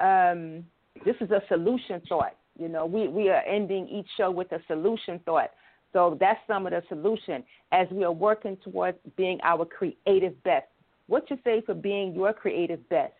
Um, 0.00 0.64
this 1.04 1.14
is 1.20 1.30
a 1.30 1.40
solution 1.48 2.02
thought. 2.08 2.34
You 2.58 2.68
know, 2.68 2.84
we, 2.84 3.06
we 3.06 3.28
are 3.28 3.42
ending 3.42 3.86
each 3.88 4.08
show 4.16 4.30
with 4.32 4.50
a 4.50 4.58
solution 4.66 5.20
thought. 5.24 5.50
So 5.92 6.16
that's 6.18 6.40
some 6.48 6.66
of 6.66 6.72
the 6.72 6.82
solution 6.88 7.44
as 7.70 7.86
we 7.92 8.02
are 8.02 8.12
working 8.12 8.56
towards 8.64 8.98
being 9.16 9.38
our 9.44 9.64
creative 9.64 10.42
best. 10.42 10.66
What 11.06 11.30
you 11.30 11.38
say 11.44 11.62
for 11.64 11.74
being 11.74 12.14
your 12.14 12.32
creative 12.32 12.86
best? 12.88 13.12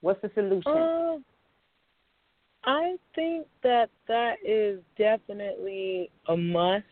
What's 0.00 0.22
the 0.22 0.30
solution? 0.34 0.70
Um, 0.70 1.24
I 2.64 2.96
think 3.14 3.46
that 3.62 3.90
that 4.06 4.34
is 4.46 4.80
definitely 4.96 6.10
a 6.28 6.36
must. 6.36 6.84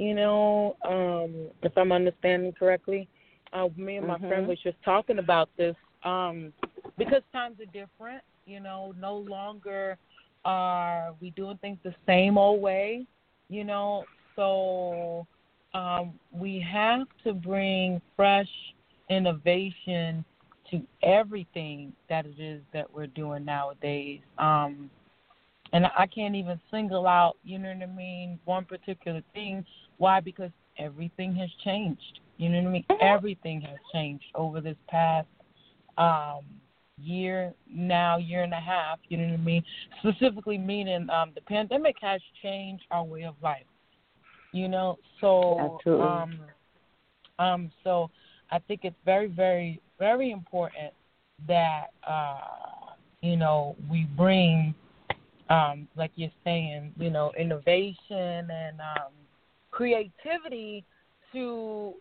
You 0.00 0.14
know, 0.14 0.76
um, 0.88 1.50
if 1.62 1.76
I'm 1.76 1.92
understanding 1.92 2.54
correctly, 2.58 3.06
uh, 3.52 3.68
me 3.76 3.96
and 3.98 4.06
my 4.06 4.16
Mhm. 4.16 4.28
friend 4.28 4.46
was 4.48 4.58
just 4.62 4.82
talking 4.82 5.18
about 5.18 5.54
this 5.58 5.76
um, 6.04 6.54
because 6.96 7.22
times 7.32 7.60
are 7.60 7.66
different. 7.66 8.22
You 8.46 8.60
know, 8.60 8.94
no 8.98 9.18
longer 9.18 9.98
are 10.46 11.12
we 11.20 11.28
doing 11.32 11.58
things 11.58 11.78
the 11.82 11.94
same 12.06 12.38
old 12.38 12.62
way. 12.62 13.06
You 13.50 13.64
know, 13.64 14.06
so 14.36 15.26
um, 15.74 16.18
we 16.32 16.58
have 16.60 17.06
to 17.24 17.34
bring 17.34 18.00
fresh 18.16 18.48
innovation 19.10 20.24
to 20.70 20.80
everything 21.02 21.92
that 22.08 22.24
it 22.24 22.40
is 22.40 22.62
that 22.72 22.90
we're 22.90 23.06
doing 23.08 23.44
nowadays. 23.44 24.22
Um, 24.38 24.90
and 25.72 25.86
I 25.86 26.06
can't 26.06 26.34
even 26.34 26.58
single 26.70 27.06
out, 27.06 27.36
you 27.44 27.58
know 27.58 27.72
what 27.72 27.82
I 27.82 27.86
mean, 27.86 28.40
one 28.44 28.64
particular 28.64 29.22
thing. 29.34 29.64
Why? 30.00 30.18
Because 30.18 30.50
everything 30.78 31.34
has 31.36 31.50
changed. 31.62 32.20
You 32.38 32.48
know 32.48 32.62
what 32.62 32.68
I 32.68 32.72
mean? 32.72 32.84
Everything 33.02 33.60
has 33.60 33.76
changed 33.92 34.24
over 34.34 34.62
this 34.62 34.78
past 34.88 35.28
um, 35.98 36.40
year, 36.96 37.52
now 37.70 38.16
year 38.16 38.42
and 38.42 38.54
a 38.54 38.60
half. 38.60 38.98
You 39.10 39.18
know 39.18 39.24
what 39.24 39.40
I 39.40 39.44
mean? 39.44 39.62
Specifically, 40.00 40.56
meaning 40.56 41.10
um, 41.10 41.32
the 41.34 41.42
pandemic 41.42 41.96
has 42.00 42.22
changed 42.42 42.84
our 42.90 43.04
way 43.04 43.24
of 43.24 43.34
life. 43.42 43.66
You 44.52 44.68
know, 44.68 44.96
so 45.20 45.76
Absolutely. 45.76 46.06
um, 46.06 46.40
um, 47.38 47.70
so 47.84 48.10
I 48.50 48.58
think 48.58 48.80
it's 48.84 48.96
very, 49.04 49.26
very, 49.26 49.82
very 49.98 50.30
important 50.30 50.94
that 51.46 51.88
uh, 52.08 52.94
you 53.20 53.36
know 53.36 53.76
we 53.90 54.04
bring, 54.16 54.74
um, 55.50 55.86
like 55.94 56.12
you're 56.14 56.30
saying, 56.42 56.94
you 56.96 57.10
know, 57.10 57.32
innovation 57.38 58.48
and 58.50 58.80
um, 58.80 59.12
creativity 59.70 60.84
to 61.32 61.94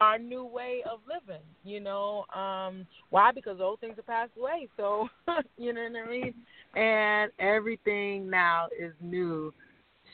our 0.00 0.18
new 0.18 0.44
way 0.44 0.82
of 0.90 1.00
living. 1.08 1.42
You 1.64 1.80
know, 1.80 2.24
um, 2.34 2.86
why? 3.10 3.30
Because 3.32 3.58
old 3.60 3.80
things 3.80 3.96
have 3.96 4.06
passed 4.06 4.32
away. 4.38 4.68
So 4.76 5.08
you 5.56 5.72
know 5.72 5.82
what 5.82 6.08
I 6.08 6.10
mean. 6.10 6.34
And 6.74 7.30
everything 7.38 8.28
now 8.28 8.66
is 8.78 8.92
new 9.00 9.52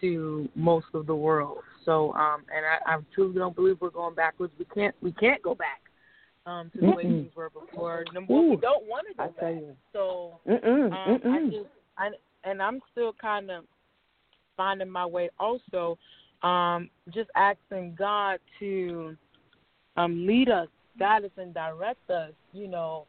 to 0.00 0.48
most 0.54 0.86
of 0.94 1.06
the 1.06 1.14
world. 1.14 1.58
So, 1.84 2.12
um, 2.12 2.44
and 2.54 2.64
I, 2.66 2.94
I 2.94 2.98
truly 3.14 3.38
don't 3.38 3.56
believe 3.56 3.78
we're 3.80 3.90
going 3.90 4.14
backwards. 4.14 4.52
We 4.58 4.66
can't. 4.66 4.94
We 5.02 5.12
can't 5.12 5.42
go 5.42 5.54
back 5.54 5.80
um, 6.46 6.70
to 6.74 6.80
the 6.80 6.86
way 6.90 7.04
Mm-mm. 7.04 7.22
things 7.22 7.32
were 7.34 7.50
before. 7.50 8.04
Number 8.12 8.34
one, 8.34 8.50
we 8.50 8.56
don't 8.56 8.86
want 8.86 9.06
to 9.08 9.22
I 9.22 9.26
go 9.26 9.32
tell 9.40 9.52
back. 9.52 9.60
you. 9.60 9.76
So, 9.92 10.40
Mm-mm, 10.48 10.84
um, 10.86 10.92
I 10.92 11.08
mm-mm. 11.08 11.50
just, 11.50 11.68
I, 11.98 12.10
and 12.44 12.62
I'm 12.62 12.80
still 12.92 13.12
kind 13.20 13.50
of 13.50 13.64
finding 14.56 14.90
my 14.90 15.06
way. 15.06 15.30
Also, 15.38 15.98
um, 16.42 16.90
just 17.12 17.30
asking 17.36 17.96
God 17.98 18.38
to 18.58 19.16
um, 19.96 20.26
lead 20.26 20.48
us, 20.48 20.68
guide 20.98 21.24
us, 21.24 21.30
and 21.36 21.52
direct 21.54 22.08
us. 22.10 22.32
You 22.52 22.68
know, 22.68 23.06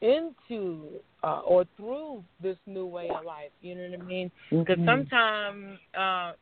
into 0.00 0.88
uh, 1.22 1.40
or 1.40 1.64
through 1.76 2.22
this 2.42 2.56
new 2.66 2.86
way 2.86 3.08
of 3.10 3.24
life. 3.24 3.50
You 3.62 3.74
know 3.74 3.90
what 3.90 4.00
I 4.00 4.02
mean? 4.04 4.30
Because 4.50 4.78
Mhm. 4.78 4.84
sometimes, 4.86 5.78
uh, 5.94 6.32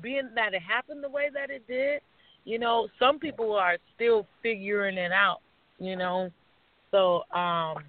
being 0.00 0.30
that 0.34 0.54
it 0.54 0.62
happened 0.62 1.02
the 1.04 1.08
way 1.08 1.28
that 1.30 1.50
it 1.50 1.66
did, 1.66 2.00
you 2.44 2.58
know, 2.58 2.88
some 2.98 3.18
people 3.18 3.54
are 3.54 3.78
still 3.94 4.26
figuring 4.42 4.96
it 4.96 5.12
out. 5.12 5.40
You 5.78 5.96
know, 5.96 6.30
so 6.90 7.24
um, 7.32 7.82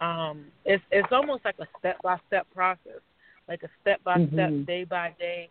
um, 0.00 0.50
it's 0.64 0.82
it's 0.90 1.12
almost 1.12 1.44
like 1.44 1.58
a 1.58 1.66
step 1.78 2.00
by 2.02 2.18
step 2.26 2.46
process, 2.54 3.00
like 3.48 3.62
a 3.62 3.68
step 3.80 4.02
by 4.04 4.16
step, 4.32 4.50
Mhm. 4.50 4.66
day 4.66 4.84
by 4.84 5.14
day 5.18 5.50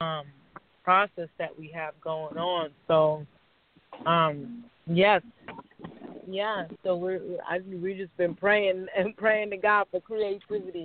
um, 0.00 0.26
process 0.82 1.28
that 1.38 1.56
we 1.58 1.70
have 1.74 1.98
going 2.00 2.36
on. 2.36 2.70
So, 2.88 3.26
um, 4.06 4.64
yes, 4.86 5.22
yeah. 6.26 6.64
So 6.84 6.96
we're 6.96 7.20
I, 7.48 7.60
we 7.82 7.94
just 7.94 8.16
been 8.16 8.34
praying 8.34 8.86
and 8.96 9.16
praying 9.16 9.50
to 9.50 9.56
God 9.56 9.86
for 9.90 10.00
creativity. 10.00 10.84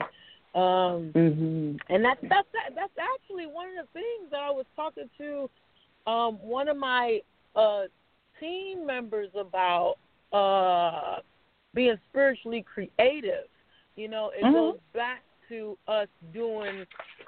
Um, 0.56 1.12
Mhm. 1.14 1.80
and 1.90 2.04
that's 2.04 2.22
that's 2.30 2.48
that's 2.76 2.94
actually 2.98 3.46
one 3.46 3.68
of 3.78 3.86
the 3.86 3.92
things 3.94 4.32
that 4.32 4.40
I 4.40 4.50
was 4.50 4.66
talking 4.76 5.10
to 5.18 5.50
um, 6.08 6.36
one 6.42 6.68
of 6.68 6.78
my 6.78 7.20
uh, 7.56 7.84
team 8.40 8.86
members 8.86 9.30
about 9.36 9.96
uh, 10.34 11.22
being 11.74 11.98
spiritually 12.10 12.64
creative. 12.64 13.46
You 13.96 14.08
know, 14.08 14.32
it 14.36 14.44
Mhm. 14.44 14.54
goes 14.54 14.80
back 14.94 15.24
to 15.50 15.78
us 15.88 16.08
doing 16.34 16.86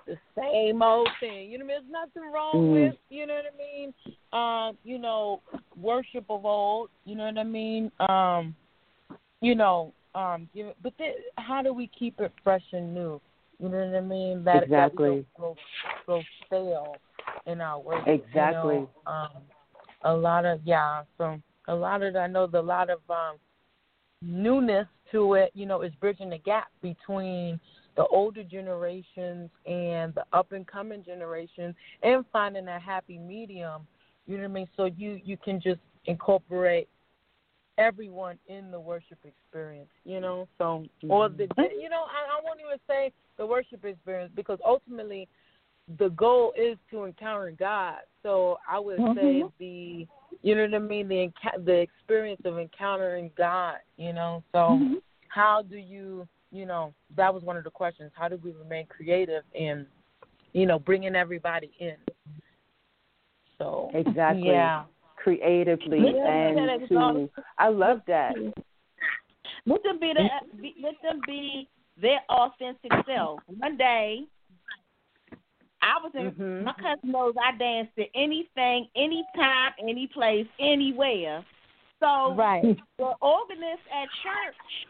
the 0.07 0.17
same 0.37 0.81
old 0.81 1.09
thing. 1.19 1.49
You 1.49 1.59
know, 1.59 1.65
what 1.65 1.73
I 1.73 1.77
mean? 1.79 1.87
there's 1.89 2.09
nothing 2.15 2.31
wrong 2.31 2.55
Mm. 2.55 2.71
with 2.73 2.97
you 3.09 3.25
know 3.25 3.35
what 3.35 3.45
I 3.45 3.57
mean. 3.57 3.93
Um, 4.33 4.77
you 4.83 4.97
know, 4.97 5.41
worship 5.79 6.25
of 6.29 6.45
old. 6.45 6.89
You 7.05 7.15
know 7.15 7.25
what 7.25 7.37
I 7.37 7.43
mean. 7.43 7.91
Um, 7.99 8.55
you 9.41 9.55
know, 9.55 9.93
um, 10.15 10.49
give 10.53 10.73
but 10.81 10.93
then 10.97 11.13
how 11.37 11.61
do 11.61 11.73
we 11.73 11.87
keep 11.87 12.19
it 12.19 12.31
fresh 12.43 12.63
and 12.73 12.93
new? 12.93 13.21
You 13.59 13.69
know 13.69 13.85
what 13.85 13.95
I 13.95 14.01
mean? 14.01 14.43
That 14.43 14.63
Exactly. 14.63 15.09
that 15.09 15.15
we 15.15 15.25
don't 15.37 15.37
go, 15.37 15.55
go 16.07 16.23
stale 16.45 16.95
in 17.45 17.61
our 17.61 17.79
work. 17.79 18.07
Exactly. 18.07 18.75
You 18.75 18.89
know, 19.05 19.11
um, 19.11 19.29
a 20.03 20.13
lot 20.13 20.45
of 20.45 20.61
yeah. 20.63 21.03
So 21.17 21.39
a 21.67 21.75
lot 21.75 22.01
of 22.01 22.15
I 22.15 22.27
know 22.27 22.47
the 22.47 22.61
lot 22.61 22.89
of 22.89 22.99
um, 23.09 23.35
newness 24.21 24.87
to 25.11 25.33
it. 25.35 25.51
You 25.53 25.65
know, 25.65 25.81
is 25.81 25.93
bridging 25.99 26.29
the 26.29 26.37
gap 26.39 26.67
between 26.81 27.59
the 27.95 28.05
older 28.07 28.43
generations 28.43 29.49
and 29.65 30.13
the 30.13 30.23
up 30.33 30.51
and 30.51 30.65
coming 30.67 31.03
generations, 31.03 31.75
and 32.03 32.25
finding 32.31 32.65
that 32.65 32.81
happy 32.81 33.17
medium. 33.17 33.87
You 34.27 34.37
know 34.37 34.43
what 34.43 34.49
I 34.49 34.53
mean? 34.53 34.67
So 34.77 34.85
you 34.85 35.19
you 35.23 35.37
can 35.37 35.59
just 35.59 35.81
incorporate 36.05 36.87
everyone 37.77 38.37
in 38.47 38.71
the 38.71 38.79
worship 38.79 39.17
experience, 39.23 39.89
you 40.03 40.19
know. 40.19 40.47
So, 40.57 40.85
or 41.07 41.29
the, 41.29 41.45
Mm-hmm. 41.45 41.79
you 41.79 41.89
know, 41.89 42.03
I, 42.03 42.37
I 42.37 42.41
won't 42.43 42.59
even 42.59 42.77
say 42.87 43.11
the 43.37 43.45
worship 43.45 43.85
experience 43.85 44.31
because 44.35 44.59
ultimately, 44.65 45.27
the 45.97 46.09
goal 46.09 46.53
is 46.55 46.77
to 46.91 47.05
encounter 47.05 47.51
God. 47.57 47.99
So 48.21 48.59
I 48.69 48.77
would 48.79 48.97
say 49.15 49.43
Mm-hmm. 49.43 49.47
the, 49.59 50.07
you 50.41 50.55
know 50.55 50.63
what 50.63 50.73
I 50.75 50.79
mean, 50.79 51.07
the 51.07 51.29
the 51.65 51.73
experience 51.79 52.41
of 52.45 52.57
encountering 52.57 53.31
God, 53.37 53.77
you 53.97 54.13
know. 54.13 54.43
So, 54.51 54.59
Mm-hmm. 54.59 54.93
how 55.29 55.61
do 55.61 55.77
you, 55.77 56.27
you 56.51 56.65
know, 56.65 56.93
that 57.15 57.33
was 57.33 57.43
one 57.43 57.57
of 57.57 57.63
the 57.63 57.69
questions. 57.69 58.11
How 58.15 58.27
do 58.27 58.37
we 58.43 58.51
remain 58.51 58.85
creative 58.87 59.43
in, 59.53 59.85
you 60.53 60.65
know, 60.65 60.79
bringing 60.79 61.15
everybody 61.15 61.71
in? 61.79 61.95
So 63.57 63.91
Exactly. 63.93 64.53
yeah. 64.53 64.83
Creatively 65.17 65.99
Yeah, 66.15 66.27
and 66.27 66.57
that 66.57 66.81
is 66.81 66.97
all- 66.97 67.13
to 67.13 67.29
I 67.57 67.67
love 67.67 68.01
that. 68.07 68.35
Let 69.65 69.83
them 69.83 69.99
be, 69.99 70.13
the, 70.13 70.23
let 70.81 70.95
them 71.03 71.21
be 71.27 71.67
their 72.01 72.21
authentic 72.29 72.91
self. 73.05 73.41
One 73.47 73.75
day, 73.77 74.23
I 75.81 75.99
was 76.03 76.11
in 76.15 76.31
Mhm. 76.31 76.63
my 76.63 76.73
cousin 76.73 77.11
knows 77.11 77.35
I 77.41 77.55
danced 77.57 77.95
to 77.95 78.05
anything, 78.15 78.89
anytime, 78.95 79.73
any 79.79 80.07
place, 80.07 80.47
anywhere. 80.59 81.43
So 81.99 82.33
Right. 82.33 82.77
the 82.97 83.15
organist 83.21 83.83
at 83.91 84.09
church 84.23 84.87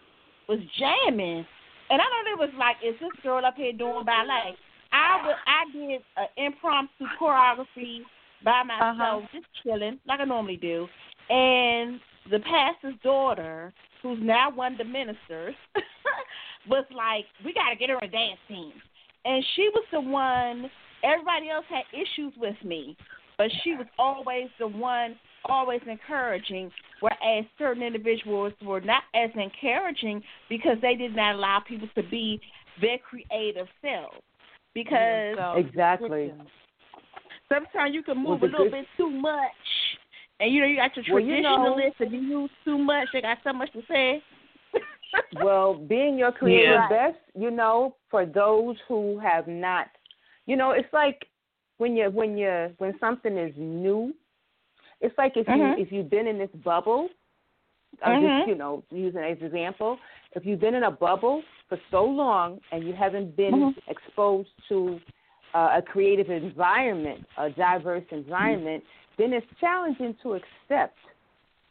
was 0.48 0.60
jamming, 0.78 1.46
and 1.90 2.02
I 2.02 2.06
know 2.06 2.24
they 2.26 2.36
was 2.36 2.54
like, 2.56 2.78
"Is 2.84 3.00
this 3.00 3.14
girl 3.22 3.46
up 3.46 3.56
here 3.56 3.74
doing 3.74 4.04
ballet?" 4.04 4.58
I 4.92 5.26
was, 5.26 5.36
I 5.46 5.66
did 5.72 6.04
an 6.18 6.28
impromptu 6.38 7.06
choreography 7.20 8.04
by 8.44 8.64
myself, 8.64 9.30
just 9.32 9.46
chilling 9.64 10.00
like 10.08 10.20
I 10.20 10.26
normally 10.26 10.58
do, 10.58 10.88
and 11.30 12.00
the 12.30 12.40
pastor's 12.40 12.96
daughter, 13.04 13.74
who's 14.02 14.20
now 14.22 14.50
one 14.50 14.74
of 14.74 14.78
the 14.80 14.86
ministers, 14.86 15.56
was 16.68 16.86
like, 16.92 17.26
"We 17.46 17.54
got 17.54 17.70
to 17.70 17.76
get 17.76 17.90
her 17.90 18.00
a 18.02 18.08
dance 18.08 18.40
team," 18.48 18.74
and 19.26 19.44
she 19.56 19.70
was 19.74 19.84
the 19.92 20.02
one. 20.02 20.70
Everybody 21.04 21.50
else 21.50 21.66
had 21.70 21.84
issues 21.94 22.34
with 22.38 22.56
me, 22.64 22.98
but 23.38 23.48
she 23.64 23.74
was 23.74 23.88
always 23.98 24.48
the 24.60 24.68
one, 24.68 25.16
always 25.46 25.80
encouraging. 25.88 26.72
Whereas 27.00 27.46
certain 27.58 27.84
individuals 27.84 28.54
were 28.62 28.82
not 28.82 29.04
as 29.16 29.30
encouraging 29.36 30.22
because 30.50 30.78
they 30.82 30.96
did 30.96 31.16
not 31.16 31.36
allow 31.36 31.60
people 31.66 31.88
to 31.96 32.04
be 32.04 32.42
their 32.82 32.98
creative 32.98 33.68
selves. 33.82 34.18
Because 34.74 35.38
Exactly. 35.56 36.34
sometimes 37.48 37.96
you 37.96 38.04
can 38.04 38.18
move 38.18 38.42
Was 38.42 38.50
a 38.50 38.52
little 38.52 38.66
good- 38.66 38.72
bit 38.74 38.88
too 38.98 39.10
much, 39.10 39.52
and 40.42 40.54
you 40.54 40.60
know 40.62 40.68
you 40.68 40.76
got 40.76 40.96
your 40.98 41.16
Well, 41.16 41.24
you 41.24 41.42
know- 41.42 41.56
traditionalists, 41.56 42.02
and 42.02 42.12
you 42.12 42.20
use 42.42 42.52
too 42.66 42.78
much. 42.78 43.08
They 43.14 43.22
got 43.22 43.42
so 43.44 43.54
much 43.54 43.72
to 43.72 43.82
say. 43.88 44.22
Well, 45.40 45.76
being 45.76 46.18
your 46.18 46.32
creative 46.32 46.70
Yeah. 46.70 46.90
best, 46.90 47.18
you 47.36 47.52
know, 47.52 47.96
for 48.10 48.26
those 48.26 48.76
who 48.88 49.20
have 49.20 49.48
not, 49.48 49.88
you 50.46 50.56
know, 50.56 50.72
it's 50.72 50.92
like 50.92 51.28
when 51.78 51.96
you 51.96 52.10
when 52.10 52.38
you 52.38 52.74
when 52.80 52.94
something 53.00 53.38
is 53.38 53.54
new, 53.58 54.14
it's 55.02 55.18
like 55.18 55.38
if 55.38 55.48
Mhm. 55.48 55.78
you 55.78 55.84
if 55.84 55.92
you've 55.92 56.10
been 56.10 56.28
in 56.28 56.38
this 56.38 56.50
bubble, 56.64 57.10
I'm 58.04 58.20
just 58.20 58.48
you 58.48 58.56
know 58.56 58.84
using 58.92 59.22
as 59.22 59.38
an 59.40 59.46
example, 59.46 60.00
if 60.34 60.46
you've 60.46 60.60
been 60.60 60.76
in 60.76 60.84
a 60.84 60.92
bubble 60.92 61.44
for 61.68 61.80
so 61.92 62.04
long 62.04 62.60
and 62.72 62.88
you 62.88 62.94
haven't 62.94 63.36
been 63.36 63.54
Mhm. 63.54 63.76
exposed 63.88 64.50
to 64.70 65.00
uh, 65.54 65.78
a 65.78 65.82
creative 65.82 66.30
environment, 66.30 67.26
a 67.38 67.50
diverse 67.50 68.06
environment, 68.12 68.84
then 69.18 69.34
it's 69.34 69.48
challenging 69.60 70.16
to 70.24 70.36
accept, 70.36 70.98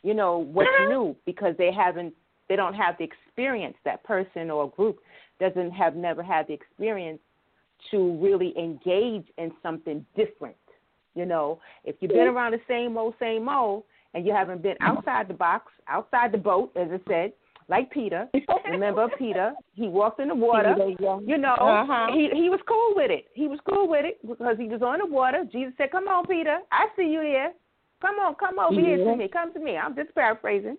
you 0.02 0.14
know, 0.14 0.38
what's 0.38 0.70
Mhm. 0.80 0.88
new 0.88 1.16
because 1.26 1.56
they 1.56 1.72
haven't, 1.72 2.14
they 2.48 2.56
don't 2.56 2.74
have 2.74 2.96
the 2.98 3.04
experience. 3.04 3.76
That 3.84 4.02
person 4.04 4.50
or 4.50 4.70
group 4.70 5.00
doesn't 5.40 5.70
have 5.72 5.94
never 5.96 6.22
had 6.22 6.46
the 6.48 6.54
experience 6.54 7.20
to 7.90 8.18
really 8.20 8.52
engage 8.58 9.26
in 9.38 9.52
something 9.62 10.04
different. 10.16 10.56
You 11.14 11.26
know, 11.26 11.60
if 11.84 11.96
you've 12.00 12.12
been 12.12 12.28
around 12.28 12.52
the 12.52 12.60
same 12.68 12.96
old, 12.96 13.14
same 13.18 13.48
old, 13.48 13.84
and 14.14 14.26
you 14.26 14.32
haven't 14.32 14.62
been 14.62 14.76
outside 14.80 15.28
the 15.28 15.34
box, 15.34 15.72
outside 15.88 16.32
the 16.32 16.38
boat, 16.38 16.72
as 16.76 16.88
I 16.92 17.00
said, 17.08 17.32
like 17.68 17.90
Peter. 17.90 18.28
Remember 18.70 19.08
Peter? 19.18 19.52
He 19.74 19.88
walked 19.88 20.20
in 20.20 20.28
the 20.28 20.34
water. 20.34 20.74
You 21.26 21.38
know, 21.38 21.54
Uh-huh. 21.54 22.06
he 22.12 22.30
he 22.34 22.48
was 22.48 22.60
cool 22.66 22.94
with 22.96 23.10
it. 23.10 23.26
He 23.34 23.46
was 23.46 23.58
cool 23.68 23.88
with 23.88 24.04
it 24.04 24.18
because 24.26 24.56
he 24.58 24.66
was 24.66 24.82
on 24.82 24.98
the 25.00 25.06
water. 25.06 25.44
Jesus 25.52 25.74
said, 25.76 25.90
"Come 25.90 26.08
on, 26.08 26.26
Peter. 26.26 26.60
I 26.72 26.86
see 26.96 27.08
you 27.08 27.20
here. 27.20 27.52
Come 28.00 28.18
on, 28.20 28.34
come 28.36 28.58
over 28.58 28.80
here 28.80 28.96
to 28.96 29.16
me. 29.16 29.28
Come 29.28 29.52
to 29.52 29.60
me." 29.60 29.76
I'm 29.76 29.94
just 29.94 30.14
paraphrasing. 30.14 30.78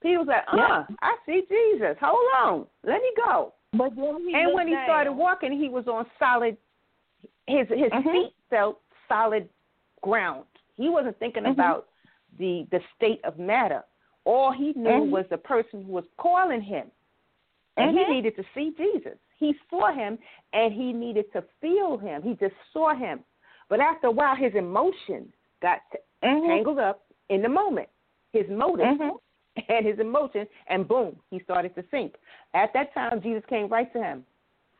Peter 0.00 0.18
was 0.18 0.28
like, 0.28 0.44
"Uh, 0.52 0.56
Yeah. 0.56 0.86
I 1.02 1.16
see 1.26 1.42
Jesus. 1.48 1.96
Hold 2.00 2.28
on, 2.38 2.66
let 2.84 3.02
me 3.02 3.12
go." 3.16 3.52
But 3.72 3.94
then 3.96 4.26
he 4.26 4.34
and 4.34 4.54
when 4.54 4.68
he 4.68 4.74
down. 4.74 4.84
started 4.84 5.12
walking, 5.12 5.52
he 5.52 5.68
was 5.68 5.86
on 5.88 6.06
solid. 6.18 6.56
His 7.46 7.68
his 7.68 7.92
Mhm. 7.92 8.12
feet 8.12 8.34
felt 8.48 8.80
solid 9.08 9.48
ground. 10.02 10.46
He 10.76 10.88
wasn't 10.88 11.18
thinking 11.18 11.44
Mhm. 11.44 11.50
about 11.52 11.88
the 12.38 12.66
the 12.70 12.80
state 12.94 13.22
of 13.24 13.38
matter. 13.38 13.84
All 14.24 14.52
he 14.52 14.72
knew 14.74 14.90
Mhm. 14.90 15.10
was 15.10 15.26
the 15.28 15.38
person 15.38 15.82
who 15.82 15.92
was 15.92 16.06
calling 16.16 16.60
him, 16.60 16.90
and 17.76 17.96
he 17.98 18.04
needed 18.06 18.36
to 18.36 18.44
see 18.54 18.70
Jesus. 18.72 19.18
He 19.36 19.58
saw 19.70 19.90
him, 19.90 20.18
and 20.52 20.72
he 20.72 20.92
needed 20.92 21.32
to 21.32 21.42
feel 21.60 21.96
him. 21.96 22.22
He 22.22 22.34
just 22.34 22.54
saw 22.72 22.94
him. 22.94 23.24
But 23.68 23.80
after 23.80 24.08
a 24.08 24.10
while, 24.10 24.34
his 24.34 24.54
emotions 24.54 25.34
got 25.60 25.80
t- 25.92 25.98
Mhm. 26.22 26.46
tangled 26.46 26.78
up 26.78 27.04
in 27.28 27.42
the 27.42 27.48
moment. 27.48 27.88
His 28.32 28.48
motive 28.48 28.86
Mhm. 28.86 29.18
And 29.68 29.86
his 29.86 29.98
emotion, 29.98 30.46
and 30.68 30.86
boom, 30.86 31.16
he 31.30 31.40
started 31.40 31.74
to 31.74 31.84
sink. 31.90 32.14
At 32.54 32.72
that 32.74 32.92
time, 32.94 33.20
Jesus 33.22 33.42
came 33.48 33.68
right 33.68 33.92
to 33.92 34.02
him, 34.02 34.24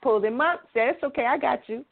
pulled 0.02 0.24
him 0.24 0.40
up, 0.40 0.62
said, 0.72 0.88
"It's 0.88 1.02
okay, 1.02 1.26
I 1.26 1.38
got 1.38 1.68
you." 1.68 1.84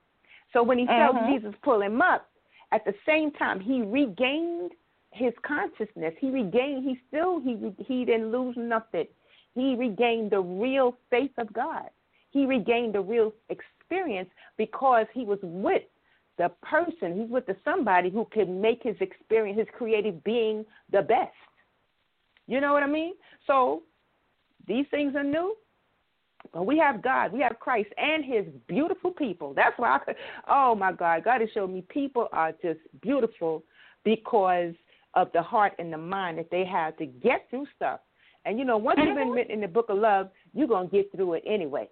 So 0.53 0.63
when 0.63 0.79
he 0.79 0.87
felt 0.87 1.17
Mhm. 1.17 1.27
Jesus 1.27 1.55
pull 1.63 1.83
him 1.83 2.01
up, 2.01 2.31
at 2.73 2.85
the 2.85 2.95
same 3.05 3.31
time 3.33 3.61
he 3.61 3.83
regained 3.83 4.73
his 5.13 5.33
consciousness. 5.43 6.15
He 6.19 6.31
regained. 6.31 6.85
He 6.85 7.01
still 7.09 7.41
he 7.41 7.75
he 7.87 8.05
didn't 8.05 8.31
lose 8.31 8.57
nothing. 8.57 9.07
He 9.55 9.75
regained 9.75 10.31
the 10.31 10.41
real 10.41 10.97
faith 11.11 11.33
of 11.39 11.53
God. 11.53 11.89
He 12.31 12.45
regained 12.45 12.95
the 12.95 13.01
real 13.01 13.33
experience 13.49 14.29
because 14.57 15.07
he 15.15 15.25
was 15.25 15.39
with 15.43 15.85
the 16.37 16.51
person. 16.63 17.19
He's 17.19 17.31
with 17.31 17.47
the 17.47 17.57
somebody 17.65 18.11
who 18.11 18.27
could 18.27 18.49
make 18.49 18.83
his 18.83 18.97
experience, 19.01 19.59
his 19.59 19.69
creative 19.73 20.23
being, 20.23 20.67
the 20.93 21.03
best. 21.03 21.33
You 22.47 22.61
know 22.61 22.73
what 22.73 22.83
I 22.83 22.87
mean? 22.87 23.15
So 23.47 23.83
these 24.67 24.87
things 24.91 25.15
are 25.15 25.25
new. 25.25 25.57
But 26.53 26.65
we 26.65 26.79
have 26.79 27.03
God, 27.03 27.33
we 27.33 27.41
have 27.41 27.59
Christ, 27.59 27.89
and 27.97 28.25
His 28.25 28.45
beautiful 28.69 29.11
people. 29.11 29.53
That's 29.55 29.77
why 29.79 29.97
I 29.97 29.99
could. 29.99 30.15
Oh 30.49 30.75
my 30.75 30.93
God, 30.93 31.25
God 31.25 31.41
has 31.41 31.51
shown 31.53 31.75
me 31.75 31.85
people 31.89 32.29
are 32.33 32.53
just 32.63 32.79
beautiful 33.03 33.65
because 34.05 34.75
of 35.15 35.29
the 35.33 35.43
heart 35.43 35.73
and 35.79 35.93
the 35.93 35.99
mind 35.99 36.39
that 36.39 36.51
they 36.51 36.65
have 36.65 36.97
to 36.99 37.07
get 37.07 37.47
through 37.51 37.67
stuff. 37.75 38.01
And 38.45 38.59
you 38.59 38.65
know, 38.65 38.77
once 38.77 39.01
you've 39.03 39.17
been 39.17 39.29
mm-hmm. 39.29 39.37
written 39.37 39.55
in 39.55 39.61
the 39.61 39.69
book 39.69 39.87
of 39.89 39.99
love, 39.99 40.29
you're 40.55 40.69
gonna 40.69 40.89
get 40.89 41.11
through 41.11 41.35
it 41.35 41.43
anyway. 41.47 41.89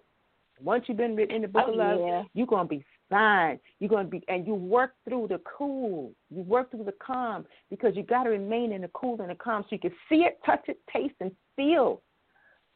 Once 0.61 0.85
you've 0.87 0.97
been 0.97 1.15
written 1.15 1.35
in 1.35 1.41
the 1.41 1.47
book 1.49 1.65
Oh, 1.67 1.71
of 1.71 1.77
love, 1.77 1.99
yeah. 1.99 2.23
you're 2.33 2.47
gonna 2.47 2.67
be 2.67 2.83
fine. 3.09 3.59
You're 3.79 3.89
gonna 3.89 4.07
be, 4.07 4.23
and 4.27 4.45
you 4.45 4.55
work 4.55 4.93
through 5.07 5.27
the 5.29 5.39
cool. 5.45 6.11
You 6.29 6.41
work 6.41 6.71
through 6.71 6.85
the 6.85 6.93
calm 7.05 7.45
because 7.69 7.95
you 7.95 8.03
got 8.03 8.23
to 8.23 8.29
remain 8.29 8.71
in 8.71 8.81
the 8.81 8.89
cool 8.89 9.19
and 9.21 9.29
the 9.29 9.35
calm 9.35 9.63
so 9.63 9.67
you 9.71 9.79
can 9.79 9.93
see 10.09 10.23
it, 10.23 10.39
touch 10.45 10.63
it, 10.67 10.79
taste, 10.91 11.15
and 11.19 11.31
feel 11.55 12.01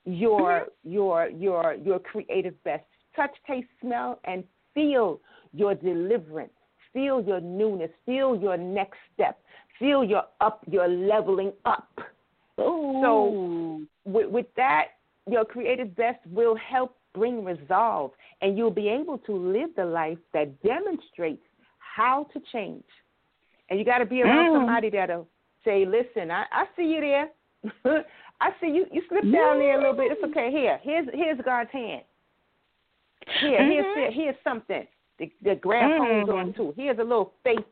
your 0.06 0.62
mm-hmm. 0.62 0.92
your 0.92 1.30
your 1.30 1.74
your 1.76 2.00
creative 2.00 2.62
best. 2.64 2.84
Touch, 3.16 3.32
taste, 3.48 3.68
smell, 3.82 4.20
and 4.26 4.44
feel 4.74 5.20
your 5.54 5.76
deliverance. 5.76 6.52
Feel 6.94 7.22
your 7.22 7.42
newness. 7.42 7.92
Feel 8.06 8.36
your 8.36 8.58
next 8.58 8.98
step. 9.14 9.40
Feel 9.78 10.04
your 10.04 10.24
up. 10.42 10.64
Your 10.70 10.88
leveling 10.88 11.52
up. 11.66 11.90
So 12.58 13.82
with, 14.06 14.30
with 14.30 14.48
that, 14.58 14.86
your 15.30 15.46
creative 15.46 15.96
best 15.96 16.20
will 16.28 16.56
help 16.56 16.98
bring 17.20 17.44
resolve, 17.44 18.12
and 18.42 18.58
you'll 18.58 18.72
be 18.72 18.88
able 18.88 19.18
to 19.20 19.34
live 19.36 19.70
the 19.76 19.86
life 19.86 20.18
that 20.34 20.48
demonstrates 20.64 21.44
how 21.80 22.26
to 22.34 22.40
change. 22.54 22.84
And 23.70 23.78
you 23.78 23.86
got 23.86 24.00
to 24.00 24.06
be 24.06 24.22
around 24.24 24.48
Mm. 24.50 24.56
somebody 24.56 24.90
that'll 24.90 25.28
say, 25.66 25.86
"Listen, 25.86 26.32
I, 26.32 26.46
I 26.52 26.66
see 26.76 26.86
you 26.94 27.02
there. 27.02 27.30
I 28.42 28.52
see 28.62 28.68
you. 28.68 28.86
You 28.92 29.02
slipped 29.10 29.32
down 29.32 29.60
there 29.60 29.76
a 29.78 29.82
little 29.82 29.94
bit. 30.02 30.12
It's 30.14 30.24
okay. 30.24 30.50
Here, 30.50 30.80
here's 30.82 31.08
here's 31.14 31.40
God's 31.42 31.72
hand. 31.72 32.04
Here, 33.42 33.60
Mhm. 33.60 33.70
here's 33.96 34.14
here's 34.14 34.36
something 34.44 34.88
to, 35.20 35.28
to 35.44 35.56
grab 35.56 35.92
hold 36.02 36.30
Mhm. 36.30 36.34
on 36.40 36.54
to. 36.54 36.72
Here's 36.78 36.98
a 37.00 37.04
little 37.04 37.34
faith, 37.44 37.68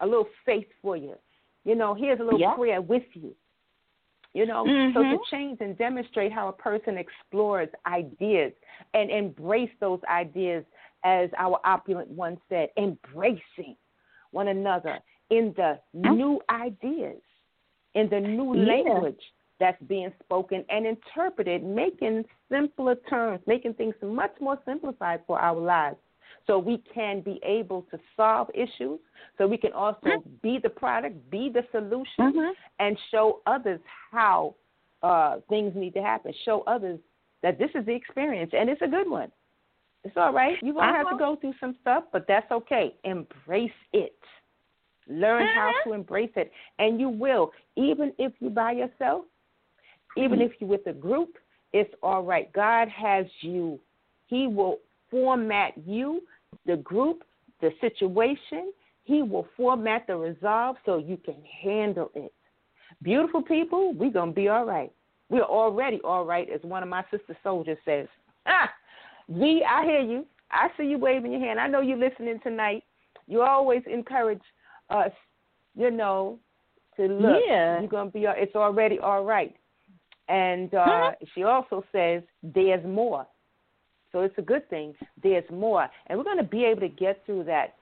a 0.00 0.06
little 0.06 0.28
faith 0.46 0.68
for 0.82 0.96
you. 0.96 1.14
You 1.64 1.74
know, 1.74 1.92
here's 1.94 2.20
a 2.20 2.24
little 2.24 2.38
prayer 2.56 2.80
with 2.80 3.04
you. 3.14 3.34
You 4.38 4.46
know, 4.46 4.66
so 4.94 5.02
Mhm. 5.02 5.10
to 5.10 5.18
change 5.32 5.60
and 5.60 5.76
demonstrate 5.76 6.30
how 6.30 6.46
a 6.46 6.52
person 6.52 6.96
explores 6.96 7.68
ideas 7.86 8.52
and 8.94 9.10
embrace 9.10 9.70
those 9.80 9.98
ideas, 10.04 10.64
as 11.02 11.28
our 11.36 11.58
opulent 11.64 12.08
one 12.08 12.40
said, 12.48 12.70
embracing 12.76 13.76
one 14.30 14.46
another 14.46 15.00
in 15.30 15.52
the 15.56 15.80
new 15.92 16.40
ideas, 16.50 17.20
in 17.94 18.08
the 18.10 18.20
new 18.20 18.54
Yeah. 18.54 18.66
language 18.66 19.34
that's 19.58 19.82
being 19.88 20.12
spoken 20.22 20.64
and 20.68 20.86
interpreted, 20.86 21.64
making 21.64 22.24
simpler 22.48 22.94
terms, 22.94 23.44
making 23.48 23.74
things 23.74 23.96
much 24.00 24.40
more 24.40 24.56
simplified 24.64 25.20
for 25.26 25.40
our 25.40 25.58
lives. 25.58 25.98
So 26.48 26.58
we 26.58 26.82
can 26.92 27.20
be 27.20 27.38
able 27.44 27.82
to 27.90 27.98
solve 28.16 28.48
issues, 28.54 28.98
so 29.36 29.46
we 29.46 29.58
can 29.58 29.72
also 29.72 30.00
mm-hmm. 30.06 30.30
be 30.42 30.58
the 30.60 30.70
product, 30.70 31.30
be 31.30 31.50
the 31.52 31.62
solution, 31.70 32.06
mm-hmm. 32.18 32.52
and 32.80 32.98
show 33.10 33.42
others 33.46 33.80
how 34.10 34.54
uh, 35.02 35.36
things 35.48 35.72
need 35.76 35.92
to 35.94 36.02
happen. 36.02 36.32
Show 36.44 36.64
others 36.66 36.98
that 37.42 37.58
this 37.58 37.70
is 37.74 37.84
the 37.86 37.94
experience, 37.94 38.50
and 38.56 38.68
it's 38.70 38.82
a 38.82 38.88
good 38.88 39.08
one. 39.08 39.30
It's 40.04 40.16
all 40.16 40.32
right. 40.32 40.56
You're 40.62 40.74
going 40.74 40.88
to 40.88 40.96
have 40.96 41.08
to 41.08 41.14
uh-huh. 41.16 41.34
go 41.34 41.36
through 41.36 41.54
some 41.60 41.76
stuff, 41.82 42.04
but 42.12 42.24
that's 42.26 42.50
okay. 42.50 42.94
Embrace 43.04 43.70
it. 43.92 44.18
Learn 45.06 45.46
how 45.54 45.68
uh-huh. 45.68 45.90
to 45.90 45.94
embrace 45.94 46.30
it. 46.36 46.50
And 46.78 46.98
you 46.98 47.10
will. 47.10 47.52
Even 47.76 48.12
if 48.18 48.32
you're 48.40 48.50
by 48.50 48.72
yourself, 48.72 49.24
even 50.16 50.40
if 50.40 50.52
you're 50.58 50.70
with 50.70 50.86
a 50.86 50.92
group, 50.92 51.36
it's 51.72 51.92
all 52.02 52.22
right. 52.22 52.50
God 52.52 52.88
has 52.88 53.26
you. 53.42 53.78
He 54.26 54.46
will 54.46 54.78
format 55.10 55.72
you, 55.86 56.22
the 56.66 56.76
group, 56.76 57.24
the 57.60 57.70
situation. 57.80 58.72
He 59.04 59.22
will 59.22 59.46
format 59.56 60.06
the 60.06 60.16
resolve 60.16 60.76
so 60.84 60.98
you 60.98 61.16
can 61.16 61.36
handle 61.62 62.10
it. 62.14 62.32
Beautiful 63.02 63.42
people, 63.42 63.94
we're 63.94 64.10
going 64.10 64.30
to 64.30 64.34
be 64.34 64.48
all 64.48 64.64
right. 64.64 64.92
We're 65.30 65.42
already 65.42 66.00
all 66.04 66.24
right, 66.24 66.48
as 66.50 66.60
one 66.62 66.82
of 66.82 66.88
my 66.88 67.04
sister 67.10 67.36
soldiers 67.42 67.78
says. 67.84 68.06
Ah, 68.46 68.70
V, 69.28 69.62
I 69.68 69.84
hear 69.84 70.00
you. 70.00 70.26
I 70.50 70.68
see 70.76 70.84
you 70.84 70.98
waving 70.98 71.32
your 71.32 71.40
hand. 71.40 71.60
I 71.60 71.68
know 71.68 71.80
you're 71.80 71.98
listening 71.98 72.40
tonight. 72.42 72.82
You 73.26 73.42
always 73.42 73.82
encourage 73.90 74.40
us, 74.88 75.12
you 75.76 75.90
know, 75.90 76.38
to 76.96 77.06
look. 77.06 77.42
Yeah. 77.46 77.80
You're 77.80 77.90
gonna 77.90 78.10
be. 78.10 78.24
It's 78.26 78.56
already 78.56 78.98
all 78.98 79.24
right. 79.24 79.54
And 80.28 80.72
uh, 80.74 80.78
mm-hmm. 80.78 81.24
she 81.34 81.42
also 81.42 81.84
says 81.92 82.22
there's 82.42 82.84
more. 82.84 83.26
So 84.12 84.20
it's 84.20 84.38
a 84.38 84.42
good 84.42 84.68
thing. 84.70 84.94
There's 85.22 85.44
more, 85.50 85.88
and 86.06 86.18
we're 86.18 86.24
going 86.24 86.38
to 86.38 86.42
be 86.42 86.64
able 86.64 86.80
to 86.80 86.88
get 86.88 87.24
through 87.26 87.44
that 87.44 87.74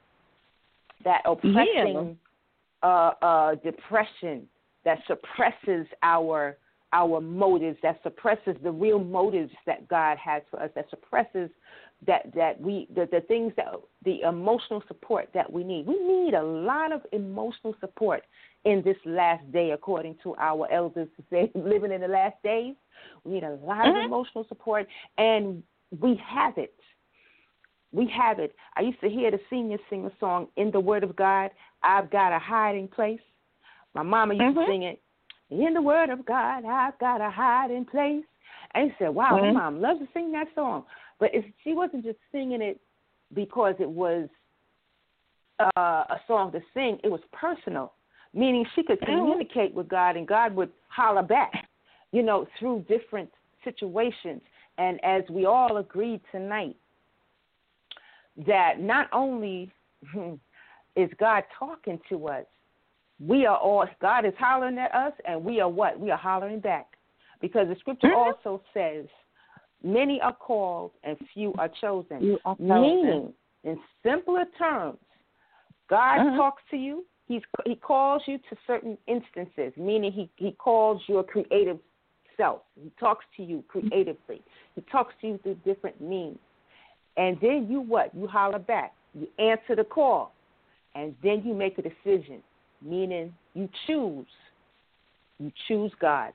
that 1.04 1.22
oppressing 1.24 2.16
yeah. 2.82 2.88
uh, 2.88 3.12
uh, 3.22 3.54
depression 3.56 4.48
that 4.84 4.98
suppresses 5.06 5.86
our 6.02 6.56
our 6.92 7.20
motives, 7.20 7.76
that 7.82 8.00
suppresses 8.02 8.56
the 8.62 8.70
real 8.70 8.98
motives 8.98 9.50
that 9.66 9.86
God 9.88 10.16
has 10.18 10.42
for 10.50 10.62
us, 10.62 10.70
that 10.74 10.88
suppresses 10.88 11.50
that 12.06 12.32
that 12.34 12.60
we 12.60 12.88
the, 12.94 13.08
the 13.10 13.20
things 13.22 13.52
that 13.56 13.66
the 14.04 14.20
emotional 14.22 14.82
support 14.88 15.28
that 15.34 15.50
we 15.50 15.64
need. 15.64 15.86
We 15.86 15.98
need 15.98 16.34
a 16.34 16.42
lot 16.42 16.92
of 16.92 17.02
emotional 17.12 17.74
support 17.80 18.22
in 18.64 18.82
this 18.84 18.96
last 19.04 19.50
day, 19.52 19.70
according 19.72 20.16
to 20.22 20.34
our 20.36 20.70
elders 20.72 21.08
to 21.16 21.24
say, 21.30 21.50
living 21.54 21.92
in 21.92 22.00
the 22.00 22.08
last 22.08 22.36
days. 22.42 22.74
We 23.24 23.34
need 23.34 23.44
a 23.44 23.58
lot 23.62 23.84
mm-hmm. 23.84 23.96
of 23.96 24.04
emotional 24.04 24.46
support, 24.48 24.86
and 25.18 25.62
we 26.00 26.20
have 26.26 26.58
it. 26.58 26.74
We 27.92 28.10
have 28.16 28.38
it. 28.38 28.54
I 28.76 28.82
used 28.82 29.00
to 29.00 29.08
hear 29.08 29.30
the 29.30 29.40
seniors 29.48 29.80
sing 29.88 30.04
a 30.04 30.10
song 30.20 30.48
in 30.56 30.70
the 30.70 30.80
Word 30.80 31.04
of 31.04 31.16
God. 31.16 31.50
I've 31.82 32.10
got 32.10 32.34
a 32.34 32.38
hiding 32.38 32.88
place. 32.88 33.20
My 33.94 34.02
mama 34.02 34.34
used 34.34 34.44
mm-hmm. 34.44 34.58
to 34.58 34.66
sing 34.66 34.82
it. 34.82 35.00
In 35.50 35.74
the 35.74 35.82
Word 35.82 36.10
of 36.10 36.26
God, 36.26 36.64
I've 36.64 36.98
got 36.98 37.20
a 37.20 37.30
hiding 37.30 37.84
place. 37.84 38.24
And 38.74 38.90
he 38.90 38.96
said, 38.98 39.08
"Wow, 39.08 39.38
mm-hmm. 39.40 39.54
my 39.54 39.70
mom 39.70 39.80
loves 39.80 40.00
to 40.00 40.08
sing 40.12 40.32
that 40.32 40.48
song." 40.54 40.84
But 41.18 41.30
if 41.32 41.44
she 41.64 41.72
wasn't 41.72 42.04
just 42.04 42.18
singing 42.32 42.60
it 42.60 42.80
because 43.32 43.74
it 43.78 43.88
was 43.88 44.28
uh, 45.58 45.70
a 45.80 46.20
song 46.26 46.52
to 46.52 46.60
sing, 46.74 46.98
it 47.02 47.08
was 47.08 47.20
personal, 47.32 47.92
meaning 48.34 48.66
she 48.74 48.82
could 48.82 49.00
mm-hmm. 49.00 49.18
communicate 49.18 49.72
with 49.72 49.88
God 49.88 50.16
and 50.16 50.26
God 50.26 50.54
would 50.56 50.70
holler 50.88 51.22
back, 51.22 51.52
you 52.12 52.22
know, 52.22 52.46
through 52.58 52.84
different 52.88 53.30
situations. 53.64 54.42
And 54.78 55.02
as 55.04 55.22
we 55.30 55.46
all 55.46 55.78
agreed 55.78 56.20
tonight, 56.32 56.76
that 58.46 58.80
not 58.80 59.08
only 59.12 59.72
is 60.96 61.10
God 61.18 61.44
talking 61.58 61.98
to 62.08 62.28
us, 62.28 62.44
we 63.18 63.46
are 63.46 63.56
all, 63.56 63.86
God 64.00 64.26
is 64.26 64.34
hollering 64.38 64.78
at 64.78 64.94
us, 64.94 65.12
and 65.26 65.42
we 65.42 65.60
are 65.60 65.68
what? 65.68 65.98
We 65.98 66.10
are 66.10 66.18
hollering 66.18 66.60
back. 66.60 66.86
Because 67.40 67.68
the 67.68 67.76
scripture 67.80 68.08
mm-hmm. 68.08 68.48
also 68.48 68.62
says, 68.74 69.06
Many 69.82 70.20
are 70.20 70.34
called 70.34 70.92
and 71.04 71.16
few 71.32 71.52
are 71.58 71.70
chosen. 71.80 72.38
Are 72.44 72.56
Meaning, 72.58 73.32
in 73.62 73.78
simpler 74.02 74.44
terms, 74.58 74.98
God 75.88 76.18
uh-huh. 76.18 76.36
talks 76.36 76.62
to 76.70 76.76
you. 76.76 77.04
He's 77.28 77.42
he 77.64 77.74
calls 77.76 78.22
you 78.26 78.38
to 78.38 78.56
certain 78.66 78.96
instances, 79.06 79.72
meaning 79.76 80.12
he 80.12 80.30
he 80.36 80.52
calls 80.52 81.02
your 81.06 81.24
creative 81.24 81.78
self. 82.36 82.62
He 82.80 82.90
talks 82.98 83.24
to 83.36 83.42
you 83.42 83.64
creatively. 83.68 84.42
He 84.74 84.82
talks 84.92 85.14
to 85.20 85.26
you 85.26 85.38
through 85.42 85.56
different 85.64 86.00
means. 86.00 86.38
And 87.16 87.38
then 87.40 87.66
you 87.70 87.80
what? 87.80 88.14
You 88.14 88.26
holler 88.26 88.58
back. 88.58 88.92
You 89.14 89.28
answer 89.38 89.74
the 89.76 89.84
call. 89.84 90.32
And 90.94 91.14
then 91.22 91.42
you 91.44 91.54
make 91.54 91.78
a 91.78 91.82
decision, 91.82 92.42
meaning 92.82 93.32
you 93.54 93.68
choose. 93.86 94.26
You 95.38 95.52
choose 95.68 95.92
God. 96.00 96.32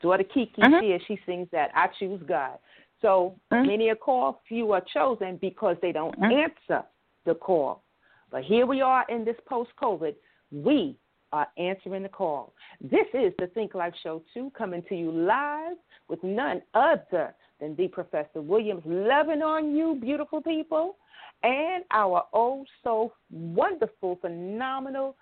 Daughter 0.00 0.24
Kiki, 0.24 0.62
uh-huh. 0.62 0.80
she, 0.80 0.98
she 1.06 1.20
sings 1.26 1.48
that, 1.52 1.70
I 1.74 1.86
choose 1.98 2.20
God. 2.26 2.58
So 3.02 3.34
mm-hmm. 3.52 3.66
many 3.66 3.88
are 3.90 3.96
called, 3.96 4.36
few 4.48 4.72
are 4.72 4.82
chosen 4.92 5.38
because 5.40 5.76
they 5.82 5.92
don't 5.92 6.18
mm-hmm. 6.18 6.50
answer 6.50 6.84
the 7.26 7.34
call. 7.34 7.82
But 8.30 8.42
here 8.44 8.66
we 8.66 8.80
are 8.80 9.04
in 9.08 9.24
this 9.24 9.36
post 9.46 9.70
COVID. 9.80 10.14
We 10.50 10.96
are 11.34 11.48
answering 11.58 12.04
the 12.04 12.08
call. 12.08 12.52
This 12.80 13.06
is 13.12 13.32
the 13.40 13.48
Think 13.48 13.74
Life 13.74 13.94
Show 14.04 14.22
2 14.34 14.52
coming 14.56 14.84
to 14.88 14.94
you 14.94 15.10
live 15.10 15.76
with 16.06 16.22
none 16.22 16.62
other 16.74 17.34
than 17.60 17.74
the 17.74 17.88
Professor 17.88 18.40
Williams, 18.40 18.82
loving 18.86 19.42
on 19.42 19.74
you, 19.74 19.98
beautiful 20.00 20.40
people, 20.40 20.94
and 21.42 21.82
our 21.90 22.22
oh 22.32 22.64
so 22.84 23.12
wonderful, 23.32 24.16
phenomenal 24.20 25.16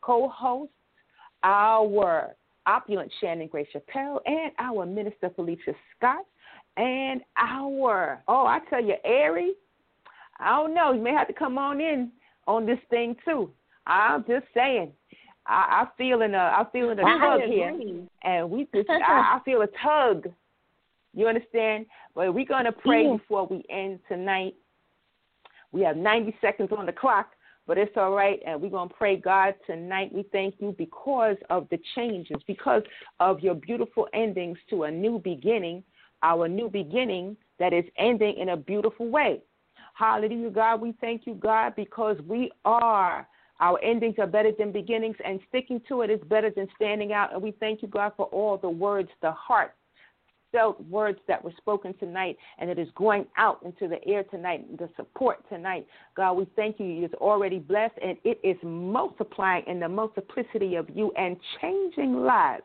co 0.00 0.30
host, 0.30 0.72
our 1.42 2.34
opulent 2.64 3.12
Shannon 3.20 3.48
Grace 3.48 3.68
Chappelle, 3.74 4.20
and 4.24 4.52
our 4.58 4.86
Minister 4.86 5.30
Felicia 5.36 5.74
Scott 5.94 6.24
and 6.78 7.20
our 7.36 8.22
oh, 8.26 8.46
I 8.46 8.60
tell 8.70 8.82
you, 8.82 8.94
Ari, 9.04 9.52
I 10.40 10.62
don't 10.62 10.72
know, 10.72 10.92
you 10.92 11.02
may 11.02 11.12
have 11.12 11.28
to 11.28 11.34
come 11.34 11.58
on 11.58 11.78
in 11.78 12.10
on 12.46 12.64
this 12.64 12.78
thing 12.88 13.16
too. 13.26 13.50
I'm 13.86 14.24
just 14.26 14.46
saying. 14.54 14.92
I, 15.48 15.82
I 15.82 15.86
feeling 15.96 16.34
a 16.34 16.38
I 16.38 16.64
feeling 16.72 16.98
a 16.98 17.02
tug 17.02 17.40
here, 17.46 17.80
and 18.22 18.50
we 18.50 18.68
just 18.74 18.88
I, 18.90 19.38
I 19.38 19.40
feel 19.44 19.62
a 19.62 19.68
tug. 19.82 20.28
You 21.14 21.26
understand? 21.26 21.86
But 22.14 22.34
we're 22.34 22.44
gonna 22.44 22.72
pray 22.72 23.04
yeah. 23.04 23.16
before 23.16 23.46
we 23.46 23.64
end 23.70 24.00
tonight. 24.08 24.54
We 25.70 25.82
have 25.82 25.96
90 25.96 26.34
seconds 26.40 26.70
on 26.76 26.86
the 26.86 26.92
clock, 26.92 27.32
but 27.66 27.76
it's 27.76 27.94
all 27.96 28.12
right. 28.12 28.40
And 28.46 28.62
we're 28.62 28.70
going 28.70 28.88
to 28.88 28.94
pray, 28.94 29.16
God, 29.16 29.54
tonight. 29.66 30.10
We 30.14 30.24
thank 30.32 30.54
you 30.60 30.74
because 30.78 31.36
of 31.50 31.68
the 31.70 31.78
changes, 31.94 32.38
because 32.46 32.82
of 33.20 33.40
your 33.40 33.54
beautiful 33.54 34.08
endings 34.14 34.56
to 34.70 34.84
a 34.84 34.90
new 34.90 35.18
beginning 35.18 35.84
our 36.22 36.48
new 36.48 36.68
beginning 36.68 37.36
that 37.58 37.72
is 37.72 37.84
ending 37.96 38.36
in 38.38 38.50
a 38.50 38.56
beautiful 38.56 39.08
way. 39.08 39.40
Hallelujah, 39.94 40.50
God. 40.50 40.80
We 40.80 40.94
thank 41.00 41.26
you, 41.26 41.34
God, 41.34 41.74
because 41.76 42.16
we 42.26 42.50
are. 42.64 43.26
Our 43.60 43.82
endings 43.82 44.16
are 44.18 44.26
better 44.26 44.52
than 44.56 44.72
beginnings, 44.72 45.16
and 45.24 45.40
sticking 45.48 45.80
to 45.88 46.02
it 46.02 46.10
is 46.10 46.20
better 46.28 46.50
than 46.50 46.68
standing 46.76 47.12
out. 47.12 47.32
And 47.32 47.42
we 47.42 47.52
thank 47.52 47.82
you, 47.82 47.88
God, 47.88 48.12
for 48.16 48.26
all 48.26 48.56
the 48.56 48.70
words, 48.70 49.08
the 49.20 49.32
heart 49.32 49.74
felt 50.52 50.82
words 50.86 51.18
that 51.28 51.42
were 51.44 51.52
spoken 51.58 51.92
tonight, 51.98 52.36
and 52.58 52.70
it 52.70 52.78
is 52.78 52.88
going 52.94 53.26
out 53.36 53.60
into 53.64 53.86
the 53.88 54.02
air 54.08 54.22
tonight, 54.24 54.78
the 54.78 54.88
support 54.96 55.46
tonight. 55.48 55.86
God, 56.16 56.34
we 56.34 56.46
thank 56.56 56.80
you. 56.80 56.86
It 56.86 57.04
is 57.06 57.14
already 57.14 57.58
blessed, 57.58 57.98
and 58.02 58.16
it 58.24 58.40
is 58.42 58.56
multiplying 58.62 59.64
in 59.66 59.80
the 59.80 59.88
multiplicity 59.88 60.76
of 60.76 60.88
you 60.94 61.12
and 61.16 61.36
changing 61.60 62.22
lives 62.22 62.62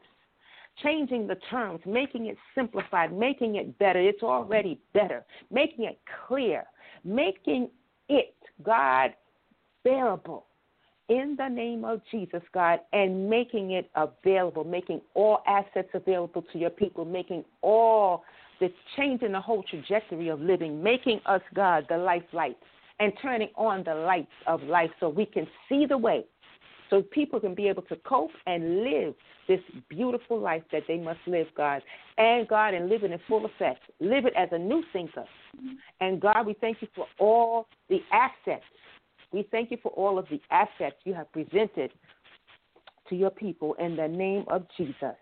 changing 0.81 1.27
the 1.27 1.35
terms, 1.51 1.79
making 1.85 2.25
it 2.25 2.37
simplified, 2.55 3.15
making 3.15 3.57
it 3.57 3.77
better. 3.77 3.99
It's 3.99 4.23
already 4.23 4.79
better, 4.93 5.23
making 5.51 5.85
it 5.85 5.99
clear, 6.27 6.63
making 7.03 7.69
it, 8.09 8.35
God, 8.63 9.13
bearable 9.83 10.47
in 11.09 11.35
the 11.37 11.47
name 11.47 11.83
of 11.83 12.01
Jesus, 12.11 12.41
God, 12.53 12.79
and 12.93 13.29
making 13.29 13.71
it 13.71 13.89
available, 13.95 14.63
making 14.63 15.01
all 15.13 15.43
assets 15.47 15.89
available 15.93 16.43
to 16.53 16.57
your 16.57 16.69
people, 16.69 17.05
making 17.05 17.43
all 17.61 18.23
the 18.59 18.69
changing 18.95 19.33
the 19.33 19.41
whole 19.41 19.63
trajectory 19.63 20.29
of 20.29 20.39
living, 20.39 20.81
making 20.81 21.19
us, 21.25 21.41
God, 21.53 21.85
the 21.89 21.97
life 21.97 22.23
light, 22.31 22.57
and 22.99 23.11
turning 23.21 23.49
on 23.55 23.83
the 23.83 23.95
lights 23.95 24.31
of 24.47 24.61
life 24.63 24.91
so 24.99 25.09
we 25.09 25.25
can 25.25 25.47
see 25.67 25.85
the 25.85 25.97
way 25.97 26.23
so 26.93 27.01
people 27.01 27.39
can 27.39 27.55
be 27.55 27.67
able 27.67 27.81
to 27.81 27.95
cope 27.97 28.29
and 28.45 28.83
live 28.83 29.15
this 29.47 29.59
beautiful 29.89 30.39
life 30.39 30.61
that 30.71 30.83
they 30.87 30.97
must 30.97 31.19
live, 31.25 31.47
God. 31.57 31.81
And 32.19 32.47
God, 32.47 32.75
and 32.75 32.87
live 32.87 33.03
it 33.03 33.11
in 33.11 33.19
full 33.27 33.45
effect. 33.45 33.81
Live 33.99 34.25
it 34.25 34.33
as 34.37 34.49
a 34.51 34.59
new 34.59 34.83
thinker. 34.93 35.25
Mm-hmm. 35.57 35.73
And 36.01 36.21
God, 36.21 36.45
we 36.45 36.53
thank 36.61 36.81
you 36.81 36.87
for 36.95 37.07
all 37.19 37.67
the 37.89 37.99
assets. 38.11 38.63
We 39.33 39.47
thank 39.51 39.71
you 39.71 39.77
for 39.81 39.91
all 39.93 40.19
of 40.19 40.27
the 40.29 40.39
assets 40.51 40.95
you 41.03 41.13
have 41.15 41.31
presented 41.31 41.91
to 43.09 43.15
your 43.15 43.31
people 43.31 43.73
in 43.79 43.95
the 43.95 44.07
name 44.07 44.45
of 44.47 44.65
Jesus. 44.77 45.15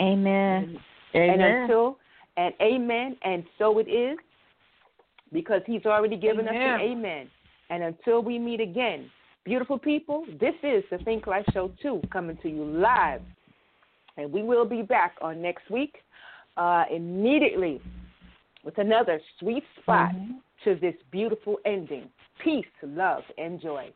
Amen. 0.00 0.78
And 1.14 1.30
Amen. 1.32 1.62
until 1.62 1.98
and 2.36 2.54
amen, 2.62 3.16
and 3.22 3.42
so 3.58 3.80
it 3.80 3.88
is, 3.88 4.16
because 5.32 5.60
He's 5.66 5.84
already 5.86 6.16
given 6.16 6.46
us 6.46 6.54
Amen. 6.54 6.74
an 6.74 6.80
amen. 6.80 7.30
And 7.68 7.82
until 7.82 8.22
we 8.22 8.38
meet 8.38 8.60
again, 8.60 9.10
beautiful 9.44 9.76
people, 9.76 10.24
this 10.40 10.54
is 10.62 10.84
the 10.90 10.98
Think 10.98 11.26
Life 11.26 11.44
Show 11.52 11.72
2 11.82 12.02
coming 12.12 12.38
to 12.42 12.48
you 12.48 12.64
live. 12.64 13.22
And 14.16 14.32
we 14.32 14.44
will 14.44 14.64
be 14.64 14.82
back 14.82 15.16
on 15.20 15.42
next 15.42 15.68
week 15.68 15.96
uh, 16.56 16.84
immediately 16.94 17.80
with 18.64 18.78
another 18.78 19.20
sweet 19.40 19.64
spot 19.82 20.12
Mm-hmm. 20.14 20.32
To 20.64 20.74
this 20.76 20.94
beautiful 21.10 21.58
ending. 21.64 22.08
Peace, 22.42 22.64
love, 22.82 23.22
and 23.36 23.60
joy. 23.60 23.90